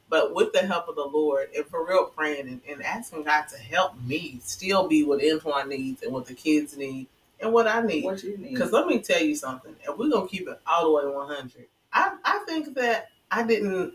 But 0.10 0.36
with 0.36 0.52
the 0.54 0.60
help 0.60 0.88
of 0.90 0.96
the 0.96 1.06
Lord 1.06 1.50
and 1.56 1.66
for 1.66 1.88
real 1.88 2.06
praying 2.06 2.48
and, 2.50 2.62
and 2.70 2.84
asking 2.84 3.24
God 3.24 3.46
to 3.48 3.58
help 3.58 3.94
me 4.04 4.42
still 4.44 4.88
be 4.88 5.04
what 5.04 5.22
Antwan 5.22 5.70
needs 5.70 6.04
and 6.04 6.12
what 6.12 6.26
the 6.26 6.34
kids 6.34 6.76
need 6.76 7.08
and 7.42 7.54
what 7.54 7.68
I 7.68 7.82
need. 7.82 8.06
What 8.06 8.24
you 8.24 8.38
need? 8.38 8.50
Because 8.50 8.72
let 8.72 8.88
me 8.88 9.00
tell 9.00 9.22
you 9.22 9.36
something. 9.36 9.76
If 9.88 9.98
we're 9.98 10.10
gonna 10.10 10.28
keep 10.28 10.48
it 10.48 10.60
all 10.66 10.86
the 10.86 11.08
way 11.08 11.14
100, 11.14 11.68
I 11.94 12.16
I 12.24 12.44
think 12.48 12.74
that 12.76 13.08
I 13.30 13.44
didn't. 13.44 13.94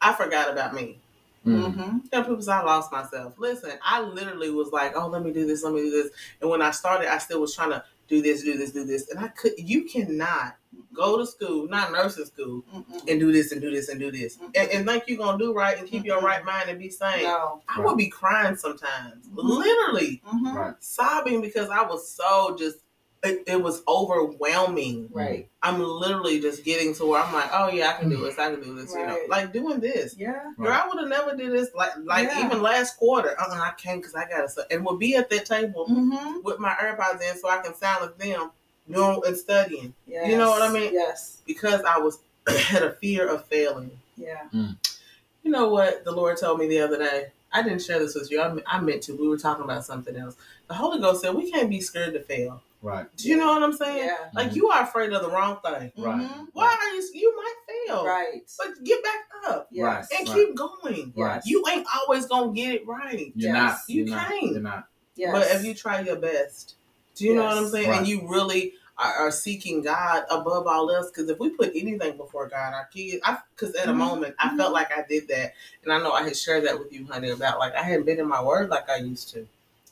I 0.00 0.12
forgot 0.12 0.50
about 0.52 0.74
me. 0.74 1.00
Mm. 1.46 1.74
hmm 1.74 1.98
Yeah, 2.12 2.22
people 2.22 2.40
say 2.42 2.52
I 2.52 2.62
lost 2.62 2.90
myself. 2.92 3.34
Listen, 3.38 3.72
I 3.82 4.00
literally 4.00 4.50
was 4.50 4.72
like, 4.72 4.92
oh, 4.96 5.08
let 5.08 5.22
me 5.22 5.32
do 5.32 5.46
this, 5.46 5.62
let 5.62 5.74
me 5.74 5.80
do 5.82 5.90
this. 5.90 6.10
And 6.40 6.50
when 6.50 6.62
I 6.62 6.70
started, 6.70 7.12
I 7.12 7.18
still 7.18 7.40
was 7.40 7.54
trying 7.54 7.70
to 7.70 7.84
do 8.08 8.22
this, 8.22 8.42
do 8.42 8.56
this, 8.56 8.72
do 8.72 8.84
this. 8.84 9.10
And 9.10 9.18
I 9.18 9.28
could, 9.28 9.52
you 9.58 9.84
cannot 9.84 10.56
go 10.94 11.18
to 11.18 11.26
school, 11.26 11.66
not 11.68 11.92
nursing 11.92 12.24
school, 12.26 12.64
Mm-mm. 12.74 13.08
and 13.08 13.18
do 13.20 13.32
this 13.32 13.52
and 13.52 13.60
do 13.60 13.70
this 13.70 13.88
and 13.88 13.98
do 14.00 14.10
this. 14.10 14.38
And, 14.54 14.70
and 14.70 14.86
think 14.88 15.04
you're 15.08 15.18
going 15.18 15.38
to 15.38 15.44
do 15.44 15.52
right 15.52 15.78
and 15.78 15.88
keep 15.88 16.04
your 16.04 16.20
Mhm. 16.20 16.24
right 16.24 16.44
mind 16.44 16.70
and 16.70 16.78
be 16.78 16.88
sane. 16.90 17.24
No. 17.24 17.60
I 17.68 17.80
would 17.80 17.96
be 17.96 18.08
crying 18.08 18.56
sometimes, 18.56 19.26
Mhm. 19.28 19.36
literally 19.58 20.22
hmm 20.24 20.56
Right. 20.56 20.74
sobbing 20.80 21.40
because 21.40 21.68
I 21.70 21.82
was 21.82 22.08
so 22.08 22.56
just, 22.58 22.78
it, 23.22 23.42
it 23.46 23.62
was 23.62 23.82
overwhelming. 23.88 25.08
Right. 25.10 25.48
I'm 25.62 25.80
literally 25.82 26.40
just 26.40 26.62
getting 26.64 26.94
to 26.96 27.06
where 27.06 27.22
I'm 27.22 27.32
like, 27.32 27.48
oh 27.52 27.68
yeah, 27.68 27.88
I 27.90 27.92
can 27.94 28.10
do 28.10 28.18
this, 28.18 28.38
I 28.38 28.50
can 28.50 28.62
do 28.62 28.74
this, 28.74 28.92
you 28.94 29.06
know, 29.06 29.18
like 29.28 29.52
doing 29.52 29.80
this. 29.80 30.14
Yeah. 30.18 30.52
Girl, 30.58 30.68
I 30.72 30.86
would 30.86 30.98
have 31.00 31.08
never 31.08 31.34
did 31.36 31.50
this 31.52 31.70
like 31.74 31.92
like 32.04 32.28
Yeah. 32.28 32.44
even 32.46 32.60
last 32.62 32.98
quarter. 32.98 33.34
Uh, 33.40 33.46
I 33.50 33.72
can't 33.78 34.00
because 34.02 34.14
I 34.14 34.28
gotta 34.28 34.48
stu- 34.48 34.62
and 34.70 34.84
would 34.84 34.98
be 34.98 35.16
at 35.16 35.30
that 35.30 35.46
table 35.46 35.86
Mm-hmm. 35.88 36.40
with 36.42 36.58
my 36.58 36.74
AirPods 36.74 37.22
in 37.22 37.38
so 37.38 37.48
I 37.48 37.58
can 37.58 37.74
silence 37.74 38.12
them, 38.18 38.50
doing 38.90 39.20
and 39.26 39.36
studying 39.36 39.94
Yes. 40.06 40.28
You 40.28 40.36
know 40.36 40.50
what 40.50 40.62
I 40.62 40.72
mean? 40.72 40.92
Yes. 40.92 41.38
because 41.46 41.82
I 41.82 41.98
was 41.98 42.18
had 42.48 42.82
a 42.82 42.92
fear 42.94 43.26
of 43.28 43.44
failing. 43.46 43.90
Yeah. 44.16 44.42
You 44.52 45.50
know 45.50 45.68
what 45.68 46.04
the 46.04 46.12
Lord 46.12 46.36
told 46.38 46.58
me 46.58 46.66
the 46.68 46.80
other 46.80 46.98
day? 46.98 47.26
I 47.52 47.62
didn't 47.62 47.82
share 47.82 47.98
this 47.98 48.14
with 48.14 48.30
you. 48.30 48.40
I, 48.40 48.56
I 48.66 48.80
meant 48.80 49.02
to. 49.04 49.16
We 49.16 49.28
were 49.28 49.36
talking 49.38 49.64
about 49.64 49.84
something 49.84 50.16
else. 50.16 50.36
The 50.68 50.74
Holy 50.74 51.00
Ghost 51.00 51.22
said 51.22 51.34
we 51.34 51.50
can't 51.50 51.70
be 51.70 51.80
scared 51.80 52.14
to 52.14 52.20
fail. 52.20 52.62
Right. 52.82 53.06
Do 53.16 53.28
you 53.28 53.36
know 53.38 53.46
what 53.46 53.62
I'm 53.62 53.72
saying? 53.72 54.06
Yeah. 54.06 54.16
Like 54.34 54.54
you 54.54 54.68
are 54.68 54.82
afraid 54.82 55.12
of 55.12 55.22
the 55.22 55.30
wrong 55.30 55.58
thing. 55.64 55.92
Right. 55.96 56.20
Mhm. 56.30 56.48
Why 56.52 56.66
are 56.66 56.94
you? 56.96 57.10
You 57.14 57.34
might 57.36 57.54
fail, 57.88 58.04
Right. 58.04 58.42
but 58.58 58.84
get 58.84 59.02
back 59.02 59.20
up 59.48 59.68
Yes. 59.70 60.08
and 60.18 60.28
Right. 60.28 60.34
keep 60.36 60.54
going. 60.56 61.12
Right. 61.16 61.40
You 61.46 61.64
ain't 61.70 61.86
always 61.96 62.26
gonna 62.26 62.52
get 62.52 62.74
it 62.74 62.86
right. 62.86 63.32
You're 63.34 63.54
Yes. 63.54 63.54
not. 63.54 63.78
You 63.88 64.04
You're 64.04 64.16
not. 64.16 64.28
can't. 64.28 64.52
You're 64.52 64.60
not. 64.60 64.88
Yes. 65.16 65.32
But 65.32 65.56
if 65.56 65.64
you 65.64 65.74
try 65.74 66.00
your 66.00 66.16
best, 66.16 66.74
do 67.14 67.24
you 67.24 67.34
know 67.34 67.44
what 67.44 67.56
I'm 67.56 67.68
saying? 67.68 67.88
Right. 67.88 67.98
And 67.98 68.08
you 68.08 68.28
really 68.28 68.74
are, 68.98 69.12
are 69.14 69.30
seeking 69.30 69.82
God 69.82 70.24
above 70.30 70.66
all 70.66 70.90
else. 70.90 71.10
Because 71.10 71.28
if 71.28 71.38
we 71.38 71.50
put 71.50 71.70
anything 71.74 72.16
before 72.16 72.48
God, 72.48 72.74
our 72.74 72.86
kids, 72.92 73.22
because 73.56 73.74
at 73.76 73.88
a 73.88 73.92
Mhm. 73.92 73.96
moment 73.98 74.34
I 74.38 74.56
felt 74.56 74.72
like 74.72 74.90
I 74.96 75.04
did 75.08 75.28
that, 75.28 75.54
and 75.82 75.92
I 75.92 75.98
know 75.98 76.12
I 76.12 76.22
had 76.22 76.36
shared 76.36 76.64
that 76.66 76.78
with 76.78 76.92
you, 76.92 77.06
honey, 77.06 77.30
about 77.30 77.58
like 77.58 77.74
I 77.74 77.82
hadn't 77.82 78.06
been 78.06 78.20
in 78.20 78.28
my 78.28 78.42
word 78.42 78.68
like 78.70 78.88
I 78.88 78.96
used 78.96 79.30
to. 79.30 79.46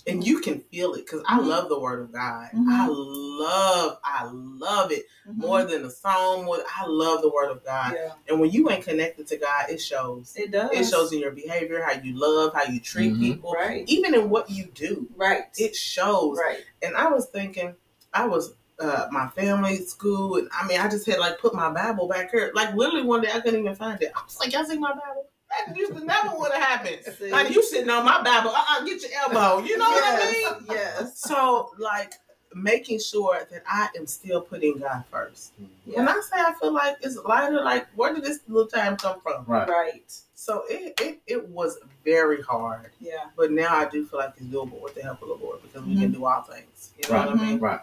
And 0.06 0.26
you 0.26 0.40
can 0.40 0.60
feel 0.72 0.94
it 0.94 1.06
because 1.06 1.22
I 1.28 1.38
Mhm. 1.38 1.46
love 1.46 1.68
the 1.68 1.78
word 1.78 2.00
of 2.00 2.12
God. 2.12 2.48
Mhm. 2.52 2.66
I 2.68 2.88
love, 2.88 3.98
I 4.04 4.28
love 4.32 4.90
it 4.90 5.06
Mhm. 5.28 5.36
more 5.36 5.64
than 5.64 5.84
a 5.84 5.90
song. 5.90 6.44
More, 6.44 6.58
I 6.76 6.86
love 6.86 7.22
the 7.22 7.28
word 7.30 7.50
of 7.50 7.64
God. 7.64 7.94
Yeah. 7.94 8.12
And 8.28 8.40
when 8.40 8.50
you 8.50 8.68
ain't 8.70 8.84
connected 8.84 9.26
to 9.28 9.36
God, 9.36 9.70
it 9.70 9.80
shows. 9.80 10.34
It 10.36 10.50
does. 10.50 10.70
It 10.72 10.84
shows 10.90 11.12
in 11.12 11.20
your 11.20 11.30
behavior, 11.30 11.82
how 11.82 11.92
you 12.00 12.18
love, 12.18 12.52
how 12.54 12.64
you 12.64 12.80
treat 12.80 13.12
Mhm. 13.12 13.20
people, 13.20 13.52
Right. 13.52 13.84
even 13.86 14.14
in 14.14 14.28
what 14.28 14.50
you 14.50 14.64
do. 14.74 15.06
Right. 15.16 15.44
It 15.56 15.76
shows. 15.76 16.36
right. 16.38 16.64
And 16.82 16.96
I 16.96 17.08
was 17.10 17.26
thinking, 17.26 17.74
I 18.12 18.26
was 18.26 18.54
uh, 18.78 19.06
my 19.12 19.28
family 19.28 19.76
school, 19.84 20.36
and 20.38 20.48
I 20.52 20.66
mean, 20.66 20.80
I 20.80 20.88
just 20.88 21.06
had 21.06 21.20
like 21.20 21.38
put 21.38 21.54
my 21.54 21.70
Bible 21.70 22.08
back 22.08 22.32
here. 22.32 22.50
Like 22.52 22.74
literally 22.74 23.04
one 23.04 23.20
day, 23.20 23.30
I 23.32 23.38
couldn't 23.40 23.60
even 23.60 23.76
find 23.76 24.02
it. 24.02 24.10
I 24.16 24.24
was 24.24 24.40
like, 24.40 24.52
y'all 24.52 24.64
see 24.64 24.76
my 24.76 24.90
Bible? 24.90 25.26
That 25.66 25.76
used 25.76 25.94
to 25.94 26.04
never 26.04 26.36
would 26.36 26.52
have 26.52 26.62
happened. 26.62 26.98
See? 27.18 27.30
Like 27.30 27.50
you 27.50 27.62
sitting 27.62 27.90
on 27.90 28.04
my 28.04 28.22
Bible, 28.22 28.50
uh, 28.50 28.64
uh 28.70 28.84
get 28.84 29.02
your 29.02 29.10
elbow. 29.20 29.64
You 29.66 29.78
know 29.78 29.84
what 29.88 30.04
I 30.04 30.30
mean? 30.30 30.66
Yes. 30.70 31.18
So 31.18 31.70
like 31.78 32.14
making 32.54 33.00
sure 33.00 33.46
that 33.50 33.62
I 33.66 33.88
am 33.96 34.06
still 34.06 34.40
putting 34.42 34.78
God 34.78 35.04
first. 35.10 35.52
When 35.86 36.06
I 36.08 36.20
say 36.20 36.36
I 36.38 36.52
feel 36.60 36.72
like 36.72 36.96
it's 37.02 37.16
lighter, 37.16 37.62
like 37.62 37.86
where 37.94 38.14
did 38.14 38.24
this 38.24 38.40
little 38.48 38.68
time 38.68 38.96
come 38.96 39.20
from? 39.20 39.44
Right. 39.46 39.68
Right. 39.68 40.12
So 40.34 40.64
it, 40.68 41.00
it, 41.00 41.20
it 41.26 41.48
was 41.48 41.78
very 42.04 42.42
hard. 42.42 42.90
Yeah. 43.00 43.26
But 43.36 43.52
now 43.52 43.76
I 43.76 43.88
do 43.88 44.04
feel 44.06 44.18
like 44.18 44.34
it's 44.36 44.46
doable 44.46 44.80
with 44.82 44.94
the 44.94 45.02
help 45.02 45.22
of 45.22 45.28
the 45.28 45.34
Lord 45.34 45.62
because 45.62 45.86
we 45.86 45.96
can 45.96 46.10
do 46.12 46.26
all 46.26 46.42
things. 46.42 46.90
You 47.02 47.08
know 47.08 47.14
Right. 47.14 47.28
what 47.30 47.38
I 47.38 47.50
mean? 47.50 47.58
Right. 47.60 47.80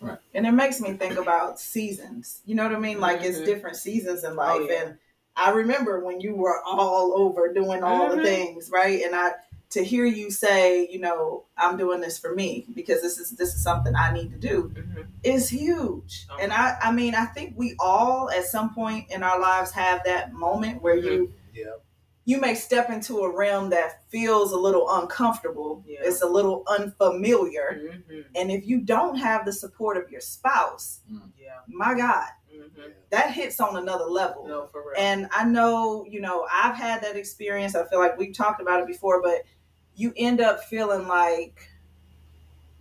Right. 0.00 0.18
And 0.34 0.46
it 0.46 0.52
makes 0.52 0.80
me 0.80 0.92
think 0.94 1.16
about 1.18 1.58
seasons. 1.58 2.40
You 2.46 2.54
know 2.56 2.64
what 2.64 2.74
I 2.74 2.78
mean? 2.78 3.00
Like 3.00 3.22
it's 3.22 3.38
Mhm. 3.38 3.44
different 3.46 3.76
seasons 3.76 4.24
in 4.24 4.36
life. 4.36 4.60
Oh, 4.60 4.68
yeah. 4.68 4.82
And 4.82 4.98
I 5.38 5.50
remember 5.50 6.00
when 6.04 6.20
you 6.20 6.34
were 6.34 6.60
all 6.66 7.12
over 7.16 7.52
doing 7.52 7.82
all 7.82 8.08
Mhm. 8.10 8.16
the 8.16 8.22
things, 8.22 8.70
right? 8.70 9.02
And 9.02 9.14
I 9.14 9.32
to 9.70 9.84
hear 9.84 10.06
you 10.06 10.30
say, 10.30 10.88
you 10.88 10.98
know, 10.98 11.44
I'm 11.58 11.76
doing 11.76 12.00
this 12.00 12.18
for 12.18 12.34
me 12.34 12.66
because 12.74 13.02
this 13.02 13.18
is 13.18 13.30
this 13.32 13.54
is 13.54 13.62
something 13.62 13.94
I 13.94 14.10
need 14.12 14.30
to 14.32 14.38
do 14.38 14.72
Mhm. 14.74 15.06
is 15.22 15.48
huge. 15.50 16.26
Oh. 16.30 16.38
And 16.40 16.52
I 16.52 16.76
I 16.82 16.90
mean, 16.90 17.14
I 17.14 17.26
think 17.26 17.52
we 17.56 17.76
all 17.78 18.30
at 18.30 18.44
some 18.46 18.74
point 18.74 19.10
in 19.10 19.22
our 19.22 19.38
lives 19.38 19.70
have 19.72 20.02
that 20.04 20.32
moment 20.32 20.82
where 20.82 20.96
you 20.96 21.32
Yeah. 21.54 21.74
you 22.24 22.38
may 22.40 22.54
step 22.54 22.90
into 22.90 23.20
a 23.20 23.34
realm 23.34 23.70
that 23.70 24.02
feels 24.10 24.52
a 24.52 24.56
little 24.58 24.88
uncomfortable. 24.90 25.82
Yeah. 25.86 26.00
It's 26.02 26.20
a 26.22 26.26
little 26.28 26.62
unfamiliar. 26.66 27.80
Mhm. 28.08 28.24
And 28.34 28.50
if 28.50 28.66
you 28.66 28.80
don't 28.80 29.16
have 29.16 29.44
the 29.44 29.52
support 29.52 29.96
of 29.96 30.10
your 30.10 30.20
spouse, 30.20 31.00
Yeah. 31.38 31.60
my 31.66 31.94
God, 31.94 32.28
That 33.10 33.30
hits 33.32 33.60
on 33.60 33.76
another 33.76 34.04
level. 34.04 34.46
No, 34.46 34.66
for 34.66 34.80
real. 34.82 34.94
And 34.98 35.28
I 35.32 35.44
know, 35.44 36.04
you 36.08 36.20
know, 36.20 36.46
I've 36.52 36.76
had 36.76 37.02
that 37.02 37.16
experience. 37.16 37.74
I 37.74 37.84
feel 37.86 37.98
like 37.98 38.18
we've 38.18 38.34
talked 38.34 38.60
about 38.60 38.80
it 38.80 38.86
before, 38.86 39.22
but 39.22 39.42
you 39.94 40.12
end 40.16 40.40
up 40.40 40.62
feeling 40.64 41.08
like 41.08 41.58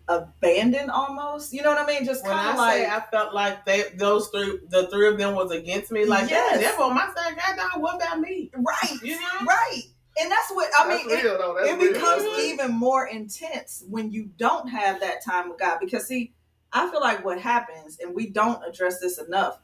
abandoned 0.07 0.89
almost. 0.89 1.53
You 1.53 1.61
know 1.63 1.69
what 1.69 1.79
I 1.79 1.85
mean? 1.85 2.05
Just 2.05 2.23
kind 2.23 2.39
I 2.39 2.51
of 2.51 2.57
like, 2.57 2.77
say 2.77 2.85
I 2.89 2.99
felt 3.11 3.33
like 3.33 3.65
they 3.65 3.83
those 3.95 4.29
three 4.29 4.59
the 4.69 4.87
three 4.89 5.07
of 5.07 5.17
them 5.17 5.35
was 5.35 5.51
against 5.51 5.91
me, 5.91 6.05
like 6.05 6.29
Yes. 6.29 6.61
yeah, 6.61 6.83
on 6.83 6.95
my 6.95 7.07
side, 7.15 7.35
God 7.37 7.57
dog, 7.57 7.81
what 7.81 7.95
about 7.95 8.19
me? 8.19 8.49
right, 8.55 9.01
You 9.03 9.15
know? 9.19 9.45
right. 9.47 9.81
And 10.19 10.31
that's 10.31 10.49
what 10.51 10.69
I 10.79 10.87
mean. 10.97 11.09
it- 11.09 11.23
real, 11.23 11.37
though. 11.37 11.57
it 11.57 11.79
becomes 11.93 12.23
even 12.39 12.71
more 12.71 13.05
intense 13.07 13.83
when 13.87 14.11
you 14.11 14.31
don't 14.37 14.67
have 14.67 14.99
that 15.01 15.23
time 15.23 15.49
with 15.49 15.59
God. 15.59 15.77
Because 15.79 16.07
see, 16.07 16.33
I 16.73 16.89
feel 16.89 17.01
like 17.01 17.23
what 17.23 17.39
happens, 17.39 17.99
and 17.99 18.15
we 18.15 18.29
don't 18.29 18.63
address 18.67 18.99
this 18.99 19.19
enough, 19.19 19.59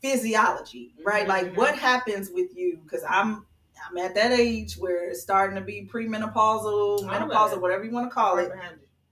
physiology, 0.00 0.94
right? 1.04 1.26
Like 1.28 1.52
Mhm. 1.52 1.56
what 1.56 1.74
happens 1.76 2.30
with 2.30 2.56
you? 2.56 2.78
Because 2.82 3.04
I'm 3.08 3.46
I'm 3.88 3.96
at 3.96 4.14
that 4.14 4.32
age 4.32 4.74
where 4.74 5.08
it's 5.08 5.22
starting 5.22 5.56
to 5.56 5.62
be 5.62 5.88
premenopausal, 5.90 7.02
menopausal, 7.04 7.60
whatever 7.60 7.84
you 7.84 7.90
want 7.90 8.10
to 8.10 8.14
call 8.14 8.38
it, 8.38 8.52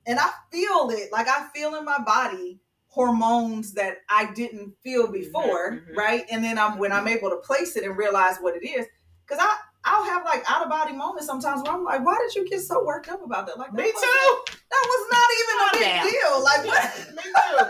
and 0.06 0.18
I 0.18 0.30
feel 0.52 0.90
it. 0.90 1.10
Like 1.10 1.26
I 1.28 1.48
feel 1.54 1.74
in 1.76 1.84
my 1.84 1.98
body 1.98 2.60
hormones 2.88 3.72
that 3.74 3.98
I 4.08 4.32
didn't 4.34 4.74
feel 4.82 5.10
before, 5.10 5.72
mhm. 5.72 5.96
right? 5.96 6.26
And 6.30 6.42
then 6.44 6.58
I'm 6.58 6.78
when 6.78 6.92
I'm 6.92 7.08
able 7.08 7.30
to 7.30 7.36
place 7.36 7.76
it 7.76 7.84
and 7.84 7.96
realize 7.96 8.38
what 8.38 8.56
it 8.56 8.66
is, 8.66 8.86
because 9.26 9.42
I 9.42 9.56
I'll 9.84 10.04
have 10.04 10.24
like 10.24 10.44
out 10.50 10.62
of 10.62 10.68
body 10.68 10.92
moments 10.92 11.26
sometimes 11.26 11.62
where 11.62 11.72
I'm 11.72 11.84
like, 11.84 12.04
why 12.04 12.18
did 12.18 12.34
you 12.34 12.48
get 12.48 12.60
so 12.60 12.84
worked 12.84 13.08
up 13.08 13.24
about 13.24 13.46
that? 13.46 13.58
Like 13.58 13.72
Me 13.72 13.84
too. 13.84 14.36
That 14.70 14.84
was 14.86 15.08
not 15.12 15.28
even 15.40 15.56
a 15.64 15.68
big 15.78 16.12
deal. 16.12 16.44
Like 16.44 16.66
what? 16.66 17.08
me 17.14 17.22
too. 17.22 17.64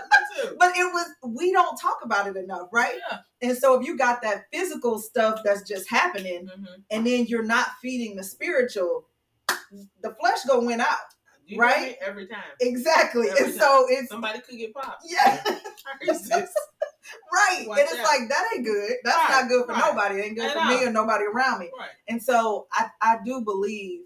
Me 0.78 0.82
too. 0.84 0.90
But 0.92 1.00
it 1.00 1.06
was. 1.32 1.36
We 1.38 1.52
don't 1.52 1.76
talk 1.80 1.98
about 2.02 2.26
it 2.26 2.36
enough, 2.36 2.68
right? 2.72 2.94
Yeah. 3.10 3.18
And 3.48 3.56
so 3.58 3.78
if 3.80 3.86
you 3.86 3.96
got 3.96 4.22
that 4.22 4.46
physical 4.52 4.98
stuff 4.98 5.40
that's 5.44 5.62
just 5.62 5.88
happening, 5.88 6.46
Mhm. 6.46 6.82
and 6.90 7.06
then 7.06 7.26
you're 7.26 7.42
not 7.44 7.68
feeding 7.82 8.16
the 8.16 8.24
spiritual, 8.24 9.06
the 10.02 10.14
flesh 10.20 10.44
gonna 10.46 10.66
win 10.66 10.80
out. 10.80 10.96
You 11.46 11.58
Right? 11.58 11.96
every 12.02 12.26
time. 12.26 12.42
Exactly. 12.60 13.30
Every 13.30 13.44
and 13.44 13.54
so 13.54 13.86
it's 13.88 14.08
Somebody 14.10 14.40
could 14.40 14.58
get 14.58 14.74
popped. 14.74 15.04
yeah. 15.08 15.42
Right. 17.32 17.66
Watch 17.66 17.78
and 17.80 17.88
it's 17.90 17.98
out. 18.00 18.04
like 18.04 18.28
that 18.28 18.48
ain't 18.54 18.66
good. 18.66 18.92
That's 19.02 19.16
Right, 19.16 19.40
not 19.40 19.48
good 19.48 19.64
for 19.66 19.72
right. 19.72 19.82
nobody. 19.94 20.16
It 20.20 20.24
ain't 20.26 20.36
good 20.36 20.44
At 20.46 20.52
for 20.54 20.64
me 20.66 20.84
or 20.84 20.90
nobody 20.92 21.24
around 21.24 21.60
me. 21.60 21.70
Right. 21.78 21.88
And 22.06 22.22
so 22.22 22.66
I, 22.72 22.90
I 23.00 23.18
do 23.24 23.40
believe 23.40 24.00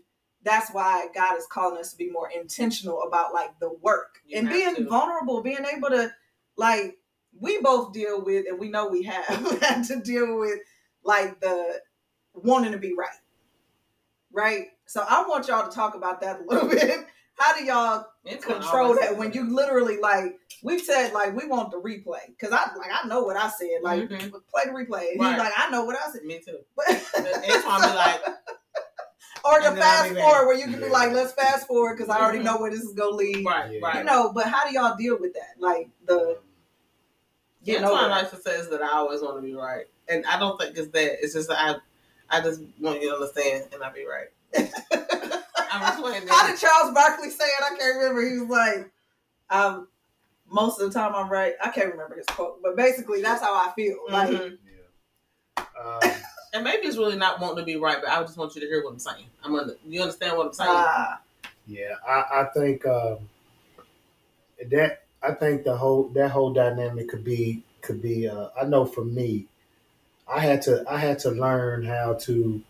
that's 0.44 0.70
why 0.72 1.08
God 1.14 1.36
is 1.36 1.46
calling 1.46 1.78
us 1.80 1.90
to 1.92 1.96
be 1.96 2.10
more 2.10 2.30
intentional 2.30 3.02
about 3.02 3.32
like 3.34 3.58
the 3.58 3.70
work 3.80 4.20
You 4.24 4.38
and 4.38 4.48
being 4.48 4.76
to. 4.76 4.84
vulnerable, 4.88 5.40
being 5.42 5.64
able 5.64 5.88
to 5.90 6.12
like 6.57 6.96
we 7.40 7.61
both 7.61 7.92
deal 7.92 8.22
with 8.24 8.46
and 8.48 8.59
we 8.59 8.68
know 8.68 8.88
we 8.88 9.03
have 9.05 9.24
had 9.62 9.82
to 9.84 10.00
deal 10.00 10.38
with 10.38 10.59
like 11.05 11.40
the 11.40 11.80
wanting 12.34 12.72
to 12.72 12.78
be 12.78 12.94
right. 12.94 13.09
Right? 14.32 14.66
So 14.86 15.05
I 15.09 15.24
want 15.26 15.48
y'all 15.48 15.68
to 15.68 15.74
talk 15.74 15.94
about 15.94 16.20
that 16.22 16.40
a 16.40 16.44
little 16.44 16.68
bit. 16.70 17.07
How 17.34 17.57
do 17.57 17.64
y'all 17.64 18.07
It's 18.24 18.44
control 18.44 18.94
that 19.00 19.16
when 19.16 19.32
you 19.32 19.55
literally 19.55 19.98
like 19.98 20.38
we've 20.62 20.82
said 20.82 21.12
like 21.12 21.34
we 21.34 21.46
want 21.46 21.70
the 21.70 21.78
replay 21.78 22.20
because 22.28 22.53
I 22.53 22.70
like 22.76 22.90
I 22.92 23.07
know 23.09 23.22
what 23.22 23.36
I 23.36 23.48
said 23.48 23.80
like 23.82 24.09
Mhm. 24.09 24.30
play 24.50 24.64
the 24.66 24.70
replay 24.72 24.90
Right. 25.18 25.30
he's 25.30 25.38
like 25.38 25.53
I 25.57 25.70
know 25.70 25.84
what 25.84 25.96
I 25.96 26.11
said 26.12 26.22
Me 26.24 26.40
too. 26.44 26.59
but 26.76 26.86
Antwan 26.86 27.90
be 27.90 27.96
like, 27.96 28.20
or 29.45 29.61
the 29.61 29.68
And 29.68 29.76
then 29.76 29.82
I'll 29.82 30.05
fast 30.05 30.18
forward 30.18 30.47
where 30.47 30.57
you 30.57 30.64
can 30.64 30.80
be 30.80 30.88
like 30.88 31.12
let's 31.12 31.32
fast 31.32 31.66
forward 31.66 31.97
because 31.97 32.09
I 32.11 32.20
already 32.20 32.38
Mhm. 32.40 32.45
know 32.45 32.59
where 32.59 32.70
this 32.70 32.82
is 32.82 32.93
gonna 32.95 33.16
lead 33.16 33.45
right, 33.45 33.70
Yeah. 33.72 33.80
right. 33.82 33.97
you 33.99 34.05
know 34.05 34.32
but 34.32 34.47
how 34.47 34.66
do 34.68 34.74
y'all 34.74 34.97
deal 34.97 35.18
with 35.18 35.34
that 35.34 35.55
like 35.59 35.88
the 36.07 36.38
you 37.64 37.80
know 37.80 37.95
Antwan 37.95 38.11
likes 38.11 38.30
to 38.30 38.36
says 38.40 38.68
that 38.70 38.82
I 38.82 38.93
always 38.93 39.20
want 39.22 39.36
to 39.36 39.43
be 39.43 39.55
right, 39.55 39.86
and 40.09 40.24
I 40.26 40.38
don't 40.38 40.61
think 40.61 40.76
it's 40.76 40.88
that. 40.88 41.22
It's 41.24 41.34
just 41.34 41.49
that 41.49 41.59
I 42.30 42.38
I 42.38 42.40
just 42.40 42.61
want 42.80 43.01
you 43.01 43.09
to 43.11 43.14
understand, 43.14 43.66
and 43.72 43.82
I'll 43.84 43.93
be 43.93 44.05
right. 44.05 44.28
I'm 45.70 45.80
just 45.80 46.01
playing 46.01 46.26
How 46.26 46.43
that. 46.47 46.49
did 46.51 46.59
Charles 46.61 46.93
Barkley 46.93 47.30
say 47.30 47.45
it? 47.45 47.62
I 47.64 47.76
can't 47.78 47.97
remember. 47.99 48.28
He 48.28 48.38
was 48.38 48.49
like, 48.49 48.90
um, 49.51 49.86
most 50.51 50.80
of 50.80 50.93
the 50.93 50.99
time 50.99 51.14
I'm 51.14 51.30
right. 51.30 51.55
I 51.62 51.68
can't 51.70 51.93
remember 51.93 52.16
his 52.16 52.26
quote, 52.26 52.61
but 52.62 52.74
basically 52.76 53.22
that's 53.22 53.40
how 53.43 53.55
I 53.55 53.72
feel. 53.76 53.97
Like, 54.09 54.30
Mhm. 54.30 54.59
Yeah. 55.57 55.64
Um, 55.80 56.22
And 56.53 56.64
maybe 56.64 56.86
it's 56.86 56.98
really 56.98 57.16
not 57.16 57.40
wanting 57.40 57.59
to 57.59 57.64
be 57.64 57.76
right, 57.76 57.98
but 58.00 58.11
I 58.11 58.20
just 58.22 58.36
want 58.36 58.55
you 58.55 58.61
to 58.61 58.66
hear 58.66 58.84
what 58.84 58.92
I'm 58.92 58.98
saying. 58.98 59.24
I'm 59.42 59.55
under, 59.55 59.76
you 59.86 60.03
understand 60.03 60.36
what 60.36 60.48
I'm 60.48 60.53
saying? 60.53 60.70
ah, 60.70 61.20
Yeah, 61.66 61.94
I, 62.07 62.42
I 62.42 62.44
think 62.55 62.86
um, 62.86 63.28
that 64.70 65.03
I 65.22 65.32
think 65.32 65.64
the 65.64 65.76
whole 65.76 66.09
that 66.09 66.30
whole 66.30 66.53
dynamic 66.53 67.09
could 67.09 67.24
be 67.24 67.62
could 67.80 68.03
be. 68.03 68.28
Uh, 68.28 68.48
I 68.61 68.64
know 68.64 68.84
for 68.84 69.05
me, 69.05 69.46
I 70.28 70.40
had 70.40 70.62
to 70.62 70.84
I 70.88 70.98
had 70.98 71.20
to 71.20 71.30
learn 71.30 71.84
how 71.84 72.14
to 72.22 72.62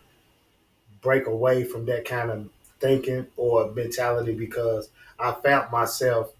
break 1.00 1.26
away 1.26 1.64
from 1.64 1.86
that 1.86 2.04
kind 2.04 2.30
of 2.30 2.48
thinking 2.80 3.26
or 3.36 3.70
mentality 3.72 4.34
because 4.34 4.90
I 5.18 5.32
found 5.32 5.72
myself. 5.72 6.32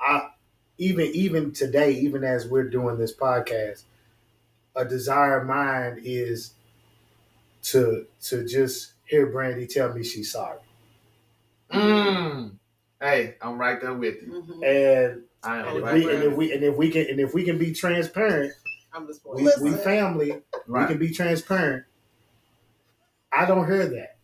I 0.00 0.30
even 0.78 1.06
even 1.14 1.52
today, 1.52 1.92
even 1.92 2.24
as 2.24 2.46
we're 2.46 2.68
doing 2.68 2.98
this 2.98 3.14
podcast, 3.14 3.84
a 4.76 4.84
desire 4.84 5.40
of 5.40 5.46
mine 5.46 6.00
is 6.04 6.54
to 7.64 8.06
to 8.22 8.46
just 8.46 8.92
hear 9.06 9.26
Brandy 9.26 9.66
tell 9.66 9.92
me 9.92 10.02
she's 10.02 10.32
sorry. 10.32 10.58
Mm. 11.72 12.56
Hey, 13.00 13.36
I'm 13.40 13.58
right 13.58 13.80
there 13.80 13.94
with 13.94 14.22
you. 14.22 14.44
mhm. 14.46 14.64
and 14.66 15.22
I 15.42 15.58
And 15.58 15.68
am 15.68 15.76
if 15.78 15.82
right 15.84 15.94
we 15.94 16.14
and 16.14 16.22
if 16.24 16.34
we 16.36 16.52
and 16.52 16.62
if 16.64 16.76
we 16.76 16.90
can 16.90 17.06
and 17.08 17.20
if 17.20 17.34
we 17.34 17.44
can 17.44 17.58
be 17.58 17.72
transparent, 17.72 18.52
I'm 18.92 19.06
just 19.06 19.20
we, 19.26 19.42
we 19.60 19.70
Listen. 19.70 19.78
family, 19.78 20.42
we 20.68 20.86
can 20.86 20.98
be 20.98 21.10
transparent. 21.10 21.84
I 23.32 23.46
don't 23.46 23.66
hear 23.66 23.86
that. 23.86 24.18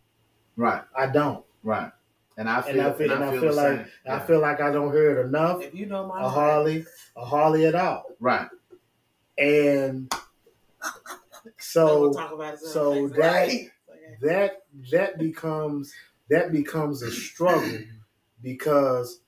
right, 0.56 0.82
I 0.96 1.06
don't, 1.06 1.44
right. 1.62 1.90
And 2.36 2.48
I 2.48 2.60
feel, 2.62 2.70
and 2.72 2.82
I 2.82 2.92
feel 2.92 3.10
and 3.12 3.24
I 3.24 3.30
feel 3.32 3.40
the 3.40 3.52
like 3.52 3.78
same. 3.78 3.86
I 4.06 4.18
feel 4.20 4.40
like 4.40 4.60
I 4.60 4.70
don't 4.70 4.92
hear 4.92 5.18
it 5.18 5.26
enough. 5.26 5.62
If 5.62 5.74
you 5.74 5.86
know 5.86 6.06
my 6.06 6.22
A 6.22 6.28
hardly, 6.28 6.84
a 7.16 7.24
Harley 7.24 7.66
at 7.66 7.74
all. 7.74 8.04
right. 8.20 8.48
And 9.38 10.12
so 11.58 12.00
we'll 12.00 12.12
so 12.12 12.14
talk 12.14 12.32
about 12.32 12.58
so 12.58 13.08
that 13.08 13.48
Okay. 13.48 13.70
that 14.22 14.62
that 14.90 15.18
becomes 15.18 15.92
that 16.30 16.52
becomes 16.52 17.02
a 17.02 17.10
struggle 17.10 17.78
because 18.42 19.20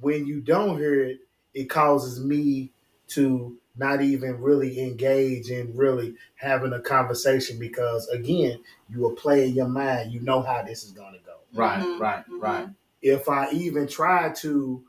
when 0.00 0.26
you 0.26 0.40
don't 0.40 0.78
hear 0.78 1.02
it, 1.04 1.18
it 1.54 1.64
causes 1.70 2.20
me 2.24 2.70
to 3.08 3.56
not 3.76 4.02
even 4.02 4.40
really 4.40 4.80
engage 4.80 5.50
in 5.50 5.76
really 5.76 6.14
having 6.36 6.72
a 6.72 6.80
conversation 6.80 7.58
because 7.58 8.08
again, 8.08 8.58
you 8.90 9.06
are 9.06 9.12
playing 9.14 9.54
your 9.54 9.68
mind, 9.68 10.12
you 10.12 10.20
know 10.20 10.42
how 10.42 10.62
this 10.62 10.84
is 10.84 10.92
gonna 10.92 11.18
go. 11.24 11.36
Right, 11.54 11.80
Mhm, 11.82 12.00
right, 12.00 12.24
mhm. 12.28 12.42
right. 12.42 12.68
If 13.02 13.28
I 13.28 13.50
even 13.52 13.86
try 13.86 14.30
to 14.38 14.84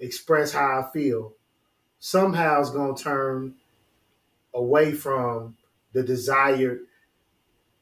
express 0.00 0.52
how 0.52 0.80
I 0.80 0.92
feel, 0.92 1.34
somehow 1.98 2.60
it's 2.60 2.70
gonna 2.70 2.96
turn 2.96 3.54
away 4.54 4.92
from 4.92 5.56
the 5.92 6.02
desired 6.02 6.80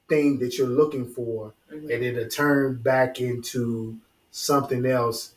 thing 0.09 0.39
that 0.39 0.59
you're 0.59 0.67
looking 0.69 1.07
for 1.07 1.55
Mhm. 1.71 1.95
and 1.95 2.05
it'll 2.05 2.29
turn 2.29 2.77
back 2.77 3.21
into 3.21 3.97
something 4.31 4.85
else 4.87 5.35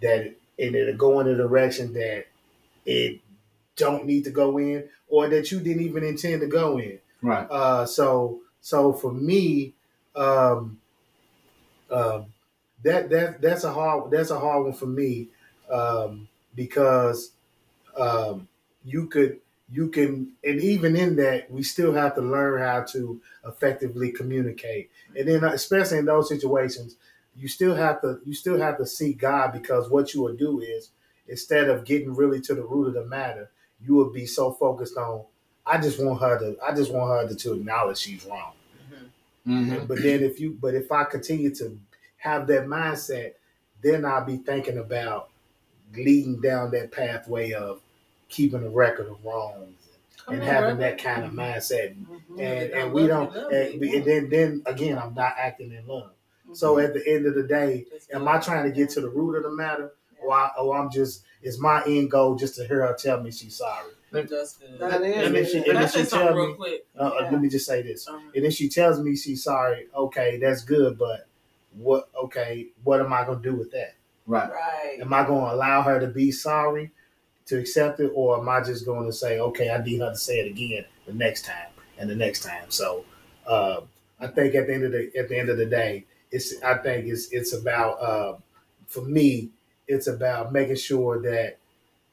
that 0.00 0.34
and 0.58 0.74
it'll 0.74 0.96
go 0.96 1.20
in 1.20 1.28
a 1.28 1.36
direction 1.36 1.92
that 1.94 2.26
it 2.84 3.20
don't 3.76 4.04
need 4.06 4.24
to 4.24 4.30
go 4.30 4.58
in 4.58 4.88
or 5.08 5.28
that 5.28 5.50
you 5.52 5.60
didn't 5.60 5.82
even 5.82 6.02
intend 6.04 6.40
to 6.40 6.46
go 6.46 6.78
in. 6.78 6.98
Right. 7.22 7.46
Uh, 7.50 7.86
so 7.86 8.40
so 8.60 8.92
for 8.92 9.12
me, 9.12 9.74
um, 10.16 10.80
um, 11.90 12.26
that 12.82 13.10
that 13.10 13.40
that's 13.40 13.64
a 13.64 13.72
hard 13.72 14.10
that's 14.10 14.30
a 14.30 14.38
hard 14.38 14.64
one 14.64 14.72
for 14.72 14.86
me 14.86 15.28
um, 15.70 16.28
because 16.54 17.32
um, 17.96 18.48
you 18.84 19.06
could 19.06 19.40
you 19.70 19.88
can 19.88 20.32
and 20.44 20.60
even 20.60 20.96
in 20.96 21.16
that 21.16 21.50
we 21.50 21.62
still 21.62 21.92
have 21.92 22.14
to 22.14 22.22
learn 22.22 22.60
how 22.60 22.82
to 22.82 23.20
effectively 23.46 24.10
communicate 24.10 24.90
and 25.16 25.28
then 25.28 25.44
uh, 25.44 25.52
especially 25.52 25.98
in 25.98 26.06
those 26.06 26.28
situations 26.28 26.96
you 27.36 27.48
still 27.48 27.74
have 27.74 28.00
to 28.00 28.18
you 28.24 28.32
still 28.34 28.58
have 28.58 28.78
to 28.78 28.86
seek 28.86 29.18
God 29.18 29.52
because 29.52 29.90
what 29.90 30.14
you 30.14 30.22
will 30.22 30.36
do 30.36 30.60
is 30.60 30.90
instead 31.28 31.68
of 31.68 31.84
getting 31.84 32.14
really 32.14 32.40
to 32.40 32.54
the 32.54 32.62
root 32.62 32.88
of 32.88 32.94
the 32.94 33.04
matter 33.04 33.50
you 33.84 33.94
will 33.94 34.10
be 34.10 34.24
so 34.26 34.52
focused 34.52 34.96
on 34.96 35.24
I 35.66 35.78
just 35.78 36.02
want 36.02 36.20
her 36.20 36.38
to 36.38 36.56
I 36.66 36.74
just 36.74 36.90
want 36.92 37.10
her 37.10 37.28
to, 37.28 37.34
to 37.34 37.52
acknowledge 37.54 37.98
she's 37.98 38.24
wrong 38.24 38.52
Mhm. 38.90 39.10
Mm-hmm. 39.46 39.86
but 39.86 40.02
then 40.02 40.22
if 40.22 40.40
you 40.40 40.56
but 40.60 40.74
if 40.74 40.90
I 40.90 41.04
continue 41.04 41.54
to 41.56 41.78
have 42.16 42.46
that 42.48 42.66
mindset, 42.66 43.34
then 43.82 44.04
I'll 44.04 44.24
be 44.24 44.38
thinking 44.38 44.78
about 44.78 45.30
leading 45.94 46.40
down 46.40 46.70
that 46.72 46.90
pathway 46.90 47.52
of 47.52 47.80
keeping 48.28 48.64
a 48.64 48.68
record 48.68 49.08
of 49.08 49.24
wrongs 49.24 49.74
Come 50.24 50.34
and 50.34 50.44
having 50.44 50.78
that 50.78 51.02
kind 51.02 51.24
of 51.24 51.32
mindset. 51.32 51.94
Mhm. 51.96 52.38
And 52.38 52.74
I 52.74 52.78
and 52.80 52.92
we 52.92 53.06
don't 53.06 53.34
and, 53.34 53.82
and 53.82 54.04
then 54.04 54.28
then 54.30 54.62
again 54.66 54.98
I'm 54.98 55.14
not 55.14 55.34
acting 55.38 55.72
in 55.72 55.86
love. 55.86 56.10
So 56.52 56.78
at 56.78 56.94
the 56.94 57.06
end 57.06 57.26
of 57.26 57.34
the 57.34 57.42
day, 57.42 57.86
am. 58.12 58.26
I 58.26 58.38
trying 58.38 58.64
to 58.64 58.74
get 58.74 58.88
to 58.90 59.00
the 59.02 59.08
root 59.10 59.36
of 59.36 59.42
the 59.42 59.50
matter? 59.50 59.92
Or, 60.22 60.32
I, 60.32 60.50
or 60.58 60.76
I'm 60.76 60.90
just 60.90 61.22
is 61.42 61.58
my 61.60 61.82
end 61.86 62.10
goal 62.10 62.34
just 62.34 62.56
to 62.56 62.66
hear 62.66 62.86
her 62.86 62.94
tell 62.98 63.20
me 63.22 63.30
she's 63.30 63.56
sorry? 63.56 63.92
That's 64.10 64.56
good. 64.56 64.78
That 64.78 65.02
is 65.02 65.26
And 65.26 65.34
then 65.36 65.44
she, 65.46 65.62
Can 65.62 65.70
and 65.76 65.78
I 65.78 65.86
she 65.86 66.04
something 66.04 66.56
me, 66.58 66.78
uh, 66.98 67.02
uh, 67.02 67.18
Yeah. 67.20 67.30
let 67.30 67.40
me 67.40 67.48
just 67.48 67.66
say 67.66 67.82
this. 67.82 68.08
Um, 68.08 68.32
And 68.34 68.44
if 68.46 68.54
she 68.54 68.68
tells 68.68 68.98
me 68.98 69.14
she's 69.14 69.44
sorry, 69.44 69.88
okay, 69.94 70.38
that's 70.38 70.62
good. 70.62 70.98
But 70.98 71.26
what? 71.76 72.08
Okay, 72.24 72.68
what 72.82 73.00
am 73.00 73.12
I 73.12 73.24
gonna 73.24 73.40
do 73.42 73.54
with 73.54 73.70
that? 73.72 73.94
Right. 74.26 74.50
Right. 74.50 74.98
Am 75.00 75.12
I 75.12 75.24
gonna 75.24 75.54
allow 75.54 75.82
her 75.82 76.00
to 76.00 76.06
be 76.08 76.32
sorry, 76.32 76.90
to 77.48 77.58
accept 77.58 78.00
it, 78.00 78.10
or 78.14 78.38
am 78.38 78.48
I 78.48 78.62
just 78.62 78.84
going 78.86 79.06
to 79.06 79.12
say, 79.12 79.40
okay, 79.40 79.70
I 79.70 79.82
need 79.82 80.00
her 80.00 80.10
to 80.10 80.16
say 80.16 80.40
it 80.40 80.50
again 80.50 80.84
the 81.06 81.12
next 81.14 81.44
time 81.44 81.68
and 81.98 82.08
the 82.08 82.14
next 82.14 82.42
time? 82.44 82.70
So, 82.70 83.04
uh, 83.46 83.82
I 84.20 84.26
think 84.28 84.54
at 84.54 84.66
the 84.66 84.74
end 84.74 84.84
of 84.84 84.92
the 84.92 85.10
at 85.18 85.28
the 85.28 85.38
end 85.38 85.48
of 85.48 85.58
the 85.58 85.66
day, 85.66 86.04
it's 86.30 86.60
I 86.62 86.78
think 86.78 87.06
it's 87.06 87.30
it's 87.32 87.52
about 87.52 88.00
uh, 88.00 88.36
for 88.86 89.02
me, 89.02 89.50
it's 89.86 90.06
about 90.06 90.52
making 90.52 90.76
sure 90.76 91.20
that 91.22 91.58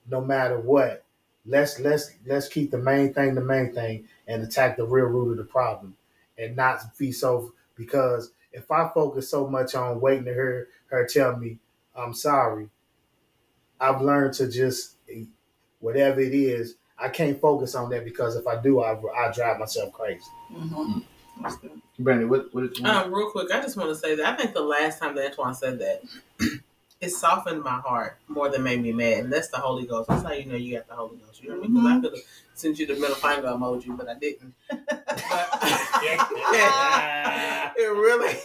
no 0.10 0.22
matter 0.22 0.60
what, 0.60 1.04
let's 1.46 1.80
let's 1.80 2.12
let's 2.26 2.48
keep 2.48 2.72
the 2.72 2.78
main 2.78 3.14
thing 3.14 3.36
the 3.36 3.42
main 3.42 3.74
thing 3.74 4.08
and 4.28 4.44
attack 4.44 4.78
the 4.78 4.86
real 4.86 5.06
root 5.08 5.32
of 5.32 5.38
the 5.38 5.44
problem, 5.44 5.96
and 6.38 6.56
not 6.56 6.82
be 6.98 7.12
so 7.12 7.54
because 7.76 8.32
if 8.54 8.72
I 8.72 8.90
focus 8.94 9.30
so 9.30 9.48
much 9.48 9.76
on 9.76 10.00
waiting 10.00 10.26
to 10.26 10.34
hear 10.34 10.68
her 10.88 11.06
tell 11.06 11.36
me 11.38 11.60
I'm 11.96 12.14
sorry, 12.14 12.70
I've 13.80 14.02
learned 14.02 14.34
to 14.36 14.50
just 14.50 14.95
whatever 15.80 16.22
it 16.22 16.34
is. 16.34 16.76
I 16.98 17.10
can't 17.10 17.40
focus 17.40 17.76
on 17.76 17.90
that 17.90 18.06
because 18.06 18.36
if 18.36 18.48
I 18.48 18.62
do, 18.62 18.82
I 18.82 18.94
I 18.94 19.32
drive 19.32 19.60
myself 19.60 19.92
crazy. 19.94 20.24
Mhm. 20.54 21.04
That's. 21.42 21.58
Brandy, 22.00 22.26
what 22.26 22.54
what 22.54 22.66
is 22.66 22.82
Um, 22.84 23.14
real 23.14 23.30
quick, 23.32 23.52
I 23.52 23.62
just 23.62 23.78
want 23.78 23.90
to 23.90 23.96
say 23.96 24.16
that 24.16 24.26
I 24.26 24.36
think 24.36 24.54
the 24.54 24.62
last 24.62 25.00
time 25.00 25.16
that 25.16 25.36
Antwan 25.36 25.56
said 25.56 25.80
that, 25.80 26.04
it 27.02 27.10
softened 27.10 27.64
my 27.64 27.80
heart 27.80 28.18
more 28.28 28.50
than 28.50 28.64
made 28.64 28.82
me 28.82 28.92
mad, 28.92 29.20
and 29.26 29.34
that's 29.34 29.50
the 29.50 29.58
Holy 29.58 29.86
Ghost. 29.86 30.10
That's 30.10 30.24
how 30.24 30.34
you 30.34 30.46
know 30.46 30.56
you 30.56 30.76
got 30.76 30.88
the 30.88 30.96
Holy 30.96 31.18
Ghost. 31.18 31.42
You 31.42 31.50
know 31.50 31.60
what 31.60 31.66
I 31.66 31.68
mean? 31.68 31.84
Because 31.84 31.92
I 31.92 32.02
could 32.02 32.20
have 32.20 32.26
sent 32.56 32.80
you 32.80 32.86
the 32.88 32.94
middle 32.96 33.16
finger 33.16 33.48
emoji, 33.48 33.96
but 33.98 34.10
I 34.10 34.14
didn't. 34.16 34.54
But 34.70 34.98
it 37.78 37.90
really, 37.90 38.34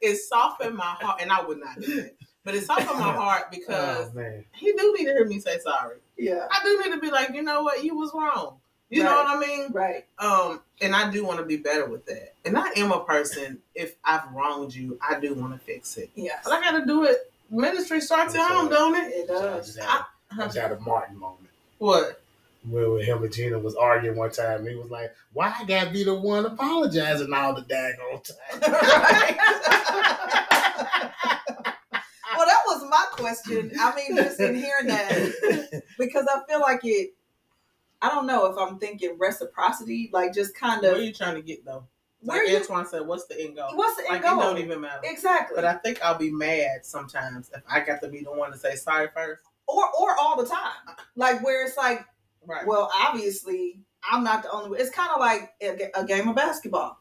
it 0.00 0.16
softened 0.16 0.76
my 0.76 0.96
heart, 1.00 1.20
and 1.20 1.32
I 1.32 1.42
would 1.42 1.58
not 1.58 1.80
do 1.80 2.02
that. 2.02 2.14
But 2.50 2.58
it 2.58 2.64
softened 2.66 2.98
my 2.98 3.12
heart 3.12 3.50
because 3.52 4.10
oh 4.16 4.42
he 4.54 4.72
do 4.72 4.94
need 4.98 5.04
to 5.04 5.12
hear 5.12 5.24
me 5.24 5.38
say 5.38 5.58
sorry. 5.60 5.98
Yeah. 6.18 6.48
I 6.50 6.60
do 6.64 6.82
need 6.82 6.92
to 6.94 7.00
be 7.00 7.10
like, 7.10 7.32
you 7.32 7.42
know 7.42 7.62
what, 7.62 7.84
you 7.84 7.96
was 7.96 8.10
wrong. 8.12 8.56
You 8.88 9.04
know 9.04 9.14
what 9.14 9.36
I 9.36 9.38
mean? 9.38 9.68
Right. 9.70 10.04
Um, 10.18 10.60
and 10.80 10.96
I 10.96 11.08
do 11.12 11.24
want 11.24 11.38
to 11.38 11.44
be 11.44 11.56
better 11.56 11.86
with 11.86 12.06
that. 12.06 12.34
And 12.44 12.58
I 12.58 12.70
am 12.76 12.90
a 12.90 13.04
person. 13.04 13.58
If 13.76 13.94
I've 14.04 14.28
wronged 14.32 14.74
you, 14.74 14.98
I 15.08 15.20
do 15.20 15.32
want 15.34 15.52
to 15.52 15.60
fix 15.60 15.96
it. 15.96 16.10
Yes. 16.16 16.40
But 16.42 16.54
I 16.54 16.60
got 16.60 16.80
to 16.80 16.84
do 16.84 17.04
it. 17.04 17.32
Ministry 17.50 18.00
starts 18.00 18.34
at 18.34 18.50
home, 18.50 18.68
don't 18.68 18.96
it? 18.96 19.12
It 19.14 19.28
So 19.28 19.38
I 19.38 19.42
does. 19.42 19.66
just 19.66 19.78
had, 19.78 20.02
I 20.32 20.36
just 20.46 20.58
had 20.58 20.72
a 20.72 20.80
Martin 20.80 21.20
moment. 21.20 21.50
What? 21.78 22.20
Where 22.68 22.90
when 22.90 23.04
him 23.04 23.22
and 23.22 23.32
Gina 23.32 23.60
was 23.60 23.76
arguing 23.76 24.16
one 24.16 24.32
time, 24.32 24.66
he 24.66 24.74
was 24.74 24.90
like, 24.90 25.14
"Why 25.32 25.54
I 25.58 25.64
gotta 25.64 25.90
be 25.90 26.04
the 26.04 26.14
one 26.14 26.44
apologizing 26.44 27.32
all 27.32 27.54
the 27.54 27.62
daggone 27.62 28.22
time?" 28.22 28.60
right. 28.72 29.36
well, 32.36 32.46
that 32.46 32.62
was 32.66 32.79
my 32.90 33.04
question. 33.12 33.72
I 33.80 33.94
mean, 33.94 34.16
just 34.16 34.40
in 34.40 34.54
hearing 34.54 34.86
that, 34.88 35.82
because 35.98 36.26
I 36.28 36.40
feel 36.48 36.60
like 36.60 36.80
it. 36.84 37.14
I 38.02 38.08
don't 38.08 38.26
know 38.26 38.46
if 38.46 38.56
I'm 38.58 38.78
thinking 38.78 39.16
reciprocity, 39.18 40.10
like 40.12 40.32
just 40.34 40.54
kind 40.54 40.82
of. 40.84 40.92
What 40.92 41.00
are 41.00 41.04
you 41.04 41.12
trying 41.12 41.34
to 41.36 41.42
get 41.42 41.64
though? 41.64 41.84
where 42.22 42.44
Like 42.44 42.52
you. 42.52 42.58
Antwan 42.60 42.86
said, 42.86 43.06
what's 43.06 43.26
the 43.26 43.40
end 43.40 43.56
goal? 43.56 43.68
What's 43.74 43.96
the 43.96 44.10
end 44.10 44.22
like 44.22 44.30
goal? 44.30 44.40
it 44.40 44.44
don't 44.44 44.58
even 44.58 44.80
matter. 44.80 45.00
Exactly. 45.04 45.54
But 45.54 45.64
I 45.64 45.74
think 45.74 46.02
I'll 46.02 46.18
be 46.18 46.30
mad 46.30 46.84
sometimes 46.84 47.50
if 47.54 47.62
I 47.68 47.80
got 47.80 48.00
to 48.02 48.08
be 48.08 48.20
the 48.22 48.32
one 48.32 48.52
to 48.52 48.58
say 48.58 48.74
sorry 48.74 49.08
first. 49.14 49.42
or 49.66 49.84
or 49.98 50.16
all 50.18 50.36
the 50.42 50.46
time, 50.48 50.96
like 51.16 51.42
where 51.44 51.66
it's 51.66 51.76
like, 51.76 52.04
Right. 52.46 52.66
well, 52.66 52.90
obviously 53.06 53.80
I'm 54.10 54.24
not 54.24 54.42
the 54.42 54.50
only 54.50 54.70
one. 54.70 54.80
It's 54.80 54.90
kind 54.90 55.10
of 55.14 55.20
like 55.20 55.52
a, 55.62 55.90
a 55.94 56.04
game 56.06 56.26
of 56.28 56.36
basketball. 56.36 56.98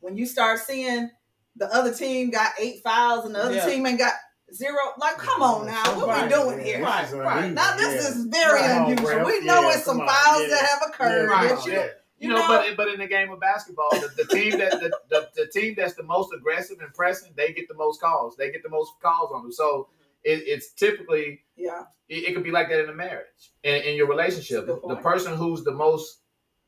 When 0.00 0.16
you 0.18 0.26
start 0.26 0.58
seeing 0.58 1.10
the 1.56 1.74
other 1.74 1.94
team 1.94 2.30
got 2.30 2.52
eight 2.58 2.82
fouls 2.82 3.24
and 3.24 3.34
the 3.34 3.42
other 3.42 3.54
Yeah. 3.54 3.66
team 3.66 3.86
ain't 3.86 3.98
got 3.98 4.12
zero, 4.52 4.78
like, 4.98 5.16
come 5.18 5.42
on 5.42 5.66
now, 5.66 5.82
what 5.96 6.06
we 6.08 6.12
Right. 6.12 6.30
doing 6.30 6.60
here? 6.60 6.82
Right, 6.82 7.10
right. 7.12 7.52
Now 7.52 7.76
this 7.76 8.08
is 8.08 8.24
very 8.26 8.60
Come 8.60 8.84
on, 8.84 8.92
unusual. 8.92 9.24
we 9.26 9.40
know 9.40 9.62
Yeah, 9.62 9.74
it's 9.76 9.84
some 9.84 9.98
come 9.98 10.08
on. 10.08 10.14
fouls 10.14 10.42
Yeah. 10.42 10.48
that 10.48 10.66
have 10.66 10.82
occurred. 10.88 11.26
Yeah, 11.28 11.32
right. 11.52 11.66
you, 11.66 11.72
yeah. 11.72 11.88
You 12.18 12.28
know, 12.28 12.46
but 12.46 12.76
but 12.76 12.86
in 12.88 13.00
the 13.00 13.06
game 13.08 13.32
of 13.32 13.40
basketball, 13.40 13.90
the, 13.92 14.08
the 14.16 14.24
team 14.26 14.56
that 14.58 14.70
the, 14.80 14.96
the, 15.10 15.28
the 15.34 15.46
team 15.48 15.74
that's 15.76 15.94
the 15.94 16.04
most 16.04 16.32
aggressive 16.32 16.78
and 16.80 16.94
pressing, 16.94 17.32
they 17.36 17.52
get 17.52 17.66
the 17.66 17.74
most 17.74 18.00
calls. 18.00 18.36
They 18.36 18.52
get 18.52 18.62
the 18.62 18.68
most 18.68 18.92
calls 19.02 19.32
on 19.34 19.42
them. 19.42 19.50
So 19.52 19.88
it, 20.22 20.44
it's 20.46 20.72
typically 20.72 21.40
yeah, 21.56 21.82
it, 22.08 22.28
it 22.28 22.34
could 22.34 22.44
be 22.44 22.52
like 22.52 22.68
that 22.68 22.78
in 22.84 22.88
a 22.88 22.94
marriage, 22.94 23.50
in, 23.64 23.74
in 23.82 23.96
your 23.96 24.06
relationship. 24.06 24.66
That's 24.66 24.78
a 24.78 24.80
good 24.80 24.90
The 24.90 24.96
person 25.02 25.34
who's 25.34 25.64
the 25.64 25.72
most 25.72 26.20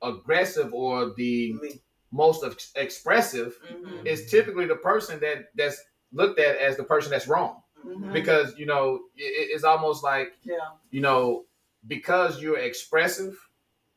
aggressive 0.03 0.72
or 0.74 1.12
the 1.16 1.53
Me. 1.62 1.80
most 2.12 2.45
ex- 2.45 2.72
expressive 2.74 3.57
Mhm. 3.72 4.07
is 4.07 4.28
typically 4.30 4.66
the 4.66 4.76
person 4.76 5.20
that 5.20 5.51
that's 5.55 5.80
looked 6.12 6.39
at 6.41 6.57
as 6.59 6.76
the 6.76 6.85
person 6.85 7.11
that's 7.11 7.28
wrong 7.28 7.62
Mhm. 7.85 8.12
because 8.12 8.57
you 8.59 8.66
know 8.66 8.97
it, 9.16 9.51
it's 9.55 9.64
almost 9.64 10.03
like 10.03 10.32
yeah, 10.43 10.57
you 10.91 11.01
know 11.01 11.45
because 11.87 12.41
you're 12.43 12.59
expressive, 12.59 13.37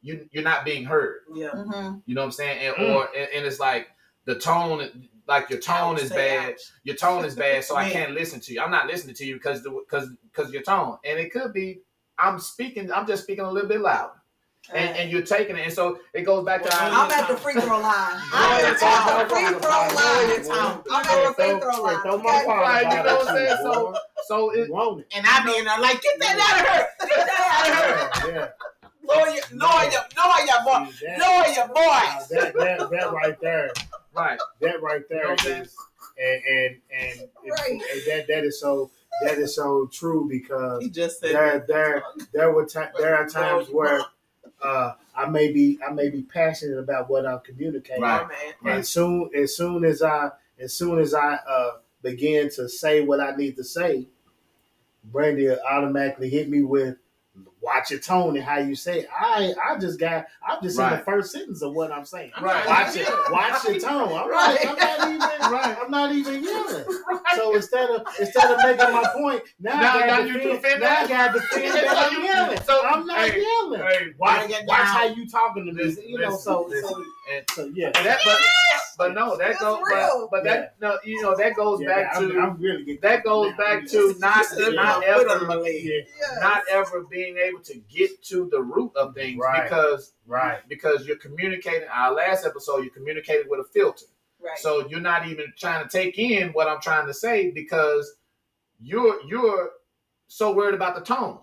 you 0.02 0.28
you're 0.32 0.44
not 0.44 0.66
being 0.66 0.86
heard. 0.86 1.22
Yeah. 1.34 1.50
Mhm. 1.50 2.04
You 2.06 2.16
know 2.16 2.22
what 2.22 2.26
I'm 2.26 2.32
saying? 2.32 2.60
And 2.60 2.76
Mm. 2.76 2.96
or 2.96 3.10
and, 3.16 3.30
and 3.34 3.46
it's 3.46 3.60
like 3.60 3.90
the 4.26 4.36
tone, 4.38 5.10
like 5.28 5.50
your 5.50 5.60
tone 5.60 5.98
is 5.98 6.10
bad. 6.10 6.52
ouch. 6.54 6.62
Your 6.84 6.96
tone 6.96 7.24
is 7.26 7.36
bad, 7.36 7.64
so 7.64 7.76
I 7.76 7.90
can't 7.90 8.12
listen 8.14 8.40
to 8.42 8.54
you. 8.54 8.62
I'm 8.62 8.72
not 8.72 8.88
listening 8.88 9.16
to 9.16 9.26
you 9.26 9.36
because 9.36 9.62
because 9.62 10.10
because 10.32 10.52
your 10.52 10.64
tone, 10.64 10.98
and 11.06 11.18
it 11.20 11.32
could 11.32 11.54
be 11.54 11.82
I'm 12.20 12.40
speaking. 12.40 12.92
I'm 12.92 13.06
just 13.08 13.24
speaking 13.24 13.46
a 13.46 13.52
little 13.52 13.70
bit 13.70 13.80
loud, 13.82 14.12
and 14.74 14.96
and 14.98 15.12
you're 15.12 15.22
taking 15.22 15.56
it, 15.56 15.62
and 15.66 15.74
so 15.74 16.00
it 16.14 16.22
goes 16.24 16.44
back 16.46 16.64
to 16.64 16.70
Well, 16.70 16.80
I'm 16.94 17.12
at 17.12 17.28
the 17.28 17.36
free 17.38 17.54
throw 17.54 17.80
line. 17.80 17.94
I'm 18.34 18.66
at 18.66 18.80
the 18.80 19.34
free 19.34 19.48
throw 19.48 19.70
line. 19.70 20.84
I'm 20.92 21.06
at 21.06 21.28
the 21.28 21.34
free 21.34 21.60
throw 21.60 21.84
line. 21.84 22.02
Throw 22.02 22.18
my 22.18 22.38
okay? 22.38 22.46
water 22.48 22.62
Right, 22.62 22.82
you 22.98 23.04
know 23.04 23.16
what 23.18 23.28
I'm 23.30 23.36
saying? 23.36 23.58
So- 23.62 23.92
boy. 23.92 23.98
so 24.28 24.50
it, 24.52 24.68
You 24.68 24.74
want 24.74 25.00
it. 25.02 25.08
And 25.16 25.26
I 25.28 25.46
be 25.46 25.58
in 25.58 25.66
there 25.66 25.80
like, 25.80 26.02
get 26.02 26.20
that 26.20 26.38
out 26.40 26.60
of 26.62 26.68
her. 26.68 27.08
Get 27.08 27.28
that 27.28 28.14
out 28.14 28.24
of 28.24 28.24
her. 28.24 28.32
Yeah, 28.32 28.48
Lower 29.04 29.30
your, 29.30 29.44
lower 29.54 29.84
your, 29.90 30.04
lower 30.18 30.46
your 30.46 30.64
voice. 30.86 31.00
See, 31.00 31.06
that- 31.06 31.20
Lower 31.20 31.48
your 31.56 31.68
voice. 31.68 32.28
that, 32.28 32.54
that, 32.56 32.90
that 32.92 33.14
right 33.14 33.40
there, 33.40 33.72
right, 34.14 34.40
that 34.62 34.82
right 34.82 35.02
You 35.10 35.16
know 35.16 35.22
there 35.22 35.30
what 35.30 35.32
I'm 35.32 35.38
saying? 35.46 35.62
is, 35.62 35.76
and 36.20 36.42
and 36.50 36.76
and, 36.92 37.30
Right. 37.52 37.72
and 37.72 38.02
that 38.08 38.26
that 38.28 38.44
is 38.44 38.60
so 38.60 38.90
that 39.24 39.38
is 39.38 39.56
so 39.56 39.88
true 39.94 40.28
because 40.28 40.82
He 40.84 40.90
just 40.90 41.20
said 41.20 41.34
there 41.36 41.64
there 41.68 42.04
there 42.34 42.52
were 42.52 42.66
ti- 42.66 42.92
there 42.98 43.16
are 43.16 43.28
times 43.30 43.68
where 43.70 44.02
uh, 44.62 44.94
I 45.16 45.30
may 45.30 45.52
be 45.52 45.80
I 45.88 45.92
may 45.92 46.10
be 46.10 46.22
passionate 46.24 46.78
about 46.80 47.10
what 47.10 47.26
I'm 47.26 47.40
communicating, 47.42 48.02
Right. 48.04 48.28
Man. 48.28 48.38
Right. 48.62 48.76
and 48.78 48.86
soon 48.88 49.30
as 49.36 49.56
soon 49.56 49.84
as 49.86 50.02
I 50.02 50.30
as 50.60 50.74
soon 50.74 51.00
as 51.00 51.14
I 51.14 51.36
uh, 51.48 51.72
begin 52.02 52.50
to 52.52 52.68
say 52.70 53.02
what 53.02 53.20
I 53.20 53.36
need 53.36 53.56
to 53.58 53.64
say, 53.64 54.08
Brandy 55.04 55.50
automatically 55.52 56.30
hit 56.30 56.50
me 56.50 56.64
with 56.64 56.98
watch 57.68 57.92
your 57.92 58.00
tone 58.00 58.36
and 58.38 58.44
how 58.46 58.58
you 58.60 58.76
say 58.76 59.02
it. 59.02 59.10
I 59.16 59.54
I 59.64 59.78
just 59.78 60.00
got 60.00 60.26
I'm 60.48 60.64
just 60.64 60.78
in 60.80 60.84
Right. 60.86 60.98
the 60.98 61.04
first 61.04 61.32
sentence 61.34 61.62
of 61.62 61.74
what 61.74 61.92
I'm 61.92 62.06
saying. 62.06 62.32
Right. 62.42 62.66
Watch 62.66 62.96
it, 62.96 63.08
watch 63.30 63.64
your 63.66 63.80
tone. 63.80 64.14
I'm, 64.18 64.30
Right. 64.30 64.66
like, 64.66 64.68
I'm 64.68 64.78
not 64.78 65.10
even 65.10 65.52
Right. 65.52 65.78
I'm 65.84 65.92
not 65.92 66.12
even 66.16 66.44
yelling. 66.50 66.86
So 67.36 67.56
instead 67.56 67.90
of 67.92 68.02
instead 68.20 68.50
of 68.52 68.58
making 68.64 68.92
my 68.92 69.04
point, 69.14 69.44
now, 69.60 69.80
Now- 69.80 69.98
I 70.00 70.08
got 70.08 70.28
you 70.28 70.34
to 70.34 70.40
defend, 70.40 70.62
defend 70.64 70.82
now 70.82 70.88
I 71.02 71.06
that? 71.06 71.10
got 71.10 71.34
to 71.34 71.40
defend 71.40 71.74
So 71.74 71.82
that 71.82 71.98
I'm 72.12 72.14
you- 72.14 72.24
yelling. 72.28 72.62
so- 72.66 72.86
I'm 72.86 73.06
not 73.06 73.18
hey, 73.30 73.42
yelling. 73.42 73.82
hey, 73.82 74.08
Watch, 74.18 74.52
watch 74.66 74.80
how 74.80 75.06
you 75.06 75.30
talking 75.30 75.66
to 75.68 75.72
me. 75.74 75.84
Listen, 75.84 76.04
You 76.10 76.18
know, 76.20 76.30
listen, 76.30 76.42
so 76.42 76.66
listen. 76.68 76.90
so, 76.90 77.04
and, 77.32 77.46
so 77.52 77.72
yeah. 77.74 77.88
and 77.96 78.06
that, 78.06 78.20
but, 78.26 78.38
but 78.98 79.14
no, 79.14 79.38
that 79.38 79.50
That's 79.50 79.60
goes, 79.62 79.80
real. 79.92 80.28
but, 80.32 80.38
but 80.38 80.44
that 80.46 80.76
no, 80.82 80.98
you 81.04 81.22
know, 81.22 81.36
that 81.38 81.56
goes 81.56 81.82
Yeah, 81.82 81.88
back 81.88 82.16
I'm, 82.16 82.30
to 82.30 82.40
I'm 82.40 82.58
really 82.62 82.98
that 83.02 83.24
goes 83.24 83.52
now. 83.52 83.58
back 83.58 83.82
Yeah. 83.84 83.88
to 83.90 84.16
not 84.20 84.46
Slip 84.46 84.76
not 84.76 85.02
my 85.02 85.14
foot 85.14 85.28
on 85.30 85.48
my 85.48 85.56
ever 85.56 85.68
Yes. 85.68 86.08
not 86.40 86.64
ever 86.72 87.04
being 87.10 87.38
able 87.38 87.60
to 87.62 87.76
get 87.90 88.24
to 88.26 88.48
the 88.52 88.62
root 88.62 88.92
of 88.96 89.14
things 89.14 89.40
Right. 89.40 89.64
because 89.64 90.14
right. 90.26 90.60
because 90.68 91.06
you're 91.06 91.18
communicating. 91.18 91.88
Our 91.94 92.14
last 92.14 92.46
episode, 92.46 92.84
you 92.84 92.90
communicated 92.90 93.48
with 93.50 93.60
a 93.60 93.66
filter, 93.66 94.06
Right. 94.40 94.58
so 94.58 94.88
you're 94.88 95.00
not 95.00 95.28
even 95.28 95.54
trying 95.58 95.84
to 95.88 95.90
take 95.90 96.18
in 96.18 96.50
what 96.54 96.68
I'm 96.68 96.82
trying 96.82 97.08
to 97.08 97.14
say 97.14 97.52
because 97.52 98.16
you're 98.80 99.20
you're 99.28 99.72
so 100.28 100.52
worried 100.54 100.76
about 100.76 100.96
the 100.96 101.02
tone. 101.02 101.40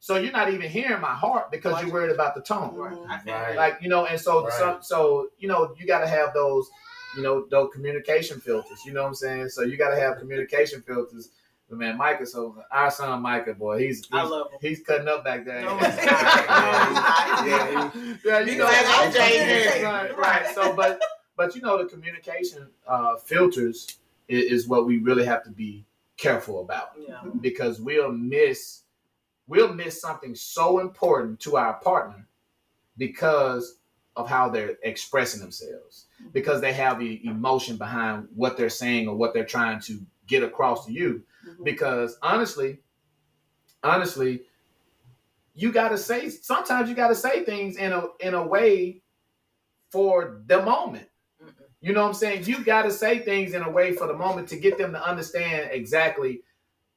Right. 0.00 0.16
So 0.16 0.16
you're 0.22 0.32
not 0.32 0.52
even 0.52 0.68
hearing 0.70 1.00
my 1.00 1.14
heart 1.14 1.50
because 1.50 1.82
you're 1.82 1.92
worried 1.92 2.10
about 2.12 2.34
the 2.34 2.40
tone. 2.42 3.06
I 3.08 3.18
feel 3.18 3.34
Right. 3.34 3.56
Like 3.56 3.78
you 3.82 3.88
know, 3.88 4.06
and 4.06 4.20
so 4.20 4.44
Right. 4.44 4.52
so 4.52 4.78
so 4.80 5.28
you 5.38 5.48
know, 5.48 5.74
you 5.78 5.86
got 5.86 6.00
to 6.00 6.08
have 6.08 6.32
those 6.34 6.68
you 7.16 7.22
know 7.22 7.46
those 7.50 7.70
communication 7.72 8.40
filters. 8.40 8.84
You 8.86 8.92
know 8.92 9.02
what 9.02 9.08
I'm 9.08 9.14
saying? 9.14 9.48
So 9.50 9.62
you 9.62 9.76
got 9.76 9.90
to 9.94 10.00
have 10.00 10.18
communication 10.18 10.82
filters. 10.82 11.30
But 11.68 11.78
man, 11.78 11.96
Micah, 11.98 12.26
so 12.26 12.56
our 12.72 12.90
son 12.90 13.22
Micah, 13.22 13.54
boy, 13.54 13.78
he's 13.78 13.98
he's, 13.98 14.08
I 14.12 14.22
love 14.24 14.50
him. 14.50 14.58
he's 14.60 14.80
cutting 14.82 15.06
up 15.06 15.22
back 15.22 15.44
there. 15.44 15.60
No, 15.62 15.76
he's 15.78 15.96
not. 16.04 16.48
No, 16.48 16.72
he's 16.86 16.94
not. 16.94 17.46
yeah, 17.46 17.90
he- 17.92 18.28
yeah, 18.28 18.38
you 18.40 18.46
He's 18.46 18.56
know, 18.58 18.64
like 18.64 18.86
right, 18.86 19.12
OJ 19.14 19.84
right, 19.84 20.18
right. 20.18 20.46
So, 20.54 20.72
but 20.74 21.00
but 21.36 21.54
you 21.54 21.62
know, 21.62 21.78
the 21.78 21.88
communication 21.88 22.68
uh, 22.88 23.16
filters 23.16 23.98
is, 24.28 24.44
is 24.62 24.68
what 24.68 24.84
we 24.86 24.98
really 24.98 25.24
have 25.24 25.44
to 25.44 25.50
be 25.50 25.84
careful 26.16 26.60
about 26.62 26.90
Yeah. 26.98 27.20
because 27.40 27.80
we'll 27.80 28.10
miss 28.12 28.79
we'll 29.50 29.74
miss 29.74 30.00
something 30.00 30.34
so 30.34 30.78
important 30.78 31.40
to 31.40 31.56
our 31.56 31.74
partner 31.80 32.24
because 32.96 33.78
of 34.14 34.28
how 34.28 34.48
they're 34.48 34.76
expressing 34.84 35.40
themselves 35.40 36.06
because 36.32 36.60
they 36.60 36.72
have 36.72 36.98
the 37.00 37.24
emotion 37.26 37.76
behind 37.76 38.28
what 38.34 38.56
they're 38.56 38.70
saying 38.70 39.08
or 39.08 39.16
what 39.16 39.34
they're 39.34 39.44
trying 39.44 39.80
to 39.80 40.00
get 40.26 40.42
across 40.44 40.86
to 40.86 40.92
you. 40.92 41.22
Mhm. 41.46 41.64
because 41.64 42.16
honestly 42.22 42.78
honestly 43.82 44.42
you 45.54 45.72
got 45.72 45.88
to 45.88 45.98
say 45.98 46.28
sometimes 46.28 46.88
you 46.88 46.94
got 46.94 47.08
to 47.08 47.14
say 47.14 47.44
things 47.44 47.76
in 47.76 47.92
a 47.92 48.04
in 48.20 48.34
a 48.34 48.46
way 48.46 49.02
for 49.90 50.42
the 50.46 50.62
moment. 50.62 51.08
You 51.80 51.92
know 51.94 52.02
what 52.02 52.08
i'm 52.08 52.14
saying? 52.14 52.44
You 52.44 52.62
got 52.62 52.82
to 52.82 52.90
say 52.92 53.18
things 53.18 53.54
in 53.54 53.62
a 53.62 53.70
way 53.70 53.92
for 53.94 54.06
the 54.06 54.14
moment 54.14 54.48
to 54.50 54.56
get 54.56 54.78
them 54.78 54.92
to 54.92 55.02
understand 55.02 55.70
exactly 55.72 56.42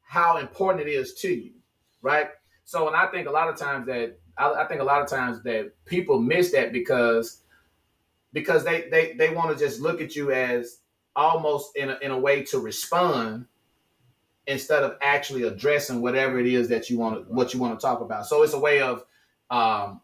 how 0.01 0.37
important 0.37 0.87
it 0.87 0.91
is 0.91 1.13
to 1.15 1.33
you 1.33 1.53
right 2.01 2.29
so 2.65 2.87
and 2.87 2.95
i 2.95 3.07
think 3.07 3.27
a 3.27 3.31
lot 3.31 3.49
of 3.49 3.55
times 3.57 3.85
that 3.85 4.17
i, 4.37 4.51
I 4.51 4.65
think 4.67 4.81
a 4.81 4.85
lot 4.85 5.01
of 5.01 5.07
times 5.07 5.41
that 5.43 5.71
people 5.85 6.19
miss 6.19 6.51
that 6.51 6.71
because 6.73 7.41
because 8.33 8.63
they 8.63 8.89
they, 8.89 9.13
they 9.13 9.33
want 9.33 9.57
to 9.57 9.63
just 9.63 9.79
look 9.79 10.01
at 10.01 10.15
you 10.15 10.31
as 10.31 10.79
almost 11.15 11.75
in 11.75 11.89
a, 11.91 11.97
in 12.01 12.11
a 12.11 12.17
way 12.17 12.43
to 12.43 12.59
respond 12.59 13.45
instead 14.47 14.83
of 14.83 14.97
actually 15.01 15.43
addressing 15.43 16.01
whatever 16.01 16.39
it 16.39 16.47
is 16.47 16.67
that 16.67 16.89
you 16.89 16.97
want 16.97 17.15
to 17.15 17.33
what 17.33 17.53
you 17.53 17.59
want 17.59 17.79
to 17.79 17.85
talk 17.85 18.01
about. 18.01 18.25
So 18.25 18.43
it's 18.43 18.53
a 18.53 18.59
way 18.59 18.81
of 18.81 19.05
um 19.49 20.01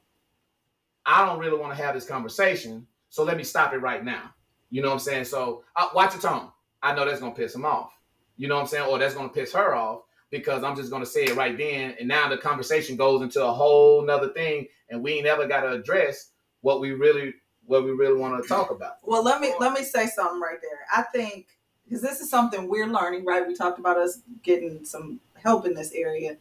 i 1.05 1.25
don't 1.25 1.39
really 1.39 1.57
want 1.57 1.75
to 1.75 1.81
have 1.81 1.95
this 1.95 2.05
conversation 2.05 2.85
so 3.09 3.23
let 3.23 3.37
me 3.37 3.43
stop 3.43 3.73
it 3.73 3.77
right 3.77 4.03
now. 4.05 4.33
You 4.69 4.81
know 4.81 4.89
what 4.89 4.95
i'm 4.95 4.99
saying? 4.99 5.25
So 5.25 5.63
uh, 5.75 5.89
watch 5.95 6.13
your 6.13 6.21
tone. 6.21 6.49
I 6.83 6.93
know 6.93 7.05
that's 7.05 7.19
gonna 7.19 7.33
piss 7.33 7.55
him 7.55 7.65
off. 7.65 7.91
You 8.37 8.47
know 8.47 8.55
what 8.55 8.61
i'm 8.61 8.67
saying? 8.67 8.87
Or 8.87 8.99
that's 8.99 9.15
gonna 9.15 9.29
piss 9.29 9.53
her 9.53 9.75
off 9.75 10.01
because 10.31 10.63
i'm 10.63 10.75
just 10.75 10.91
gonna 10.91 11.05
say 11.05 11.25
it 11.25 11.35
right 11.35 11.57
then 11.57 11.95
and 11.99 12.07
now 12.07 12.27
the 12.29 12.37
conversation 12.37 12.95
goes 12.95 13.21
into 13.21 13.43
a 13.43 13.51
whole 13.51 14.01
nother 14.01 14.29
thing 14.29 14.67
and 14.89 15.01
we 15.01 15.13
ain't 15.13 15.27
ever 15.27 15.47
got 15.47 15.61
to 15.61 15.71
address 15.71 16.31
what 16.61 16.79
we 16.79 16.91
really 16.91 17.33
what 17.65 17.83
we 17.83 17.91
really 17.91 18.19
want 18.19 18.41
to 18.41 18.49
talk 18.49 18.71
about 18.71 18.95
Well, 19.03 19.23
let 19.23 19.39
me 19.39 19.53
let 19.59 19.73
me 19.73 19.83
say 19.83 20.07
something 20.07 20.41
right 20.41 20.57
there. 20.61 20.79
I 20.91 21.03
think 21.03 21.47
because 21.85 22.01
this 22.01 22.19
is 22.19 22.29
something 22.29 22.67
we're 22.67 22.87
learning, 22.87 23.25
right? 23.25 23.47
We 23.47 23.55
talked 23.55 23.79
about 23.79 23.97
us 23.97 24.21
getting 24.43 24.85
some 24.85 25.19
help 25.35 25.65
in 25.65 25.73
this 25.73 25.91
area, 25.93 26.37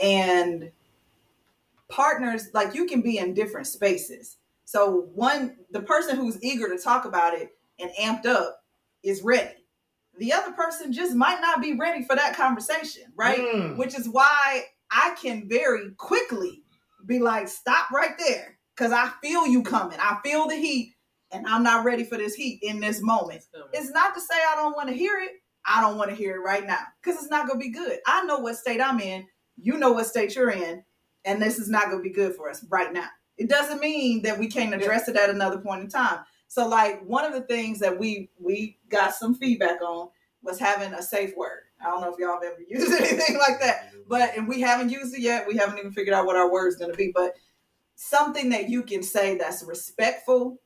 and 0.00 0.70
partners 1.88 2.48
like 2.52 2.74
you 2.74 2.86
can 2.86 3.00
be 3.00 3.18
in 3.18 3.32
different 3.32 3.68
spaces. 3.68 4.38
So 4.64 5.08
one, 5.14 5.56
the 5.70 5.82
person 5.82 6.16
who's 6.16 6.42
eager 6.42 6.68
to 6.68 6.82
talk 6.82 7.04
about 7.04 7.34
it 7.34 7.54
and 7.78 7.90
amped 8.00 8.26
up 8.26 8.64
is 9.02 9.22
ready. 9.22 9.61
The 10.18 10.32
other 10.32 10.52
person 10.52 10.92
just 10.92 11.14
might 11.14 11.40
not 11.40 11.62
be 11.62 11.74
ready 11.74 12.04
for 12.04 12.14
that 12.16 12.36
conversation, 12.36 13.04
right? 13.16 13.40
Mm. 13.40 13.76
Which 13.76 13.98
is 13.98 14.08
why 14.08 14.64
I 14.90 15.14
can 15.20 15.48
very 15.48 15.90
quickly 15.96 16.62
be 17.06 17.18
like, 17.18 17.48
stop 17.48 17.90
right 17.90 18.16
there. 18.18 18.58
Cause 18.76 18.92
I 18.92 19.10
feel 19.22 19.46
you 19.46 19.62
coming. 19.62 19.98
I 20.00 20.18
feel 20.24 20.48
the 20.48 20.56
heat 20.56 20.94
and 21.30 21.46
I'm 21.46 21.62
not 21.62 21.84
ready 21.84 22.04
for 22.04 22.16
this 22.16 22.34
heat 22.34 22.60
in 22.62 22.80
this 22.80 23.00
moment. 23.00 23.44
It's 23.72 23.90
not 23.90 24.14
to 24.14 24.20
say 24.20 24.34
I 24.34 24.54
don't 24.56 24.76
want 24.76 24.88
to 24.88 24.94
hear 24.94 25.18
it. 25.20 25.30
I 25.66 25.80
don't 25.80 25.96
want 25.96 26.10
to 26.10 26.16
hear 26.16 26.36
it 26.36 26.40
right 26.40 26.66
now 26.66 26.80
because 27.02 27.20
it's 27.20 27.30
not 27.30 27.46
going 27.46 27.60
to 27.60 27.64
be 27.64 27.70
good. 27.70 27.98
I 28.06 28.24
know 28.24 28.38
what 28.38 28.56
state 28.56 28.80
I'm 28.80 29.00
in. 29.00 29.26
You 29.56 29.78
know 29.78 29.92
what 29.92 30.06
state 30.06 30.34
you're 30.34 30.50
in. 30.50 30.84
And 31.24 31.40
this 31.40 31.58
is 31.58 31.68
not 31.68 31.84
going 31.84 31.98
to 31.98 32.02
be 32.02 32.14
good 32.14 32.34
for 32.34 32.50
us 32.50 32.64
right 32.68 32.92
now. 32.92 33.06
It 33.38 33.48
doesn't 33.48 33.80
mean 33.80 34.22
that 34.22 34.38
we 34.38 34.48
can't 34.48 34.74
address 34.74 35.08
it 35.08 35.16
at 35.16 35.30
another 35.30 35.58
point 35.58 35.82
in 35.82 35.88
time. 35.88 36.20
So, 36.52 36.68
like, 36.68 37.02
one 37.06 37.24
of 37.24 37.32
the 37.32 37.40
things 37.40 37.78
that 37.78 37.98
we 37.98 38.28
we 38.38 38.76
got 38.90 39.14
some 39.14 39.34
feedback 39.34 39.80
on 39.80 40.10
was 40.42 40.58
having 40.58 40.92
a 40.92 41.00
safe 41.00 41.34
word. 41.34 41.62
I 41.80 41.88
don't 41.88 42.02
know 42.02 42.12
if 42.12 42.18
y'all 42.18 42.34
have 42.34 42.42
ever 42.42 42.60
used 42.68 42.92
anything 42.92 43.38
like 43.38 43.58
that, 43.60 43.90
but 44.06 44.36
and 44.36 44.46
we 44.46 44.60
haven't 44.60 44.90
used 44.90 45.14
it 45.14 45.22
yet. 45.22 45.48
We 45.48 45.56
haven't 45.56 45.78
even 45.78 45.92
figured 45.92 46.12
out 46.12 46.26
what 46.26 46.36
our 46.36 46.52
word's 46.52 46.76
going 46.76 46.90
to 46.90 46.96
be. 46.96 47.10
But 47.10 47.36
something 47.94 48.50
that 48.50 48.68
you 48.68 48.82
can 48.82 49.02
say 49.02 49.38
that's 49.38 49.62
respectful. 49.62 50.58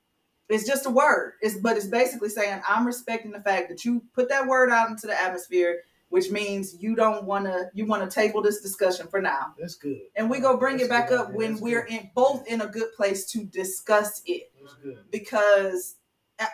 It's 0.49 0.67
just 0.67 0.87
a 0.87 0.91
word. 0.91 1.35
It's 1.41 1.57
but 1.57 1.77
it's 1.77 1.87
basically 1.87 2.31
saying 2.31 2.63
I'm 2.69 2.85
respecting 2.85 3.31
the 3.31 3.41
fact 3.41 3.69
that 3.69 3.85
you 3.85 4.03
put 4.13 4.29
that 4.31 4.49
word 4.49 4.71
out 4.71 4.91
into 4.91 5.07
the 5.07 5.23
atmosphere, 5.23 5.83
which 6.09 6.31
means 6.31 6.77
you 6.81 6.95
don't 6.95 7.25
want 7.25 7.45
to 7.47 7.69
you 7.75 7.85
want 7.87 8.09
to 8.09 8.15
table 8.15 8.41
this 8.43 8.61
discussion 8.61 9.07
for 9.09 9.21
now, 9.21 9.55
That's 9.59 9.75
good. 9.75 10.01
and 10.15 10.31
we 10.31 10.41
go 10.41 10.57
bring 10.57 10.79
it 10.81 10.89
back 10.89 11.09
good. 11.09 11.19
up 11.21 11.33
when 11.33 11.53
That's 11.53 11.61
we're 11.63 11.85
good. 11.85 11.93
in 11.95 12.11
both 12.15 12.47
in 12.47 12.61
a 12.61 12.67
good 12.67 12.93
place 12.97 13.27
to 13.33 13.45
discuss 13.45 14.23
it 14.27 14.51
That's 14.61 14.75
good. 14.83 14.99
because 15.11 15.97
I, 16.39 16.47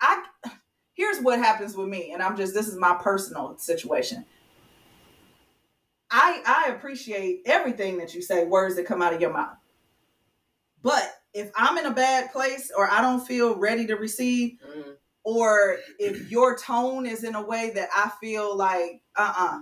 I 0.00 0.24
here's 0.94 1.20
what 1.20 1.38
happens 1.38 1.76
with 1.76 1.86
me 1.88 2.10
and 2.12 2.20
i'm 2.22 2.36
just 2.36 2.52
this 2.54 2.66
is 2.66 2.76
my 2.76 2.94
personal 3.00 3.56
situation 3.58 4.24
i 6.10 6.42
i 6.44 6.72
appreciate 6.72 7.42
everything 7.46 7.98
that 7.98 8.14
you 8.14 8.20
say 8.22 8.44
words 8.44 8.74
that 8.76 8.86
come 8.86 9.00
out 9.02 9.12
of 9.14 9.20
your 9.20 9.32
mouth 9.32 9.56
but 10.82 11.20
if 11.34 11.50
i'm 11.54 11.78
in 11.78 11.86
a 11.86 11.94
bad 11.94 12.32
place 12.32 12.72
or 12.76 12.90
i 12.90 13.00
don't 13.00 13.24
feel 13.26 13.54
ready 13.56 13.86
to 13.86 13.94
receive 13.94 14.58
Mm. 14.66 14.94
Or 15.36 15.76
if 15.98 16.30
your 16.30 16.56
tone 16.56 17.04
is 17.04 17.22
in 17.22 17.34
a 17.34 17.42
way 17.42 17.70
that 17.74 17.88
i 17.94 18.10
feel 18.20 18.56
like 18.56 19.02
uh-uh 19.16 19.58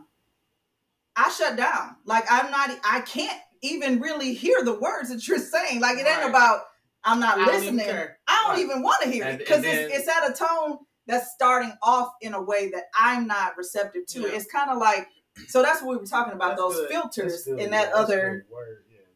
i 1.17 1.31
shut 1.31 1.57
down 1.57 1.97
like 2.05 2.25
i'm 2.31 2.51
not 2.51 2.71
i 2.85 3.01
can't 3.01 3.41
even 3.63 4.01
really 4.01 4.33
hear 4.35 4.63
the 4.63 4.79
words 4.79 5.09
that 5.09 5.27
you're 5.27 5.39
saying 5.39 5.81
like 5.81 5.97
it 5.99 6.07
ain't 6.07 6.19
Right. 6.21 6.29
about 6.31 6.61
i'm 7.05 7.19
not 7.19 7.39
I 7.39 7.45
don't 7.47 7.55
listening. 7.61 7.89
I 7.89 8.43
don't 8.45 8.51
Right. 8.57 8.59
even 8.61 8.83
want 8.83 9.03
to 9.03 9.11
hear 9.11 9.25
it 9.27 9.39
because 9.39 9.65
it's, 9.65 9.93
it's 9.97 10.09
at 10.09 10.31
a 10.31 10.33
tone 10.33 10.79
that's 11.09 11.33
starting 11.33 11.73
off 11.83 12.11
in 12.21 12.35
a 12.35 12.43
way 12.43 12.71
that 12.71 12.85
I'm 12.95 13.27
not 13.27 13.57
receptive 13.57 14.07
to. 14.09 14.21
Yeah. 14.23 14.29
It's 14.37 14.47
kind 14.47 14.71
of 14.71 14.79
like 14.79 15.07
so 15.49 15.63
that's 15.63 15.81
what 15.83 15.91
we 15.93 15.97
were 15.99 16.07
talking 16.07 16.33
about 16.33 16.51
That's 16.57 16.61
those 16.63 16.77
good. 16.77 16.91
filters 16.91 17.47
in 17.47 17.57
that 17.71 17.71
That's 17.71 17.95
other. 17.97 18.47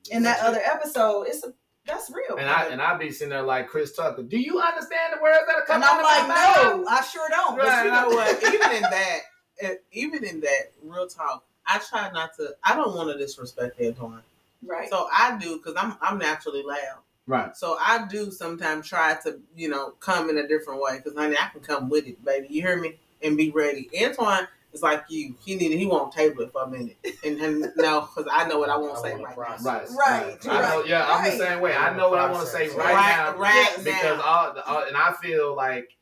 Yeah. 0.04 0.16
in 0.16 0.22
that 0.24 0.40
other 0.44 0.60
episode. 0.64 1.26
It's 1.28 1.42
a 1.44 1.52
that's 1.90 2.10
real. 2.10 2.36
And 2.38 2.48
I 2.48 2.66
and 2.66 2.80
I 2.80 2.96
be 2.96 3.10
sitting 3.10 3.30
there 3.30 3.42
like 3.42 3.68
Chris 3.68 3.94
Tucker. 3.94 4.22
Do 4.22 4.38
you 4.38 4.60
understand 4.60 5.14
the 5.16 5.22
words 5.22 5.40
that 5.46 5.56
are 5.56 5.64
coming 5.64 5.86
out 5.88 5.98
And 5.98 6.06
I'm 6.06 6.22
of 6.24 6.28
like, 6.28 6.28
my 6.28 6.72
mouth? 6.74 6.80
no, 6.84 6.86
I 6.88 7.00
sure 7.02 7.28
don't. 7.30 7.56
But 7.56 7.66
Right, 7.66 7.78
you 7.84 7.84
You 7.86 7.90
know 7.92 8.08
know 8.10 8.16
what? 8.16 8.42
Even 8.54 8.76
in 8.76 8.82
that, 8.82 9.18
eh, 9.60 9.74
even 9.92 10.24
in 10.24 10.40
that, 10.40 10.72
real 10.82 11.06
talk, 11.06 11.44
I 11.66 11.78
try 11.80 12.10
not 12.12 12.34
to. 12.36 12.54
I 12.64 12.74
don't 12.76 12.94
want 12.94 13.10
to 13.10 13.18
disrespect 13.18 13.78
Antwan, 13.80 14.20
right? 14.66 14.88
so 14.88 15.08
I 15.12 15.36
do 15.40 15.56
because 15.58 15.74
I'm 15.76 15.96
I'm 16.00 16.18
naturally 16.18 16.62
loud. 16.62 16.98
Right. 17.26 17.54
So 17.56 17.76
I 17.78 18.06
do 18.08 18.30
sometimes 18.32 18.88
try 18.88 19.16
to, 19.24 19.38
you 19.54 19.68
know, 19.68 19.90
come 20.00 20.30
in 20.30 20.38
a 20.38 20.48
different 20.48 20.80
way 20.80 20.96
because 20.96 21.16
honey, 21.16 21.36
I 21.40 21.48
can 21.50 21.60
come 21.60 21.88
with 21.88 22.06
it, 22.08 22.24
baby. 22.24 22.48
You 22.50 22.62
hear 22.62 22.76
me? 22.80 22.96
And 23.22 23.36
be 23.36 23.50
ready. 23.50 23.88
Antwan 23.96 24.48
is 24.72 24.82
like 24.82 25.04
you. 25.08 25.34
He 25.44 25.54
need 25.56 25.76
he 25.76 25.86
won't 25.86 26.12
table 26.12 26.42
it 26.42 26.52
for 26.52 26.62
a 26.62 26.68
minute, 26.70 26.96
and, 27.24 27.40
and 27.40 27.72
no, 27.76 28.02
because 28.14 28.30
I 28.32 28.46
know 28.48 28.58
what 28.58 28.68
I 28.70 28.76
won't 28.76 28.98
I 28.98 29.02
say 29.02 29.12
wanna 29.12 29.24
right 29.24 29.36
process. 29.36 29.90
now. 29.90 29.96
Right. 29.98 30.26
Right, 30.26 30.46
I 30.46 30.60
know, 30.68 30.80
right, 30.80 30.88
yeah, 30.88 31.06
I'm 31.08 31.24
the 31.24 31.36
same 31.36 31.60
way. 31.60 31.74
I 31.74 31.96
know 31.96 32.10
what 32.10 32.18
I 32.18 32.30
want 32.30 32.44
to 32.46 32.52
say 32.52 32.68
right, 32.68 32.76
Right, 32.94 33.16
now. 33.34 33.36
right 33.38 33.74
because 33.78 34.18
now. 34.18 34.22
all, 34.22 34.54
the, 34.54 34.64
all 34.66 34.82
and 34.84 34.96
I 34.96 35.12
feel 35.22 35.54
like 35.56 35.96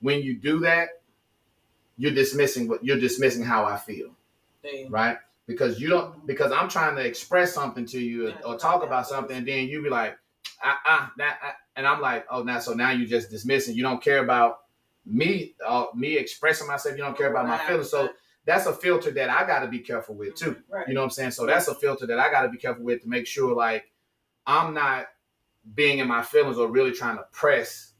when 0.00 0.22
you 0.22 0.34
do 0.36 0.60
that, 0.60 0.88
you're 1.96 2.12
dismissing 2.14 2.68
what 2.68 2.84
you're 2.84 3.00
dismissing 3.00 3.42
how 3.42 3.64
I 3.64 3.76
feel, 3.76 4.10
Damn. 4.62 4.90
right? 4.90 5.16
Because 5.46 5.80
you 5.80 5.88
don't 5.88 6.26
because 6.26 6.52
I'm 6.52 6.68
trying 6.68 6.96
to 6.96 7.04
express 7.04 7.52
something 7.54 7.86
to 7.86 7.98
you 8.00 8.28
Yeah, 8.28 8.34
or 8.44 8.56
talk 8.58 8.82
yeah. 8.82 8.86
about 8.88 9.06
something, 9.08 9.36
and 9.36 9.48
then 9.48 9.66
you 9.68 9.82
be 9.82 9.88
like, 9.90 10.16
ah, 10.62 10.78
ah, 10.86 11.12
that, 11.16 11.38
ah, 11.42 11.56
and 11.74 11.86
I'm 11.86 12.00
like, 12.00 12.26
oh, 12.30 12.42
now 12.42 12.58
so 12.58 12.74
now 12.74 12.90
you're 12.90 13.08
just 13.08 13.30
dismissing. 13.30 13.74
You 13.74 13.82
don't 13.82 14.02
care 14.02 14.18
about 14.22 14.60
me, 15.08 15.54
uh, 15.66 15.86
me 15.94 16.16
expressing 16.16 16.66
myself. 16.66 16.96
You 16.96 17.02
don't 17.02 17.16
care 17.16 17.30
about 17.30 17.46
my 17.46 17.58
feelings. 17.58 17.90
So 17.90 18.10
that's 18.44 18.66
a 18.66 18.72
filter 18.72 19.10
that 19.12 19.30
I 19.30 19.46
got 19.46 19.60
to 19.60 19.68
be 19.68 19.78
careful 19.80 20.14
with 20.14 20.34
too. 20.34 20.56
right. 20.70 20.86
You 20.88 20.94
know 20.94 21.00
what 21.00 21.04
I'm 21.06 21.10
saying? 21.10 21.30
So 21.32 21.46
that's 21.46 21.68
a 21.68 21.74
filter 21.74 22.06
that 22.06 22.18
I 22.18 22.30
got 22.30 22.42
to 22.42 22.48
be 22.48 22.58
careful 22.58 22.84
with 22.84 23.02
to 23.02 23.08
make 23.08 23.26
sure 23.26 23.54
like 23.54 23.90
I'm 24.46 24.74
not 24.74 25.06
being 25.74 25.98
in 25.98 26.08
my 26.08 26.22
feelings 26.22 26.56
or 26.58 26.68
really 26.70 26.92
trying 26.92 27.16
to 27.16 27.24
press 27.32 27.92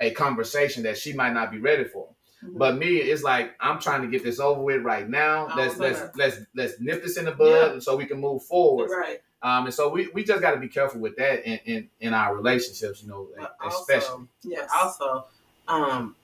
a 0.00 0.10
conversation 0.10 0.82
that 0.84 0.98
she 0.98 1.12
might 1.12 1.32
not 1.32 1.50
be 1.50 1.58
ready 1.58 1.84
for. 1.84 2.08
Mhm. 2.44 2.56
But 2.58 2.76
me, 2.78 2.96
it's 2.96 3.22
like 3.22 3.54
I'm 3.60 3.78
trying 3.78 4.02
to 4.02 4.08
get 4.08 4.22
this 4.24 4.40
over 4.40 4.60
with 4.62 4.82
right 4.82 5.08
now. 5.08 5.46
I 5.46 5.56
Let's 5.56 5.76
let's 5.78 6.00
let's 6.16 6.36
let's 6.54 6.80
nip 6.80 7.02
this 7.02 7.16
in 7.18 7.26
the 7.26 7.32
bud 7.32 7.82
so 7.82 7.96
we 7.96 8.06
can 8.06 8.18
move 8.20 8.42
forward. 8.44 8.90
right. 8.90 9.20
Um, 9.42 9.64
and 9.64 9.72
so 9.74 9.88
we, 9.88 10.08
we 10.08 10.22
just 10.22 10.42
got 10.42 10.50
to 10.50 10.60
be 10.60 10.68
careful 10.68 11.00
with 11.00 11.16
that 11.16 11.46
in, 11.48 11.58
in, 11.64 11.90
in 12.00 12.12
our 12.12 12.36
relationships, 12.36 13.02
you 13.02 13.08
know, 13.08 13.28
But 13.38 13.56
especially. 13.66 14.06
also, 14.08 14.28
Yes. 14.42 14.68
But 14.70 14.84
also, 14.84 15.26
um, 15.66 16.14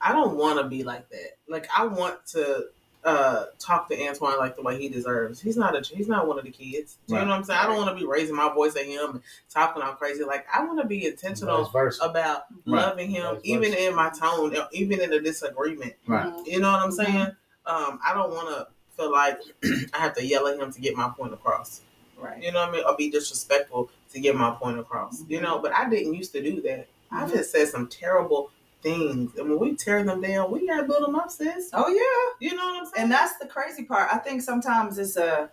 I 0.00 0.12
don't 0.12 0.36
want 0.36 0.58
to 0.60 0.68
be 0.68 0.82
like 0.84 1.08
that. 1.10 1.36
Like 1.48 1.68
I 1.76 1.86
want 1.86 2.24
to 2.28 2.66
uh 3.04 3.44
talk 3.60 3.88
to 3.88 3.96
Antwan 3.96 4.36
like 4.38 4.56
the 4.56 4.62
way 4.62 4.80
he 4.80 4.88
deserves. 4.88 5.40
He's 5.40 5.56
not 5.56 5.76
a 5.76 5.80
he's 5.80 6.08
not 6.08 6.26
one 6.26 6.38
of 6.38 6.44
the 6.44 6.50
kids. 6.50 6.98
Do 7.06 7.14
you 7.14 7.20
know 7.20 7.26
what 7.28 7.34
I'm 7.34 7.44
saying? 7.44 7.60
I 7.60 7.66
don't 7.66 7.76
want 7.76 7.88
to 7.90 7.94
be 7.94 8.04
raising 8.06 8.34
my 8.34 8.52
voice 8.52 8.74
at 8.76 8.84
him 8.84 9.10
and 9.12 9.20
talking 9.48 9.80
all 9.82 9.92
crazy. 9.92 10.24
Like 10.24 10.44
I 10.52 10.64
want 10.64 10.80
to 10.80 10.86
be 10.86 11.06
intentional 11.06 11.70
about 12.02 12.44
Right. 12.66 12.80
loving 12.86 13.10
him, 13.10 13.34
Vice 13.36 13.40
even 13.44 13.70
versa. 13.72 13.86
in 13.88 13.94
my 13.94 14.10
tone, 14.10 14.56
even 14.72 15.00
in 15.00 15.12
a 15.12 15.20
disagreement. 15.20 15.94
Right. 16.06 16.26
Mhm. 16.26 16.46
You 16.46 16.60
know 16.60 16.72
what 16.72 16.80
I'm 16.80 16.90
saying? 16.92 17.28
Um, 17.64 18.00
I 18.04 18.12
don't 18.14 18.30
want 18.30 18.48
to 18.48 18.66
feel 18.96 19.12
like 19.12 19.38
I 19.94 19.98
have 19.98 20.14
to 20.16 20.24
yell 20.24 20.46
at 20.48 20.58
him 20.58 20.72
to 20.72 20.80
get 20.80 20.96
my 20.96 21.08
point 21.16 21.32
across. 21.32 21.82
Right. 22.18 22.42
You 22.42 22.50
know 22.50 22.60
what 22.60 22.70
I 22.70 22.72
mean? 22.72 22.84
Or 22.86 22.96
be 22.96 23.10
disrespectful 23.10 23.90
to 24.12 24.20
get 24.20 24.34
my 24.34 24.50
point 24.52 24.78
across. 24.80 25.22
You 25.28 25.40
know, 25.40 25.58
but 25.60 25.72
I 25.72 25.88
didn't 25.88 26.14
used 26.14 26.32
to 26.32 26.42
do 26.42 26.60
that. 26.62 26.88
I've 27.12 27.30
just 27.32 27.52
said 27.52 27.68
some 27.68 27.86
terrible 27.88 28.50
things. 28.82 29.32
And 29.36 29.48
when 29.50 29.58
we 29.58 29.74
tear 29.76 30.02
them 30.04 30.20
down, 30.20 30.50
we 30.50 30.66
gotta 30.66 30.84
build 30.84 31.02
them 31.06 31.14
up, 31.16 31.30
sis. 31.30 31.70
Oh 31.72 31.88
yeah. 31.88 32.48
You 32.48 32.56
know 32.56 32.64
what 32.64 32.76
I'm 32.80 32.84
saying? 32.86 33.02
And 33.04 33.12
that's 33.12 33.36
the 33.38 33.46
crazy 33.46 33.84
part. 33.84 34.08
I 34.12 34.18
think 34.18 34.42
sometimes 34.42 34.98
it's 34.98 35.16
a, 35.16 35.50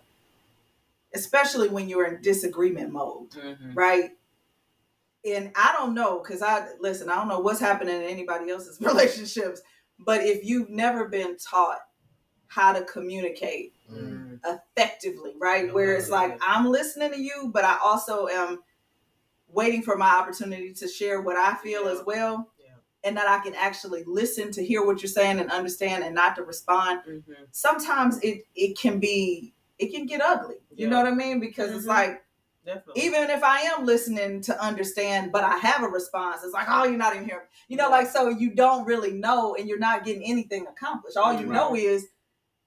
especially 1.14 1.68
when 1.68 1.88
you're 1.88 2.06
in 2.06 2.20
disagreement 2.22 2.92
mode, 2.92 3.30
Mhm. 3.30 3.74
right? 3.76 4.10
And 5.24 5.52
I 5.56 5.72
don't 5.76 5.94
know, 5.94 6.18
because 6.18 6.42
I 6.42 6.66
listen, 6.80 7.08
I 7.08 7.14
don't 7.16 7.28
know 7.28 7.40
what's 7.40 7.60
happening 7.60 7.96
in 7.96 8.02
anybody 8.02 8.50
else's 8.50 8.80
relationships, 8.80 9.62
but 9.98 10.22
if 10.22 10.44
you've 10.44 10.68
never 10.70 11.08
been 11.08 11.36
taught 11.38 11.78
how 12.48 12.72
to 12.72 12.82
communicate 12.84 13.74
Mhm. 13.90 14.38
effectively, 14.44 15.32
right? 15.38 15.72
Where 15.72 15.94
it's 15.96 16.10
like. 16.10 16.38
I'm 16.42 16.66
listening 16.66 17.10
to 17.12 17.20
you, 17.20 17.50
but 17.52 17.64
I 17.64 17.78
also 17.82 18.28
am 18.28 18.62
waiting 19.48 19.82
for 19.82 19.96
my 19.96 20.10
opportunity 20.16 20.72
to 20.74 20.86
share 20.88 21.20
what 21.20 21.36
I 21.36 21.54
feel 21.56 21.84
Yeah. 21.84 21.92
as 21.92 22.02
well. 22.04 22.50
Yeah. 23.04 23.08
And 23.08 23.16
that 23.16 23.28
I 23.28 23.42
can 23.42 23.54
actually 23.54 24.02
listen 24.06 24.50
to 24.52 24.64
hear 24.64 24.84
what 24.84 25.02
you're 25.02 25.08
saying 25.08 25.38
and 25.38 25.50
understand 25.50 26.04
and 26.04 26.14
not 26.14 26.36
to 26.36 26.42
respond. 26.42 27.00
Mhm. 27.06 27.24
Sometimes 27.52 28.18
it 28.22 28.44
it 28.54 28.78
can 28.78 28.98
be 28.98 29.54
it 29.78 29.92
can 29.92 30.06
get 30.06 30.20
ugly. 30.20 30.56
You 30.74 30.88
know 30.88 30.98
what 30.98 31.06
I 31.06 31.14
mean? 31.14 31.40
Because 31.40 31.72
it's 31.72 31.84
Mhm. 31.84 31.88
like 31.88 32.24
Definitely. 32.64 33.02
even 33.02 33.28
if 33.30 33.42
I 33.42 33.60
am 33.62 33.84
listening 33.84 34.40
to 34.42 34.62
understand, 34.62 35.32
but 35.32 35.42
I 35.44 35.56
have 35.58 35.82
a 35.82 35.88
response, 35.88 36.42
it's 36.44 36.54
like, 36.54 36.66
oh, 36.70 36.84
you're 36.84 36.96
not 36.96 37.14
even 37.14 37.26
here. 37.28 37.48
You 37.68 37.76
know, 37.76 37.84
Yeah. 37.88 37.96
like 37.96 38.08
so 38.08 38.28
you 38.28 38.50
don't 38.54 38.84
really 38.86 39.12
know 39.12 39.54
and 39.56 39.68
you're 39.68 39.78
not 39.78 40.04
getting 40.04 40.22
anything 40.24 40.66
accomplished. 40.68 41.16
All 41.16 41.32
you 41.32 41.40
Right. 41.46 41.54
know 41.56 41.74
is 41.74 42.06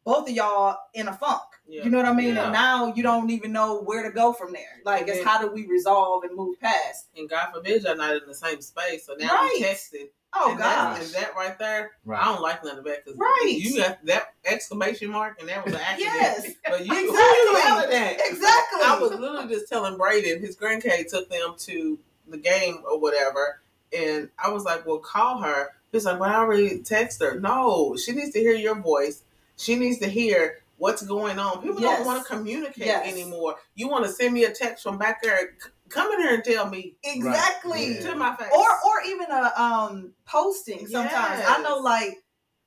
both 0.03 0.27
of 0.29 0.35
y'all 0.35 0.77
in 0.93 1.07
a 1.07 1.13
funk. 1.13 1.41
Yeah. 1.69 1.83
You 1.83 1.89
know 1.89 1.97
what 1.97 2.05
I 2.07 2.13
mean? 2.13 2.35
Yeah. 2.35 2.45
And 2.45 2.53
now 2.53 2.93
you 2.95 3.03
don't 3.03 3.29
even 3.29 3.51
know 3.51 3.81
where 3.81 4.03
to 4.03 4.11
go 4.11 4.31
from 4.33 4.53
there. 4.53 4.81
Like 4.85 5.01
And 5.01 5.09
it's 5.09 5.17
then- 5.19 5.27
how 5.27 5.41
do 5.41 5.47
we 5.51 5.65
resolve 5.67 6.23
and 6.23 6.35
move 6.35 6.59
past? 6.59 7.07
and 7.17 7.29
God 7.29 7.49
forbid 7.53 7.83
y'all 7.83 7.95
not 7.97 8.15
in 8.15 8.21
the 8.27 8.33
same 8.35 8.61
space. 8.61 9.05
So 9.05 9.15
now 9.19 9.33
Right. 9.33 9.51
we 9.59 9.63
texting. 9.65 10.09
Oh 10.33 10.51
and 10.51 10.59
that, 10.59 10.75
gosh. 10.97 11.05
and 11.05 11.13
that 11.15 11.35
right 11.35 11.57
there, 11.57 11.91
Right. 12.05 12.21
I 12.21 12.25
don't 12.25 12.41
like 12.41 12.63
none 12.63 12.77
of 12.77 12.83
that 12.85 13.03
because 13.03 13.17
Right. 13.19 13.55
you 13.57 13.77
got 13.77 14.05
that 14.05 14.33
exclamation 14.45 15.09
mark 15.11 15.39
and 15.39 15.49
that 15.49 15.63
was 15.65 15.73
an 15.73 15.79
accident. 15.81 16.13
Yes. 16.15 16.51
But 16.69 16.85
you, 16.85 16.93
who 16.93 16.99
you 16.99 17.09
Exactly. 17.09 17.95
yelling? 17.95 18.17
Exactly. 18.25 18.81
I 18.85 18.97
was 19.01 19.11
literally 19.11 19.47
just 19.53 19.67
telling 19.67 19.97
Braden, 19.97 20.39
his 20.41 20.55
grandkid 20.55 21.09
took 21.09 21.29
them 21.29 21.55
to 21.59 21.97
the 22.27 22.37
game 22.37 22.83
or 22.89 22.99
whatever, 22.99 23.61
and 23.97 24.29
I 24.37 24.49
was 24.51 24.63
like, 24.65 24.85
"Well, 24.85 24.99
call 24.99 25.39
her." 25.39 25.69
He's 25.93 26.03
like, 26.05 26.19
"Well, 26.19 26.29
I 26.29 26.35
already 26.35 26.79
texted 26.79 27.21
her." 27.21 27.39
No, 27.39 27.95
she 27.95 28.11
needs 28.11 28.31
to 28.31 28.39
hear 28.39 28.53
your 28.53 28.75
voice. 28.75 29.23
She 29.55 29.75
needs 29.75 29.99
to 29.99 30.07
hear 30.09 30.59
what's 30.77 31.01
going 31.01 31.37
on. 31.39 31.61
People 31.61 31.81
Yes. 31.81 31.97
don't 31.97 32.05
want 32.07 32.23
to 32.25 32.33
communicate 32.33 32.85
Yes. 32.85 33.05
anymore. 33.07 33.55
You 33.75 33.87
want 33.89 34.05
to 34.05 34.11
send 34.11 34.33
me 34.33 34.43
a 34.45 34.51
text 34.51 34.83
from 34.83 34.97
back 34.97 35.21
there? 35.21 35.57
Come 35.89 36.11
in 36.13 36.19
here 36.21 36.33
and 36.35 36.43
tell 36.43 36.69
me 36.69 36.95
exactly. 37.03 37.95
Yeah. 37.95 38.01
to 38.11 38.15
my 38.15 38.35
face. 38.35 38.49
Or 38.55 38.67
or 38.85 39.01
even 39.07 39.27
a 39.31 39.51
um 39.61 40.13
posting 40.25 40.87
sometimes. 40.87 41.43
I 41.47 41.61
know 41.61 41.77
like 41.77 42.17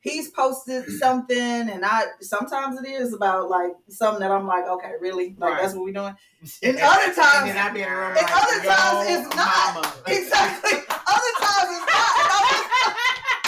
he's 0.01 0.31
posted 0.31 0.89
something 0.99 1.39
and 1.71 1.85
I 1.85 2.05
sometimes 2.21 2.81
it 2.81 2.89
is 2.89 3.13
about 3.15 3.49
like 3.51 3.73
something 3.89 4.21
that 4.21 4.31
I'm 4.31 4.47
like, 4.47 4.67
okay, 4.67 4.93
really? 5.01 5.37
Like 5.39 5.53
Right. 5.53 5.63
that's 5.63 5.75
what 5.75 5.85
we're 5.85 5.93
doing? 5.93 6.17
And 6.63 6.79
other 6.79 7.13
times 7.15 7.51
and 7.51 7.57
then 7.59 7.77
in 7.77 7.83
and 7.83 8.15
like, 8.17 8.37
other 8.37 8.65
times 8.65 9.07
it's 9.09 9.37
not." 9.37 9.75
mama." 9.75 9.95
Exactly. 10.09 10.73
Other 10.89 11.35
times 11.39 11.69
it's 11.77 11.87
not. 11.87 12.11
And 12.21 12.31
I'm 12.33 12.45
like, 12.49 12.67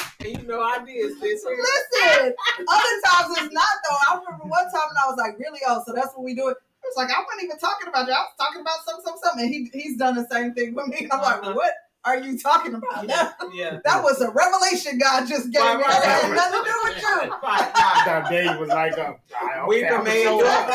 And 0.05 0.12
you 0.29 0.43
know 0.47 0.61
I 0.63 0.79
did 0.85 1.19
sis. 1.21 1.45
Listen, 1.45 2.35
other 2.69 2.95
times 3.07 3.37
it's 3.39 3.53
not 3.53 3.75
though. 3.89 3.97
I 4.09 4.19
remember 4.19 4.45
one 4.47 4.65
time 4.65 4.89
and 4.91 4.99
I 5.03 5.07
was 5.09 5.17
like, 5.19 5.39
really? 5.39 5.61
Oh, 5.67 5.83
so 5.87 5.93
that's 5.93 6.15
what 6.15 6.25
we 6.25 6.35
do 6.35 6.49
it. 6.49 6.57
I 6.57 6.87
was 6.89 6.97
like, 6.97 7.11
I 7.11 7.21
wasn't 7.23 7.45
even 7.45 7.59
talking 7.59 7.89
about 7.89 8.07
you. 8.07 8.13
I 8.13 8.21
was 8.27 8.35
talking 8.39 8.61
about 8.61 8.79
some, 8.85 9.01
some, 9.05 9.17
something. 9.23 9.45
And 9.45 9.55
he 9.55 9.71
he's 9.73 9.97
done 9.97 10.15
the 10.17 10.27
same 10.31 10.53
thing 10.55 10.75
with 10.75 10.89
me. 10.89 10.99
And 11.05 11.13
I'm 11.13 11.23
like, 11.23 11.43
Uh-huh. 11.43 11.55
what? 11.55 11.73
Are 12.05 12.19
you 12.19 12.37
talking 12.39 12.75
about? 12.75 13.07
That, 13.07 13.37
Yeah. 13.53 13.79
that 13.85 14.03
was 14.03 14.21
a 14.21 14.31
revelation 14.31 14.99
God 14.99 15.27
just 15.29 15.51
gave 15.53 15.63
Right, 15.63 15.77
me. 15.77 15.83
right, 15.85 16.03
That 16.03 16.23
had 16.23 16.31
right. 16.31 16.37
nothing 16.37 16.59
to 16.59 16.67
do 16.67 16.77
with 16.85 16.99
you. 17.03 17.17
Right, 17.21 17.43
right. 17.43 18.03
Now 18.07 18.29
Dave 18.29 18.59
was 18.59 18.69
like, 18.71 18.99
uh, 18.99 19.03
okay, 19.03 19.63
We 19.69 19.85
I'ma 19.85 19.97
can 19.97 20.05
make 20.05 20.23
show 20.25 20.39
joy 20.41 20.47
up. 20.47 20.67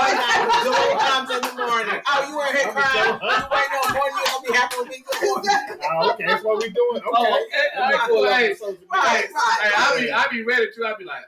joy 0.64 0.98
comes 1.04 1.30
in 1.32 1.42
the 1.44 1.54
morning. 1.60 2.00
Oh, 2.08 2.20
you 2.30 2.38
weren't 2.38 2.56
here 2.56 2.68
I'ma 2.70 2.80
crying. 2.80 2.92
show 2.94 3.04
You 3.04 3.44
ain't 3.60 3.72
no 3.76 3.82
more. 3.92 4.08
You 4.08 4.24
gonna 4.24 4.48
be 4.48 4.52
happy 4.54 4.76
with 4.80 4.88
me. 4.90 5.04
Good 5.04 5.20
morning. 5.28 5.52
Oh, 5.84 6.12
okay, 6.12 6.24
that's 6.28 6.44
what 6.44 6.56
we're 6.60 6.70
doing. 6.70 7.02
Okay. 7.02 7.04
Oh, 7.12 7.44
okay. 7.44 7.68
All 7.76 7.92
right, 7.92 8.00
cool. 8.08 8.24
Hey, 8.24 8.56
Right, 8.92 9.28
hey, 9.28 9.28
hey, 9.28 9.72
I 9.76 9.78
be, 10.00 10.12
I'll 10.12 10.30
be 10.30 10.44
ready 10.44 10.68
to. 10.76 10.86
I'll 10.86 10.98
be 10.98 11.04
like, 11.04 11.24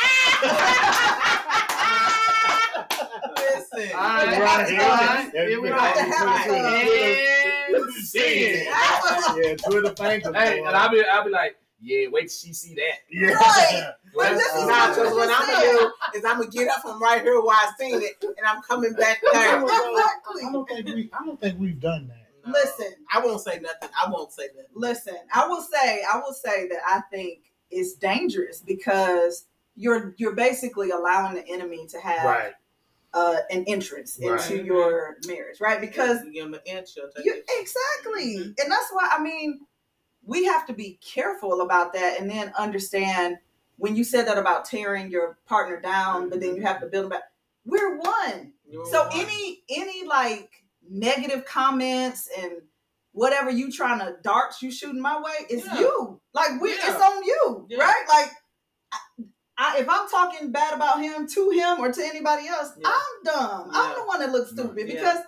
Listen. 3.36 3.90
all 3.94 4.00
right, 4.00 4.40
Right, 4.40 4.72
right, 4.72 4.72
right. 4.72 5.32
here 5.32 5.60
we 5.60 5.68
go. 5.68 7.49
Right, 7.72 7.80
right. 7.80 7.84
And 7.86 8.04
sin. 8.06 8.66
Yeah, 9.36 9.54
Twitter 9.70 9.94
fingers. 9.94 10.34
Hey, 10.34 10.58
and 10.58 10.68
uh, 10.68 10.70
I'll 10.72 10.90
be, 10.90 11.02
I'll 11.10 11.24
be 11.24 11.30
like, 11.30 11.56
yeah, 11.80 12.08
wait 12.10 12.22
till 12.22 12.28
she 12.48 12.52
see 12.52 12.74
that. 12.74 12.98
yeah. 13.10 13.32
Right. 13.34 13.92
But 14.12 14.32
Nah, 14.32 14.88
because 14.88 15.14
what 15.14 15.30
I'm 15.30 15.46
gonna 15.46 15.78
do 15.78 16.18
is 16.18 16.24
I'm 16.24 16.38
gonna 16.38 16.50
get 16.50 16.66
up 16.68 16.82
from 16.82 17.00
right 17.00 17.22
here 17.22 17.40
where 17.40 17.54
I 17.56 17.70
seen 17.78 18.02
it, 18.02 18.16
and 18.22 18.44
I'm 18.44 18.60
coming 18.62 18.92
back 18.94 19.20
there. 19.32 19.62
Exactly. 19.62 20.42
I 20.44 20.50
don't 20.52 20.68
think 20.68 20.86
we. 20.88 21.10
I 21.12 21.24
don't 21.24 21.40
think 21.40 21.60
we've 21.60 21.78
done 21.80 22.08
that. 22.08 22.26
No. 22.44 22.52
Listen, 22.52 22.92
I 23.14 23.24
won't 23.24 23.40
say 23.40 23.60
nothing. 23.60 23.88
I 24.04 24.10
won't 24.10 24.32
say 24.32 24.48
nothing. 24.56 24.70
listen. 24.74 25.14
I 25.32 25.46
will 25.46 25.62
say, 25.62 26.02
I 26.12 26.16
will 26.18 26.32
say 26.32 26.66
that 26.68 26.80
I 26.88 27.02
think 27.12 27.38
it's 27.70 27.92
dangerous 27.94 28.60
because 28.60 29.44
you're 29.76 30.12
you're 30.18 30.34
basically 30.34 30.90
allowing 30.90 31.36
the 31.36 31.46
enemy 31.48 31.86
to 31.86 32.00
have 32.00 32.24
Right. 32.24 32.52
Uh, 33.12 33.36
an 33.50 33.64
entrance 33.66 34.18
Right. 34.22 34.50
into 34.50 34.64
your 34.64 35.16
marriage, 35.26 35.60
right? 35.60 35.80
Because 35.80 36.24
you 36.24 36.32
give 36.32 36.44
them 36.44 36.54
an 36.54 36.60
inch, 36.64 36.90
you'll 36.96 37.10
take 37.10 37.24
you 37.24 37.34
it. 37.34 37.44
exactly, 37.60 38.36
Mhm. 38.36 38.60
and 38.60 38.70
that's 38.70 38.90
why 38.92 39.08
I 39.10 39.20
mean 39.22 39.60
we 40.24 40.44
have 40.44 40.66
to 40.66 40.72
be 40.72 40.98
careful 41.02 41.60
about 41.62 41.92
that, 41.94 42.20
and 42.20 42.30
then 42.30 42.52
understand 42.56 43.38
when 43.78 43.96
you 43.96 44.04
said 44.04 44.26
that 44.26 44.36
about 44.38 44.64
tearing 44.66 45.10
your 45.10 45.38
partner 45.46 45.80
down, 45.80 46.28
but 46.28 46.40
then 46.40 46.54
you 46.54 46.62
have 46.62 46.80
to 46.80 46.86
build 46.86 47.04
them 47.04 47.10
back. 47.10 47.22
We're 47.64 47.96
one. 47.98 48.52
You're 48.68 48.86
So 48.86 49.04
one. 49.08 49.10
any 49.14 49.64
any 49.70 50.04
like 50.04 50.50
negative 50.88 51.44
comments 51.44 52.28
and 52.38 52.62
whatever 53.12 53.50
you 53.50 53.72
trying 53.72 53.98
to 53.98 54.16
darts 54.22 54.62
you 54.62 54.70
shooting 54.70 55.00
my 55.00 55.20
way, 55.20 55.46
it's 55.48 55.66
Yeah. 55.66 55.80
you. 55.80 56.20
Like 56.32 56.60
we, 56.60 56.70
Yeah. 56.74 56.78
it's 56.94 57.02
on 57.02 57.24
you, 57.24 57.66
Yeah. 57.70 57.78
right? 57.84 58.04
Like. 58.08 58.30
I, 59.62 59.78
if 59.78 59.88
I'm 59.88 60.08
talking 60.08 60.50
bad 60.52 60.72
about 60.74 61.02
him 61.02 61.26
to 61.28 61.50
him 61.50 61.80
or 61.80 61.92
to 61.92 62.02
anybody 62.02 62.48
else, 62.48 62.72
Yeah. 62.78 62.88
I'm 62.88 63.24
dumb. 63.24 63.70
I'm 63.72 63.94
the 63.94 64.04
one 64.06 64.20
that 64.20 64.32
looks 64.32 64.52
stupid 64.52 64.88
Yeah. 64.88 64.94
because 64.94 65.18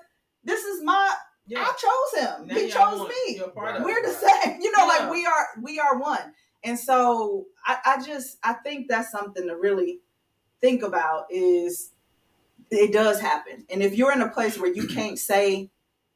this 0.43 0.65
is 0.65 0.83
my. 0.83 1.15
yeah. 1.47 1.61
I 1.61 1.73
chose 1.73 2.25
him. 2.25 2.47
Now 2.47 2.55
he 2.55 2.69
chose 2.71 2.99
one. 3.01 3.09
me. 3.09 3.37
You're 3.37 3.47
a 3.47 3.51
part 3.51 3.77
of 3.77 3.83
Right. 3.83 3.95
We're 3.95 4.03
the 4.07 4.13
same. 4.15 4.61
You 4.63 4.73
know, 4.73 4.79
Yeah. 4.87 4.99
like 4.99 5.11
we 5.11 5.27
are. 5.27 5.47
We 5.61 5.79
are 5.81 5.99
one. 5.99 6.33
And 6.65 6.79
so 6.79 7.47
I, 7.67 7.77
I 7.85 8.03
just 8.05 8.39
I 8.43 8.55
think 8.55 8.87
that's 8.89 9.11
something 9.11 9.47
to 9.49 9.57
really 9.57 10.01
think 10.61 10.83
about. 10.83 11.27
Is 11.31 11.91
it 12.71 12.93
does 12.93 13.21
happen. 13.21 13.67
And 13.69 13.83
if 13.83 13.95
you're 13.95 14.13
in 14.13 14.23
a 14.23 14.29
place 14.31 14.59
where 14.59 14.73
you 14.73 14.87
can't 14.89 15.19
say, 15.19 15.71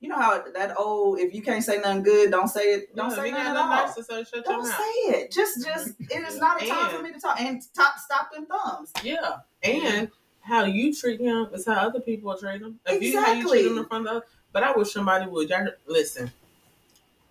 you 0.07 0.13
know 0.13 0.21
how 0.23 0.41
that 0.55 0.77
old, 0.79 1.19
if 1.19 1.35
you 1.35 1.43
can't 1.43 1.65
say 1.65 1.79
nothing 1.79 2.05
good, 2.05 2.31
don't 2.31 2.47
say 2.47 2.61
it. 2.75 2.95
Don't 2.95 3.11
Yeah, 3.11 3.17
say 3.17 3.31
nothing 3.33 3.47
at 3.47 3.57
all. 3.57 3.69
nice 3.69 3.95
to 3.97 4.05
say, 4.05 4.25
Don't 4.45 4.63
mouth. 4.63 4.69
say 4.69 5.11
it. 5.19 5.33
Just, 5.33 5.65
just 5.65 5.89
it 6.01 6.23
is 6.29 6.39
not 6.39 6.63
a 6.63 6.67
time 6.67 6.97
for 6.97 7.03
me 7.03 7.13
to 7.13 7.19
talk. 7.19 7.41
And 7.41 7.63
stop, 7.63 7.99
stop 7.99 8.33
them 8.33 8.47
thumbs. 8.47 8.93
Yeah, 9.03 9.39
and 9.65 10.09
how 10.43 10.63
you 10.65 10.95
treat 10.95 11.21
him 11.21 11.49
is 11.53 11.67
how 11.67 11.73
other 11.73 11.99
people 11.99 12.37
treat 12.39 12.63
him. 12.63 12.79
If 12.87 13.03
you 13.03 13.21
how 13.21 13.33
you 13.33 13.49
treat 13.49 13.67
him 13.67 13.79
in 13.79 13.87
front 13.87 14.07
of, 14.07 14.23
but 14.53 14.63
I 14.63 14.71
wish 14.73 14.93
somebody 14.93 15.27
would. 15.27 15.49
Y'all 15.51 15.67
listen. 15.89 16.31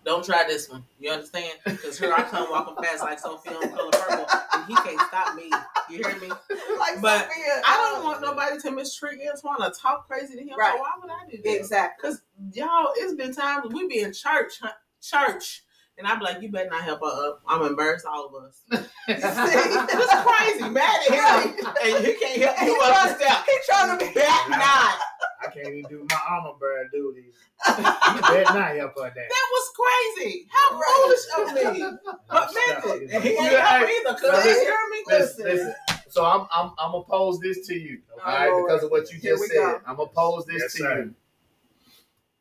Don't 0.06 0.24
try 0.24 0.44
this 0.46 0.70
one. 0.70 0.84
You 1.00 1.10
understand? 1.10 1.52
Because 1.64 1.98
here 1.98 2.14
I 2.16 2.22
come 2.22 2.48
walking 2.48 2.76
fast 2.82 3.02
like 3.02 3.18
Sophie 3.18 3.50
on 3.50 3.68
color 3.70 3.90
purple, 3.90 4.26
and 4.54 4.64
he 4.66 4.74
can't 4.76 5.00
stop 5.08 5.34
me. 5.34 5.50
You 5.90 5.98
hear 5.98 6.16
me? 6.20 6.28
Like 6.78 7.00
But 7.02 7.22
Sophia, 7.28 7.62
I 7.66 7.92
don't 7.92 8.04
want 8.04 8.20
nobody 8.22 8.60
to 8.60 8.70
mistreat 8.70 9.18
Antwan 9.20 9.58
or 9.66 9.72
talk 9.72 10.06
crazy 10.06 10.36
to 10.36 10.42
him. 10.42 10.56
Right. 10.58 10.74
So 10.74 10.80
why 10.80 10.90
would 11.00 11.10
I 11.10 11.28
do 11.30 11.42
that? 11.42 11.56
Exactly. 11.56 12.10
Because 12.10 12.22
y'all, 12.52 12.90
it's 12.96 13.14
been 13.14 13.34
times 13.34 13.72
we 13.72 13.88
be 13.88 14.00
in 14.00 14.12
church, 14.12 14.52
huh, 14.60 14.72
church, 15.02 15.64
and 15.98 16.06
I 16.06 16.14
be 16.16 16.24
like, 16.24 16.40
you 16.42 16.50
better 16.50 16.68
not 16.70 16.82
help 16.82 17.00
her 17.00 17.28
up. 17.28 17.42
I'm 17.48 17.62
embarrassed, 17.62 18.06
all 18.06 18.26
of 18.26 18.44
us. 18.44 18.86
It's 19.08 19.24
crazy, 19.24 20.68
mad 20.68 21.00
at 21.10 21.14
him, 21.14 21.66
and 21.84 22.04
he 22.06 22.14
can't 22.14 22.42
help 22.42 22.58
He 22.58 22.66
you 22.66 22.80
up 22.82 22.92
trying, 22.94 23.08
the 23.08 23.24
step. 23.24 23.44
he 23.46 23.58
trying 23.66 23.98
to 23.98 24.04
be. 24.06 24.12
Bet 24.14 24.50
not. 24.50 24.98
I 25.46 25.50
can't 25.50 25.68
even 25.68 25.90
do 25.90 26.06
my 26.10 26.20
armor 26.28 26.52
bearer 26.60 26.88
duties. 26.92 27.34
You 27.78 28.22
bet 28.22 28.52
not 28.54 28.76
help 28.76 28.94
her 28.96 29.02
that. 29.02 29.14
That 29.14 29.46
was 29.52 29.72
crazy. 30.16 30.46
How 30.50 30.80
foolish 30.82 31.20
of 31.38 31.54
me. 31.54 31.84
But 32.28 32.50
listen, 32.52 33.08
and 33.12 33.22
he 33.24 33.30
ain't 33.30 33.40
Yeah, 33.52 33.60
help 33.66 33.88
either. 33.88 34.14
Cause 34.18 34.22
now 34.22 34.38
you 34.38 34.44
listen, 34.50 34.62
hear 34.64 34.76
me? 34.90 34.98
Listen, 35.08 35.44
listen. 35.46 35.74
So 36.08 36.24
I'm, 36.24 36.46
I'm, 36.54 36.72
I'm 36.78 36.92
gonna 36.92 37.04
pose 37.04 37.38
this 37.40 37.66
to 37.68 37.74
you, 37.74 38.00
all 38.14 38.20
Oh, 38.26 38.28
right? 38.34 38.64
Because 38.66 38.84
of 38.84 38.90
what 38.90 39.12
you 39.12 39.18
Here 39.18 39.32
just 39.36 39.48
said, 39.48 39.56
go. 39.58 39.80
I'm 39.86 39.96
gonna 39.96 40.08
pose 40.10 40.44
this 40.46 40.62
Yes, 40.62 40.72
to 40.74 40.78
sir. 40.78 40.98
you. 41.04 41.14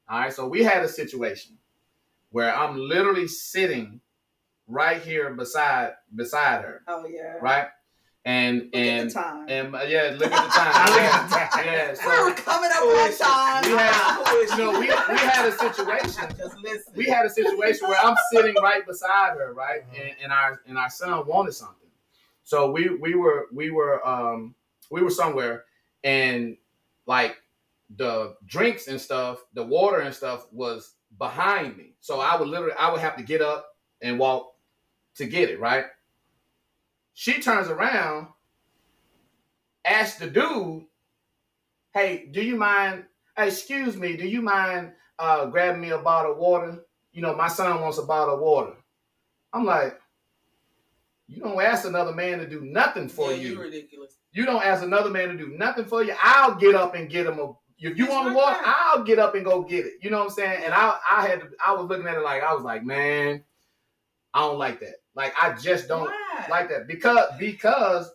All 0.10 0.20
right. 0.20 0.34
So 0.34 0.48
we 0.48 0.64
had 0.64 0.84
a 0.84 0.88
situation 0.90 1.58
where 2.32 2.54
I'm 2.54 2.78
literally 2.80 3.28
sitting 3.28 4.02
right 4.68 5.02
here 5.02 5.34
beside 5.34 5.94
beside 6.16 6.64
her, 6.64 6.82
Oh 6.88 7.06
yeah. 7.08 7.36
right? 7.42 7.68
And 8.28 8.64
Look 8.64 8.70
and 8.74 9.00
at 9.02 9.08
the 9.08 9.14
time. 9.14 9.46
and 9.50 9.76
uh, 9.76 9.82
yeah, 9.88 10.16
look 10.18 10.32
at 10.32 10.44
the 10.46 10.52
time. 10.52 10.88
Look 10.90 10.98
yeah, 10.98 11.20
at 11.22 11.30
the 11.30 11.58
time. 11.58 11.66
yeah. 11.66 12.24
We're 12.24 12.34
coming 12.34 12.70
up 12.74 12.82
on 12.84 13.18
time. 13.18 13.64
we 13.72 13.78
had, 13.78 14.48
you 14.50 14.58
know, 14.58 14.80
we 14.80 14.88
we 14.88 15.20
had 15.20 15.46
a 15.48 15.52
situation 15.52 16.24
Just 16.38 16.58
listen. 16.58 16.94
we 16.96 17.06
had 17.06 17.26
a 17.28 17.30
situation 17.30 17.88
where 17.88 18.00
I'm 18.04 18.16
sitting 18.32 18.56
right 18.64 18.86
beside 18.86 19.38
her, 19.38 19.54
right, 19.54 19.82
and, 19.96 20.12
and 20.24 20.32
our 20.32 20.62
and 20.68 20.76
our 20.78 20.90
son 20.90 21.28
wanted 21.28 21.54
something, 21.54 21.88
so 22.44 22.72
we 22.72 22.90
we 22.96 23.14
were 23.14 23.46
we 23.54 23.70
were 23.70 24.06
um 24.08 24.56
we 24.90 25.04
were 25.04 25.12
somewhere, 25.12 25.66
and 26.04 26.58
like 27.06 27.38
the 27.98 28.36
drinks 28.48 28.88
and 28.88 29.00
stuff, 29.00 29.46
the 29.54 29.64
water 29.64 30.00
and 30.00 30.14
stuff 30.16 30.48
was 30.52 30.94
behind 31.20 31.78
me, 31.78 31.94
so 32.02 32.20
I 32.22 32.36
would 32.36 32.48
literally 32.48 32.74
I 32.80 32.92
would 32.92 33.02
have 33.02 33.18
to 33.18 33.24
get 33.24 33.44
up 33.44 33.68
and 34.02 34.18
walk 34.18 34.54
to 35.16 35.26
get 35.28 35.50
it, 35.52 35.60
right. 35.60 35.86
She 37.16 37.42
turns 37.42 37.70
around, 37.70 38.28
asks 39.84 40.20
the 40.20 40.28
dude, 40.28 40.84
"Hey, 41.94 42.28
do 42.32 42.44
you 42.44 42.56
mind? 42.56 43.06
Hey, 43.36 43.48
excuse 43.48 43.98
me, 43.98 44.16
do 44.16 44.28
you 44.28 44.42
mind 44.42 44.92
uh, 45.20 45.46
grabbing 45.48 45.82
me 45.82 45.92
a 45.92 45.98
bottle 45.98 46.34
of 46.34 46.38
water. 46.38 46.84
You 47.12 47.22
know, 47.22 47.36
my 47.36 47.48
son 47.48 47.82
wants 47.82 47.98
a 47.98 48.04
bottle 48.04 48.36
of 48.36 48.42
water. 48.42 48.74
I'm 49.54 49.66
like, 49.66 49.98
you 51.28 51.42
don't 51.42 51.60
ask 51.62 51.86
another 51.86 52.14
man 52.14 52.40
to 52.40 52.48
do 52.48 52.62
nothing 52.62 53.10
for 53.10 53.32
yeah, 53.32 53.38
you. 53.38 53.50
you 53.54 53.62
ridiculous. 53.62 54.18
You 54.32 54.46
don't 54.46 54.64
ask 54.64 54.84
another 54.84 55.10
man 55.10 55.30
to 55.30 55.38
do 55.38 55.56
nothing 55.58 55.86
for 55.86 56.04
you. 56.04 56.14
I'll 56.22 56.56
get 56.56 56.76
up 56.76 56.94
and 56.94 57.10
get 57.10 57.26
him 57.26 57.40
a. 57.40 57.54
If 57.78 57.98
you 57.98 58.08
want 58.08 58.26
the 58.26 58.32
right 58.32 58.38
water. 58.38 58.60
I'll 58.66 59.04
get 59.04 59.20
up 59.20 59.36
and 59.36 59.46
go 59.46 59.64
get 59.64 59.86
it. 59.86 59.94
You 60.02 60.10
know 60.10 60.20
what 60.20 60.26
I'm 60.26 60.30
saying? 60.32 60.64
And 60.64 60.74
I, 60.74 60.98
I 61.10 61.28
had, 61.28 61.42
to, 61.42 61.48
I 61.66 61.74
was 61.74 61.88
looking 61.88 62.08
at 62.08 62.16
it 62.16 62.24
like 62.24 62.42
I 62.42 62.54
was 62.54 62.64
like, 62.64 62.84
man, 62.84 63.44
I 64.34 64.42
don't 64.42 64.58
like 64.58 64.80
that. 64.82 64.96
Like 65.16 65.34
I 65.42 65.54
just 65.54 65.88
don't 65.88 66.06
Why? 66.10 66.46
like 66.50 66.70
that 66.70 66.88
because 66.88 67.26
because 67.40 68.12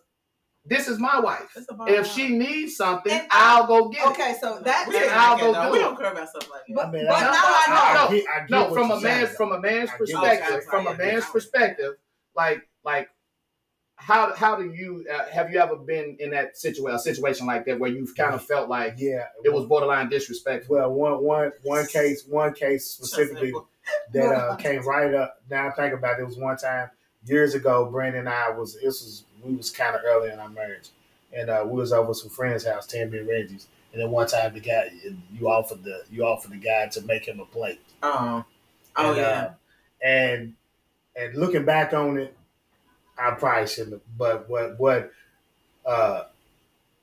this 0.63 0.87
is 0.87 0.99
my 0.99 1.19
wife. 1.19 1.57
If 1.87 2.05
she 2.05 2.29
needs 2.29 2.75
something, 2.77 3.11
And- 3.11 3.27
I'll 3.31 3.65
go 3.65 3.89
get 3.89 4.05
it. 4.05 4.11
Okay, 4.11 4.35
so 4.39 4.59
that 4.63 4.87
we, 4.87 4.95
I'll 5.09 5.31
like 5.31 5.39
go 5.41 5.53
that, 5.53 5.65
do 5.65 5.71
we 5.71 5.79
don't 5.79 5.97
care 5.97 6.11
about 6.11 6.29
stuff 6.29 6.47
like 6.51 6.61
that. 6.67 6.75
But, 6.75 6.85
I 6.85 6.91
mean, 6.91 7.05
but 7.07 7.15
I- 7.15 7.21
now 7.21 7.31
I 7.33 7.93
know. 7.95 8.03
No, 8.09 8.15
get- 8.15 8.29
I 8.29 8.39
get 8.41 8.49
No, 8.51 8.61
what 8.65 8.73
from 8.73 8.87
you're 8.89 8.97
a 8.97 9.01
man's 9.01 9.25
saying, 9.27 9.35
from 9.37 9.51
a 9.53 9.59
man's 9.59 9.89
I 9.89 9.93
get 9.93 9.99
what 9.99 10.09
you're 10.09 10.19
perspective, 10.21 10.63
from 10.65 10.87
a 10.87 10.93
man's 10.95 11.25
perspective, 11.25 11.93
like 12.35 12.69
like 12.85 13.09
how 13.95 14.33
how 14.35 14.55
do 14.55 14.71
you 14.71 15.05
uh, 15.11 15.25
have 15.29 15.51
you 15.51 15.59
ever 15.59 15.75
been 15.75 16.15
in 16.19 16.29
that 16.31 16.57
situation 16.57 16.95
a 16.95 16.99
situation 16.99 17.45
like 17.47 17.65
that 17.65 17.79
where 17.79 17.89
you've 17.89 18.15
kind 18.15 18.33
of 18.35 18.43
felt 18.43 18.69
like 18.69 18.95
Yeah, 18.97 19.25
it 19.43 19.51
was 19.53 19.65
borderline 19.65 20.09
disrespectful? 20.09 20.75
well 20.75 20.91
one 20.91 21.23
one 21.23 21.51
one 21.63 21.85
case 21.87 22.23
one 22.27 22.53
case 22.53 22.85
specifically 22.85 23.53
that 24.13 24.25
uh, 24.25 24.55
came 24.57 24.85
right 24.87 25.13
up. 25.13 25.37
Now 25.49 25.67
I 25.67 25.71
think 25.71 25.93
about 25.93 26.19
it, 26.19 26.23
it 26.23 26.25
was 26.25 26.37
one 26.37 26.57
time 26.57 26.89
years 27.25 27.53
ago. 27.55 27.85
Brandon 27.85 28.21
and 28.21 28.29
I 28.29 28.49
was 28.49 28.75
this 28.75 29.01
was 29.03 29.23
we 29.43 29.55
was 29.55 29.69
kind 29.69 29.95
of 29.95 30.01
early 30.05 30.29
in 30.31 30.39
our 30.39 30.49
marriage, 30.49 30.89
and 31.33 31.49
uh, 31.49 31.63
we 31.65 31.73
was 31.79 31.91
over 31.93 32.13
some 32.13 32.29
friends' 32.29 32.65
house, 32.65 32.85
Tammy 32.87 33.19
and 33.19 33.27
Reggie's. 33.27 33.67
And 33.93 34.01
then 34.01 34.09
one 34.09 34.27
time 34.27 34.53
the 34.53 34.61
guy 34.61 34.89
you 35.33 35.49
offered 35.49 35.83
the 35.83 36.03
you 36.09 36.25
offered 36.25 36.51
the 36.51 36.57
guy 36.57 36.87
to 36.87 37.01
make 37.01 37.27
him 37.27 37.39
a 37.39 37.45
plate. 37.45 37.81
Oh, 38.01 38.45
oh 38.95 39.07
And, 39.09 39.17
yeah. 39.17 39.23
uh, 39.23 39.51
and 40.03 40.53
and 41.15 41.35
looking 41.35 41.65
back 41.65 41.93
on 41.93 42.17
it, 42.17 42.35
I 43.17 43.31
probably 43.31 43.67
shouldn't 43.67 43.93
have. 43.93 44.01
But 44.17 44.49
what 44.49 44.79
what 44.79 45.11
uh, 45.85 46.23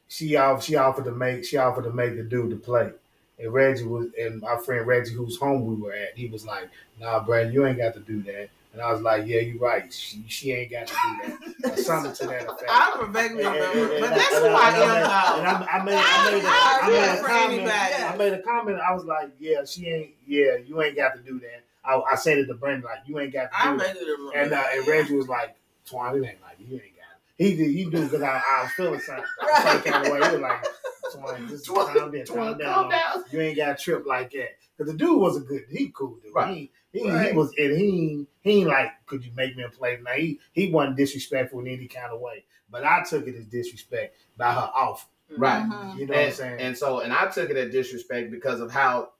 she 0.08 0.36
off 0.36 0.64
she 0.64 0.76
offered 0.76 1.04
to 1.04 1.12
make 1.12 1.44
she 1.44 1.56
offered 1.56 1.84
to 1.84 1.92
make 1.92 2.16
the 2.16 2.22
dude 2.22 2.50
the 2.50 2.56
plate. 2.56 2.92
And 3.38 3.52
Reggie 3.52 3.84
was 3.84 4.08
and 4.18 4.40
my 4.40 4.56
friend 4.56 4.86
Reggie, 4.86 5.14
whose 5.14 5.36
home 5.38 5.64
we 5.66 5.76
were 5.76 5.92
at, 5.92 6.16
he 6.16 6.26
was 6.26 6.44
like, 6.46 6.70
"Nah, 6.98 7.22
Brad, 7.22 7.52
you 7.52 7.66
ain't 7.66 7.78
got 7.78 7.94
to 7.94 8.00
do 8.00 8.22
that." 8.22 8.48
And 8.72 8.82
I 8.82 8.92
was 8.92 9.00
like, 9.02 9.26
"Yeah, 9.26 9.40
you're 9.40 9.58
right. 9.58 9.90
She, 9.92 10.24
she 10.28 10.52
ain't 10.52 10.70
got 10.70 10.86
to 10.88 10.94
do 10.94 11.38
that." 11.62 11.72
Or 11.72 11.76
something 11.82 12.12
to 12.12 12.26
that 12.26 12.42
effect. 12.48 12.64
I 12.68 13.08
vaguely 13.10 13.42
And- 13.44 13.56
and- 13.56 13.74
remember, 13.74 13.92
and- 13.94 14.00
but 14.00 14.10
that's 14.10 14.34
I- 14.34 14.38
who 14.40 14.46
I 14.46 14.48
and 14.48 14.54
I 14.54 14.78
made- 14.78 14.92
am 14.92 15.38
And. 15.38 15.46
I, 15.46 15.66
I 15.72 15.84
made, 15.84 15.94
I 15.94 16.30
made, 16.30 16.44
a, 16.44 16.46
I 16.46 16.78
I'll 16.82 16.90
made 16.90 16.96
do 16.96 17.24
a 17.24 17.28
comment. 17.28 17.52
anybody. 17.52 17.94
I 18.04 18.16
made 18.16 18.32
a 18.34 18.42
comment. 18.42 18.78
I 18.80 18.94
was 18.94 19.04
like, 19.04 19.30
"Yeah, 19.40 19.64
she 19.64 19.88
ain't. 19.88 20.10
Yeah, 20.26 20.56
you 20.66 20.80
ain't 20.82 20.96
got 20.96 21.14
to 21.16 21.22
do 21.22 21.40
that." 21.40 21.62
I, 21.84 22.00
I 22.12 22.14
said 22.16 22.36
it 22.38 22.46
to 22.46 22.54
Brandon 22.54 22.84
like 22.84 22.98
you 23.06 23.18
ain't 23.18 23.32
got 23.32 23.50
to 23.50 23.58
I 23.58 23.68
do 23.68 23.74
it. 23.74 23.78
made 23.78 23.96
it 23.96 24.34
And 24.36 24.52
uh, 24.52 24.62
and 24.74 24.86
Reggie 24.86 25.16
was 25.16 25.28
like, 25.28 25.54
Twan, 25.88 26.10
it 26.22 26.26
ain't 26.28 26.42
like 26.42 26.56
you 26.58 26.74
ain't 26.74 26.82
got 26.82 27.16
it. 27.38 27.42
He 27.42 27.56
did 27.56 27.70
he 27.74 27.84
do 27.84 28.04
because 28.04 28.20
I, 28.22 28.42
I 28.46 28.62
was 28.64 28.72
feeling 28.72 29.00
something 29.00 29.24
some 29.62 29.80
kind 29.82 30.06
of 30.06 30.12
way. 30.12 30.28
He 30.28 30.32
was 30.36 30.40
like, 30.42 30.66
Twan, 31.14 31.48
just 31.48 31.66
Twan, 31.66 31.86
calm 31.94 32.10
down, 32.12 32.24
Twan, 32.24 32.34
calm 32.34 32.58
down. 32.58 32.74
calm 32.74 32.90
down. 32.90 33.24
You 33.32 33.40
ain't 33.40 33.56
got 33.56 33.78
to 33.78 33.82
trip 33.82 34.04
like 34.06 34.30
that. 34.32 34.56
Because 34.76 34.92
the 34.92 34.98
dude 34.98 35.18
was 35.18 35.36
a 35.38 35.40
good, 35.40 35.62
he 35.70 35.90
cool 35.94 36.18
dude. 36.22 36.34
Right. 36.34 36.54
He, 36.54 36.70
he, 36.92 37.08
Right. 37.08 37.30
he 37.30 37.36
was, 37.36 37.52
and 37.58 37.76
he, 37.76 38.10
ain't- 38.12 38.28
he 38.40 38.50
ain't 38.60 38.68
like, 38.68 38.90
could 39.06 39.24
you 39.24 39.32
make 39.36 39.56
me 39.56 39.62
a 39.64 39.68
play? 39.68 39.98
Now 40.02 40.12
he, 40.12 40.40
he 40.52 40.70
wasn't 40.70 40.96
disrespectful 40.96 41.60
in 41.60 41.68
any 41.68 41.86
kind 41.86 42.12
of 42.12 42.20
way. 42.20 42.44
But 42.70 42.84
I 42.84 43.02
took 43.08 43.26
it 43.26 43.34
as 43.34 43.46
disrespect 43.46 44.16
by 44.36 44.52
her 44.52 44.70
offer. 44.74 45.06
Right. 45.36 45.62
Mhm. 45.62 45.96
You 45.98 46.06
know 46.06 46.12
what 46.14 46.20
I'm 46.20 46.26
And, 46.26 46.34
saying? 46.34 46.60
and 46.60 46.76
so, 46.78 47.00
and 47.00 47.12
I 47.12 47.26
took 47.28 47.50
it 47.50 47.56
as 47.56 47.70
disrespect 47.72 48.30
because 48.30 48.60
of 48.60 48.70
how 48.70 49.12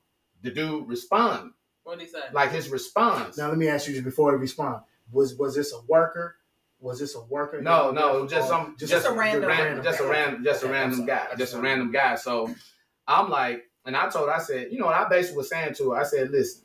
the 0.43 0.51
dude 0.51 0.89
responded, 0.89 1.53
What 1.83 1.99
did 1.99 2.07
he 2.07 2.11
say? 2.13 2.21
like 2.33 2.51
his 2.53 2.69
response. 2.71 3.37
now 3.37 3.49
let 3.49 3.59
me 3.59 3.69
ask 3.69 3.87
you 3.89 3.95
this 3.95 4.03
before 4.05 4.33
he 4.33 4.39
respond. 4.39 4.83
Was 5.13 5.35
was 5.37 5.55
this 5.55 5.73
a 5.75 5.81
worker? 5.89 6.37
Was 6.81 7.01
this 7.01 7.15
a 7.17 7.21
worker? 7.23 7.61
No, 7.61 7.91
no, 7.91 8.19
it 8.19 8.23
was 8.23 8.31
just 8.31 8.49
some, 8.49 8.77
just, 8.79 8.93
Just 8.93 9.07
a 9.07 9.13
random- 9.13 9.49
ran- 9.49 9.83
just 9.83 10.01
a 10.01 10.05
guy? 10.05 10.09
random, 10.11 10.45
just 10.45 10.63
a 10.63 10.69
random 10.69 11.07
guy, 11.07 11.27
just 11.37 11.55
a 11.55 11.61
random 11.61 11.91
guy. 11.91 12.15
So 12.15 12.55
I'm 13.07 13.29
like, 13.31 13.65
and 13.85 13.97
I 13.97 14.09
told, 14.11 14.29
I 14.29 14.39
said, 14.39 14.71
you 14.71 14.79
know 14.79 14.87
what? 14.87 14.95
I 14.95 15.09
basically 15.09 15.39
was 15.39 15.49
saying 15.49 15.75
to 15.75 15.91
her, 15.93 16.01
I 16.01 16.05
said, 16.05 16.31
listen, 16.31 16.63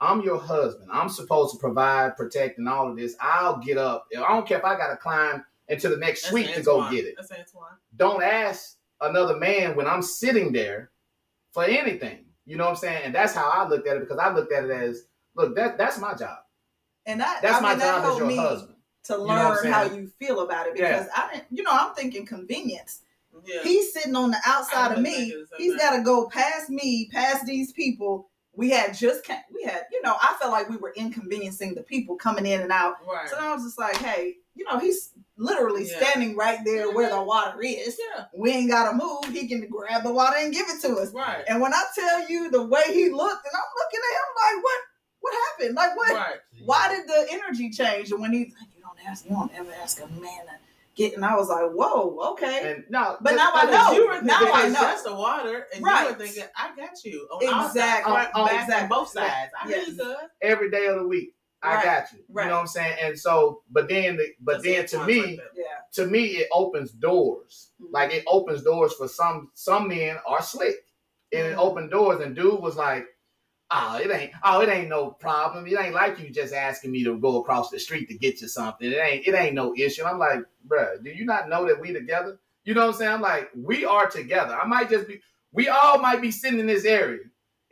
I'm 0.00 0.22
your 0.22 0.38
husband. 0.38 0.88
I'm 0.92 1.08
supposed 1.08 1.54
to 1.54 1.58
provide, 1.60 2.16
protect, 2.16 2.58
and 2.58 2.68
all 2.68 2.88
of 2.90 2.96
this. 2.96 3.16
I'll 3.20 3.58
get 3.58 3.76
up. 3.78 4.06
I 4.16 4.28
don't 4.28 4.46
care 4.46 4.58
if 4.58 4.64
I 4.64 4.76
got 4.76 4.88
to 4.90 4.96
climb 4.96 5.44
into 5.68 5.88
the 5.88 5.96
next 5.96 6.22
That's 6.22 6.30
suite 6.30 6.54
to 6.54 6.62
go 6.62 6.90
get 6.90 7.04
it. 7.04 7.14
That's 7.16 7.30
Antwan. 7.30 7.74
Don't 7.96 8.22
ask 8.22 8.76
another 9.00 9.36
man 9.36 9.76
when 9.76 9.86
I'm 9.86 10.02
sitting 10.02 10.52
there 10.52 10.90
for 11.52 11.64
anything. 11.64 12.24
You 12.46 12.56
know 12.56 12.64
what 12.64 12.70
I'm 12.70 12.76
saying? 12.76 13.02
And 13.04 13.14
that's 13.14 13.34
how 13.34 13.48
I 13.48 13.68
looked 13.68 13.86
at 13.86 13.96
it 13.96 14.00
because 14.00 14.18
I 14.18 14.32
looked 14.32 14.52
at 14.52 14.64
it 14.64 14.70
as, 14.70 15.04
look, 15.36 15.54
that 15.56 15.76
that's 15.78 15.98
my 15.98 16.14
job. 16.14 16.38
And 17.06 17.20
that, 17.20 17.40
That's 17.42 17.56
I 17.58 17.60
my 17.60 17.70
mean, 17.70 17.78
that 17.80 18.02
job 18.02 18.12
as 18.12 18.18
your 18.18 18.26
me 18.26 18.36
husband. 18.36 18.74
to 19.04 19.12
know 19.12 19.22
what 19.24 19.30
I'm 19.38 19.54
learn 19.64 19.72
how 19.72 19.82
you 19.84 20.10
feel 20.18 20.40
about 20.40 20.66
it 20.66 20.76
Yeah. 20.76 20.92
because 20.92 21.08
I 21.16 21.32
didn't, 21.32 21.46
you 21.50 21.62
know, 21.62 21.70
I'm 21.72 21.94
thinking 21.94 22.26
convenience. 22.26 23.00
Yeah. 23.46 23.62
He's 23.62 23.92
sitting 23.92 24.14
on 24.16 24.30
the 24.32 24.38
outside 24.44 24.92
of 24.92 25.00
me. 25.00 25.10
thinking 25.14 25.40
the 25.40 25.46
same 25.46 25.58
He's 25.58 25.70
thing. 25.72 25.78
got 25.78 25.96
to 25.96 26.02
go 26.02 26.28
past 26.28 26.68
me, 26.70 27.08
past 27.12 27.46
these 27.46 27.72
people. 27.72 28.29
We 28.54 28.70
had 28.70 28.94
just, 28.94 29.24
ca- 29.24 29.44
we 29.54 29.62
had, 29.62 29.84
you 29.92 30.02
know, 30.02 30.16
I 30.20 30.34
felt 30.40 30.52
like 30.52 30.68
we 30.68 30.76
were 30.76 30.92
inconveniencing 30.96 31.74
the 31.74 31.82
people 31.82 32.16
coming 32.16 32.46
in 32.46 32.60
and 32.60 32.72
out. 32.72 32.96
right. 33.06 33.28
So 33.28 33.36
I 33.38 33.54
was 33.54 33.62
just 33.64 33.78
like, 33.78 33.96
hey, 33.96 34.34
you 34.54 34.64
know, 34.64 34.78
he's 34.78 35.12
literally 35.36 35.88
Yeah. 35.88 35.96
standing 35.98 36.36
right 36.36 36.58
there 36.64 36.90
where 36.92 37.08
mm-hmm. 37.08 37.18
the 37.18 37.24
water 37.24 37.62
is. 37.62 37.98
yeah. 38.14 38.24
We 38.34 38.50
ain't 38.50 38.70
got 38.70 38.90
to 38.90 38.96
move. 38.96 39.24
He 39.34 39.48
can 39.48 39.66
grab 39.68 40.02
the 40.02 40.12
water 40.12 40.36
and 40.38 40.52
give 40.52 40.66
it 40.68 40.80
to 40.82 40.96
us. 40.96 41.12
Right. 41.12 41.44
And 41.48 41.60
when 41.60 41.72
I 41.72 41.82
tell 41.94 42.28
you 42.28 42.50
the 42.50 42.62
way 42.62 42.82
he 42.86 43.08
looked, 43.08 43.46
and 43.46 43.54
I'm 43.54 43.70
looking 43.78 44.00
at 44.00 44.16
him 44.16 44.56
like, 44.56 44.64
what? 44.64 44.80
What 45.20 45.34
happened? 45.50 45.76
Like, 45.76 45.96
what? 45.96 46.14
Right. 46.14 46.38
Why 46.64 46.88
did 46.88 47.06
the 47.06 47.26
energy 47.30 47.70
change? 47.70 48.10
And 48.10 48.20
when 48.20 48.32
he's 48.32 48.52
like, 48.58 48.68
you 48.76 48.82
don't 48.82 48.98
ask, 49.06 49.24
you 49.24 49.30
don't 49.32 49.52
ever 49.54 49.70
ask 49.82 50.00
a 50.00 50.06
man 50.06 50.46
get, 50.94 51.14
and 51.14 51.24
I 51.24 51.36
was 51.36 51.48
like, 51.48 51.70
whoa, 51.70 52.18
okay. 52.32 52.72
And 52.72 52.84
no, 52.90 53.16
But 53.20 53.34
now 53.36 53.50
I 53.54 53.64
know. 53.70 53.92
You 53.92 54.06
were 54.06 54.12
thinking 54.14 54.26
Now 54.28 54.40
I 54.52 54.68
know. 54.68 54.80
just 54.80 55.04
the 55.04 55.14
water, 55.14 55.66
and 55.74 55.84
Right. 55.84 56.02
you 56.08 56.12
were 56.12 56.18
thinking, 56.18 56.44
"I 56.56 56.74
got 56.76 57.04
you." 57.04 57.28
On 57.32 57.46
all 57.54 57.62
sides, 57.64 57.76
Exactly. 57.76 58.12
front, 58.12 58.34
On- 58.34 58.46
back, 58.46 58.64
exactly. 58.64 58.88
both 58.88 59.08
sides. 59.08 59.52
I 59.62 59.68
Yes. 59.68 59.86
really 59.88 59.98
could. 59.98 60.16
every 60.42 60.70
day 60.70 60.86
of 60.86 60.96
the 61.00 61.06
week. 61.06 61.34
I 61.62 61.74
Right. 61.74 61.84
got 61.84 62.12
you. 62.14 62.24
Right. 62.30 62.44
You 62.44 62.48
know 62.50 62.54
what 62.56 62.60
I'm 62.62 62.66
saying? 62.68 62.96
And 63.02 63.18
so, 63.18 63.62
but 63.70 63.86
then, 63.88 64.16
the, 64.16 64.28
but 64.40 64.62
then 64.62 64.86
to 64.86 65.04
me, 65.04 65.20
like. 65.22 65.40
Yeah. 65.54 65.64
to 65.92 66.06
me, 66.06 66.24
it 66.38 66.48
opens 66.52 66.90
doors. 66.92 67.72
Mhm. 67.82 67.88
Like 67.92 68.12
it 68.14 68.24
opens 68.26 68.62
doors 68.62 68.94
for 68.94 69.08
some 69.08 69.50
some 69.54 69.88
men 69.88 70.18
are 70.26 70.40
slick, 70.42 70.76
and 71.32 71.46
it 71.46 71.56
Mhm. 71.56 71.60
opened 71.60 71.90
doors. 71.90 72.20
And 72.20 72.34
dude 72.34 72.60
was 72.60 72.76
like, 72.76 73.06
"Oh, 73.70 73.98
it 74.02 74.10
ain't. 74.10 74.32
Oh, 74.44 74.60
it 74.60 74.68
ain't 74.68 74.88
no 74.88 75.10
problem. 75.10 75.66
It 75.66 75.78
ain't 75.78 75.94
like 75.94 76.18
you 76.18 76.30
just 76.30 76.52
asking 76.54 76.90
me 76.92 77.04
to 77.04 77.18
go 77.18 77.40
across 77.40 77.70
the 77.70 77.78
street 77.78 78.08
to 78.08 78.18
get 78.18 78.40
you 78.40 78.48
something. 78.48 78.90
It 78.90 78.96
ain't. 78.96 79.26
It 79.26 79.34
ain't 79.34 79.54
no 79.54 79.74
issue." 79.76 80.02
And 80.02 80.10
I'm 80.10 80.18
like, 80.18 80.40
"Bruh, 80.68 81.02
do 81.02 81.10
you 81.10 81.24
not 81.24 81.48
know 81.48 81.66
that 81.66 81.80
we 81.80 81.92
together? 81.92 82.38
You 82.64 82.74
know 82.74 82.82
what 82.82 82.94
I'm 82.94 82.98
saying? 82.98 83.12
I'm 83.12 83.20
like, 83.22 83.50
we 83.54 83.84
are 83.84 84.08
together. 84.08 84.54
I 84.54 84.66
might 84.66 84.90
just 84.90 85.08
be. 85.08 85.20
We 85.52 85.68
all 85.68 85.98
might 85.98 86.20
be 86.20 86.30
sitting 86.30 86.60
in 86.60 86.66
this 86.66 86.84
area, 86.84 87.20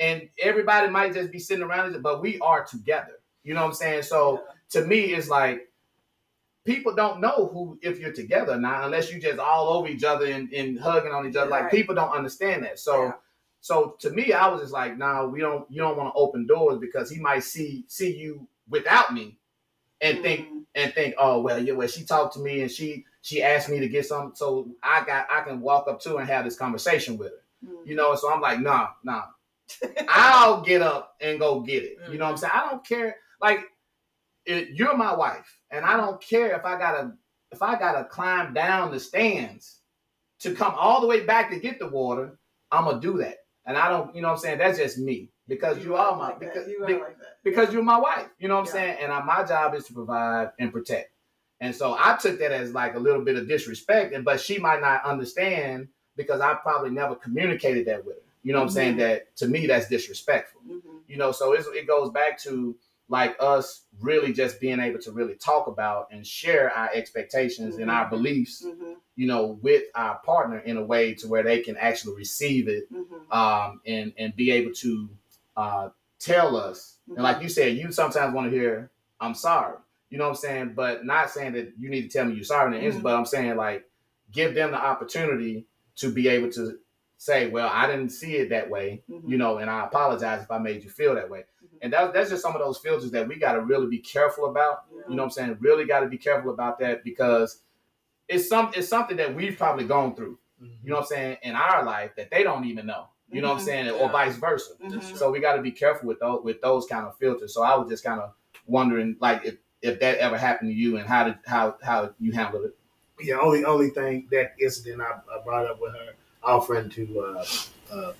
and 0.00 0.28
everybody 0.42 0.88
might 0.88 1.14
just 1.14 1.30
be 1.30 1.38
sitting 1.38 1.62
around 1.62 1.94
it, 1.94 2.02
but 2.02 2.20
we 2.22 2.38
are 2.40 2.64
together. 2.64 3.20
You 3.44 3.54
know 3.54 3.60
what 3.62 3.68
I'm 3.68 3.74
saying? 3.74 4.02
So 4.02 4.42
to 4.70 4.84
me, 4.84 5.00
it's 5.14 5.28
like 5.28 5.68
people 6.64 6.94
don't 6.94 7.20
know 7.20 7.48
who 7.52 7.78
if 7.82 7.98
you're 7.98 8.12
together 8.12 8.58
now 8.58 8.84
unless 8.84 9.12
you 9.12 9.20
just 9.20 9.38
all 9.38 9.68
over 9.70 9.88
each 9.88 10.04
other 10.04 10.26
and, 10.26 10.52
and 10.52 10.78
hugging 10.78 11.12
on 11.12 11.26
each 11.28 11.36
other. 11.36 11.50
Like 11.50 11.64
Right. 11.64 11.70
people 11.72 11.94
don't 11.94 12.10
understand 12.10 12.64
that. 12.64 12.78
So 12.78 13.04
Yeah. 13.04 13.12
So 13.60 13.96
to 14.00 14.10
me, 14.10 14.32
I 14.32 14.48
was 14.48 14.60
just 14.60 14.72
like, 14.72 14.96
no, 14.96 15.28
we 15.28 15.40
don't. 15.40 15.70
You 15.70 15.82
don't 15.82 15.96
want 15.96 16.14
to 16.14 16.18
open 16.18 16.46
doors 16.46 16.78
because 16.78 17.10
he 17.10 17.18
might 17.20 17.42
see 17.44 17.84
see 17.88 18.16
you 18.16 18.46
without 18.68 19.12
me 19.12 19.38
and 20.00 20.22
think 20.22 20.46
Mhm. 20.48 20.64
and 20.74 20.94
think, 20.94 21.14
oh 21.18 21.40
well, 21.40 21.58
yeah, 21.62 21.72
well 21.74 21.88
she 21.88 22.04
talked 22.04 22.34
to 22.34 22.40
me 22.40 22.62
and 22.62 22.70
she 22.70 23.04
she 23.22 23.42
asked 23.42 23.68
me 23.68 23.80
to 23.80 23.88
get 23.88 24.06
some, 24.06 24.32
so 24.34 24.70
I 24.82 25.04
got 25.04 25.26
I 25.30 25.40
can 25.42 25.60
walk 25.60 25.88
up 25.88 26.00
to 26.02 26.10
her 26.14 26.20
and 26.20 26.28
have 26.28 26.44
this 26.44 26.56
conversation 26.56 27.18
with 27.18 27.32
her. 27.32 27.42
Mhm. 27.66 27.86
You 27.86 27.96
know, 27.96 28.14
so 28.14 28.32
I'm 28.32 28.40
like, 28.40 28.60
nah, 28.60 28.88
nah. 29.02 29.24
I'll 30.08 30.62
get 30.62 30.80
up 30.82 31.16
and 31.20 31.38
go 31.38 31.60
get 31.60 31.82
it. 31.82 31.98
You 32.10 32.16
know 32.18 32.24
what 32.26 32.30
I'm 32.30 32.36
Mhm. 32.36 32.38
saying? 32.40 32.52
I 32.54 32.70
don't 32.70 32.86
care. 32.86 33.16
Like, 33.40 33.60
it, 34.46 34.70
you're 34.70 34.96
my 34.96 35.14
wife, 35.14 35.58
and 35.70 35.84
I 35.84 35.96
don't 35.96 36.20
care 36.22 36.54
if 36.56 36.64
I 36.64 36.78
gotta 36.78 37.12
if 37.50 37.62
I 37.62 37.78
gotta 37.78 38.04
climb 38.04 38.54
down 38.54 38.90
the 38.92 39.00
stands 39.00 39.80
to 40.40 40.54
come 40.54 40.74
all 40.76 41.00
the 41.00 41.06
way 41.06 41.24
back 41.24 41.50
to 41.50 41.58
get 41.58 41.78
the 41.78 41.88
water. 41.88 42.38
I'm 42.70 42.84
gonna 42.84 43.00
do 43.00 43.18
that, 43.18 43.38
and 43.68 43.76
I 43.76 43.88
don't. 43.88 44.12
You 44.16 44.22
know 44.22 44.28
what 44.28 44.34
I'm 44.34 44.40
saying? 44.40 44.58
That's 44.58 44.78
just 44.78 44.98
me 44.98 45.28
because 45.46 45.84
you, 45.84 45.94
are 45.94 46.16
my 46.16 46.28
like 46.30 46.40
because 46.40 46.66
You 46.66 46.84
are 46.84 46.90
like 46.90 47.16
because 47.44 47.72
you're 47.72 47.82
my 47.84 47.98
wife. 48.00 48.28
You 48.40 48.48
know 48.48 48.54
what 48.56 48.62
I'm 48.62 48.66
Yeah. 48.66 48.72
saying? 48.72 48.98
And 49.02 49.12
I, 49.12 49.22
my 49.22 49.44
job 49.44 49.74
is 49.74 49.84
to 49.84 49.92
provide 49.92 50.50
and 50.58 50.72
protect. 50.72 51.12
And 51.60 51.74
so 51.74 51.94
I 51.98 52.16
took 52.20 52.38
that 52.40 52.50
as 52.50 52.72
like 52.72 52.94
a 52.94 52.98
little 52.98 53.22
bit 53.22 53.36
of 53.36 53.46
disrespect, 53.46 54.14
and 54.14 54.24
but 54.24 54.40
she 54.40 54.58
might 54.58 54.80
not 54.80 55.04
understand 55.04 55.88
because 56.16 56.40
I 56.40 56.54
probably 56.54 56.90
never 56.90 57.14
communicated 57.14 57.86
that 57.86 58.04
with 58.04 58.16
her. 58.16 58.22
You 58.42 58.52
know 58.52 58.60
what 58.60 58.64
I'm 58.66 58.70
saying? 58.70 58.96
That 58.96 59.36
to 59.36 59.46
me 59.46 59.66
that's 59.66 59.88
disrespectful. 59.88 60.62
Mhm. 60.68 60.80
You 61.06 61.16
know, 61.18 61.30
so 61.32 61.52
it's, 61.52 61.68
it 61.68 61.86
goes 61.86 62.10
back 62.10 62.38
to 62.42 62.74
like 63.10 63.36
us 63.40 63.84
really 64.00 64.32
just 64.32 64.60
being 64.60 64.80
able 64.80 64.98
to 65.00 65.10
really 65.12 65.34
talk 65.34 65.66
about 65.66 66.08
and 66.12 66.26
share 66.26 66.70
our 66.70 66.90
expectations 66.92 67.76
and 67.78 67.90
our 67.90 68.06
Mhm. 68.06 68.10
beliefs, 68.10 68.62
Mhm. 68.64 68.96
you 69.16 69.26
know, 69.26 69.58
with 69.62 69.84
our 69.94 70.18
partner 70.18 70.58
in 70.58 70.76
a 70.76 70.84
way 70.84 71.14
to 71.14 71.26
where 71.26 71.42
they 71.42 71.60
can 71.60 71.76
actually 71.78 72.14
receive 72.16 72.68
it 72.68 72.92
Mhm. 72.92 73.32
um, 73.34 73.80
and 73.86 74.12
and 74.18 74.36
be 74.36 74.50
able 74.50 74.72
to 74.74 75.08
uh, 75.56 75.88
tell 76.20 76.54
us. 76.56 76.98
And 77.08 77.22
like 77.22 77.42
you 77.42 77.48
said, 77.48 77.76
you 77.76 77.90
sometimes 77.90 78.32
want 78.34 78.48
to 78.50 78.56
hear, 78.56 78.90
"I'm 79.20 79.34
sorry," 79.34 79.76
you 80.10 80.18
know 80.18 80.24
what 80.24 80.30
I'm 80.30 80.36
saying, 80.36 80.72
but 80.74 81.04
not 81.04 81.30
saying 81.30 81.54
that 81.54 81.72
you 81.78 81.88
need 81.90 82.02
to 82.02 82.08
tell 82.08 82.26
me 82.26 82.34
you're 82.34 82.44
sorry 82.44 82.76
in 82.78 82.84
the 82.84 82.98
Mhm. 82.98 83.02
but 83.02 83.16
I'm 83.16 83.24
saying 83.24 83.56
like 83.56 83.84
give 84.30 84.54
them 84.54 84.70
the 84.70 84.76
opportunity 84.78 85.64
to 85.96 86.12
be 86.12 86.28
able 86.28 86.50
to 86.52 86.78
say, 87.16 87.48
"Well, 87.48 87.68
I 87.72 87.86
didn't 87.88 88.10
see 88.10 88.36
it 88.36 88.50
that 88.50 88.70
way," 88.70 89.02
you 89.08 89.36
know, 89.38 89.56
and 89.58 89.68
I 89.68 89.84
apologize 89.86 90.42
if 90.44 90.50
I 90.52 90.58
made 90.58 90.84
you 90.84 90.90
feel 90.90 91.14
that 91.16 91.28
way. 91.30 91.44
And 91.82 91.92
that, 91.92 92.12
that's 92.12 92.30
just 92.30 92.42
some 92.42 92.54
of 92.54 92.60
those 92.62 92.78
filters 92.78 93.10
that 93.12 93.28
we 93.28 93.36
got 93.36 93.52
to 93.52 93.60
really 93.60 93.86
be 93.86 93.98
careful 93.98 94.46
about. 94.50 94.84
You 95.08 95.16
know 95.16 95.22
what 95.22 95.24
I'm 95.24 95.30
saying? 95.30 95.56
Really 95.60 95.84
got 95.84 96.00
to 96.00 96.08
be 96.08 96.18
careful 96.18 96.50
about 96.52 96.78
that 96.80 97.04
because 97.04 97.60
it's 98.28 98.48
some 98.48 98.72
it's 98.76 98.88
something 98.88 99.16
that 99.16 99.34
we've 99.34 99.56
probably 99.56 99.84
gone 99.84 100.14
through. 100.14 100.38
You 100.60 100.90
know 100.90 100.96
what 100.96 101.02
I'm 101.02 101.06
saying 101.06 101.36
in 101.42 101.54
our 101.54 101.84
life 101.84 102.10
that 102.16 102.30
they 102.30 102.42
don't 102.42 102.64
even 102.64 102.86
know. 102.86 103.06
You 103.30 103.42
know 103.42 103.48
what 103.48 103.54
I'm 103.54 103.60
Mhm. 103.60 103.64
saying, 103.64 103.90
or 103.90 104.08
vice 104.10 104.36
versa. 104.36 104.72
Mhm. 104.82 105.16
So 105.16 105.30
we 105.30 105.38
got 105.40 105.56
to 105.56 105.62
be 105.62 105.70
careful 105.70 106.08
with 106.08 106.18
those 106.18 106.42
with 106.42 106.60
those 106.60 106.86
kind 106.86 107.06
of 107.06 107.16
filters. 107.16 107.54
So 107.54 107.62
I 107.62 107.76
was 107.76 107.88
just 107.88 108.02
kind 108.02 108.20
of 108.20 108.32
wondering, 108.66 109.16
like, 109.20 109.44
if 109.44 109.56
if 109.82 110.00
that 110.00 110.18
ever 110.18 110.36
happened 110.36 110.70
to 110.70 110.74
you 110.74 110.96
and 110.96 111.06
how 111.06 111.24
did 111.24 111.38
how 111.46 111.76
how 111.82 112.12
you 112.18 112.32
handled 112.32 112.64
it. 112.64 112.76
Yeah, 113.20 113.38
only 113.38 113.64
only 113.64 113.90
thing 113.90 114.28
that 114.30 114.54
incident 114.60 115.00
I, 115.00 115.12
I 115.32 115.42
brought 115.44 115.66
up 115.66 115.80
with 115.80 115.92
her 115.92 116.12
offering 116.42 116.88
to 116.90 117.20
uh, 117.20 117.44
uh, 117.92 118.12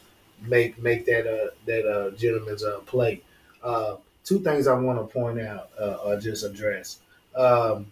make 0.43 0.79
make 0.79 1.07
that 1.07 1.27
uh, 1.27 1.51
that 1.67 1.87
uh, 1.87 2.11
gentleman's 2.13 2.63
uh, 2.63 2.79
play. 2.81 3.23
Uh, 3.63 3.97
two 4.25 4.41
things 4.41 4.67
I 4.67 4.75
want 4.75 4.99
to 4.99 5.13
point 5.13 5.41
out 5.41 5.71
uh, 5.81 5.99
or 6.05 6.21
just 6.21 6.45
address. 6.45 6.99
Um, 7.35 7.87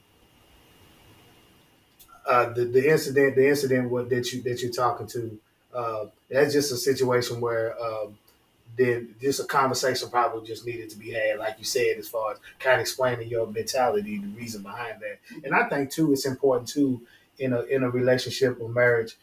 uh, 2.27 2.53
the 2.53 2.65
the 2.65 2.91
incident 2.91 3.37
the 3.37 3.49
incident 3.49 3.91
what 3.91 4.11
that 4.11 4.33
you 4.33 4.43
that 4.43 4.61
you're 4.61 4.73
talking 4.73 5.07
to 5.07 5.39
uh, 5.75 6.07
that's 6.31 6.53
just 6.53 6.73
a 6.73 6.77
situation 6.77 7.41
where 7.41 7.81
um, 7.81 8.17
then 8.77 9.15
just 9.21 9.41
a 9.41 9.45
conversation 9.45 10.09
probably 10.09 10.47
just 10.47 10.67
needed 10.67 10.91
to 10.91 10.97
be 10.97 11.11
had, 11.11 11.39
like 11.39 11.57
you 11.59 11.65
said, 11.65 11.97
as 11.99 12.09
far 12.09 12.33
as 12.33 12.39
kind 12.59 12.77
of 12.77 12.81
explaining 12.81 13.29
your 13.29 13.47
mentality, 13.47 14.19
the 14.19 14.29
reason 14.29 14.63
behind 14.63 15.01
that. 15.01 15.19
And 15.45 15.55
I 15.55 15.69
think 15.69 15.91
too, 15.91 16.13
it's 16.13 16.27
important 16.27 16.69
too 16.69 17.03
in 17.39 17.53
a 17.53 17.63
in 17.63 17.83
a 17.83 17.91
relationship 17.91 18.59
or 18.61 18.69
marriage. 18.69 19.17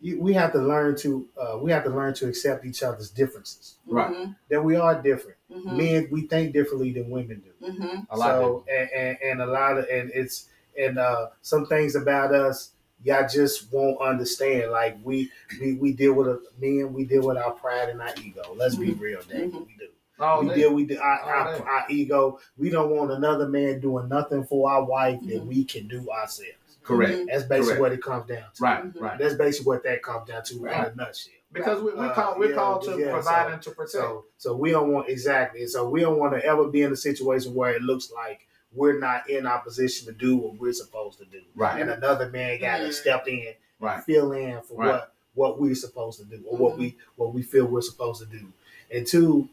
You, 0.00 0.20
we 0.20 0.32
have 0.34 0.52
to 0.52 0.58
learn 0.58 0.96
to 0.98 1.26
uh, 1.36 1.58
we 1.60 1.72
have 1.72 1.82
to 1.84 1.90
learn 1.90 2.14
to 2.14 2.28
accept 2.28 2.64
each 2.64 2.82
other's 2.84 3.10
differences. 3.10 3.74
Right. 3.86 4.12
Mhm. 4.14 4.36
That 4.48 4.62
we 4.62 4.76
are 4.76 5.00
different. 5.02 5.38
Mhm. 5.50 5.76
Men 5.76 6.08
we 6.12 6.22
think 6.28 6.52
differently 6.52 6.92
than 6.92 7.10
women 7.10 7.42
do. 7.44 7.66
Mhm. 7.72 8.06
A 8.10 8.16
lot 8.16 8.28
so 8.40 8.64
and, 8.70 8.90
and 8.92 9.18
and 9.22 9.42
a 9.42 9.46
lot 9.46 9.78
of 9.78 9.86
and 9.90 10.10
it's 10.14 10.46
and 10.78 10.98
uh, 10.98 11.28
some 11.42 11.66
things 11.66 11.96
about 11.96 12.32
us 12.32 12.70
y'all 13.04 13.26
just 13.28 13.72
won't 13.72 14.00
understand. 14.00 14.70
Like 14.70 14.96
we 15.02 15.30
we 15.60 15.74
we 15.74 15.92
deal 15.92 16.12
with 16.14 16.28
a, 16.28 16.40
men, 16.60 16.92
we 16.92 17.04
deal 17.04 17.26
with 17.26 17.36
our 17.36 17.52
pride 17.52 17.88
and 17.88 18.00
our 18.00 18.14
ego. 18.24 18.42
Let's 18.56 18.76
be 18.76 18.92
real, 18.92 19.20
that 19.28 19.36
Mhm. 19.50 19.66
we 19.66 19.74
do. 19.78 19.88
All 20.20 20.42
we 20.42 20.48
day. 20.48 20.54
deal 20.56 20.74
with 20.74 20.88
the, 20.88 20.98
our, 20.98 21.20
our, 21.20 21.68
our 21.68 21.84
ego. 21.90 22.40
We 22.56 22.70
don't 22.70 22.90
want 22.90 23.12
another 23.12 23.48
man 23.48 23.78
doing 23.80 24.08
nothing 24.08 24.44
for 24.44 24.68
our 24.70 24.84
wife 24.84 25.20
that 25.22 25.42
Mhm. 25.42 25.46
we 25.46 25.64
can 25.64 25.86
do 25.88 26.08
ourselves. 26.10 26.67
Correct. 26.88 27.12
Mhm. 27.12 27.26
That's 27.26 27.42
basically 27.44 27.66
Correct. 27.66 27.80
what 27.80 27.92
it 27.92 28.02
comes 28.02 28.26
down 28.28 28.44
to. 28.54 28.62
Right. 28.62 28.84
Mhm. 28.94 29.00
Right. 29.00 29.18
That's 29.18 29.34
basically 29.34 29.66
what 29.66 29.82
that 29.84 30.02
comes 30.02 30.28
down 30.28 30.42
to 30.44 30.66
in 30.66 30.72
a 30.72 30.94
nutshell. 30.96 31.32
Because 31.52 31.82
we, 31.82 31.92
we 31.92 31.98
Uh, 32.06 32.12
call 32.14 32.38
we're 32.38 32.50
yeah, 32.50 32.54
called 32.56 32.82
to 32.84 32.98
yeah, 32.98 33.12
provide 33.12 33.46
so- 33.46 33.52
and 33.52 33.62
to 33.62 33.70
protect. 33.70 33.90
So, 33.92 34.24
so 34.38 34.54
we 34.56 34.70
don't 34.70 34.90
want 34.92 35.08
exactly. 35.08 35.66
So 35.66 35.88
we 35.88 36.00
don't 36.00 36.18
want 36.18 36.34
to 36.34 36.44
ever 36.44 36.66
be 36.68 36.82
in 36.82 36.92
a 36.92 36.96
situation 36.96 37.54
where 37.54 37.70
it 37.74 37.82
looks 37.82 38.10
like 38.12 38.40
we're 38.74 38.98
not 38.98 39.28
in 39.30 39.46
our 39.46 39.60
position 39.60 40.06
to 40.06 40.12
do 40.12 40.36
what 40.36 40.56
we're 40.58 40.72
supposed 40.74 41.18
to 41.18 41.24
do, 41.24 41.40
right. 41.56 41.80
and 41.80 41.88
another 41.90 42.28
man 42.28 42.60
got 42.60 42.78
to 42.78 42.84
Mhm. 42.88 42.92
step 42.92 43.26
in, 43.26 43.54
Right. 43.80 44.04
fill 44.04 44.32
in 44.32 44.60
for 44.62 44.74
Right. 44.78 44.88
what 44.88 45.12
what 45.34 45.60
we're 45.60 45.74
supposed 45.74 46.18
to 46.18 46.24
do, 46.26 46.42
or 46.46 46.56
what 46.58 46.76
we 46.76 46.96
what 47.16 47.32
we 47.32 47.42
feel 47.42 47.64
we're 47.66 47.80
supposed 47.80 48.20
to 48.20 48.26
do. 48.26 48.44
And 48.90 49.06
two, 49.06 49.48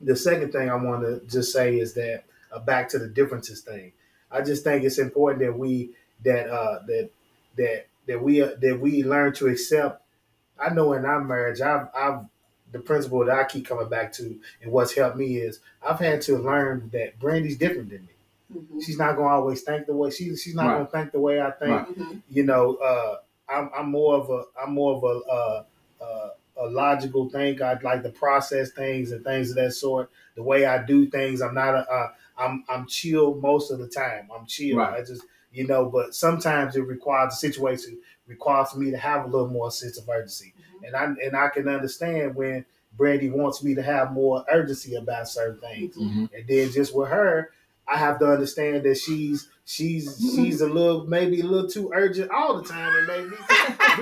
the 0.00 0.16
second 0.16 0.52
thing 0.52 0.70
I 0.70 0.74
want 0.74 1.02
to 1.02 1.20
just 1.26 1.52
say 1.52 1.78
is 1.78 1.94
that 1.94 2.24
uh, 2.52 2.58
back 2.60 2.88
to 2.90 2.98
the 2.98 3.08
differences 3.08 3.60
thing. 3.60 3.92
I 4.30 4.40
just 4.40 4.64
think 4.64 4.84
it's 4.84 4.98
important 4.98 5.40
that 5.44 5.56
we 5.58 5.94
that 6.24 6.48
uh 6.48 6.80
that 6.86 7.10
that 7.56 7.86
that 8.06 8.22
we 8.22 8.42
uh, 8.42 8.52
that 8.60 8.78
we 8.80 9.02
learn 9.04 9.32
to 9.34 9.48
accept. 9.48 10.02
I 10.58 10.72
know 10.72 10.92
in 10.94 11.04
our 11.04 11.22
marriage, 11.22 11.60
I've 11.60 11.88
I've 11.94 12.20
the 12.72 12.80
principle 12.80 13.24
that 13.24 13.38
I 13.38 13.44
keep 13.44 13.66
coming 13.66 13.88
back 13.88 14.12
to, 14.14 14.38
and 14.62 14.72
what's 14.72 14.94
helped 14.94 15.16
me 15.16 15.36
is 15.36 15.60
I've 15.86 15.98
had 16.00 16.20
to 16.22 16.38
learn 16.38 16.90
that 16.92 17.18
Brandy's 17.18 17.56
different 17.58 17.90
than 17.90 18.02
me. 18.02 18.08
Mhm. 18.54 18.82
She's 18.84 18.98
not 18.98 19.16
gonna 19.16 19.28
always 19.28 19.62
think 19.62 19.86
the 19.86 19.94
way 19.94 20.10
she 20.10 20.34
she's 20.36 20.54
not 20.54 20.66
Right. 20.66 20.72
gonna 20.78 20.86
think 20.86 21.12
the 21.12 21.20
way 21.20 21.40
I 21.40 21.50
think. 21.52 21.70
Right. 21.88 21.98
Mhm. 21.98 22.22
You 22.28 22.44
know, 22.44 22.76
uh, 22.76 23.18
I'm 23.48 23.70
I'm 23.76 23.90
more 23.90 24.14
of 24.16 24.30
a 24.30 24.44
I'm 24.60 24.72
more 24.72 24.96
of 24.96 25.02
a 25.04 25.30
uh, 25.30 25.64
uh, 26.04 26.30
a 26.58 26.66
logical 26.68 27.28
thinker. 27.28 27.64
I 27.64 27.78
like 27.82 28.02
to 28.02 28.10
process 28.10 28.70
things 28.72 29.12
and 29.12 29.24
things 29.24 29.50
of 29.50 29.56
that 29.56 29.72
sort. 29.72 30.10
The 30.36 30.42
way 30.42 30.64
I 30.64 30.82
do 30.84 31.06
things, 31.06 31.42
I'm 31.42 31.54
not 31.54 31.74
a 31.74 31.90
uh, 31.90 32.12
I'm 32.38 32.64
I'm 32.68 32.86
chill 32.86 33.34
most 33.34 33.70
of 33.70 33.78
the 33.78 33.88
time. 33.88 34.28
I'm 34.34 34.46
chill. 34.46 34.78
Right. 34.78 34.94
I 35.00 35.04
just 35.04 35.22
you 35.56 35.66
know, 35.66 35.86
but 35.86 36.14
sometimes 36.14 36.76
it 36.76 36.82
requires 36.82 37.32
the 37.32 37.36
situation 37.36 37.98
requires 38.26 38.74
me 38.76 38.90
to 38.90 38.96
have 38.96 39.24
a 39.24 39.28
little 39.28 39.48
more 39.48 39.70
sense 39.70 39.98
of 39.98 40.08
urgency, 40.08 40.52
and 40.84 40.94
I 40.96 41.04
and 41.24 41.36
I 41.36 41.48
can 41.48 41.68
understand 41.68 42.34
when 42.34 42.64
Brandy 42.96 43.30
wants 43.30 43.62
me 43.62 43.74
to 43.74 43.82
have 43.82 44.12
more 44.12 44.44
urgency 44.50 44.94
about 44.96 45.28
certain 45.28 45.60
things, 45.60 45.96
Mhm. 45.96 46.30
and 46.34 46.46
then 46.48 46.70
just 46.72 46.94
with 46.94 47.08
her, 47.08 47.50
I 47.88 47.96
have 47.98 48.18
to 48.20 48.26
understand 48.26 48.82
that 48.84 48.96
she's 48.98 49.48
she's 49.64 50.16
she's 50.34 50.60
a 50.60 50.66
little 50.68 51.06
maybe 51.06 51.40
a 51.40 51.44
little 51.44 51.68
too 51.68 51.90
urgent 51.94 52.30
all 52.30 52.60
the 52.60 52.68
time, 52.68 52.92
and 52.96 53.06
maybe 53.06 53.36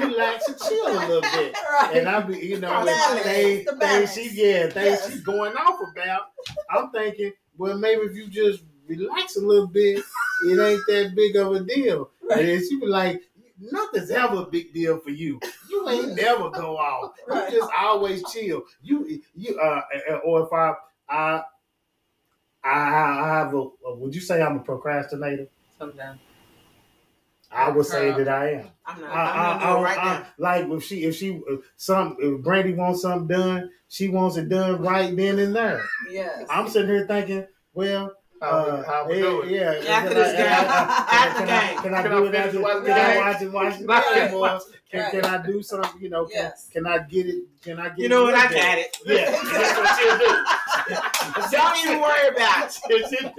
relax 0.07 0.49
and 0.49 0.59
chill 0.59 0.87
a 0.89 1.01
little 1.07 1.21
bit. 1.23 1.55
Right. 1.75 1.97
And 1.99 2.09
I 2.09 2.21
be, 2.21 2.39
you 2.39 2.61
know, 2.61 2.85
things, 3.23 3.69
things 3.81 4.15
she, 4.15 4.31
yeah, 4.33 4.63
things 4.69 4.75
Yes. 5.01 5.11
she's 5.11 5.21
going 5.23 5.55
off 5.57 5.81
about. 5.93 6.23
I'm 6.71 6.91
thinking, 6.91 7.33
well, 7.59 7.77
maybe 7.77 8.03
if 8.03 8.15
you 8.17 8.29
just 8.29 8.63
relax 8.87 9.37
a 9.37 9.41
little 9.41 9.67
bit, 9.67 10.05
it 10.45 10.61
ain't 10.61 10.83
that 10.89 11.13
big 11.17 11.37
of 11.37 11.53
a 11.55 11.61
deal. 11.61 12.11
Right. 12.29 12.45
And 12.49 12.63
she 12.65 12.79
be 12.81 12.87
like, 12.87 13.23
nothing's 13.61 14.11
ever 14.11 14.43
a 14.43 14.47
big 14.47 14.73
deal 14.73 14.99
for 14.99 15.11
you. 15.11 15.41
You 15.71 15.89
ain't 15.89 16.15
never 16.15 16.51
go 16.51 16.77
off. 16.77 17.13
Right. 17.27 17.53
You 17.53 17.61
just 17.61 17.73
always 17.79 18.23
chill. 18.33 18.63
You, 18.83 19.21
you, 19.35 19.59
uh, 19.59 19.83
uh, 20.11 20.15
or 20.25 20.43
if 20.47 20.53
I, 20.53 20.75
I, 21.09 21.43
I 22.63 23.29
have 23.39 23.55
a, 23.55 23.67
would 23.97 24.15
you 24.15 24.21
say 24.21 24.43
I'm 24.43 24.57
a 24.57 24.61
procrastinator? 24.61 25.49
Sometimes 25.79 26.21
I 27.51 27.71
would 27.71 27.87
say 27.87 28.11
that 28.11 28.29
I 28.29 28.51
am. 28.53 28.71
I'm 28.85 29.01
not. 29.01 29.11
I, 29.11 29.15
I, 29.15 29.53
I'm 29.53 29.57
I, 29.57 29.61
gonna 29.61 29.73
do 29.75 29.79
it 29.79 29.83
right 29.85 29.99
I- 29.99 30.19
now. 30.19 30.27
like 30.39 30.67
if 30.71 30.85
she 30.85 31.05
if 31.05 31.15
she 31.15 31.41
if 31.47 31.61
some 31.77 32.17
if 32.19 32.43
Brandy 32.43 32.75
wants 32.75 33.03
something 33.03 33.29
done, 33.29 33.71
she 33.89 34.09
wants 34.09 34.37
it 34.37 34.49
done 34.49 34.81
right 34.83 35.15
then 35.15 35.39
and 35.39 35.55
there. 35.55 35.85
Yes. 36.11 36.47
I'm 36.51 36.69
sitting 36.69 36.89
here 36.89 37.07
thinking, 37.07 37.47
well, 37.73 38.13
How 38.45 38.65
we- 38.65 38.71
uh, 38.71 38.83
how 38.85 39.07
we 39.09 39.15
yeah, 39.17 39.21
do 39.23 39.41
it. 39.43 39.51
yeah. 39.51 39.93
After 39.95 40.09
Can 40.09 40.19
this 40.19 40.29
I- 40.29 40.37
game. 40.37 40.47
After 40.47 41.41
the 41.41 41.47
game. 41.47 41.83
Can 41.83 41.95
I 41.95 42.03
do 42.03 42.25
it 42.25 42.31
finish 42.33 42.47
after? 42.47 42.61
watching 42.61 42.85
Can 42.85 42.85
the 42.85 42.95
I 42.95 43.13
game? 43.15 43.21
watch 43.25 43.43
it? 43.43 43.53
Watch 43.53 43.81
it? 43.81 43.87
Right. 43.89 44.15
game, 44.31 44.35
or 44.35 44.61
Can, 44.91 45.01
Right. 45.01 45.11
can 45.11 45.25
I 45.25 45.47
do 45.47 45.63
something? 45.63 46.01
You 46.03 46.09
know, 46.11 46.25
can, 46.27 46.37
Yes. 46.37 46.69
can 46.73 46.87
I 46.87 46.99
get 46.99 47.27
it? 47.27 47.43
Can 47.65 47.79
I 47.81 47.89
get 47.89 47.99
it? 47.99 48.03
You 48.03 48.09
know 48.09 48.23
what? 48.25 48.35
I 48.35 48.45
got 48.53 48.79
it. 48.79 48.97
Yeah, 49.07 49.31
that's 49.31 49.79
what 49.79 49.99
she'll 49.99 50.19
do. 50.19 50.45
Don't 51.51 51.77
even 51.85 52.01
worry 52.01 52.29
about 52.29 52.67
it. 52.69 52.81
She- 53.11 53.17
she- 53.17 53.31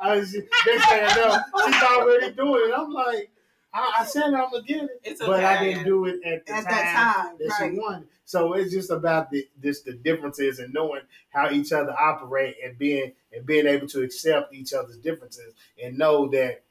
I 0.00 0.16
was, 0.16 0.34
next 0.34 0.88
thing 0.88 1.04
I 1.04 1.14
know, 1.16 1.38
she's 1.66 1.82
already 1.82 2.32
doing 2.32 2.70
it. 2.70 2.74
I'm 2.76 2.90
like, 2.90 3.30
I, 3.74 3.96
I 4.00 4.04
said 4.04 4.22
I'm 4.24 4.32
gonna 4.50 4.62
get 4.62 4.84
it, 4.84 5.00
It's 5.02 5.20
but 5.20 5.44
I 5.44 5.62
didn't 5.64 5.84
do 5.84 6.04
it 6.06 6.20
at 6.24 6.46
the 6.46 6.52
At 6.52 6.64
time, 6.64 6.72
that 6.74 7.14
time, 7.26 7.36
that 7.38 7.48
right. 7.60 7.72
she 7.72 7.78
wanted. 7.78 8.08
So 8.24 8.54
it's 8.54 8.72
just 8.72 8.90
about 8.90 9.30
the 9.30 9.46
this 9.60 9.80
the 9.82 9.92
differences 9.94 10.60
and 10.60 10.72
knowing 10.72 11.02
how 11.30 11.50
each 11.50 11.72
other 11.72 11.92
operate 11.98 12.56
and 12.64 12.78
being 12.78 13.12
and 13.32 13.44
being 13.44 13.66
able 13.66 13.86
to 13.88 14.02
accept 14.02 14.54
each 14.54 14.72
other's 14.72 14.96
differences 14.98 15.52
and 15.82 15.98
know 15.98 16.28
that 16.28 16.62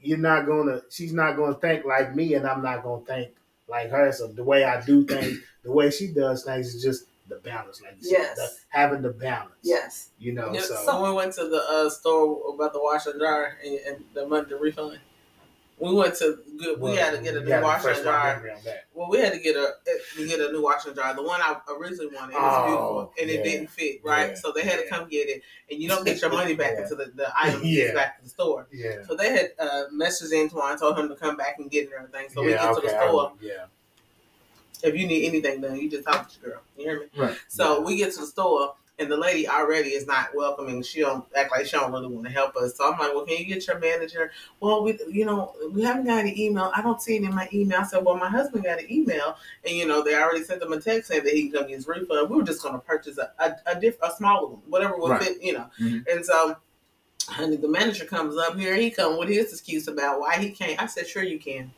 you're 0.00 0.18
not 0.18 0.46
gonna 0.46 0.80
she's 0.90 1.12
not 1.12 1.36
gonna 1.36 1.54
think 1.54 1.84
like 1.84 2.14
me 2.14 2.34
and 2.34 2.46
I'm 2.46 2.62
not 2.62 2.82
gonna 2.82 3.04
think 3.04 3.30
like 3.68 3.90
her. 3.90 4.10
So 4.12 4.26
the 4.28 4.42
way 4.44 4.64
I 4.64 4.80
do 4.84 5.04
things, 5.06 5.38
the 5.62 5.70
way 5.72 5.90
she 5.90 6.08
does 6.08 6.44
things 6.44 6.74
is 6.74 6.82
just 6.82 7.04
the 7.28 7.36
balance, 7.36 7.80
like 7.80 7.94
you 7.98 8.04
said, 8.04 8.12
Yes. 8.18 8.36
the- 8.36 8.50
having 8.70 9.02
the 9.02 9.10
balance. 9.10 9.54
Yes. 9.62 10.08
You 10.18 10.32
know, 10.32 10.52
Yeah, 10.52 10.62
so, 10.62 10.74
so 10.84 11.00
when 11.00 11.10
we 11.12 11.16
went 11.16 11.32
to 11.34 11.46
the 11.48 11.62
uh, 11.70 11.88
store 11.88 12.54
about 12.54 12.72
the 12.72 12.82
washer 12.82 13.10
and 13.10 13.20
dryer 13.20 13.56
and, 13.64 13.78
and 13.86 14.04
the 14.14 14.26
money 14.26 14.48
to 14.48 14.56
refund, 14.56 14.98
we 15.80 15.94
went 15.94 16.14
to 16.16 16.38
good. 16.58 16.78
We 16.80 16.96
had 16.96 17.12
to 17.16 17.22
get 17.22 17.34
a 17.36 17.40
new 17.40 17.48
gotta 17.48 17.64
washer 17.64 17.90
and 17.90 18.02
dryer. 18.02 18.34
memory 18.36 18.50
on 18.52 18.58
that. 18.64 18.84
Well, 18.94 19.08
we 19.10 19.18
had 19.18 19.32
to 19.32 19.38
get 19.40 19.56
a 19.56 19.74
to 20.16 20.26
get 20.28 20.40
a 20.40 20.52
new 20.52 20.62
washer 20.62 20.88
and 20.88 20.96
dryer. 20.96 21.14
The 21.14 21.22
one 21.22 21.40
I 21.40 21.56
originally 21.78 22.14
wanted 22.14 22.34
was 22.34 22.42
Oh, 22.42 22.66
beautiful 22.66 23.12
and 23.20 23.30
yeah. 23.30 23.36
it 23.36 23.44
didn't 23.44 23.70
fit 23.70 24.00
right, 24.04 24.30
Yeah, 24.30 24.34
so 24.34 24.52
they 24.54 24.62
had 24.62 24.78
to 24.80 24.86
come 24.88 25.08
get 25.08 25.28
it, 25.28 25.42
and 25.70 25.80
you 25.82 25.88
don't 25.88 26.04
get 26.04 26.20
your 26.20 26.30
money 26.40 26.54
back 26.54 26.72
Yeah. 26.74 26.82
until 26.82 26.96
the, 26.98 27.12
the 27.14 27.32
item 27.36 27.60
Yeah. 27.64 27.82
gets 27.84 27.94
back 27.94 28.18
to 28.18 28.24
the 28.24 28.30
store. 28.30 28.66
Yeah. 28.72 29.02
So 29.08 29.14
they 29.16 29.30
had 29.32 29.52
uh, 29.58 29.84
messaged 29.94 30.32
Antwan, 30.32 30.78
told 30.78 30.98
him 30.98 31.08
to 31.08 31.16
come 31.16 31.36
back 31.36 31.58
and 31.58 31.70
get 31.70 31.84
it 31.84 31.92
and 31.96 32.06
everything. 32.06 32.28
So 32.34 32.42
we 32.42 32.50
yeah, 32.50 32.56
get 32.58 32.72
to 32.74 32.78
okay, 32.80 32.86
the 32.88 32.96
I 32.98 33.06
store. 33.08 33.32
yeah. 33.40 33.52
If 34.82 34.94
you 34.96 35.06
need 35.06 35.26
anything 35.26 35.60
done, 35.60 35.76
you 35.76 35.90
just 35.90 36.04
talk 36.06 36.28
to 36.30 36.40
the 36.42 36.46
girl. 36.48 36.60
You 36.78 36.84
hear 36.84 37.00
me? 37.00 37.06
Right. 37.16 37.36
So 37.48 37.78
Yeah. 37.78 37.84
we 37.84 37.96
get 37.96 38.12
to 38.14 38.20
the 38.20 38.26
store 38.26 38.74
and 39.00 39.10
the 39.10 39.16
lady 39.16 39.48
already 39.48 39.88
is 39.90 40.06
not 40.06 40.28
welcoming. 40.34 40.82
She 40.82 41.00
don't 41.00 41.24
act 41.34 41.50
like 41.50 41.66
she 41.66 41.72
don't 41.72 41.90
really 41.90 42.06
want 42.08 42.26
to 42.26 42.32
help 42.32 42.54
us. 42.56 42.76
So 42.76 42.84
I'm 42.92 42.98
like, 42.98 43.14
well, 43.14 43.24
can 43.24 43.38
you 43.38 43.46
get 43.46 43.66
your 43.66 43.78
manager? 43.78 44.30
Well, 44.60 44.84
we, 44.84 44.98
you 45.10 45.24
know, 45.24 45.54
we 45.72 45.82
haven't 45.82 46.04
got 46.04 46.24
an 46.24 46.38
email. 46.38 46.70
I 46.76 46.82
don't 46.82 47.00
see 47.00 47.16
it 47.16 47.22
in 47.24 47.34
my 47.34 47.48
email. 47.52 47.80
I 47.80 47.84
said, 47.84 48.04
well, 48.04 48.16
my 48.16 48.28
husband 48.28 48.64
got 48.64 48.78
an 48.78 48.92
email, 48.92 49.36
and 49.64 49.74
you 49.74 49.86
know, 49.88 50.04
they 50.04 50.14
already 50.14 50.44
sent 50.44 50.60
them 50.60 50.72
a 50.72 50.80
text 50.80 51.08
saying 51.08 51.24
that 51.24 51.32
he 51.32 51.44
can 51.48 51.52
come 51.60 51.68
get 51.68 51.76
his 51.76 51.88
refund. 51.88 52.30
We 52.30 52.36
were 52.36 52.42
just 52.44 52.62
going 52.62 52.74
to 52.74 52.80
purchase 52.80 53.18
a 53.18 53.32
a, 53.38 53.56
a, 53.66 53.80
diff- 53.80 54.00
a 54.02 54.10
smaller 54.12 54.48
one, 54.48 54.60
whatever 54.68 54.96
would 54.98 55.10
Right. 55.10 55.22
fit, 55.22 55.42
you 55.42 55.54
know. 55.54 55.66
Mhm. 55.80 56.06
And 56.06 56.24
so. 56.24 56.56
Honey, 57.28 57.56
the 57.56 57.68
manager 57.68 58.06
comes 58.06 58.36
up 58.36 58.58
here. 58.58 58.74
He 58.74 58.90
come 58.90 59.16
with 59.16 59.28
his 59.28 59.52
excuse 59.52 59.86
about 59.86 60.18
why 60.18 60.36
he 60.38 60.50
can't. 60.50 60.82
I 60.82 60.86
said, 60.86 61.06
"Sure, 61.06 61.22
you 61.22 61.38
can." 61.38 61.70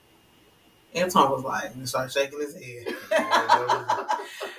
Antwan 0.95 1.31
was 1.31 1.45
like, 1.45 1.75
and 1.75 1.89
started 1.89 2.13
shaking 2.13 2.41
his 2.41 2.55
head. 2.55 2.87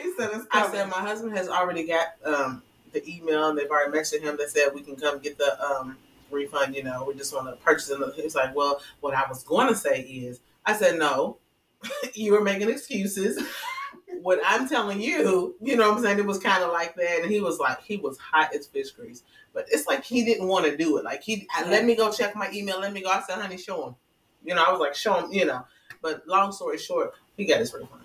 he 0.01 0.13
said 0.17 0.31
I 0.51 0.69
said 0.71 0.89
my 0.89 0.99
husband 0.99 1.37
has 1.37 1.47
already 1.47 1.85
got 1.85 2.07
um, 2.25 2.63
the 2.91 3.07
email 3.07 3.49
and 3.49 3.57
they've 3.57 3.69
already 3.69 3.95
messaged 3.97 4.21
him 4.21 4.37
that 4.37 4.49
said 4.49 4.69
we 4.73 4.81
can 4.81 4.95
come 4.95 5.19
get 5.19 5.37
the 5.37 5.61
um, 5.63 5.97
refund. 6.31 6.75
You 6.75 6.83
know, 6.83 7.05
we 7.07 7.13
just 7.15 7.33
want 7.33 7.47
to 7.47 7.63
purchase 7.63 7.89
another. 7.89 8.13
He's 8.15 8.35
like, 8.35 8.55
well, 8.55 8.81
what 9.01 9.13
I 9.13 9.25
was 9.27 9.43
going 9.43 9.67
to 9.67 9.75
say 9.75 10.01
is, 10.01 10.39
I 10.65 10.73
said 10.73 10.97
no, 10.97 11.37
you 12.13 12.31
were 12.31 12.41
making 12.41 12.69
excuses. 12.69 13.41
what 14.21 14.39
I'm 14.45 14.67
telling 14.67 15.01
you, 15.01 15.55
you 15.61 15.75
know 15.75 15.89
what 15.89 15.97
I'm 15.97 16.03
saying? 16.03 16.19
It 16.19 16.25
was 16.25 16.39
kind 16.39 16.63
of 16.63 16.71
like 16.71 16.95
that. 16.95 17.21
And 17.21 17.31
he 17.31 17.41
was 17.41 17.59
like, 17.59 17.81
he 17.83 17.97
was 17.97 18.17
hot 18.17 18.55
as 18.55 18.67
fish 18.67 18.91
grease. 18.91 19.23
But 19.53 19.65
it's 19.69 19.85
like 19.85 20.03
he 20.03 20.23
didn't 20.23 20.47
want 20.47 20.65
to 20.65 20.75
do 20.75 20.97
it. 20.97 21.03
Like 21.03 21.21
he, 21.21 21.47
I, 21.53 21.69
let 21.69 21.85
me 21.85 21.95
go 21.95 22.11
check 22.11 22.35
my 22.35 22.49
email. 22.51 22.79
Let 22.79 22.93
me 22.93 23.01
go. 23.01 23.09
I 23.09 23.21
said, 23.21 23.39
honey, 23.39 23.57
show 23.57 23.87
him. 23.87 23.95
You 24.43 24.55
know, 24.55 24.63
I 24.63 24.71
was 24.71 24.79
like, 24.79 24.95
show 24.95 25.19
him. 25.19 25.31
You 25.31 25.45
know. 25.45 25.65
But 26.03 26.27
long 26.27 26.51
story 26.51 26.77
short, 26.77 27.13
he 27.35 27.45
got 27.45 27.59
his 27.59 27.73
refund. 27.73 28.01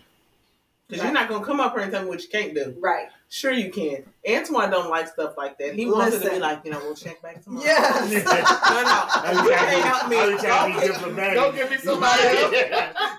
Because 0.88 1.04
you're 1.04 1.12
not 1.12 1.28
gonna 1.28 1.44
come 1.44 1.60
up 1.60 1.74
here 1.74 1.82
and 1.82 1.92
tell 1.92 2.02
me 2.04 2.08
what 2.08 2.22
you 2.22 2.28
can't 2.30 2.54
do. 2.54 2.74
right. 2.80 3.08
Sure, 3.30 3.52
you 3.52 3.70
can. 3.70 4.04
Antwan 4.26 4.70
don't 4.70 4.88
like 4.88 5.06
stuff 5.06 5.36
like 5.36 5.58
that. 5.58 5.74
He 5.74 5.84
wants 5.84 6.16
it 6.16 6.22
to 6.22 6.30
be 6.30 6.38
like, 6.38 6.62
you 6.64 6.70
know, 6.70 6.78
we'll 6.78 6.94
check 6.94 7.20
back 7.20 7.44
tomorrow. 7.44 7.62
Yes. 7.62 8.08
no, 8.24 9.32
no, 9.34 9.42
you 9.42 9.50
can't 9.54 9.84
help 9.84 10.08
me. 10.08 10.16
I 10.16 10.26
was 10.32 10.40
trying 10.40 10.72
to 10.72 10.80
be 10.80 10.86
Go- 10.86 10.94
diplomatic. 10.94 11.54
Give 11.56 11.70
me 11.70 11.76
somebody 11.76 12.22
else. 12.22 12.52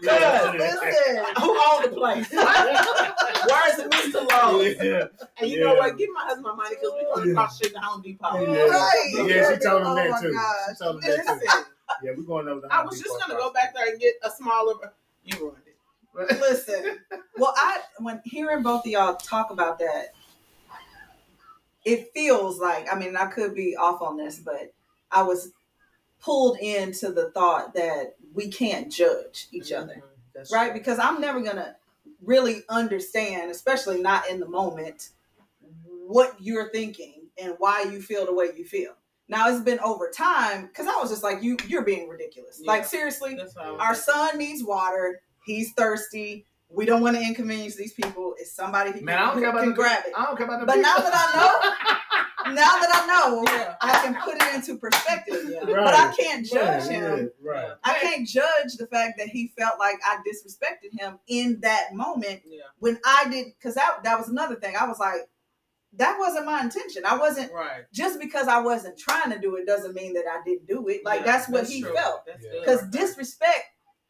Yeah. 0.01 0.51
Listen. 0.57 1.25
Who 1.43 1.61
owned 1.69 1.85
the 1.85 1.89
place? 1.93 2.27
Where 2.33 3.69
is 3.69 3.79
it, 3.79 3.91
Mr. 3.91 4.27
Lowe? 4.31 4.61
Yeah. 4.61 5.05
And 5.39 5.47
you 5.51 5.59
know 5.63 5.75
what? 5.75 5.95
Give 5.95 6.09
my 6.11 6.21
husband 6.23 6.43
my 6.43 6.55
money 6.55 6.75
because 6.75 6.91
we're 6.95 7.13
going 7.13 7.21
to 7.25 7.29
Yeah. 7.29 7.35
cross 7.35 7.59
shit 7.59 7.73
to 7.73 7.79
Home 7.79 8.01
Depot. 8.01 8.51
Yeah. 8.51 8.61
Right. 8.63 9.11
Yeah, 9.27 9.53
she 9.53 9.59
told 9.63 9.81
him 9.81 9.87
Oh 9.89 9.95
that 9.95 10.09
my 10.09 10.21
too. 10.21 10.33
gosh. 10.33 10.55
She 10.69 10.83
told 10.83 11.03
him 11.03 11.11
that 11.11 11.39
too. 11.43 11.63
Listen, 11.89 12.05
Yeah, 12.05 12.11
we're 12.17 12.23
going 12.23 12.47
over 12.47 12.61
the 12.61 12.73
I 12.73 12.83
was 12.83 12.99
just 12.99 13.17
going 13.17 13.31
to 13.31 13.35
go 13.37 13.51
back 13.51 13.73
there 13.73 13.89
and 13.89 13.99
get 13.99 14.15
a 14.23 14.29
smaller. 14.29 14.93
You 15.23 15.39
ruined 15.39 15.57
it. 15.65 16.39
Listen. 16.41 16.99
Well, 17.37 17.53
I 17.55 17.79
when 17.99 18.21
hearing 18.25 18.63
both 18.63 18.85
of 18.85 18.91
y'all 18.91 19.15
talk 19.15 19.51
about 19.51 19.79
that, 19.79 20.13
it 21.85 22.11
feels 22.13 22.59
like 22.59 22.91
I 22.91 22.97
mean 22.97 23.15
I 23.15 23.27
could 23.27 23.55
be 23.55 23.75
off 23.75 24.01
on 24.01 24.17
this, 24.17 24.39
but 24.39 24.73
I 25.11 25.23
was 25.23 25.53
pulled 26.19 26.57
into 26.59 27.11
the 27.11 27.31
thought 27.31 27.73
that 27.75 28.15
we 28.33 28.49
can't 28.49 28.91
judge 28.91 29.47
each 29.51 29.71
other. 29.71 29.95
Mhm. 29.95 30.01
That's 30.33 30.51
right? 30.51 30.71
true. 30.71 30.79
Because 30.79 30.99
I'm 30.99 31.21
never 31.21 31.41
gonna 31.41 31.77
really 32.21 32.63
understand, 32.69 33.51
especially 33.51 34.01
not 34.01 34.29
in 34.29 34.39
the 34.39 34.47
moment, 34.47 35.11
what 36.05 36.35
you're 36.41 36.69
thinking 36.71 37.27
and 37.37 37.55
why 37.59 37.83
you 37.83 38.01
feel 38.01 38.25
the 38.25 38.33
way 38.33 38.51
you 38.57 38.65
feel. 38.65 38.95
Now 39.29 39.47
it's 39.49 39.61
been 39.61 39.79
over 39.79 40.09
time 40.09 40.65
because 40.67 40.87
I 40.87 40.97
was 40.99 41.09
just 41.09 41.23
like, 41.23 41.41
you 41.43 41.55
you're 41.67 41.83
being 41.85 42.09
ridiculous. 42.09 42.59
Yeah. 42.61 42.71
Like 42.71 42.85
seriously, 42.85 43.37
our 43.79 43.95
son 43.95 44.37
needs 44.37 44.63
water. 44.63 45.21
He's 45.45 45.71
thirsty. 45.73 46.45
We 46.71 46.85
don't 46.85 47.01
want 47.01 47.15
to 47.17 47.23
inconvenience 47.23 47.75
these 47.75 47.93
people. 47.93 48.35
It's 48.37 48.53
somebody 48.53 48.91
who 48.91 49.01
Man, 49.01 49.17
I 49.17 49.21
don't 49.21 49.33
can, 49.33 49.41
care 49.41 49.49
about 49.51 49.61
can 49.61 49.69
the, 49.69 49.75
grab 49.75 50.03
it. 50.05 50.13
I 50.15 50.25
don't 50.25 50.35
care 50.37 50.45
about 50.45 50.59
the 50.59 50.65
But 50.67 50.75
now 50.77 50.97
that 50.97 51.13
I 51.13 51.37
know. 51.39 51.95
Now 52.47 52.55
that 52.79 52.89
I 52.91 53.05
know, 53.05 53.43
Yeah. 53.45 53.75
I 53.81 53.91
can 54.01 54.15
put 54.15 54.35
it 54.35 54.55
into 54.55 54.77
perspective. 54.79 55.49
Yeah. 55.51 55.59
Right. 55.59 55.83
But 55.85 55.93
I 55.93 56.13
can't 56.17 56.45
judge 56.45 56.83
Right, 56.87 56.91
him. 56.91 57.31
Right. 57.43 57.71
I 57.83 57.93
can't 57.99 58.25
judge 58.27 58.75
the 58.79 58.87
fact 58.87 59.19
that 59.19 59.27
he 59.27 59.51
felt 59.59 59.77
like 59.77 59.97
I 60.05 60.17
disrespected 60.27 60.97
him 60.99 61.19
in 61.27 61.59
that 61.61 61.93
moment 61.93 62.41
Yeah. 62.45 62.61
when 62.79 62.97
I 63.05 63.27
did 63.29 63.47
because 63.57 63.75
that 63.75 64.03
that 64.03 64.17
was 64.17 64.29
another 64.29 64.55
thing. 64.55 64.73
I 64.79 64.87
was 64.87 64.97
like, 64.99 65.29
that 65.93 66.17
wasn't 66.19 66.45
my 66.45 66.61
intention. 66.61 67.03
I 67.05 67.17
wasn't 67.17 67.51
Right. 67.51 67.83
just 67.93 68.19
because 68.19 68.47
I 68.47 68.59
wasn't 68.59 68.97
trying 68.97 69.31
to 69.31 69.39
do 69.39 69.55
it 69.55 69.65
doesn't 69.65 69.93
mean 69.95 70.13
that 70.13 70.25
I 70.27 70.41
didn't 70.45 70.67
do 70.67 70.87
it. 70.87 71.03
Like 71.03 71.21
Yeah, 71.21 71.25
that's 71.25 71.49
what 71.49 71.67
he 71.67 71.81
true. 71.81 71.93
felt. 71.93 72.25
That's 72.25 72.43
Yeah. 72.45 72.59
Because 72.59 72.83
disrespect 72.89 73.65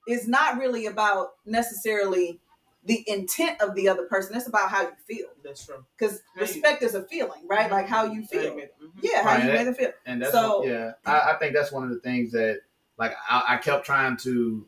is 0.07 0.27
not 0.27 0.57
really 0.57 0.85
about 0.87 1.33
necessarily 1.45 2.39
the 2.85 3.03
intent 3.07 3.61
of 3.61 3.75
the 3.75 3.87
other 3.89 4.03
person. 4.07 4.35
It's 4.35 4.47
about 4.47 4.69
how 4.69 4.81
you 4.83 4.91
feel. 5.07 5.27
That's 5.43 5.65
true. 5.65 5.85
Because 5.97 6.21
How 6.33 6.41
you- 6.41 6.41
respect 6.41 6.81
is 6.81 6.95
a 6.95 7.03
feeling, 7.03 7.45
right? 7.47 7.69
Like 7.69 7.87
how 7.87 8.05
you 8.05 8.25
feel. 8.25 8.55
Mhm. 8.55 8.69
Yeah, 9.01 9.21
how 9.21 9.29
Right, 9.29 9.39
you 9.43 9.47
that- 9.47 9.53
make 9.53 9.65
them 9.65 9.75
feel. 9.75 9.91
and 10.05 10.21
that's 10.21 10.31
So- 10.31 10.59
what- 10.59 10.67
yeah. 10.67 10.91
I, 11.05 11.31
I 11.33 11.37
think 11.39 11.53
that's 11.53 11.71
one 11.71 11.83
of 11.83 11.89
the 11.89 11.99
things 11.99 12.31
that 12.31 12.61
like 12.97 13.13
I, 13.29 13.43
I 13.49 13.57
kept 13.57 13.85
trying 13.85 14.17
to 14.17 14.65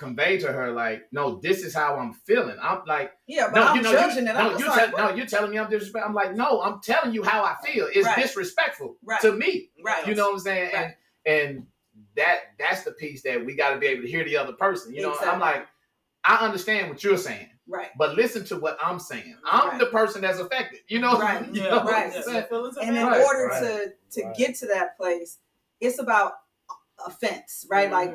convey 0.00 0.38
to 0.38 0.50
her 0.50 0.72
like, 0.72 1.02
no, 1.12 1.36
this 1.40 1.62
is 1.62 1.74
how 1.74 1.96
I'm 1.96 2.12
feeling. 2.14 2.56
I'm 2.60 2.80
like, 2.86 3.12
Yeah, 3.28 3.48
but 3.52 3.60
no, 3.60 3.66
I'm 3.68 3.76
you 3.76 3.82
know, 3.82 3.92
judging 3.92 4.24
you, 4.24 4.30
it. 4.30 4.34
no, 4.34 4.40
I'm 4.40 4.52
you 4.58 4.64
just 4.64 4.76
tell, 4.78 4.86
like, 4.86 4.96
no, 4.96 5.14
you're 5.14 5.26
telling 5.26 5.50
me 5.50 5.58
I'm 5.58 5.70
disrespectful. 5.70 6.08
I'm 6.08 6.14
like, 6.14 6.34
no, 6.34 6.62
I'm 6.62 6.80
telling 6.80 7.14
you 7.14 7.22
how 7.22 7.44
I 7.44 7.54
feel. 7.64 7.86
It's 7.94 8.06
Right. 8.06 8.16
disrespectful 8.16 8.96
Right. 9.04 9.20
to 9.20 9.32
me. 9.32 9.70
Right. 9.84 10.06
You 10.06 10.14
know 10.14 10.28
what 10.28 10.34
I'm 10.34 10.40
saying? 10.40 10.70
Right. 10.74 10.94
And 11.26 11.36
and 11.48 11.66
that 12.16 12.38
that's 12.58 12.82
the 12.82 12.92
piece 12.92 13.22
that 13.22 13.44
we 13.44 13.54
got 13.54 13.70
to 13.74 13.78
be 13.78 13.86
able 13.86 14.02
to 14.02 14.08
hear 14.08 14.24
the 14.24 14.36
other 14.38 14.54
person. 14.54 14.94
You 14.94 15.02
know, 15.02 15.14
I'm 15.20 15.38
like, 15.38 15.66
I 16.24 16.36
understand 16.44 16.88
what 16.90 17.04
you're 17.04 17.16
saying, 17.18 17.48
right. 17.68 17.90
but 17.98 18.14
listen 18.16 18.44
to 18.46 18.56
what 18.58 18.78
I'm 18.82 18.98
saying. 18.98 19.36
I'm 19.44 19.68
Right. 19.70 19.78
the 19.78 19.86
person 19.86 20.22
that's 20.22 20.38
affected. 20.38 20.80
You 20.88 21.00
know, 21.00 21.18
Right. 21.18 21.46
You 21.52 21.62
Yeah. 21.62 21.68
know 21.70 21.76
what 21.84 21.92
Right. 21.92 22.12
I'm 22.16 22.22
saying? 22.22 22.46
And 22.82 22.96
in 22.96 23.04
order 23.06 23.46
right, 23.48 23.62
to 23.62 23.92
to 24.20 24.26
right. 24.26 24.36
get 24.36 24.54
to 24.56 24.66
that 24.66 24.96
place, 24.96 25.38
it's 25.80 25.98
about 25.98 26.32
offense, 27.06 27.66
right? 27.70 27.90
Like 27.90 28.14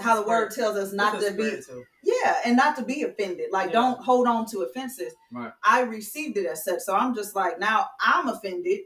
How 0.00 0.20
the 0.20 0.26
word 0.26 0.50
tells 0.52 0.76
us 0.76 0.92
not 0.92 1.20
to 1.20 1.32
be 1.32 1.50
too. 1.66 1.84
yeah, 2.02 2.38
and 2.44 2.56
not 2.56 2.76
to 2.76 2.82
be 2.82 3.02
offended. 3.02 3.50
Like 3.52 3.66
Yeah. 3.68 3.72
don't 3.80 4.00
hold 4.00 4.26
on 4.26 4.46
to 4.46 4.60
offenses. 4.62 5.12
Right. 5.30 5.52
I 5.64 5.82
received 5.82 6.36
it 6.38 6.46
as 6.46 6.64
such. 6.64 6.80
So 6.80 6.94
I'm 6.94 7.14
just 7.14 7.34
like 7.36 7.58
now 7.60 7.88
I'm 8.00 8.28
offended 8.28 8.80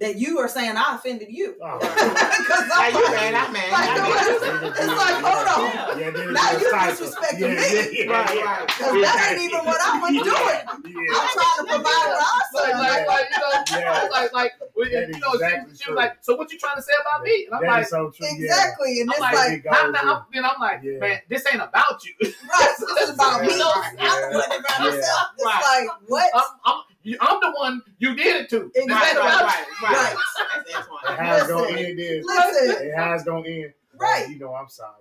that 0.00 0.16
you 0.16 0.38
are 0.38 0.48
saying 0.48 0.76
I 0.76 0.94
offended 0.94 1.28
you. 1.30 1.56
Oh, 1.62 1.78
Because 2.38 2.68
Now 2.68 2.78
I'm 2.78 2.94
you 2.94 3.02
like, 3.04 3.14
mad, 3.18 3.34
I'm 3.34 3.52
mad. 3.52 3.72
Like, 3.72 3.90
I'm 3.90 4.62
mad. 4.62 4.72
It's 4.78 4.94
like, 4.94 5.18
hold 5.18 5.48
on. 5.50 5.98
Yeah. 5.98 5.98
Yeah, 5.98 6.32
Now 6.32 6.52
you 6.54 6.70
disrespecting 6.70 7.40
yeah, 7.40 7.58
me. 7.58 7.66
Yeah, 7.74 8.06
yeah, 8.06 8.12
Right, 8.12 8.44
right. 8.46 8.66
Because 8.68 8.94
that 9.02 9.34
ain't 9.34 9.42
even 9.42 9.62
what 9.66 9.80
I 9.82 9.98
was 9.98 10.14
doing. 10.14 10.62
Yeah. 10.94 11.18
I'm 11.18 11.28
trying 11.34 11.58
to 11.58 11.64
provide 11.66 12.08
for 12.14 12.22
our 12.22 12.44
Like, 12.54 12.70
son. 12.70 12.78
like, 12.78 13.06
like, 13.08 13.26
you 13.30 13.38
know, 13.42 13.80
Yeah. 13.80 14.08
like, 14.12 14.32
like, 14.32 14.52
well, 14.76 14.88
you 14.88 15.18
know, 15.18 15.32
exactly 15.34 15.72
she, 15.74 15.82
she 15.84 15.90
was 15.90 15.96
like, 15.96 16.12
so 16.22 16.36
what 16.36 16.52
you 16.52 16.58
trying 16.58 16.76
to 16.76 16.82
say 16.82 16.92
about 17.02 17.22
me? 17.24 17.46
And 17.46 17.54
I'm 17.54 17.62
That 17.62 17.70
like, 17.82 17.88
so 17.88 18.10
true. 18.14 18.26
Yeah. 18.26 18.34
Exactly. 18.54 19.00
And 19.00 19.10
I'm 19.10 19.14
it's 19.14 19.20
like, 19.20 19.34
like, 19.34 19.52
It 19.66 19.66
how, 19.68 19.86
I'm, 19.90 20.24
then 20.32 20.44
I'm 20.44 20.60
like, 20.60 20.80
Yeah. 20.82 20.98
man, 20.98 21.18
this 21.28 21.44
ain't 21.50 21.60
about 21.62 21.98
you. 22.06 22.14
right, 22.22 22.74
so 22.78 22.86
this 22.94 23.08
is 23.10 23.14
about 23.18 23.42
me. 23.42 23.50
I'm 23.50 24.30
the 24.30 24.38
one 24.38 24.48
that 24.48 24.62
myself. 24.78 25.34
It's 25.36 25.44
like, 25.44 25.88
what? 26.06 26.30
I'm, 26.64 26.82
I'm, 27.08 27.12
you, 27.12 27.18
I'm 27.20 27.40
the 27.40 27.50
one 27.58 27.82
you 27.98 28.14
did 28.14 28.42
it 28.42 28.50
to. 28.50 28.70
This 28.74 28.82
ain't 28.82 28.90
Exactly. 28.90 29.20
about 29.20 29.42
Right, 29.42 29.64
you. 29.80 29.86
right, 29.86 29.92
Right. 29.92 30.14
right. 30.14 30.16
That's 30.66 30.88
Antwan. 30.88 31.08
And 31.10 31.18
how 31.26 31.46
gonna 31.46 31.78
end 31.78 32.00
is 32.00 32.24
Listen, 32.26 32.86
and 32.86 32.94
how 32.96 33.14
it's 33.14 33.24
gonna 33.24 33.48
end. 33.48 33.72
Right. 33.98 34.28
You 34.28 34.38
know, 34.38 34.54
I'm 34.54 34.68
sorry. 34.68 34.92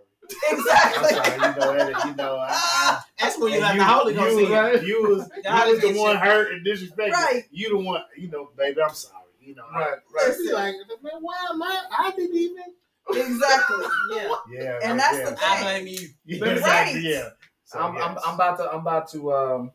I'm 0.49 0.57
exactly. 0.59 1.09
sorry. 1.09 1.31
You 1.35 1.39
know 1.39 1.77
that. 1.91 2.05
You 2.05 2.15
know. 2.15 2.35
I, 2.37 2.47
I, 2.51 3.01
That's 3.19 3.37
when 3.39 3.49
you 3.53 3.57
and 3.59 3.63
let 3.63 3.77
the 3.77 3.83
Holy 3.85 4.13
Ghost 4.13 4.37
you, 4.39 4.45
in. 4.47 4.51
right? 4.51 4.83
you 4.83 5.03
was, 5.09 5.29
God 5.43 5.65
you 5.67 5.71
was 5.73 5.81
the 5.81 5.87
is 5.89 5.97
one 5.97 6.11
you. 6.15 6.17
hurt 6.19 6.51
and 6.53 6.65
disrespected. 6.65 7.11
Right. 7.11 7.43
You 7.51 7.69
the 7.69 7.77
one. 7.77 8.01
You 8.17 8.29
know, 8.29 8.49
baby. 8.57 8.81
I'm 8.81 8.93
sorry. 8.93 9.13
You 9.41 9.55
know. 9.55 9.63
Right, 9.73 9.87
right. 10.13 10.33
I'd 10.33 10.53
like, 10.53 10.75
man, 11.01 11.13
why 11.21 11.35
am 11.49 11.63
I? 11.63 11.83
I 11.97 12.11
didn't 12.11 12.35
even. 12.35 12.63
Exactly. 13.09 13.85
Yeah. 14.15 14.29
Yeah. 14.51 14.79
And 14.83 14.91
right 14.91 14.97
that's 14.97 15.17
there. 15.17 15.31
the 15.31 15.37
I 15.41 15.55
thing. 15.55 15.63
blame 15.63 15.87
you. 15.87 16.09
Yeah, 16.25 16.45
Right. 16.45 16.57
exactly. 16.57 17.01
Yeah. 17.09 17.29
So, 17.65 17.79
I'm, 17.79 17.97
I'm. 17.97 18.17
I'm 18.25 18.35
about 18.35 18.57
to, 18.57 18.69
I'm 18.71 18.79
about 18.81 19.09
to 19.11 19.33
um, 19.33 19.71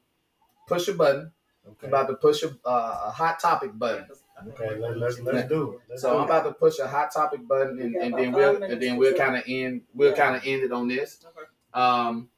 push 0.67 0.89
a 0.89 0.95
button. 0.95 1.31
I'm 1.65 1.73
okay. 1.73 1.87
about 1.89 2.09
to 2.09 2.15
push 2.15 2.43
a, 2.43 2.49
uh, 2.65 3.03
a 3.07 3.11
hot 3.11 3.39
topic 3.41 3.71
button. 3.79 4.07
Okay. 4.49 4.77
Let, 4.77 4.97
let's 4.99 5.21
let's 5.21 5.49
do. 5.49 5.73
it. 5.75 5.81
Let's 5.89 6.03
So 6.03 6.11
do 6.11 6.17
I'm 6.17 6.23
it. 6.23 6.25
about 6.25 6.45
to 6.45 6.53
push 6.55 6.79
a 6.81 6.89
hot 6.89 7.13
topic 7.13 7.47
button, 7.47 7.81
and, 7.81 7.95
We 7.95 8.01
and 8.01 8.15
then 8.19 8.33
we'll 8.33 8.63
and 8.63 8.83
then 8.83 8.97
we'll 8.97 9.15
kind 9.17 9.37
of 9.37 9.45
end 9.47 9.83
we'll 9.95 10.11
Yeah. 10.11 10.17
kind 10.17 10.37
of 10.37 10.43
end 10.45 10.63
it 10.65 10.73
on 10.73 10.89
this. 10.89 11.25
Okay. 11.25 11.47
Um, 11.75 12.29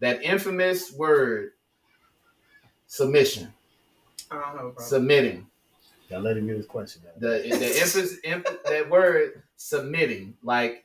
that 0.00 0.22
infamous 0.22 0.92
word, 0.92 1.52
submission, 2.86 3.52
I 4.30 4.34
don't 4.36 4.44
have 4.44 4.54
a 4.54 4.58
problem. 4.70 4.86
submitting. 4.86 5.46
Now 6.10 6.18
let 6.18 6.36
him 6.36 6.46
get 6.46 6.56
his 6.56 6.66
question. 6.66 7.02
Out. 7.06 7.20
The 7.20 7.28
the 7.28 7.66
emphasis 7.80 8.18
emph- 8.24 8.62
that 8.64 8.88
word 8.90 9.42
submitting, 9.56 10.36
like 10.42 10.84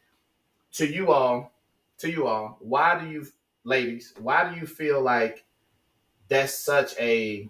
to 0.74 0.86
you 0.88 1.11
all, 1.11 1.52
to 1.99 2.10
you 2.10 2.28
all. 2.28 2.57
Why 2.61 2.99
do 2.99 3.10
you, 3.10 3.26
ladies? 3.64 4.14
Why 4.20 4.49
do 4.53 4.60
you 4.60 4.66
feel 4.68 5.02
like 5.02 5.44
that's 6.30 6.53
such 6.53 6.93
a 6.99 7.49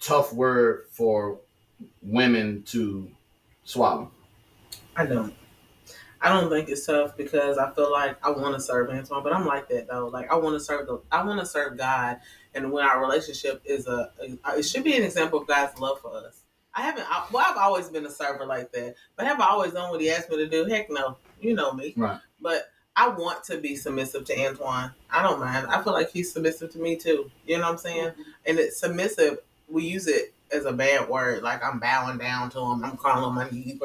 tough 0.00 0.32
word 0.32 0.86
for 0.90 1.40
women 2.00 2.62
to 2.64 3.10
swallow? 3.64 4.10
I 4.96 5.06
don't. 5.06 5.34
I 6.20 6.28
don't 6.28 6.48
think 6.48 6.68
it's 6.68 6.86
tough 6.86 7.16
because 7.16 7.58
I 7.58 7.72
feel 7.72 7.90
like 7.90 8.16
I 8.24 8.30
want 8.30 8.54
to 8.54 8.60
serve 8.60 8.90
Antwan, 8.90 9.24
but 9.24 9.34
I'm 9.34 9.44
like 9.44 9.68
that 9.70 9.88
though. 9.88 10.06
Like 10.06 10.30
I 10.30 10.36
want 10.36 10.54
to 10.54 10.60
serve 10.60 10.86
the, 10.86 11.00
I 11.10 11.24
want 11.24 11.40
to 11.40 11.46
serve 11.46 11.76
God, 11.76 12.20
and 12.54 12.70
when 12.70 12.84
our 12.84 13.00
relationship 13.00 13.60
is 13.64 13.88
a, 13.88 14.12
it 14.20 14.62
should 14.62 14.84
be 14.84 14.96
an 14.96 15.02
example 15.02 15.40
of 15.40 15.48
God's 15.48 15.78
love 15.80 16.00
for 16.00 16.14
us. 16.16 16.42
I 16.74 16.82
haven't. 16.82 17.06
I, 17.10 17.26
well, 17.32 17.44
I've 17.46 17.56
always 17.56 17.88
been 17.88 18.06
a 18.06 18.10
server 18.10 18.46
like 18.46 18.70
that, 18.72 18.94
but 19.16 19.26
have 19.26 19.40
I 19.40 19.46
always 19.46 19.72
done 19.72 19.90
what 19.90 20.00
He 20.00 20.10
asked 20.10 20.30
me 20.30 20.36
to 20.36 20.48
do? 20.48 20.64
Heck 20.66 20.88
no. 20.90 21.16
You 21.40 21.54
know 21.54 21.72
me. 21.72 21.92
Right. 21.96 22.20
But 22.40 22.70
I 22.96 23.08
want 23.08 23.44
to 23.44 23.58
be 23.58 23.76
submissive 23.76 24.24
to 24.26 24.34
Antwan. 24.36 24.92
I 25.10 25.22
don't 25.22 25.40
mind. 25.40 25.66
I 25.68 25.82
feel 25.82 25.92
like 25.92 26.10
he's 26.10 26.32
submissive 26.32 26.72
to 26.72 26.78
me 26.78 26.96
too. 26.96 27.30
You 27.46 27.56
know 27.56 27.64
what 27.64 27.72
I'm 27.72 27.78
saying? 27.78 28.12
And 28.46 28.58
it's 28.58 28.78
submissive. 28.78 29.38
We 29.68 29.84
use 29.84 30.06
it 30.06 30.34
as 30.52 30.66
a 30.66 30.72
bad 30.72 31.08
word, 31.08 31.42
like 31.42 31.64
I'm 31.64 31.78
bowing 31.78 32.18
down 32.18 32.50
to 32.50 32.60
him. 32.60 32.84
I'm 32.84 32.98
crawling 32.98 33.24
on 33.24 33.34
my 33.34 33.48
knees. 33.48 33.80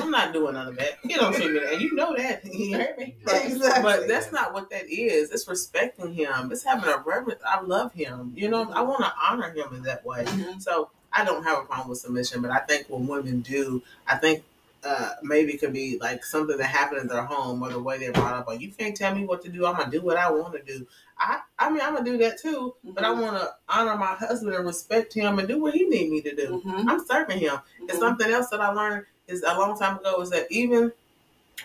I'm 0.00 0.10
not 0.10 0.32
doing 0.32 0.54
none 0.54 0.68
of 0.68 0.76
that. 0.76 0.92
You 1.04 1.16
don't 1.16 1.34
treat 1.34 1.50
me 1.52 1.58
that. 1.60 1.78
You 1.80 1.94
know 1.94 2.16
that. 2.16 2.42
You 2.52 2.78
heard 2.78 2.96
me. 2.96 3.14
Exactly. 3.28 3.82
But 3.82 4.08
that's 4.08 4.32
not 4.32 4.54
what 4.54 4.70
that 4.70 4.84
is. 4.88 5.30
It's 5.30 5.46
respecting 5.46 6.14
him. 6.14 6.50
It's 6.50 6.62
having 6.64 6.88
a 6.88 7.02
reverence. 7.04 7.42
I 7.46 7.60
love 7.60 7.92
him. 7.92 8.32
You 8.34 8.48
know, 8.48 8.70
I 8.72 8.80
want 8.80 9.00
to 9.00 9.12
honor 9.22 9.50
him 9.50 9.74
in 9.74 9.82
that 9.82 10.06
way. 10.06 10.24
Mhm. 10.24 10.62
So 10.62 10.90
I 11.12 11.24
don't 11.24 11.44
have 11.44 11.58
a 11.58 11.62
problem 11.66 11.90
with 11.90 11.98
submission, 11.98 12.40
but 12.40 12.50
I 12.50 12.60
think 12.60 12.86
when 12.88 13.06
women 13.06 13.40
do, 13.40 13.82
I 14.06 14.16
think 14.16 14.42
uh, 14.86 15.10
maybe 15.22 15.52
it 15.52 15.58
could 15.58 15.72
be 15.72 15.98
like 16.00 16.24
something 16.24 16.56
that 16.56 16.64
happened 16.66 17.00
in 17.00 17.08
their 17.08 17.24
home 17.24 17.62
or 17.62 17.70
the 17.70 17.80
way 17.80 17.98
they're 17.98 18.12
brought 18.12 18.34
up. 18.34 18.46
Like 18.46 18.60
you 18.60 18.70
can't 18.70 18.96
tell 18.96 19.14
me 19.14 19.24
what 19.26 19.42
to 19.42 19.48
do. 19.48 19.66
I'm 19.66 19.76
gonna 19.76 19.90
do 19.90 20.00
what 20.00 20.16
I 20.16 20.30
want 20.30 20.54
to 20.54 20.62
do. 20.62 20.86
I, 21.18 21.40
I 21.58 21.70
mean, 21.70 21.80
I'm 21.82 21.94
gonna 21.94 22.04
do 22.04 22.18
that 22.18 22.38
too, 22.40 22.74
but 22.84 23.02
I 23.04 23.08
Mhm. 23.08 23.20
want 23.22 23.36
to 23.38 23.54
honor 23.68 23.96
my 23.96 24.14
husband 24.14 24.54
and 24.54 24.64
respect 24.64 25.12
him 25.12 25.38
and 25.40 25.48
do 25.48 25.60
what 25.60 25.74
he 25.74 25.84
need 25.88 26.10
me 26.10 26.20
to 26.22 26.34
do. 26.36 26.62
Mhm. 26.64 26.84
I'm 26.88 27.04
serving 27.04 27.38
him. 27.38 27.58
And 27.80 27.90
Mhm. 27.90 27.98
something 27.98 28.30
else 28.30 28.48
that 28.50 28.60
I 28.60 28.68
learned 28.72 29.06
is 29.26 29.42
a 29.42 29.58
long 29.58 29.76
time 29.78 29.98
ago 29.98 30.20
is 30.20 30.30
that 30.30 30.46
even 30.50 30.92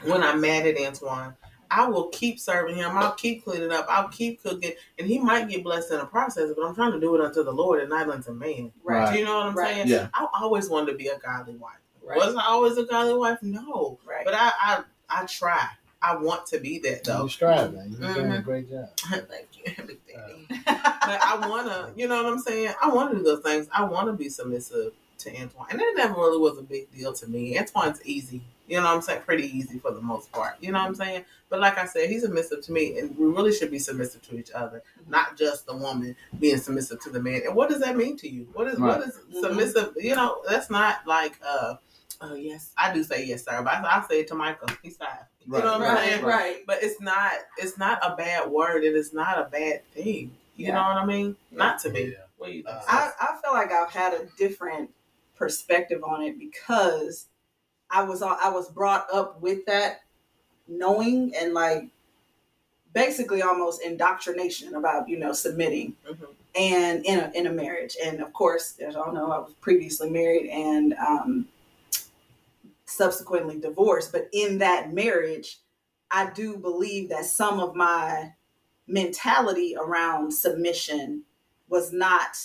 when 0.04 0.24
I'm 0.24 0.42
mad 0.42 0.66
at 0.66 0.78
Antwan, 0.78 1.36
I 1.70 1.88
will 1.88 2.10
keep 2.10 2.40
serving 2.40 2.76
him. 2.76 2.98
I'll 2.98 3.12
keep 3.14 3.44
cleaning 3.46 3.72
up. 3.72 3.86
I'll 3.88 4.10
keep 4.10 4.42
cooking, 4.44 4.74
and 4.98 5.08
he 5.08 5.20
might 5.20 5.48
get 5.48 5.64
blessed 5.64 5.92
in 5.92 6.00
the 6.00 6.06
process. 6.06 6.50
But 6.56 6.66
I'm 6.66 6.76
trying 6.76 6.92
to 6.92 7.00
do 7.00 7.16
it 7.16 7.22
unto 7.22 7.44
the 7.44 7.52
Lord 7.54 7.80
and 7.82 7.90
not 7.90 8.10
unto 8.10 8.32
man. 8.32 8.72
Right. 8.84 9.12
Do 9.14 9.20
you 9.20 9.26
know 9.26 9.36
what 9.38 9.46
I'm 9.48 9.54
Right. 9.56 9.68
saying? 9.76 9.88
Yeah. 9.88 10.08
I 10.14 10.28
always 10.42 10.70
wanted 10.70 10.92
to 10.94 10.98
be 10.98 11.08
a 11.08 11.18
godly 11.20 11.56
wife. 11.56 11.81
Right. 12.04 12.18
Was 12.18 12.36
I 12.36 12.44
always 12.46 12.78
a 12.78 12.84
godly 12.86 13.14
wife? 13.16 13.40
No. 13.42 14.00
Right. 14.06 14.26
But 14.26 14.34
I, 14.34 14.52
I, 14.62 14.84
I 15.10 15.26
try. 15.26 15.68
I 16.02 16.16
want 16.16 16.48
to 16.48 16.60
be 16.60 16.80
that 16.80 17.04
though. 17.04 17.24
You 17.24 17.30
strive, 17.30 17.74
man. 17.74 17.96
You're 18.00 18.14
doing 18.14 18.32
a 18.32 18.36
Mhm. 18.36 18.44
great 18.44 18.70
job. 18.70 18.90
Thank 18.98 19.48
you, 19.56 19.84
Big 19.86 20.00
Daddy. 20.08 20.48
but 20.66 21.22
I 21.22 21.38
wanna, 21.48 21.92
you 21.96 22.08
know 22.08 22.24
what 22.24 22.32
I'm 22.34 22.40
saying? 22.40 22.74
I 22.82 22.90
want 22.90 23.12
to 23.12 23.18
do 23.18 23.24
those 23.24 23.44
things. 23.44 23.68
I 23.72 23.84
want 23.84 24.08
to 24.08 24.14
be 24.14 24.28
submissive 24.30 24.94
to 25.20 25.30
Antwan, 25.32 25.70
and 25.70 25.80
that 25.80 25.94
never 25.96 26.16
really 26.16 26.40
was 26.40 26.58
a 26.58 26.64
big 26.64 26.92
deal 26.92 27.14
to 27.14 27.28
me. 27.28 27.56
Antwan's 27.56 28.04
easy, 28.04 28.42
you 28.68 28.78
know 28.78 28.86
what 28.86 28.96
I'm 28.96 29.02
saying? 29.04 29.22
Pretty 29.22 29.46
easy 29.56 29.78
for 29.78 29.92
the 29.92 30.02
most 30.02 30.32
part, 30.32 30.56
you 30.60 30.72
know 30.72 30.80
what 30.80 30.88
I'm 30.88 30.96
saying? 30.96 31.26
But 31.50 31.60
like 31.60 31.78
I 31.78 31.86
said, 31.86 32.10
he's 32.10 32.24
submissive 32.24 32.62
to 32.64 32.72
me, 32.72 32.98
and 32.98 33.16
we 33.16 33.28
really 33.28 33.54
should 33.54 33.70
be 33.70 33.78
submissive 33.78 34.24
to 34.30 34.40
each 34.40 34.50
other, 34.50 34.82
not 35.08 35.38
just 35.38 35.68
the 35.68 35.76
woman 35.76 36.16
being 36.40 36.58
submissive 36.58 37.00
to 37.02 37.12
the 37.12 37.22
man. 37.22 37.42
And 37.46 37.56
what 37.56 37.70
does 37.70 37.82
that 37.82 37.96
mean 37.96 38.18
to 38.18 38.28
you? 38.28 38.48
What 38.54 38.68
is 38.70 38.80
what 38.80 39.02
Right. 39.02 39.08
is 39.10 39.20
submissive? 39.40 39.94
You 39.98 40.16
know, 40.16 40.42
that's 40.50 40.72
not 40.72 41.06
like 41.06 41.38
uh. 41.46 41.76
Oh 42.22 42.36
yes, 42.36 42.72
I 42.78 42.94
do 42.94 43.04
say 43.04 43.26
yes, 43.26 43.44
sir. 43.46 43.62
But 43.64 43.74
I, 43.74 43.98
I 44.00 44.06
say 44.08 44.20
it 44.22 44.28
to 44.30 44.36
Michael. 44.36 44.70
He's 44.84 44.98
five. 44.98 45.10
You 45.46 45.52
know 45.54 45.58
what 45.58 45.66
I'm 45.66 45.82
right, 45.82 45.98
saying? 46.10 46.24
right. 46.24 46.58
But 46.68 46.84
it's 46.84 47.02
not 47.02 47.32
it's 47.58 47.78
not 47.78 48.00
a 48.04 48.16
bad 48.16 48.50
word. 48.50 48.84
It 48.84 48.96
is 48.96 49.12
not 49.14 49.40
a 49.40 49.50
bad 49.50 49.84
thing. 49.94 50.32
You 50.56 50.68
Yeah. 50.68 50.74
know 50.76 50.82
what 50.84 50.98
I 50.98 51.06
mean? 51.06 51.36
Not 51.52 51.80
to 51.80 51.90
be. 51.90 52.02
Yeah. 52.02 52.26
What 52.38 52.48
do 52.48 52.54
you 52.54 52.64
think? 52.64 52.76
Uh, 52.76 52.82
I, 52.88 53.12
I 53.20 53.42
feel 53.42 53.54
like 53.54 53.72
I've 53.72 53.90
had 53.92 54.14
a 54.14 54.26
different 54.38 54.92
perspective 55.36 56.04
on 56.04 56.22
it 56.22 56.38
because 56.38 57.26
I 57.90 58.04
was 58.04 58.22
I 58.22 58.50
was 58.50 58.70
brought 58.70 59.08
up 59.12 59.42
with 59.42 59.66
that 59.66 60.02
knowing 60.68 61.34
and 61.36 61.54
like 61.56 61.86
basically 62.94 63.42
almost 63.42 63.82
indoctrination 63.82 64.76
about 64.76 65.08
you 65.10 65.18
know 65.18 65.34
submitting 65.34 65.96
Mhm. 66.08 66.28
and 66.56 67.06
in 67.06 67.20
a 67.20 67.32
in 67.34 67.48
a 67.48 67.52
marriage 67.52 67.96
and 68.04 68.22
of 68.22 68.32
course 68.34 68.78
as 68.86 68.94
y'all 68.96 69.14
know 69.14 69.32
I 69.32 69.40
was 69.40 69.54
previously 69.62 70.10
married 70.10 70.50
and 70.50 70.94
um, 70.96 71.48
subsequently 72.92 73.60
divorced 73.60 74.12
but 74.12 74.28
in 74.34 74.58
that 74.60 74.94
marriage 74.94 75.60
I 76.12 76.30
do 76.32 76.58
believe 76.58 77.10
that 77.10 77.26
some 77.26 77.60
of 77.60 77.76
my 77.76 78.34
mentality 78.88 79.76
around 79.80 80.32
submission 80.34 81.24
was 81.70 81.94
not 81.94 82.38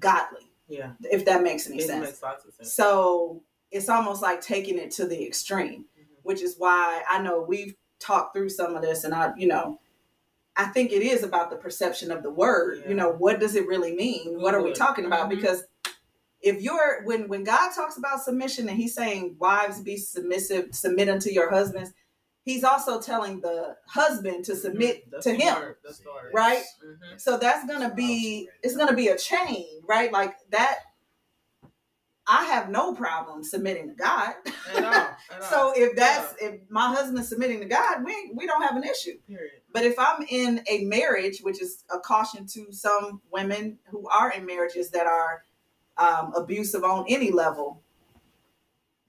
godly 0.00 0.50
Yeah, 0.68 0.92
if 1.02 1.24
that 1.26 1.42
makes 1.42 1.68
any 1.68 1.78
it 1.78 1.86
sense 1.86 2.04
makes 2.06 2.22
lots 2.22 2.44
of 2.44 2.54
sense. 2.54 2.72
so 2.72 3.42
it's 3.70 3.88
almost 3.88 4.22
like 4.22 4.40
taking 4.40 4.78
it 4.78 4.90
to 4.92 5.06
the 5.06 5.24
extreme, 5.26 5.86
Mhm. 5.98 6.04
which 6.22 6.42
is 6.42 6.56
why 6.58 7.02
I 7.08 7.20
know 7.22 7.40
we've 7.42 7.74
talked 7.98 8.34
through 8.36 8.48
some 8.50 8.74
of 8.76 8.82
this, 8.82 9.02
and 9.04 9.12
I, 9.14 9.32
you 9.36 9.46
know, 9.48 9.80
I 10.56 10.66
think 10.66 10.92
it 10.92 11.02
is 11.02 11.22
about 11.24 11.50
the 11.50 11.56
perception 11.56 12.12
of 12.12 12.22
the 12.22 12.30
word. 12.30 12.80
Yeah. 12.82 12.88
You 12.90 12.94
know, 12.94 13.10
what 13.10 13.40
does 13.40 13.56
it 13.56 13.66
really 13.66 13.94
mean? 13.94 14.40
What 14.40 14.54
are 14.54 14.62
we 14.62 14.72
talking 14.72 15.04
about? 15.06 15.26
Mhm. 15.26 15.30
Because 15.30 15.64
if 16.44 16.60
you're 16.62 17.02
when 17.04 17.28
when 17.28 17.42
God 17.44 17.70
talks 17.74 17.96
about 17.96 18.22
submission 18.22 18.68
and 18.68 18.76
He's 18.76 18.94
saying 18.94 19.36
wives 19.38 19.80
be 19.80 19.96
submissive, 19.96 20.74
submit 20.74 21.08
unto 21.08 21.30
your 21.30 21.50
husbands, 21.50 21.92
He's 22.44 22.62
also 22.62 23.00
telling 23.00 23.40
the 23.40 23.76
husband 23.88 24.44
to 24.44 24.54
submit 24.54 25.06
Mhm. 25.06 25.10
That's 25.12 25.24
to 25.24 25.34
him. 25.34 25.54
word. 25.54 25.76
That's 25.82 25.98
the 25.98 26.10
word. 26.12 26.30
right? 26.34 26.62
Mhm. 26.84 27.20
So 27.20 27.38
that's 27.38 27.66
gonna 27.66 27.94
be 27.94 28.48
it's 28.62 28.76
gonna 28.76 28.94
be 28.94 29.08
a 29.08 29.16
chain, 29.16 29.66
right? 29.88 30.12
Like 30.12 30.34
that. 30.50 30.80
I 32.26 32.44
have 32.46 32.70
no 32.70 32.94
problem 32.94 33.44
submitting 33.44 33.88
to 33.88 33.94
God. 33.94 34.34
At 34.46 34.84
all. 34.84 34.92
At 34.92 35.16
all. 35.30 35.42
So 35.42 35.72
if 35.76 35.94
that's 35.96 36.34
if 36.40 36.60
my 36.70 36.88
husband's 36.94 37.28
submitting 37.28 37.60
to 37.60 37.66
God, 37.66 38.02
we 38.04 38.30
we 38.34 38.46
don't 38.46 38.62
have 38.62 38.76
an 38.76 38.84
issue. 38.84 39.18
Period. 39.28 39.60
But 39.72 39.84
if 39.84 39.98
I'm 39.98 40.24
in 40.28 40.62
a 40.68 40.84
marriage, 40.84 41.40
which 41.40 41.60
is 41.60 41.84
a 41.90 41.98
caution 41.98 42.46
to 42.48 42.72
some 42.72 43.20
women 43.30 43.78
who 43.90 44.08
are 44.08 44.30
in 44.32 44.46
marriages 44.46 44.90
that 44.90 45.06
are 45.06 45.44
um, 45.98 46.32
abusive 46.36 46.84
on 46.84 47.04
any 47.08 47.30
level, 47.30 47.82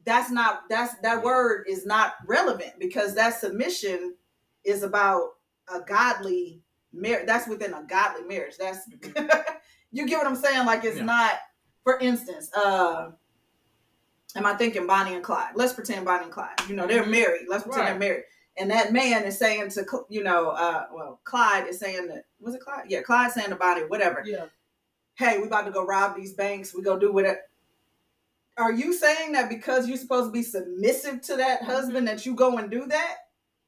that's 0.06 0.30
not 0.30 0.64
that's 0.70 0.96
that 1.00 1.24
word 1.24 1.66
is 1.68 1.86
not 1.86 2.14
relevant 2.28 2.74
because 2.80 3.16
that 3.16 3.40
submission 3.40 4.16
is 4.64 4.84
about 4.84 5.30
a 5.74 5.80
godly 5.82 6.62
marriage. 6.94 7.26
That's 7.26 7.48
within 7.48 7.74
a 7.74 7.84
godly 7.84 8.24
marriage. 8.28 8.56
That's 8.60 8.88
you 9.92 10.06
get 10.08 10.18
what 10.18 10.28
I'm 10.28 10.36
saying? 10.36 10.66
Like 10.66 10.84
it's 10.84 10.98
Yeah. 10.98 11.06
not. 11.06 11.34
For 11.84 12.00
instance, 12.00 12.50
uh, 12.56 13.12
am 14.36 14.46
I 14.46 14.56
thinking 14.56 14.88
Bonnie 14.88 15.14
and 15.14 15.24
Clyde? 15.24 15.52
Let's 15.56 15.74
pretend 15.74 16.04
Bonnie 16.06 16.24
and 16.24 16.32
Clyde. 16.32 16.60
You 16.68 16.76
know 16.76 16.88
they're 16.88 17.04
Mhm. 17.04 17.12
married. 17.12 17.46
Let's 17.48 17.64
pretend 17.64 17.84
Right. 17.84 17.90
they're 17.92 18.00
married. 18.10 18.24
And 18.58 18.72
that 18.72 18.92
man 18.94 19.24
is 19.26 19.38
saying 19.38 19.70
to 19.72 19.86
you 20.10 20.24
know, 20.24 20.50
uh, 20.50 20.88
well, 20.92 21.20
Clyde 21.26 21.68
is 21.68 21.80
saying 21.80 22.08
that 22.08 22.26
was 22.40 22.56
it 22.56 22.62
Clyde? 22.62 22.86
Yeah, 22.90 23.02
Clyde 23.02 23.32
saying 23.32 23.50
to 23.50 23.56
Bonnie, 23.56 23.82
whatever. 23.86 24.24
Yeah. 24.26 24.46
Hey, 25.16 25.38
we 25.40 25.48
about 25.48 25.66
to 25.66 25.72
go 25.72 25.86
rob 25.86 26.16
these 26.16 26.34
banks. 26.34 26.74
We 26.74 26.82
go 26.82 27.00
do 27.00 27.12
whatever. 27.12 27.40
Are 28.58 28.72
you 28.72 28.94
saying 28.94 29.34
that 29.34 29.50
because 29.50 29.88
you're 29.88 29.98
supposed 29.98 30.28
to 30.28 30.32
be 30.32 30.44
submissive 30.44 31.22
to 31.24 31.38
that 31.38 31.64
husband 31.64 32.08
that 32.08 32.26
you 32.26 32.36
go 32.36 32.58
and 32.58 32.72
do 32.72 32.86
that? 32.88 33.16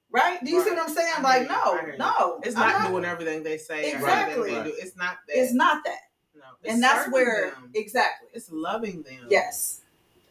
Right? 0.10 0.44
Do 0.44 0.50
you 0.50 0.64
see 0.64 0.70
what 0.70 0.80
I'm 0.80 0.94
saying? 0.94 1.14
I 1.18 1.22
Like, 1.22 1.50
no, 1.50 1.56
I 1.56 1.80
hear 1.82 1.92
you. 1.92 1.98
no. 1.98 2.40
It's 2.44 2.56
I'm 2.56 2.84
not, 2.84 2.92
doing 2.92 3.04
everything 3.04 3.44
they 3.44 3.58
say. 3.58 3.92
Exactly. 3.92 4.34
everything 4.34 4.64
they 4.64 4.70
do. 4.70 4.76
It's 4.80 4.96
not 4.96 5.18
that. 5.28 5.38
It's 5.38 5.54
not 5.54 5.84
that. 5.84 6.00
No. 6.36 6.42
It's 6.64 6.74
and 6.74 6.84
that's 6.84 7.12
where 7.12 7.52
them. 7.52 7.72
exactly. 7.76 8.30
it's 8.34 8.50
loving 8.50 9.02
them. 9.04 9.28
Yes. 9.30 9.82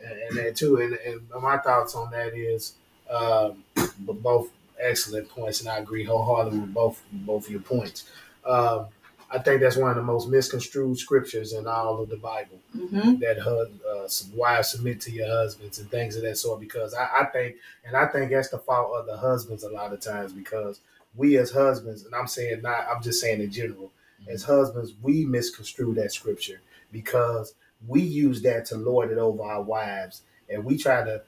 and, 0.03 0.19
and 0.19 0.39
that 0.39 0.57
too. 0.57 0.79
And, 0.79 0.95
and 0.95 1.43
my 1.43 1.59
thoughts 1.59 1.95
on 1.95 2.11
that 2.13 2.35
is 2.35 2.75
um, 3.11 3.65
both 3.99 4.51
excellent 4.81 5.29
points, 5.29 5.61
and 5.61 5.69
I 5.69 5.79
agree 5.79 6.05
wholeheartedly 6.05 6.61
with 6.61 6.75
both 6.75 7.03
both 7.13 7.47
of 7.47 7.51
your 7.51 7.61
points. 7.61 8.11
Um, 8.47 8.87
I 9.31 9.39
think 9.39 9.61
that's 9.61 9.77
one 9.77 9.90
of 9.90 9.97
the 9.97 10.03
most 10.03 10.28
misconstrued 10.28 10.98
scriptures 10.98 11.53
in 11.53 11.66
all 11.66 12.01
of 12.01 12.09
the 12.09 12.16
Bible. 12.16 12.59
Mm-hmm. 12.77 13.19
That 13.20 13.39
hus- 13.39 14.31
uh, 14.32 14.36
wives 14.36 14.70
submit 14.70 15.01
to 15.03 15.11
your 15.11 15.27
husbands 15.27 15.78
and 15.78 15.90
things 15.90 16.16
of 16.16 16.23
that 16.23 16.39
sort. 16.39 16.61
Because 16.61 16.94
I, 16.94 17.09
I 17.20 17.24
think, 17.27 17.57
and 17.85 17.97
I 17.97 18.07
think 18.07 18.31
that's 18.31 18.51
the 18.51 18.59
fault 18.59 18.93
of 18.94 19.07
the 19.07 19.16
husbands 19.16 19.65
a 19.65 19.70
lot 19.70 19.93
of 19.93 20.01
times 20.01 20.32
because 20.32 20.81
we 21.16 21.39
as 21.39 21.51
husbands, 21.51 22.05
and 22.05 22.15
I'm 22.15 22.27
saying 22.28 22.62
not, 22.62 22.86
I'm 22.89 23.03
just 23.03 23.20
saying 23.20 23.40
in 23.40 23.51
general, 23.51 23.90
as 24.28 24.44
husbands, 24.44 24.94
we 25.03 25.24
misconstrue 25.24 25.94
that 25.94 26.12
scripture 26.12 26.61
because 26.93 27.55
we 27.86 28.01
use 28.01 28.43
that 28.43 28.66
to 28.66 28.77
lord 28.77 29.11
it 29.11 29.19
over 29.19 29.43
our 29.43 29.62
wives, 29.62 30.23
and 30.48 30.65
we 30.65 30.77
try 30.77 31.05
to 31.05 31.23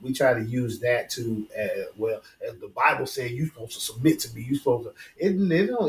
we 0.00 0.12
try 0.12 0.34
to 0.34 0.44
use 0.44 0.78
that 0.80 1.10
to 1.10 1.46
uh, 1.58 1.82
well, 1.96 2.22
as 2.46 2.58
the 2.58 2.68
Bible 2.68 3.06
said, 3.06 3.30
you're 3.30 3.46
supposed 3.46 3.72
to 3.74 3.80
submit 3.80 4.20
to 4.20 4.34
me. 4.34 4.42
You're 4.42 4.58
supposed 4.58 4.88
to. 4.88 4.94
It, 5.16 5.34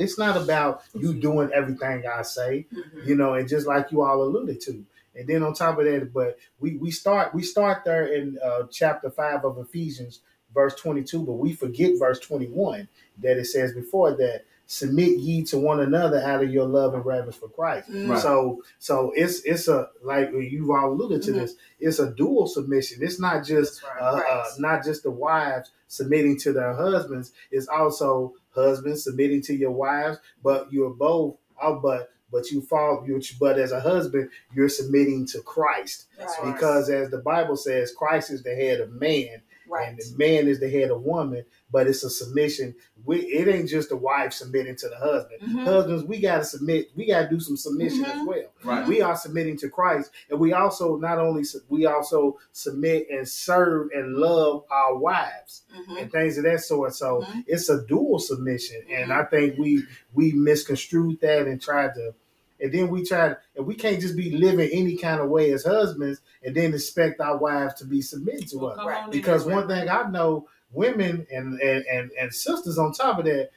it's 0.01 0.17
not 0.17 0.37
about 0.37 0.83
you 0.93 1.13
doing 1.13 1.51
everything 1.53 2.03
I 2.07 2.21
say, 2.21 2.65
Mm-hmm. 2.73 3.07
you 3.07 3.15
know, 3.15 3.33
and 3.33 3.47
just 3.47 3.67
like 3.67 3.91
you 3.91 4.01
all 4.01 4.21
alluded 4.23 4.61
to. 4.61 4.85
And 5.15 5.27
then 5.27 5.43
on 5.43 5.53
top 5.53 5.79
of 5.79 5.85
that, 5.85 6.13
but 6.13 6.37
we 6.59 6.77
we 6.77 6.91
start 6.91 7.33
we 7.33 7.41
start 7.43 7.83
there 7.83 8.05
in 8.07 8.37
uh, 8.43 8.63
chapter 8.71 9.09
five 9.09 9.43
of 9.45 9.57
Ephesians, 9.57 10.21
verse 10.53 10.75
twenty 10.75 11.03
two, 11.03 11.23
but 11.23 11.33
we 11.33 11.53
forget 11.53 11.93
verse 11.97 12.19
twenty 12.19 12.45
one 12.47 12.87
that 13.23 13.37
it 13.37 13.45
says 13.45 13.73
before 13.73 14.11
that 14.17 14.43
submit 14.67 15.17
ye 15.17 15.43
to 15.45 15.57
one 15.57 15.79
another 15.79 16.19
out 16.21 16.43
of 16.43 16.51
your 16.51 16.65
love 16.67 16.93
and 16.93 17.05
reverence 17.05 17.37
for 17.37 17.47
Christ. 17.47 17.89
Right. 17.89 18.19
So 18.19 18.61
so 18.79 19.11
it's 19.15 19.39
it's 19.41 19.67
a 19.67 19.89
like 20.03 20.29
you've 20.31 20.69
all 20.69 20.91
alluded 20.91 21.21
to 21.23 21.31
Mhm. 21.31 21.35
this. 21.35 21.55
It's 21.79 21.99
a 21.99 22.11
dual 22.11 22.47
submission. 22.47 23.01
It's 23.01 23.19
not 23.19 23.45
just 23.45 23.81
right. 23.83 24.01
uh, 24.01 24.21
uh, 24.29 24.45
not 24.59 24.83
just 24.83 25.03
the 25.03 25.11
wives 25.11 25.71
submitting 25.87 26.37
to 26.39 26.51
their 26.53 26.73
husbands. 26.73 27.31
It's 27.49 27.67
also 27.67 28.33
husbands 28.53 29.03
submitting 29.05 29.41
to 29.43 29.55
your 29.55 29.71
wives. 29.71 30.19
But 30.43 30.71
you're 30.71 30.89
both. 30.91 31.37
Oh, 31.61 31.79
but 31.79 32.11
but 32.29 32.51
you 32.51 32.61
fall. 32.61 33.05
You 33.07 33.21
but 33.39 33.57
as 33.57 33.71
a 33.71 33.79
husband, 33.79 34.29
you're 34.53 34.67
submitting 34.67 35.25
to 35.27 35.39
Christ 35.41 36.07
because 36.43 36.89
as 36.89 37.09
the 37.09 37.19
Bible 37.19 37.55
says, 37.55 37.93
Christ 37.93 38.31
is 38.31 38.43
the 38.43 38.53
head 38.53 38.81
of 38.81 38.91
man, 38.91 39.41
Right. 39.69 39.89
and 39.89 39.97
the 39.97 40.17
man 40.17 40.47
is 40.47 40.59
the 40.59 40.69
head 40.69 40.91
of 40.91 41.01
woman. 41.03 41.43
But 41.71 41.87
it's 41.87 42.03
a 42.03 42.09
submission. 42.09 42.75
We, 43.03 43.19
it 43.19 43.47
ain't 43.47 43.67
just 43.69 43.89
the 43.89 43.97
wife 43.97 44.31
submitting 44.31 44.77
to 44.77 44.87
the 44.89 44.95
husband. 44.95 45.41
Mhm. 45.41 45.63
Husbands, 45.65 46.03
we 46.05 46.19
got 46.21 46.37
to 46.37 46.45
submit. 46.45 46.89
We 46.95 47.07
got 47.07 47.23
to 47.23 47.29
do 47.29 47.39
some 47.41 47.57
submission 47.57 48.05
as 48.05 48.19
Mhm. 48.19 48.27
well 48.27 48.43
Right. 48.63 48.87
we 48.87 49.01
are 49.01 49.17
submitting 49.17 49.57
to 49.57 49.69
Christ, 49.69 50.11
and 50.29 50.39
we 50.39 50.53
also 50.53 50.95
not 50.97 51.17
only 51.19 51.43
we 51.67 51.85
also 51.85 52.37
submit 52.53 53.07
and 53.09 53.27
serve 53.27 53.89
and 53.93 54.15
love 54.15 54.63
our 54.71 54.97
wives 54.97 55.63
Mhm. 55.77 56.01
and 56.03 56.11
things 56.11 56.37
of 56.37 56.45
that 56.45 56.61
sort. 56.61 56.93
So 56.93 57.21
Mhm. 57.21 57.43
it's 57.47 57.67
a 57.69 57.81
dual 57.85 58.19
submission, 58.19 58.81
and 58.89 59.09
Mhm. 59.11 59.15
I 59.19 59.25
think 59.25 59.57
we 59.57 59.83
we 60.13 60.31
misconstrued 60.31 61.19
that 61.21 61.47
and 61.47 61.61
tried 61.61 61.93
to, 61.95 62.13
and 62.59 62.71
then 62.73 62.89
we 62.89 63.03
tried, 63.03 63.37
and 63.55 63.65
we 63.65 63.75
can't 63.75 63.99
just 64.01 64.15
be 64.15 64.31
living 64.31 64.69
any 64.71 64.97
kind 64.97 65.21
of 65.21 65.29
way 65.29 65.51
as 65.51 65.63
husbands 65.63 66.21
and 66.43 66.55
then 66.55 66.73
expect 66.73 67.19
our 67.21 67.37
wives 67.37 67.75
to 67.75 67.85
be 67.85 68.01
submitted 68.01 68.47
to 68.49 68.57
Well, 68.59 68.79
us. 68.79 68.85
Right. 68.85 69.11
Because 69.11 69.45
one 69.45 69.67
Brent. 69.67 69.81
thing 69.87 69.89
I 69.89 70.09
know, 70.09 70.47
women 70.71 71.25
and 71.31 71.59
and 71.61 71.85
and, 71.85 72.11
and 72.19 72.33
sisters 72.33 72.77
on 72.77 72.93
top 72.93 73.19
of 73.19 73.25
that. 73.25 73.49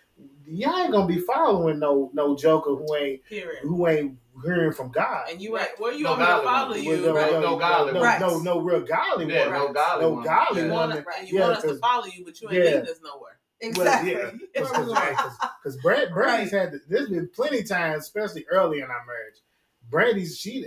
Y'all 0.47 0.77
ain't 0.79 0.93
gonna 0.93 1.07
be 1.07 1.21
following 1.21 1.79
no 1.79 2.11
no 2.13 2.37
joker 2.37 2.75
who 2.75 2.95
ain't 2.97 3.25
Period. 3.25 3.61
who 3.63 3.87
ain't 3.87 4.19
hearing 4.45 4.73
from 4.73 4.91
God. 4.91 5.29
And 5.31 5.41
you 5.41 5.57
ain't 5.57 5.79
where 5.79 5.93
you 5.93 6.05
No 6.05 6.11
want 6.11 6.21
me 6.21 6.27
to 6.27 6.33
follow 6.43 6.69
woman. 6.71 6.83
you? 6.83 6.91
With 6.91 7.05
no, 7.05 7.15
Right. 7.15 7.33
no, 7.33 7.41
No 7.41 7.59
godly 7.59 7.93
no, 7.93 8.01
woman. 8.01 8.21
no, 8.21 8.39
no 8.41 8.61
real 8.61 8.81
godly 8.81 9.27
Yeah, 9.33 9.45
woman. 9.45 9.59
no 9.61 9.73
godly 9.73 10.03
No 10.05 10.11
woman. 10.11 10.25
godly 10.25 10.63
You 10.63 10.69
want, 10.71 10.89
woman. 10.91 11.05
and 11.19 11.29
you 11.31 11.35
Yeah, 11.39 11.41
want 11.43 11.57
us 11.59 11.63
to 11.65 11.75
follow 11.77 12.07
you, 12.07 12.25
but 12.25 12.41
you 12.41 12.49
ain't 12.51 12.59
Yeah. 12.59 12.71
leading 12.71 12.89
us 12.89 13.01
nowhere. 13.03 13.39
Exactly. 13.61 14.15
Well, 14.15 14.33
yeah, 14.55 15.31
because 15.63 15.77
Brad, 15.83 16.13
Brandy's 16.13 16.53
had 16.53 16.75
there's 16.89 17.09
been 17.09 17.29
plenty 17.29 17.61
of 17.61 17.69
times, 17.69 18.05
especially 18.05 18.47
early 18.51 18.79
in 18.79 18.85
our 18.85 19.05
marriage. 19.07 19.41
Brandy's 19.91 20.39
she, 20.39 20.67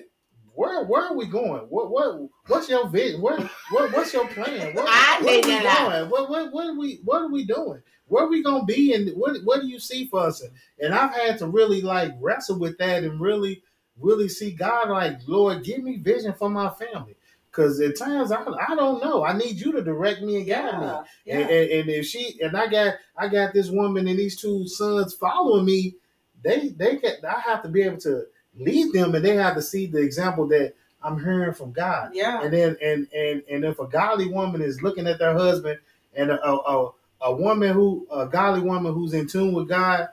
where 0.53 0.83
where 0.85 1.05
are 1.07 1.15
we 1.15 1.25
going? 1.25 1.63
What 1.69 1.89
what 1.89 2.29
what's 2.47 2.69
your 2.69 2.87
vision? 2.89 3.21
What 3.21 3.39
what 3.71 3.91
what's 3.93 4.13
your 4.13 4.27
plan? 4.27 4.75
What, 4.75 4.85
I 4.89 5.19
where 5.23 5.33
are 5.33 5.37
we 5.37 5.41
figured 5.41 5.63
it 5.63 5.65
out. 5.65 5.89
going? 5.89 6.09
What 6.09 6.29
what 6.29 6.53
what 6.53 6.67
are 6.67 6.77
we 6.77 6.99
what 7.03 7.21
are 7.23 7.31
we 7.31 7.45
doing? 7.45 7.81
Where 8.07 8.25
are 8.25 8.29
we 8.29 8.43
gonna 8.43 8.65
be? 8.65 8.93
And 8.93 9.09
what 9.17 9.37
what 9.43 9.61
do 9.61 9.67
you 9.67 9.79
see 9.79 10.07
for 10.07 10.21
us? 10.21 10.43
And 10.79 10.93
I've 10.93 11.13
had 11.15 11.39
to 11.39 11.47
really 11.47 11.81
like 11.81 12.13
wrestle 12.19 12.59
with 12.59 12.77
that 12.77 13.03
and 13.03 13.19
really 13.19 13.63
really 13.99 14.29
see 14.29 14.51
God 14.51 14.89
like 14.89 15.19
Lord, 15.27 15.63
give 15.63 15.83
me 15.83 15.97
vision 15.97 16.33
for 16.33 16.49
my 16.49 16.69
family. 16.69 17.15
Cause 17.53 17.79
at 17.79 17.97
times 17.97 18.31
I, 18.31 18.43
I 18.67 18.75
don't 18.75 19.01
know. 19.03 19.23
I 19.23 19.37
need 19.37 19.59
you 19.59 19.71
to 19.73 19.83
direct 19.83 20.21
me 20.23 20.37
and 20.37 20.47
guide 20.47 20.79
me. 20.81 20.87
Yeah. 20.87 21.03
Yeah. 21.25 21.37
And, 21.37 21.49
and, 21.51 21.71
and 21.71 21.89
if 21.89 22.05
she 22.07 22.41
and 22.41 22.57
I 22.57 22.67
got 22.67 22.95
I 23.15 23.27
got 23.27 23.53
this 23.53 23.69
woman 23.69 24.07
and 24.07 24.17
these 24.17 24.41
two 24.41 24.67
sons 24.67 25.13
following 25.13 25.63
me, 25.63 25.95
they 26.43 26.69
they 26.69 26.97
get 26.97 27.23
I 27.23 27.39
have 27.41 27.61
to 27.61 27.69
be 27.69 27.83
able 27.83 27.99
to 27.99 28.25
lead 28.57 28.91
them 28.93 29.13
and 29.13 29.23
they 29.23 29.35
have 29.35 29.55
to 29.55 29.61
see 29.61 29.85
the 29.85 29.99
example 29.99 30.47
that 30.47 30.73
I'm 31.03 31.19
hearing 31.23 31.53
from 31.53 31.71
God. 31.73 32.11
yeah. 32.15 32.41
And 32.41 32.51
then 32.51 32.75
and 32.81 33.07
and 33.13 33.43
and 33.49 33.63
if 33.65 33.77
a 33.79 33.85
godly 33.85 34.27
woman 34.29 34.61
is 34.61 34.81
looking 34.81 35.05
at 35.05 35.19
their 35.19 35.33
husband 35.33 35.79
and 36.15 36.31
a 36.31 36.43
a, 36.43 36.91
a, 37.21 37.35
woman 37.35 37.73
who 37.73 38.07
a 38.11 38.25
godly 38.25 38.61
woman 38.61 38.93
who's 38.93 39.13
in 39.13 39.27
tune 39.27 39.53
with 39.53 39.67
God, 39.67 40.09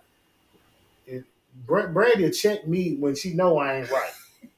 it, 1.06 1.24
Bra- 1.66 1.86
Brandy 1.86 2.24
will 2.24 2.30
check 2.32 2.68
me 2.68 2.96
when 2.96 3.14
she 3.14 3.32
know 3.32 3.56
I 3.58 3.78
ain't 3.78 3.90
right. 3.90 4.12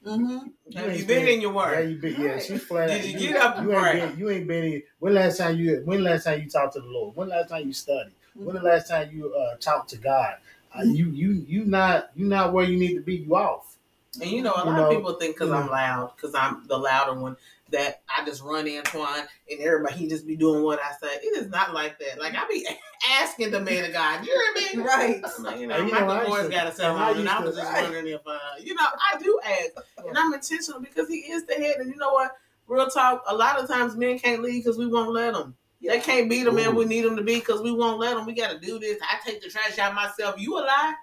Mm-hmm. 0.05 0.77
Have 0.77 0.89
ain't 0.89 0.99
you 0.99 1.05
been 1.05 1.27
in 1.27 1.41
your 1.41 1.53
Yeah, 1.53 1.79
you 1.79 1.97
been. 1.97 2.21
Yeah, 2.21 2.27
Right. 2.31 2.43
she 2.43 2.57
flat. 2.57 2.89
Did 2.89 2.99
out. 3.01 3.05
you 3.05 3.19
get 3.19 3.35
up 3.37 3.57
and 3.57 3.69
you 3.69 3.75
ain't 3.77 3.93
been. 4.09 4.19
You 4.19 4.29
ain't 4.31 4.47
been 4.47 4.63
in. 4.65 4.83
When 4.99 5.13
last 5.13 5.37
time 5.37 5.57
you? 5.57 5.81
When 5.85 6.03
last 6.03 6.25
time 6.25 6.41
you 6.41 6.49
talked 6.49 6.73
to 6.73 6.81
the 6.81 6.87
Lord? 6.87 7.15
When 7.15 7.29
last 7.29 7.49
time 7.49 7.67
you 7.67 7.73
studied? 7.73 8.13
When 8.35 8.55
the 8.55 8.61
last 8.61 8.89
time 8.89 9.09
you 9.13 9.33
uh, 9.33 9.55
talked 9.57 9.89
to 9.91 9.97
God? 9.97 10.35
Uh, 10.77 10.83
you 10.83 11.05
you 11.07 11.45
you 11.47 11.65
not 11.65 12.09
you 12.15 12.25
not 12.25 12.51
where 12.53 12.65
you 12.65 12.77
need 12.77 12.95
to 12.95 13.01
be. 13.01 13.17
You 13.17 13.35
off. 13.35 13.75
And 14.21 14.29
you 14.29 14.41
know, 14.41 14.53
a 14.53 14.59
You 14.59 14.65
lot 14.71 14.77
know, 14.77 14.89
of 14.91 14.97
people 14.97 15.13
think 15.13 15.35
because 15.35 15.49
you 15.49 15.55
I'm 15.55 15.69
loud, 15.69 16.11
because 16.15 16.35
I'm 16.35 16.67
the 16.67 16.77
louder 16.77 17.19
one, 17.19 17.37
that 17.73 18.01
I 18.09 18.25
just 18.25 18.41
run 18.41 18.65
Antwan 18.65 19.25
and 19.49 19.59
everybody 19.59 19.95
he 19.95 20.07
just 20.07 20.25
be 20.25 20.35
doing 20.35 20.63
what 20.63 20.79
I 20.79 20.91
say. 21.01 21.13
It 21.21 21.37
is 21.37 21.49
not 21.49 21.73
like 21.73 21.99
that. 21.99 22.19
Like 22.19 22.33
I 22.35 22.47
be 22.47 22.65
asking 23.11 23.51
the 23.51 23.59
man 23.59 23.83
of 23.83 23.93
God, 23.93 24.25
you 24.25 24.31
hear 24.31 24.53
me? 24.77 24.83
Right. 24.83 25.21
Like, 25.39 25.59
you 25.59 25.67
know, 25.67 25.77
you 25.77 25.91
my 25.91 25.99
know, 25.99 26.09
I 26.09 26.23
divorce 26.23 26.49
got 26.49 26.75
to 26.75 26.85
I 26.85 27.11
and 27.11 27.29
I 27.29 27.39
was 27.41 27.55
just 27.55 27.71
Right. 27.71 27.83
wondering 27.83 28.07
if, 28.07 28.21
uh, 28.25 28.37
you 28.61 28.73
know, 28.75 28.85
I 28.85 29.17
do 29.19 29.39
ask, 29.45 29.71
and 30.07 30.17
I'm 30.17 30.33
intentional 30.33 30.79
because 30.81 31.07
he 31.07 31.17
is 31.17 31.45
the 31.45 31.53
head, 31.53 31.75
and 31.77 31.89
you 31.89 31.97
know 31.97 32.11
what? 32.13 32.31
Real 32.67 32.87
talk. 32.87 33.23
A 33.27 33.35
lot 33.35 33.59
of 33.59 33.67
times 33.67 33.95
men 33.95 34.17
can't 34.19 34.41
leave 34.41 34.63
because 34.63 34.77
we 34.77 34.87
won't 34.87 35.11
let 35.11 35.33
them. 35.33 35.55
They 35.81 35.99
can't 35.99 36.29
be 36.29 36.43
the 36.43 36.51
man 36.51 36.75
we 36.75 36.85
need 36.85 37.01
them 37.01 37.17
to 37.17 37.23
be 37.23 37.35
because 37.39 37.61
we 37.61 37.71
won't 37.71 37.99
let 37.99 38.15
them. 38.15 38.25
We 38.25 38.33
got 38.33 38.51
to 38.51 38.59
do 38.59 38.79
this. 38.79 38.97
I 39.01 39.17
take 39.29 39.41
the 39.41 39.49
trash 39.49 39.77
out 39.79 39.93
myself. 39.93 40.39
You 40.39 40.57
a 40.57 40.61
lie? 40.61 40.93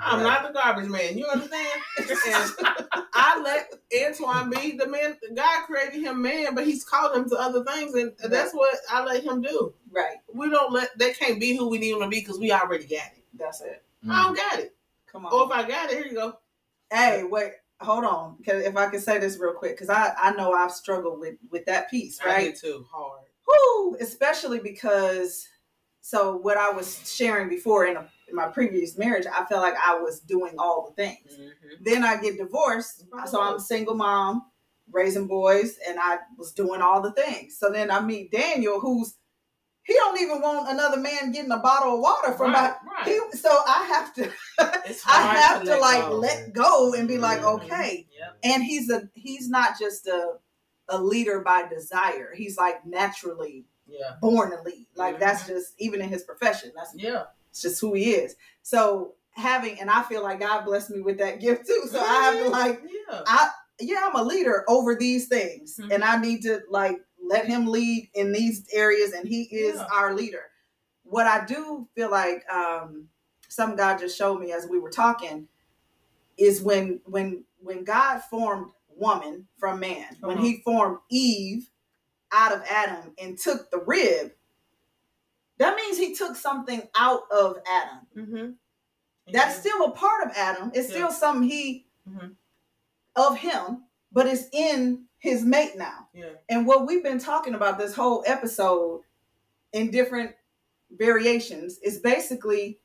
I'm 0.00 0.22
not 0.22 0.46
the 0.46 0.52
garbage 0.52 0.88
man. 0.88 1.18
You 1.18 1.26
understand? 1.26 1.80
and 1.98 2.52
I 3.14 3.40
let 3.42 3.74
Antwan 3.94 4.50
be 4.50 4.76
the 4.76 4.86
man. 4.86 5.16
God 5.34 5.64
created 5.66 6.00
him 6.02 6.22
man, 6.22 6.54
but 6.54 6.64
He's 6.64 6.84
called 6.84 7.16
him 7.16 7.28
to 7.30 7.36
other 7.36 7.64
things, 7.64 7.94
and 7.94 8.12
that's 8.30 8.52
what 8.52 8.76
I 8.90 9.04
let 9.04 9.24
him 9.24 9.42
do. 9.42 9.74
Right. 9.90 10.16
We 10.32 10.50
don't 10.50 10.72
let 10.72 10.96
they 10.98 11.12
can't 11.12 11.40
be 11.40 11.56
who 11.56 11.68
we 11.68 11.78
need 11.78 11.92
them 11.92 12.02
to 12.02 12.08
be 12.08 12.20
because 12.20 12.38
we 12.38 12.52
already 12.52 12.84
got 12.84 13.12
it. 13.16 13.24
That's 13.34 13.60
it. 13.60 13.82
I 14.08 14.24
don't 14.24 14.36
got 14.36 14.60
it. 14.60 14.74
Come 15.10 15.26
on. 15.26 15.32
Or 15.32 15.44
if 15.44 15.50
I 15.50 15.68
got 15.68 15.90
it, 15.90 15.96
here 15.96 16.06
you 16.06 16.14
go. 16.14 16.38
Hey, 16.92 17.24
wait, 17.24 17.52
hold 17.80 18.04
on. 18.04 18.36
Because 18.38 18.64
if 18.64 18.76
I 18.76 18.88
can 18.88 19.00
say 19.00 19.18
this 19.18 19.38
real 19.38 19.52
quick, 19.52 19.72
because 19.72 19.90
I, 19.90 20.12
I 20.20 20.32
know 20.32 20.52
I've 20.52 20.72
struggled 20.72 21.20
with 21.20 21.36
with 21.50 21.66
that 21.66 21.90
piece, 21.90 22.20
right? 22.24 22.54
too 22.56 22.86
hard. 22.90 23.22
Whoo, 23.46 23.96
especially 24.00 24.60
because 24.60 25.48
so 26.00 26.36
what 26.36 26.56
I 26.56 26.70
was 26.70 27.02
sharing 27.10 27.48
before 27.48 27.86
in, 27.86 27.96
a, 27.96 28.08
in 28.28 28.36
my 28.36 28.48
previous 28.48 28.96
marriage, 28.98 29.26
I 29.26 29.44
felt 29.44 29.62
like 29.62 29.74
I 29.84 29.98
was 29.98 30.20
doing 30.20 30.54
all 30.58 30.86
the 30.96 31.02
things. 31.02 31.32
Mm-hmm. 31.34 31.84
Then 31.84 32.04
I 32.04 32.20
get 32.20 32.36
divorced, 32.38 33.04
so 33.26 33.40
I'm 33.40 33.56
a 33.56 33.60
single 33.60 33.94
mom, 33.94 34.42
raising 34.90 35.26
boys, 35.26 35.78
and 35.88 35.98
I 36.00 36.18
was 36.36 36.52
doing 36.52 36.80
all 36.82 37.00
the 37.00 37.12
things. 37.12 37.58
So 37.58 37.70
then 37.70 37.90
I 37.90 38.00
meet 38.00 38.30
Daniel, 38.32 38.80
who's 38.80 39.14
he 39.84 39.94
don't 39.94 40.20
even 40.20 40.42
want 40.42 40.68
another 40.70 40.98
man 40.98 41.32
getting 41.32 41.50
a 41.50 41.56
bottle 41.56 41.94
of 41.94 42.00
water 42.00 42.34
from 42.34 42.52
right, 42.52 42.74
my. 42.84 42.90
right. 42.92 43.06
He, 43.32 43.38
so 43.38 43.48
I 43.48 43.84
have 43.84 44.14
to, 44.16 44.30
I 45.08 45.36
have 45.40 45.64
to, 45.64 45.70
let 45.70 45.80
like 45.80 46.08
go. 46.08 46.16
let 46.18 46.52
go 46.52 46.92
and 46.94 47.08
be 47.08 47.16
like, 47.16 47.40
Mhm. 47.40 47.54
okay. 47.64 48.06
Yep. 48.18 48.38
And 48.44 48.62
he's 48.62 48.90
a 48.90 49.08
he's 49.14 49.48
not 49.48 49.78
just 49.80 50.06
a 50.06 50.34
a 50.90 51.00
leader 51.02 51.40
by 51.40 51.66
desire. 51.68 52.34
He's 52.36 52.58
like 52.58 52.84
naturally 52.84 53.64
Yeah. 53.86 54.16
born 54.20 54.50
to 54.50 54.60
lead. 54.62 54.88
Like 54.94 55.18
that's 55.20 55.44
Mhm. 55.44 55.48
just 55.48 55.72
even 55.78 56.02
in 56.02 56.10
his 56.10 56.22
profession. 56.22 56.72
That's 56.76 56.94
Yeah. 56.94 57.24
It's 57.58 57.62
just 57.62 57.80
who 57.80 57.94
he 57.94 58.12
is. 58.12 58.36
So 58.62 59.14
having 59.30 59.80
and 59.80 59.90
I 59.90 60.02
feel 60.02 60.22
like 60.22 60.40
God 60.40 60.64
blessed 60.64 60.90
me 60.90 61.00
with 61.00 61.18
that 61.18 61.40
gift 61.40 61.66
too. 61.66 61.84
So 61.90 62.00
I 62.00 62.22
have 62.22 62.38
to 62.44 62.48
like 62.50 62.82
Yeah. 62.84 63.22
I 63.26 63.50
yeah, 63.80 64.08
I'm 64.08 64.16
a 64.16 64.22
leader 64.22 64.64
over 64.68 64.94
these 64.96 65.28
things. 65.28 65.76
Mhm. 65.80 65.92
And 65.94 66.04
I 66.04 66.20
need 66.20 66.42
to 66.42 66.60
like 66.68 66.98
let 67.22 67.46
him 67.46 67.66
lead 67.66 68.10
in 68.14 68.32
these 68.32 68.66
areas 68.72 69.12
and 69.12 69.26
he 69.28 69.42
is 69.44 69.76
Yeah. 69.76 69.86
our 69.92 70.14
leader. 70.14 70.44
What 71.04 71.26
I 71.26 71.44
do 71.44 71.88
feel 71.94 72.10
like 72.10 72.44
um 72.52 73.08
some 73.48 73.74
God 73.76 73.98
just 73.98 74.16
showed 74.16 74.40
me 74.40 74.52
as 74.52 74.66
we 74.68 74.78
were 74.78 74.90
talking 74.90 75.48
is 76.36 76.62
when 76.62 77.00
when 77.04 77.44
when 77.60 77.82
God 77.84 78.20
formed 78.30 78.70
woman 78.88 79.46
from 79.58 79.78
man, 79.80 80.16
when 80.20 80.38
Uh-huh. 80.38 80.46
he 80.46 80.62
formed 80.62 80.98
Eve 81.10 81.70
out 82.32 82.52
of 82.52 82.62
Adam 82.68 83.14
and 83.18 83.38
took 83.38 83.70
the 83.70 83.78
rib, 83.78 84.32
that 85.58 85.76
means 85.76 85.98
he 85.98 86.14
took 86.14 86.36
something 86.36 86.82
out 86.96 87.22
of 87.30 87.58
Adam. 87.70 88.06
Mm-hmm. 88.16 88.50
That's 89.32 89.58
still 89.58 89.84
a 89.84 89.90
part 89.90 90.24
of 90.26 90.32
Adam. 90.36 90.70
It's 90.74 90.88
still 90.88 91.10
something 91.10 91.48
he 91.48 91.86
Mhm. 92.08 92.36
of 93.16 93.36
him, 93.38 93.84
but 94.10 94.26
it's 94.26 94.44
in 94.52 95.04
his 95.18 95.44
mate 95.44 95.76
now. 95.76 96.08
yeah. 96.14 96.30
And 96.48 96.66
what 96.66 96.86
we've 96.86 97.02
been 97.02 97.18
talking 97.18 97.54
about 97.54 97.76
this 97.78 97.94
whole 97.94 98.22
episode 98.26 99.02
in 99.72 99.90
different 99.90 100.34
variations 100.90 101.78
is 101.80 101.98
basically 101.98 102.78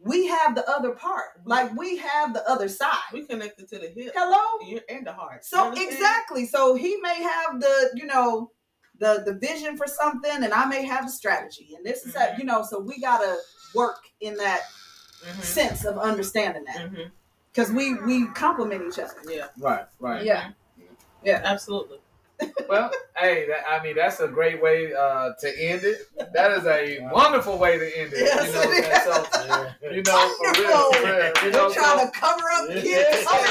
we 0.00 0.26
have 0.26 0.54
the 0.54 0.68
other 0.70 0.90
part. 0.92 1.40
Like 1.46 1.74
we 1.76 1.96
have 1.96 2.34
the 2.34 2.48
other 2.48 2.68
side. 2.68 2.98
We 3.12 3.24
connected 3.26 3.68
to 3.70 3.78
the 3.78 3.88
hip 3.88 4.12
Hello? 4.14 4.80
and 4.88 5.06
the 5.06 5.12
heart. 5.14 5.44
So 5.44 5.72
exactly. 5.72 6.46
So 6.46 6.74
he 6.74 6.96
may 6.98 7.22
have 7.22 7.58
the, 7.60 7.90
you 7.94 8.04
know, 8.06 8.50
the 9.04 9.22
the 9.24 9.34
vision 9.34 9.76
for 9.76 9.86
something 9.86 10.42
and 10.42 10.52
I 10.52 10.64
may 10.64 10.84
have 10.84 11.04
the 11.06 11.12
strategy. 11.12 11.74
And 11.76 11.84
this 11.84 12.04
is 12.06 12.12
that, 12.14 12.34
Mhm. 12.34 12.38
you 12.38 12.44
know, 12.44 12.62
so 12.64 12.78
we 12.80 12.98
gotta 13.00 13.36
work 13.74 13.98
in 14.20 14.36
that 14.38 14.62
Mhm. 15.24 15.42
sense 15.42 15.84
of 15.84 15.98
understanding 15.98 16.64
that. 16.64 16.76
Mhm. 16.90 17.10
Because 17.52 17.70
we 17.70 17.94
we 18.00 18.26
complement 18.28 18.82
each 18.88 18.98
other. 18.98 19.14
Yeah. 19.28 19.48
Right, 19.58 19.84
right. 20.00 20.24
Yeah. 20.24 20.50
Yeah, 21.22 21.40
absolutely. 21.44 21.98
Well, 22.68 22.90
hey, 23.16 23.46
that, 23.46 23.64
I 23.68 23.80
mean 23.84 23.94
that's 23.94 24.18
a 24.20 24.26
great 24.26 24.60
way 24.62 24.92
uh, 24.94 25.34
to 25.38 25.48
end 25.62 25.84
it. 25.84 26.08
That 26.32 26.50
is 26.52 26.66
a 26.66 26.98
wonderful 27.12 27.58
way 27.58 27.78
to 27.78 27.96
end 27.98 28.12
it. 28.12 28.18
Yes, 28.20 28.46
you 28.48 28.52
know, 28.54 28.62
it 28.72 29.02
so 29.04 29.24
Yeah. 29.46 29.72
you 29.90 30.02
know 30.02 30.34
for 30.38 30.52
real, 30.60 30.92
for 30.92 31.04
real. 31.04 31.32
You 31.44 31.50
know, 31.52 31.66
We're 31.68 31.74
trying 31.74 31.98
so, 31.98 32.04
to 32.06 32.10
cover 32.10 32.50
up 32.56 32.66
the 32.68 32.74
Yeah. 32.74 32.82
kids. 32.82 33.26
Oh, 33.30 33.44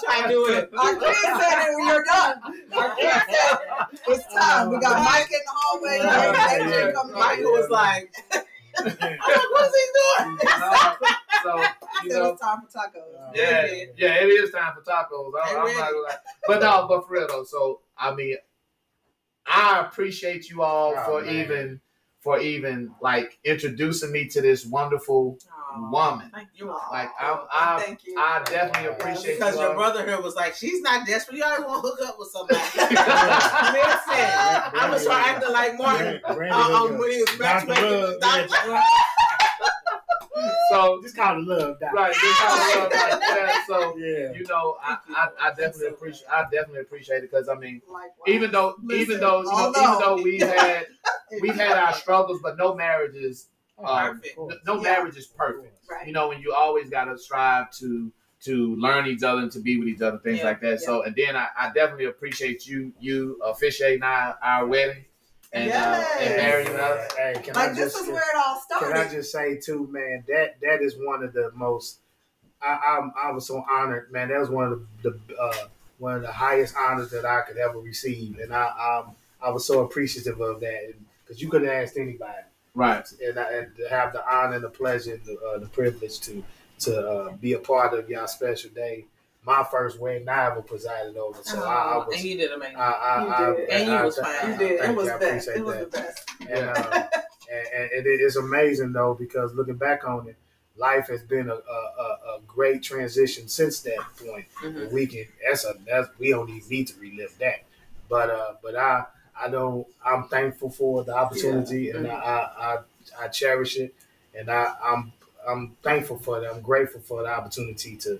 the 0.00 0.06
door. 0.06 0.14
Try 0.14 0.22
to 0.22 0.28
do 0.28 0.46
it. 0.48 0.70
Our 0.78 0.94
kids 0.96 1.18
said 1.22 1.68
it 1.68 1.74
when 1.76 1.86
you're 1.88 2.04
done. 2.04 2.36
Our 2.76 2.96
kids 2.96 3.24
said 3.28 3.58
it. 3.92 4.00
It's 4.08 4.34
time. 4.34 4.70
We 4.70 4.78
got 4.80 5.04
Mike 5.04 5.30
in 5.30 5.40
the 5.44 5.52
hallway. 5.54 5.98
Yeah. 5.98 6.58
Everything 6.60 6.94
coming 6.94 7.14
in. 7.14 7.20
Michael 7.20 7.52
was 7.52 7.70
like, 7.70 8.12
I'm 8.78 8.84
like, 8.86 9.20
what 9.20 9.66
is 9.66 9.74
he 9.74 10.24
doing? 10.24 10.38
so 11.42 11.50
I 11.58 11.72
you 12.04 12.10
know, 12.10 12.28
it's 12.30 12.40
time 12.40 12.58
for 12.60 12.78
tacos. 12.78 13.34
yeah, 13.34 13.66
yeah, 13.96 14.14
it 14.22 14.26
is 14.28 14.50
time 14.52 14.72
for 14.74 14.82
tacos. 14.82 15.32
I'm, 15.42 15.54
They 15.54 15.58
I'm 15.60 15.66
ready. 15.66 15.78
not 15.78 15.90
gonna 15.90 16.02
lie. 16.02 16.16
But 16.46 16.60
no, 16.60 16.86
but 16.88 17.06
for 17.06 17.12
real 17.14 17.26
though. 17.28 17.44
So 17.44 17.80
I 17.98 18.14
mean, 18.14 18.36
I 19.46 19.80
appreciate 19.86 20.48
you 20.48 20.62
all 20.62 20.94
Oh, 20.96 21.04
for 21.04 21.22
man. 21.24 21.34
even 21.34 21.80
for 22.20 22.38
even 22.38 22.92
like 23.00 23.38
introducing 23.44 24.12
me 24.12 24.28
to 24.28 24.40
this 24.40 24.64
wonderful 24.66 25.38
oh, 25.50 25.59
woman. 25.78 26.30
Thank 26.34 26.48
you. 26.54 26.66
Like 26.90 27.10
I'm, 27.20 27.38
Oh, 27.38 27.46
I, 27.52 27.80
thank 27.84 28.04
you. 28.06 28.14
I 28.18 28.42
definitely 28.44 28.90
Wow. 28.90 28.96
appreciate 28.96 29.34
Because 29.38 29.54
you 29.54 29.60
your 29.60 29.70
all. 29.70 29.76
brother 29.76 30.04
here 30.06 30.20
was 30.20 30.34
like, 30.34 30.54
she's 30.54 30.80
not 30.82 31.06
desperate. 31.06 31.36
You 31.38 31.44
always 31.44 31.64
want 31.66 31.82
to 31.84 31.90
hook 31.90 32.08
up 32.08 32.18
with 32.18 32.28
somebody. 32.30 32.58
Listen, 32.74 34.60
I'm 34.74 34.90
gonna 34.90 34.98
start 34.98 35.26
acting 35.26 35.52
like 35.52 35.78
Martin. 35.78 36.20
Brandy- 36.22 36.34
Brandy 36.34 36.54
Uh, 36.54 36.84
um, 36.84 36.98
when 36.98 37.10
he 37.10 37.18
was 37.20 37.38
matchmaking 37.38 37.84
Love, 37.84 38.08
with 38.10 38.20
Dr. 38.20 38.48
yeah. 38.68 38.82
so 40.70 41.00
Just 41.02 41.16
call 41.16 41.36
it 41.38 41.44
love, 41.46 41.78
Doc. 41.80 41.92
right, 41.92 42.12
this 42.14 42.38
kind 42.38 42.60
of 42.62 42.76
love 42.76 42.92
like 42.92 43.20
that. 43.20 43.64
So 43.66 43.96
Yeah. 43.98 44.32
you 44.32 44.44
know, 44.48 44.76
I, 44.82 44.96
I, 45.10 45.28
I 45.40 45.48
definitely 45.50 45.88
appreciate 45.88 46.28
I 46.30 46.42
definitely 46.44 46.80
appreciate 46.80 47.18
it 47.18 47.30
because 47.30 47.48
I 47.48 47.54
mean, 47.54 47.82
Likewise. 47.88 48.10
even 48.28 48.50
though 48.50 48.74
Listen, 48.82 49.00
even 49.02 49.20
though 49.20 49.40
you 49.42 49.46
know, 49.52 49.72
even 49.76 49.98
though 49.98 50.22
we 50.22 50.38
had 50.38 50.86
we've 51.40 51.54
had 51.54 51.72
our 51.76 51.92
struggles, 52.02 52.40
but 52.42 52.56
no 52.56 52.74
marriages 52.74 53.48
um, 53.84 54.18
Perfect. 54.20 54.38
no, 54.38 54.50
no 54.66 54.74
Yeah. 54.76 54.82
marriage 54.82 55.16
is 55.16 55.26
perfect. 55.26 55.76
Right. 55.90 56.06
You 56.06 56.12
know, 56.12 56.30
and 56.32 56.42
you 56.42 56.52
always 56.54 56.88
got 56.90 57.04
to 57.04 57.18
strive 57.18 57.70
to 57.78 58.12
to 58.42 58.74
learn 58.76 59.06
each 59.06 59.22
other 59.22 59.42
and 59.42 59.52
to 59.52 59.60
be 59.60 59.78
with 59.78 59.88
each 59.88 60.00
other, 60.00 60.18
things 60.18 60.38
Yeah. 60.38 60.44
like 60.46 60.60
that. 60.62 60.80
So, 60.80 61.02
and 61.02 61.14
then 61.14 61.36
I, 61.36 61.48
I 61.58 61.70
definitely 61.74 62.06
appreciate 62.06 62.66
you 62.66 62.92
you 62.98 63.38
officiating 63.44 64.02
our, 64.02 64.38
our 64.42 64.66
wedding 64.66 65.04
and 65.52 65.70
uh, 65.72 66.04
and 66.18 66.30
Yes. 66.30 66.36
marrying 66.38 66.80
us. 66.80 67.12
Hey, 67.16 67.34
can 67.42 67.56
I 67.56 67.66
Like 67.66 67.74
this 67.76 67.92
just 67.92 68.04
is 68.04 68.08
where 68.08 68.18
it 68.18 68.36
all 68.36 68.58
starts. 68.60 68.84
can 68.86 68.92
I 68.96 69.08
just 69.08 69.30
say 69.32 69.56
too, 69.58 69.86
man? 69.90 70.24
That 70.28 70.60
that 70.62 70.80
is 70.82 70.96
one 70.96 71.22
of 71.22 71.32
the 71.32 71.50
most. 71.54 71.98
I 72.62 72.68
I, 73.14 73.28
I 73.28 73.32
was 73.32 73.46
so 73.46 73.62
honored, 73.70 74.10
man. 74.12 74.28
That 74.28 74.40
was 74.40 74.48
one 74.50 74.72
of 74.72 74.86
the, 75.02 75.18
the 75.28 75.36
uh, 75.36 75.68
one 75.98 76.14
of 76.16 76.22
the 76.22 76.32
highest 76.32 76.74
honors 76.78 77.10
that 77.10 77.26
I 77.26 77.42
could 77.42 77.58
ever 77.58 77.78
receive, 77.78 78.38
and 78.38 78.54
I 78.54 78.64
um 79.06 79.16
I 79.42 79.50
was 79.50 79.66
so 79.66 79.80
appreciative 79.84 80.40
of 80.40 80.60
that 80.60 80.94
because 81.24 81.42
you 81.42 81.50
could 81.50 81.62
have 81.62 81.72
asked 81.72 81.96
anybody, 81.98 82.42
Right. 82.80 83.04
and, 83.22 83.38
I, 83.38 83.52
and 83.52 83.76
to 83.76 83.88
have 83.90 84.12
the 84.12 84.22
honor 84.26 84.54
and 84.56 84.64
the 84.64 84.70
pleasure 84.70 85.14
and 85.14 85.24
the, 85.24 85.38
uh, 85.38 85.58
the 85.58 85.66
privilege 85.66 86.18
to 86.20 86.42
to 86.80 86.98
uh, 87.08 87.32
be 87.36 87.52
a 87.52 87.58
part 87.58 87.92
of 87.92 88.08
y'all 88.08 88.26
special 88.26 88.70
day. 88.70 89.04
My 89.44 89.62
first 89.70 89.98
wedding 90.00 90.28
I 90.28 90.46
ever 90.46 90.62
presided 90.62 91.16
over, 91.18 91.38
so 91.42 91.62
I, 91.62 91.74
I 91.74 91.94
Oh, 91.96 92.04
was. 92.08 92.16
and 92.16 92.24
you 92.24 92.36
did 92.38 92.52
amazing. 92.52 92.76
I, 92.76 92.80
I, 92.90 93.22
You 93.22 93.28
I, 93.30 93.56
did. 93.56 93.68
And 93.70 93.88
you 93.88 93.94
I- 93.94 94.04
was 94.04 94.18
fine. 94.18 94.50
You 94.52 94.56
did. 94.58 94.78
thank 94.80 94.90
It 94.92 94.96
was 94.96 95.06
you. 95.06 95.12
I 95.12 95.18
best. 95.18 95.48
appreciate 95.48 95.56
It 95.56 95.64
was 95.64 95.76
that. 95.76 95.90
the 95.90 95.98
best. 95.98 96.30
And, 96.40 96.68
uh, 96.70 97.06
and, 97.52 97.90
and 97.92 98.06
it 98.06 98.20
is 98.20 98.36
amazing 98.36 98.92
though 98.92 99.14
because 99.14 99.52
looking 99.54 99.76
back 99.76 100.06
on 100.08 100.26
it, 100.28 100.36
life 100.76 101.08
has 101.08 101.22
been 101.22 101.48
a, 101.50 101.54
a, 101.54 101.56
a, 101.56 102.36
a 102.36 102.40
great 102.46 102.82
transition 102.82 103.46
since 103.48 103.80
that 103.80 103.98
point. 104.24 104.46
Mhm. 104.62 104.90
We 104.92 105.06
can 105.06 105.26
that's 105.46 105.64
a 105.66 105.74
that's 105.86 106.08
we 106.18 106.30
don't 106.30 106.48
even 106.48 106.68
need 106.68 106.86
to 106.88 106.94
relive 107.00 107.36
that. 107.40 107.64
But 108.08 108.30
uh, 108.30 108.54
but 108.62 108.74
I 108.76 109.04
I 109.42 109.48
don't 109.48 109.86
I'm 110.04 110.28
thankful 110.28 110.70
for 110.70 111.04
the 111.04 111.14
opportunity 111.14 111.90
and 111.90 112.06
I, 112.06 112.14
I 112.14 112.74
I 112.74 112.78
I 113.24 113.28
cherish 113.28 113.76
it 113.78 113.94
and 114.34 114.50
I 114.50 114.74
I'm 114.82 115.12
I'm 115.48 115.76
thankful 115.82 116.18
for 116.18 116.40
that. 116.40 116.52
I'm 116.52 116.60
grateful 116.60 117.00
for 117.00 117.22
the 117.22 117.28
opportunity 117.30 117.96
to. 117.96 118.14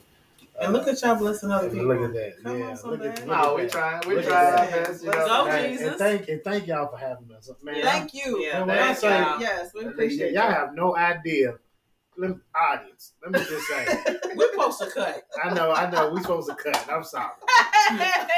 uh, 0.59 0.65
And 0.65 0.73
look 0.73 0.89
at 0.89 1.01
y'all 1.03 1.17
blessing 1.17 1.51
other 1.51 1.69
people. 1.69 1.87
Look 1.87 2.01
at 2.01 2.15
that. 2.15 2.43
Come 2.43 2.59
yeah. 2.59 2.77
on, 2.83 2.91
look 2.91 3.01
at, 3.05 3.19
look 3.19 3.27
No, 3.27 3.35
at 3.35 3.55
we 3.57 3.63
that. 3.63 3.71
trying. 3.71 4.09
We 4.09 4.15
Look 4.17 4.25
at 4.25 4.31
trying 4.31 4.47
our 4.47 4.67
that. 4.67 4.87
best. 4.89 5.05
You 5.05 5.11
know? 5.11 5.27
go, 5.27 5.47
And- 5.49 5.73
Jesus. 5.73 5.89
And 5.89 5.97
thank 5.99 6.29
and 6.29 6.43
thank 6.45 6.67
y'all 6.67 6.89
for 6.89 6.97
having 6.97 7.31
us, 7.37 7.51
man. 7.63 7.77
Yeah. 7.77 7.83
Thank 7.85 8.15
you. 8.15 8.41
Yeah, 8.43 8.59
And 8.59 8.67
when 8.69 8.79
I 8.79 8.83
thank 8.87 8.99
say- 8.99 9.21
y'all. 9.21 9.41
Yes, 9.41 9.75
we 9.75 9.85
Y- 9.85 9.91
appreciate 9.91 10.33
y'all 10.33 10.51
have 10.51 10.75
no 10.75 10.97
idea. 10.97 11.59
Let 12.21 12.31
me, 12.33 12.37
audience, 12.55 13.13
let 13.23 13.33
me 13.33 13.39
just 13.39 13.67
say, 13.67 14.19
We're 14.37 14.51
supposed 14.51 14.79
to 14.81 14.91
cut. 14.91 15.23
I 15.43 15.55
know, 15.55 15.73
I 15.73 15.91
know, 15.91 16.13
we're 16.13 16.21
supposed 16.21 16.51
to 16.51 16.55
cut. 16.55 16.87
I'm 16.91 17.03
sorry. 17.03 17.33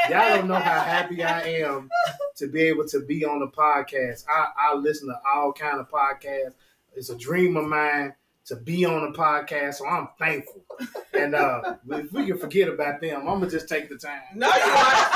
Y'all 0.08 0.36
don't 0.36 0.46
know 0.46 0.54
how 0.54 0.80
happy 0.82 1.24
I 1.24 1.40
am 1.64 1.88
to 2.36 2.46
be 2.46 2.62
able 2.62 2.86
to 2.86 3.00
be 3.00 3.24
on 3.24 3.40
the 3.40 3.48
podcast. 3.48 4.24
I, 4.28 4.46
I 4.56 4.74
listen 4.76 5.08
to 5.08 5.16
all 5.34 5.52
kind 5.52 5.80
of 5.80 5.90
podcasts. 5.90 6.54
It's 6.94 7.10
a 7.10 7.16
dream 7.16 7.56
of 7.56 7.64
mine 7.64 8.14
to 8.44 8.54
be 8.54 8.84
on 8.84 9.02
a 9.02 9.12
podcast, 9.18 9.74
so 9.74 9.88
I'm 9.88 10.10
thankful. 10.16 10.64
And 11.12 11.34
uh, 11.34 11.74
if 11.90 12.12
we 12.12 12.26
can 12.26 12.38
forget 12.38 12.68
about 12.68 13.00
them, 13.00 13.22
I'm 13.22 13.40
gonna 13.40 13.50
just 13.50 13.68
take 13.68 13.88
the 13.88 13.96
time. 13.96 14.20
No, 14.36 14.46
you 14.46 14.52
are. 14.52 15.10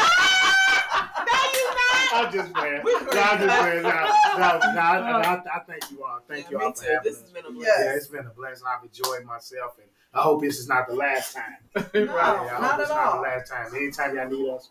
no, 1.24 1.36
you 1.54 1.70
not. 1.70 1.96
I'm 2.16 2.32
just 2.32 2.52
playing. 2.54 2.82
No, 2.84 2.92
I'm 3.22 3.38
just 3.38 3.58
playing. 3.60 3.82
No, 3.82 3.90
no, 3.90 4.58
no, 4.74 4.80
I, 4.80 5.34
I, 5.34 5.34
I 5.56 5.60
thank 5.66 5.90
you 5.90 6.04
all. 6.04 6.18
Thank 6.28 6.50
you 6.50 6.60
all 6.60 6.72
for 6.72 6.82
too. 6.84 6.90
having 6.90 7.04
This 7.12 7.16
us. 7.16 7.22
has 7.22 7.30
been 7.32 7.44
a 7.46 7.50
blessing. 7.50 7.74
Yeah, 7.84 7.92
it's 7.94 8.06
been 8.08 8.26
a 8.26 8.30
blessing. 8.30 8.64
I've 8.68 8.84
enjoyed 8.84 9.24
myself, 9.24 9.72
and 9.80 9.88
I 10.14 10.20
hope 10.22 10.40
this 10.42 10.58
is 10.58 10.68
not 10.68 10.88
the 10.88 10.94
last 10.94 11.34
time. 11.34 11.44
No, 11.74 11.82
right. 11.94 11.94
Yeah, 11.94 12.14
I 12.14 12.36
hope 12.36 12.60
not 12.60 12.80
it's 12.80 12.90
at 12.90 12.96
not 12.96 13.06
all. 13.06 13.16
the 13.16 13.22
last 13.22 13.50
time. 13.50 13.74
Anytime 13.74 14.16
y'all 14.16 14.28
need 14.28 14.48
us, 14.50 14.70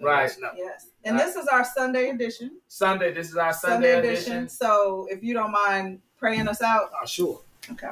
Right. 0.00 0.30
know. 0.40 0.50
Yes. 0.56 0.86
And 1.04 1.18
this 1.18 1.34
is 1.34 1.48
our 1.48 1.64
Sunday 1.64 2.10
edition. 2.10 2.60
Sunday. 2.68 3.12
This 3.12 3.28
is 3.30 3.36
our 3.36 3.52
Sunday, 3.52 3.94
Sunday, 3.94 4.08
edition. 4.10 4.32
edition. 4.32 4.48
So 4.48 5.06
if 5.10 5.22
you 5.24 5.34
don't 5.34 5.50
mind 5.50 6.00
praying 6.18 6.46
us 6.48 6.62
out. 6.62 6.90
Oh, 7.00 7.04
sure. 7.06 7.40
Okay. 7.72 7.88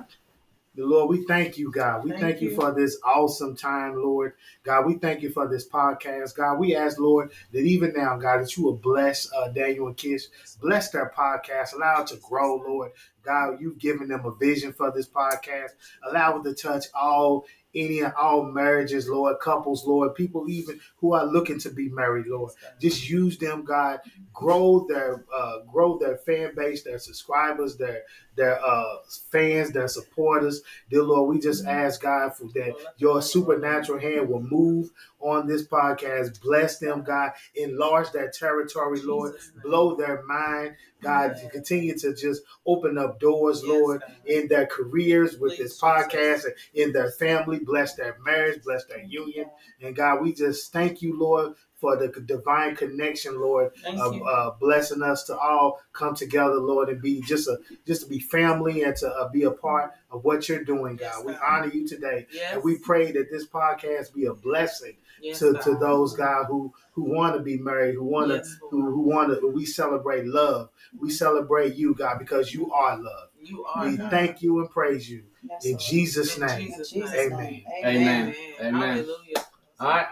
The 0.77 0.85
Lord, 0.85 1.09
we 1.09 1.25
thank 1.25 1.57
you, 1.57 1.73
God. 1.73 2.05
We 2.05 2.11
Thank 2.11 2.23
thank, 2.23 2.41
you. 2.43 2.51
you. 2.51 2.55
for 2.55 2.71
this 2.75 2.99
awesome 3.03 3.57
time, 3.57 3.97
Lord. 3.97 4.35
God, 4.63 4.85
we 4.85 4.95
thank 4.95 5.23
you 5.23 5.31
for 5.31 5.49
this 5.49 5.67
podcast. 5.67 6.37
God, 6.37 6.59
we 6.59 6.77
ask, 6.77 6.99
Lord, 6.99 7.33
that 7.53 7.61
even 7.61 7.95
now, 7.95 8.19
God, 8.19 8.43
that 8.43 8.55
you 8.59 8.65
will 8.65 8.77
bless 8.77 9.33
uh, 9.33 9.49
Daniel 9.49 9.87
and 9.87 9.97
Kish. 9.97 10.25
Bless 10.61 10.91
their 10.91 11.11
podcast. 11.17 11.73
Allow 11.73 12.03
it 12.03 12.09
to 12.09 12.17
grow, 12.17 12.57
Lord. 12.57 12.93
God, 13.23 13.59
you've 13.59 13.79
given 13.79 14.09
them 14.09 14.27
a 14.27 14.35
vision 14.35 14.75
for 14.75 14.93
this 14.93 15.09
podcast. 15.09 15.71
Allow 16.09 16.41
it 16.41 16.45
to 16.45 16.55
touch 16.55 16.85
all, 16.95 17.47
any 17.75 18.01
and 18.01 18.13
all 18.13 18.45
marriages, 18.45 19.09
Lord, 19.09 19.41
couples, 19.41 19.87
Lord, 19.87 20.15
people 20.15 20.49
even 20.49 20.79
who 20.99 21.15
are 21.15 21.27
looking 21.27 21.59
to 21.61 21.71
be 21.71 21.89
married, 21.89 22.27
Lord. 22.27 22.53
Just 22.81 23.09
use 23.09 23.39
them, 23.39 23.65
God. 23.65 24.01
Grow 24.33 24.87
their 24.89 25.25
uh, 25.35 25.61
grow 25.73 25.99
their 25.99 26.19
fan 26.19 26.55
base, 26.55 26.85
their 26.85 26.99
subscribers, 26.99 27.77
their 27.77 28.03
their 28.37 28.65
uh, 28.65 28.97
fans, 29.31 29.73
their 29.73 29.89
supporters. 29.89 30.63
Dear 30.91 31.03
Lord, 31.03 31.35
we 31.35 31.41
just 31.41 31.67
ask 31.67 32.03
God 32.03 32.37
for 32.37 32.45
that 32.55 32.75
your 32.99 33.21
supernatural 33.23 33.99
hand 34.01 34.29
will 34.29 34.43
move 34.43 34.91
on 35.21 35.47
this 35.47 35.67
podcast. 35.67 36.41
Bless 36.43 36.79
them, 36.79 37.03
God. 37.03 37.33
Enlarge 37.55 38.11
their 38.13 38.31
territory, 38.31 39.01
Lord. 39.03 39.35
Blow 39.63 39.97
their 39.97 40.23
mind, 40.25 40.77
God. 41.03 41.35
Continue 41.51 41.97
to 41.99 42.15
just 42.15 42.43
open 42.67 42.99
up 42.99 43.19
doors, 43.19 43.63
Yes, 43.65 43.71
Lord, 43.71 44.01
God. 44.03 44.17
in 44.27 44.49
their 44.49 44.67
careers 44.67 45.39
with 45.39 45.57
this 45.59 45.81
podcast 45.81 46.45
and 46.45 46.55
in 46.75 46.93
their 46.93 47.11
family. 47.11 47.59
Bless 47.59 47.95
their 47.95 48.17
marriage, 48.25 48.63
bless 48.63 48.85
their 48.85 49.03
union. 49.03 49.47
And 49.81 49.97
God, 49.97 50.21
we 50.23 50.33
just 50.33 50.73
thank 50.73 51.03
you, 51.03 51.19
Lord, 51.19 51.55
for 51.87 51.97
the 51.97 52.09
divine 52.21 52.75
connection, 52.75 53.41
Lord, 53.41 53.71
Thank 53.77 54.01
of 54.01 54.15
you. 54.17 54.25
uh, 54.25 54.51
blessing 54.59 55.03
us 55.03 55.23
to 55.25 55.39
all 55.39 55.81
come 55.93 56.17
together, 56.17 56.55
Lord, 56.55 56.89
and 56.89 57.01
be 57.01 57.21
just 57.21 57.47
a 57.47 57.59
just 57.87 58.03
to 58.03 58.09
be 58.09 58.19
family 58.19 58.83
and 58.83 58.97
to 58.97 59.09
uh, 59.09 59.29
be 59.29 59.45
a 59.45 59.53
part 59.53 59.93
of 60.11 60.25
what 60.25 60.49
you're 60.49 60.65
doing, 60.65 60.99
Yes, 61.01 61.15
God. 61.17 61.27
We 61.27 61.33
God. 61.35 61.43
honor 61.47 61.71
you 61.73 61.87
today, 61.87 62.27
Yes. 62.33 62.55
and 62.55 62.65
we 62.65 62.79
pray 62.79 63.13
that 63.13 63.31
this 63.31 63.47
podcast 63.47 64.13
be 64.13 64.27
a 64.27 64.35
blessing 64.35 64.97
Yes, 65.23 65.39
to, 65.39 65.53
God. 65.53 65.63
to 65.63 65.77
those 65.77 66.15
God 66.15 66.47
who 66.47 66.75
who 66.93 67.05
want 67.05 67.37
to 67.37 67.43
be 67.43 67.57
married, 67.57 67.95
who 67.95 68.05
want 68.05 68.31
to 68.31 68.37
Yes, 68.39 68.57
who, 68.71 68.83
who 68.83 69.03
want 69.03 69.39
to. 69.41 69.47
We 69.49 69.65
celebrate 69.65 70.27
love. 70.27 70.71
We 70.99 71.11
celebrate 71.11 71.77
you, 71.77 71.95
God, 71.95 72.19
because 72.19 72.53
you 72.53 72.73
are 72.73 72.97
love. 72.97 73.29
You 73.41 73.65
are. 73.65 73.87
We 73.89 73.97
God. 73.97 74.11
thank 74.11 74.43
you 74.43 74.59
and 74.61 74.69
praise 74.71 75.09
you 75.09 75.23
Yes, 75.49 75.65
in 75.65 75.73
Lord. 75.73 75.81
Jesus' 75.83 76.37
In 76.37 76.47
name. 76.47 76.67
Jesus' 76.67 76.93
In 76.93 77.03
Jesus' 77.03 77.15
name. 77.31 77.31
Amen. 77.31 77.39
name. 77.45 77.63
Amen. 77.81 78.35
Amen. 78.61 78.75
Hallelujah. 78.75 79.45
All 79.79 79.89
right. 79.89 80.07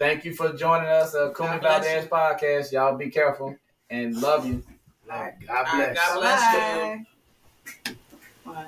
Thank 0.00 0.24
you 0.24 0.32
for 0.32 0.50
joining 0.54 0.88
us, 0.88 1.14
uh, 1.14 1.30
Kumi 1.36 1.50
God 1.50 1.60
bless 1.60 1.84
Valdez 1.84 2.06
podcast. 2.08 2.72
Y'all 2.72 2.96
be 2.96 3.10
careful 3.10 3.54
and 3.90 4.18
love 4.18 4.46
you. 4.46 4.64
God 5.06 5.14
All 5.14 5.20
right, 5.20 5.34
bless. 5.92 5.94
God 5.94 6.20
bless 6.20 7.04
you. 7.86 7.94
Bye. 8.46 8.54
One. 8.54 8.66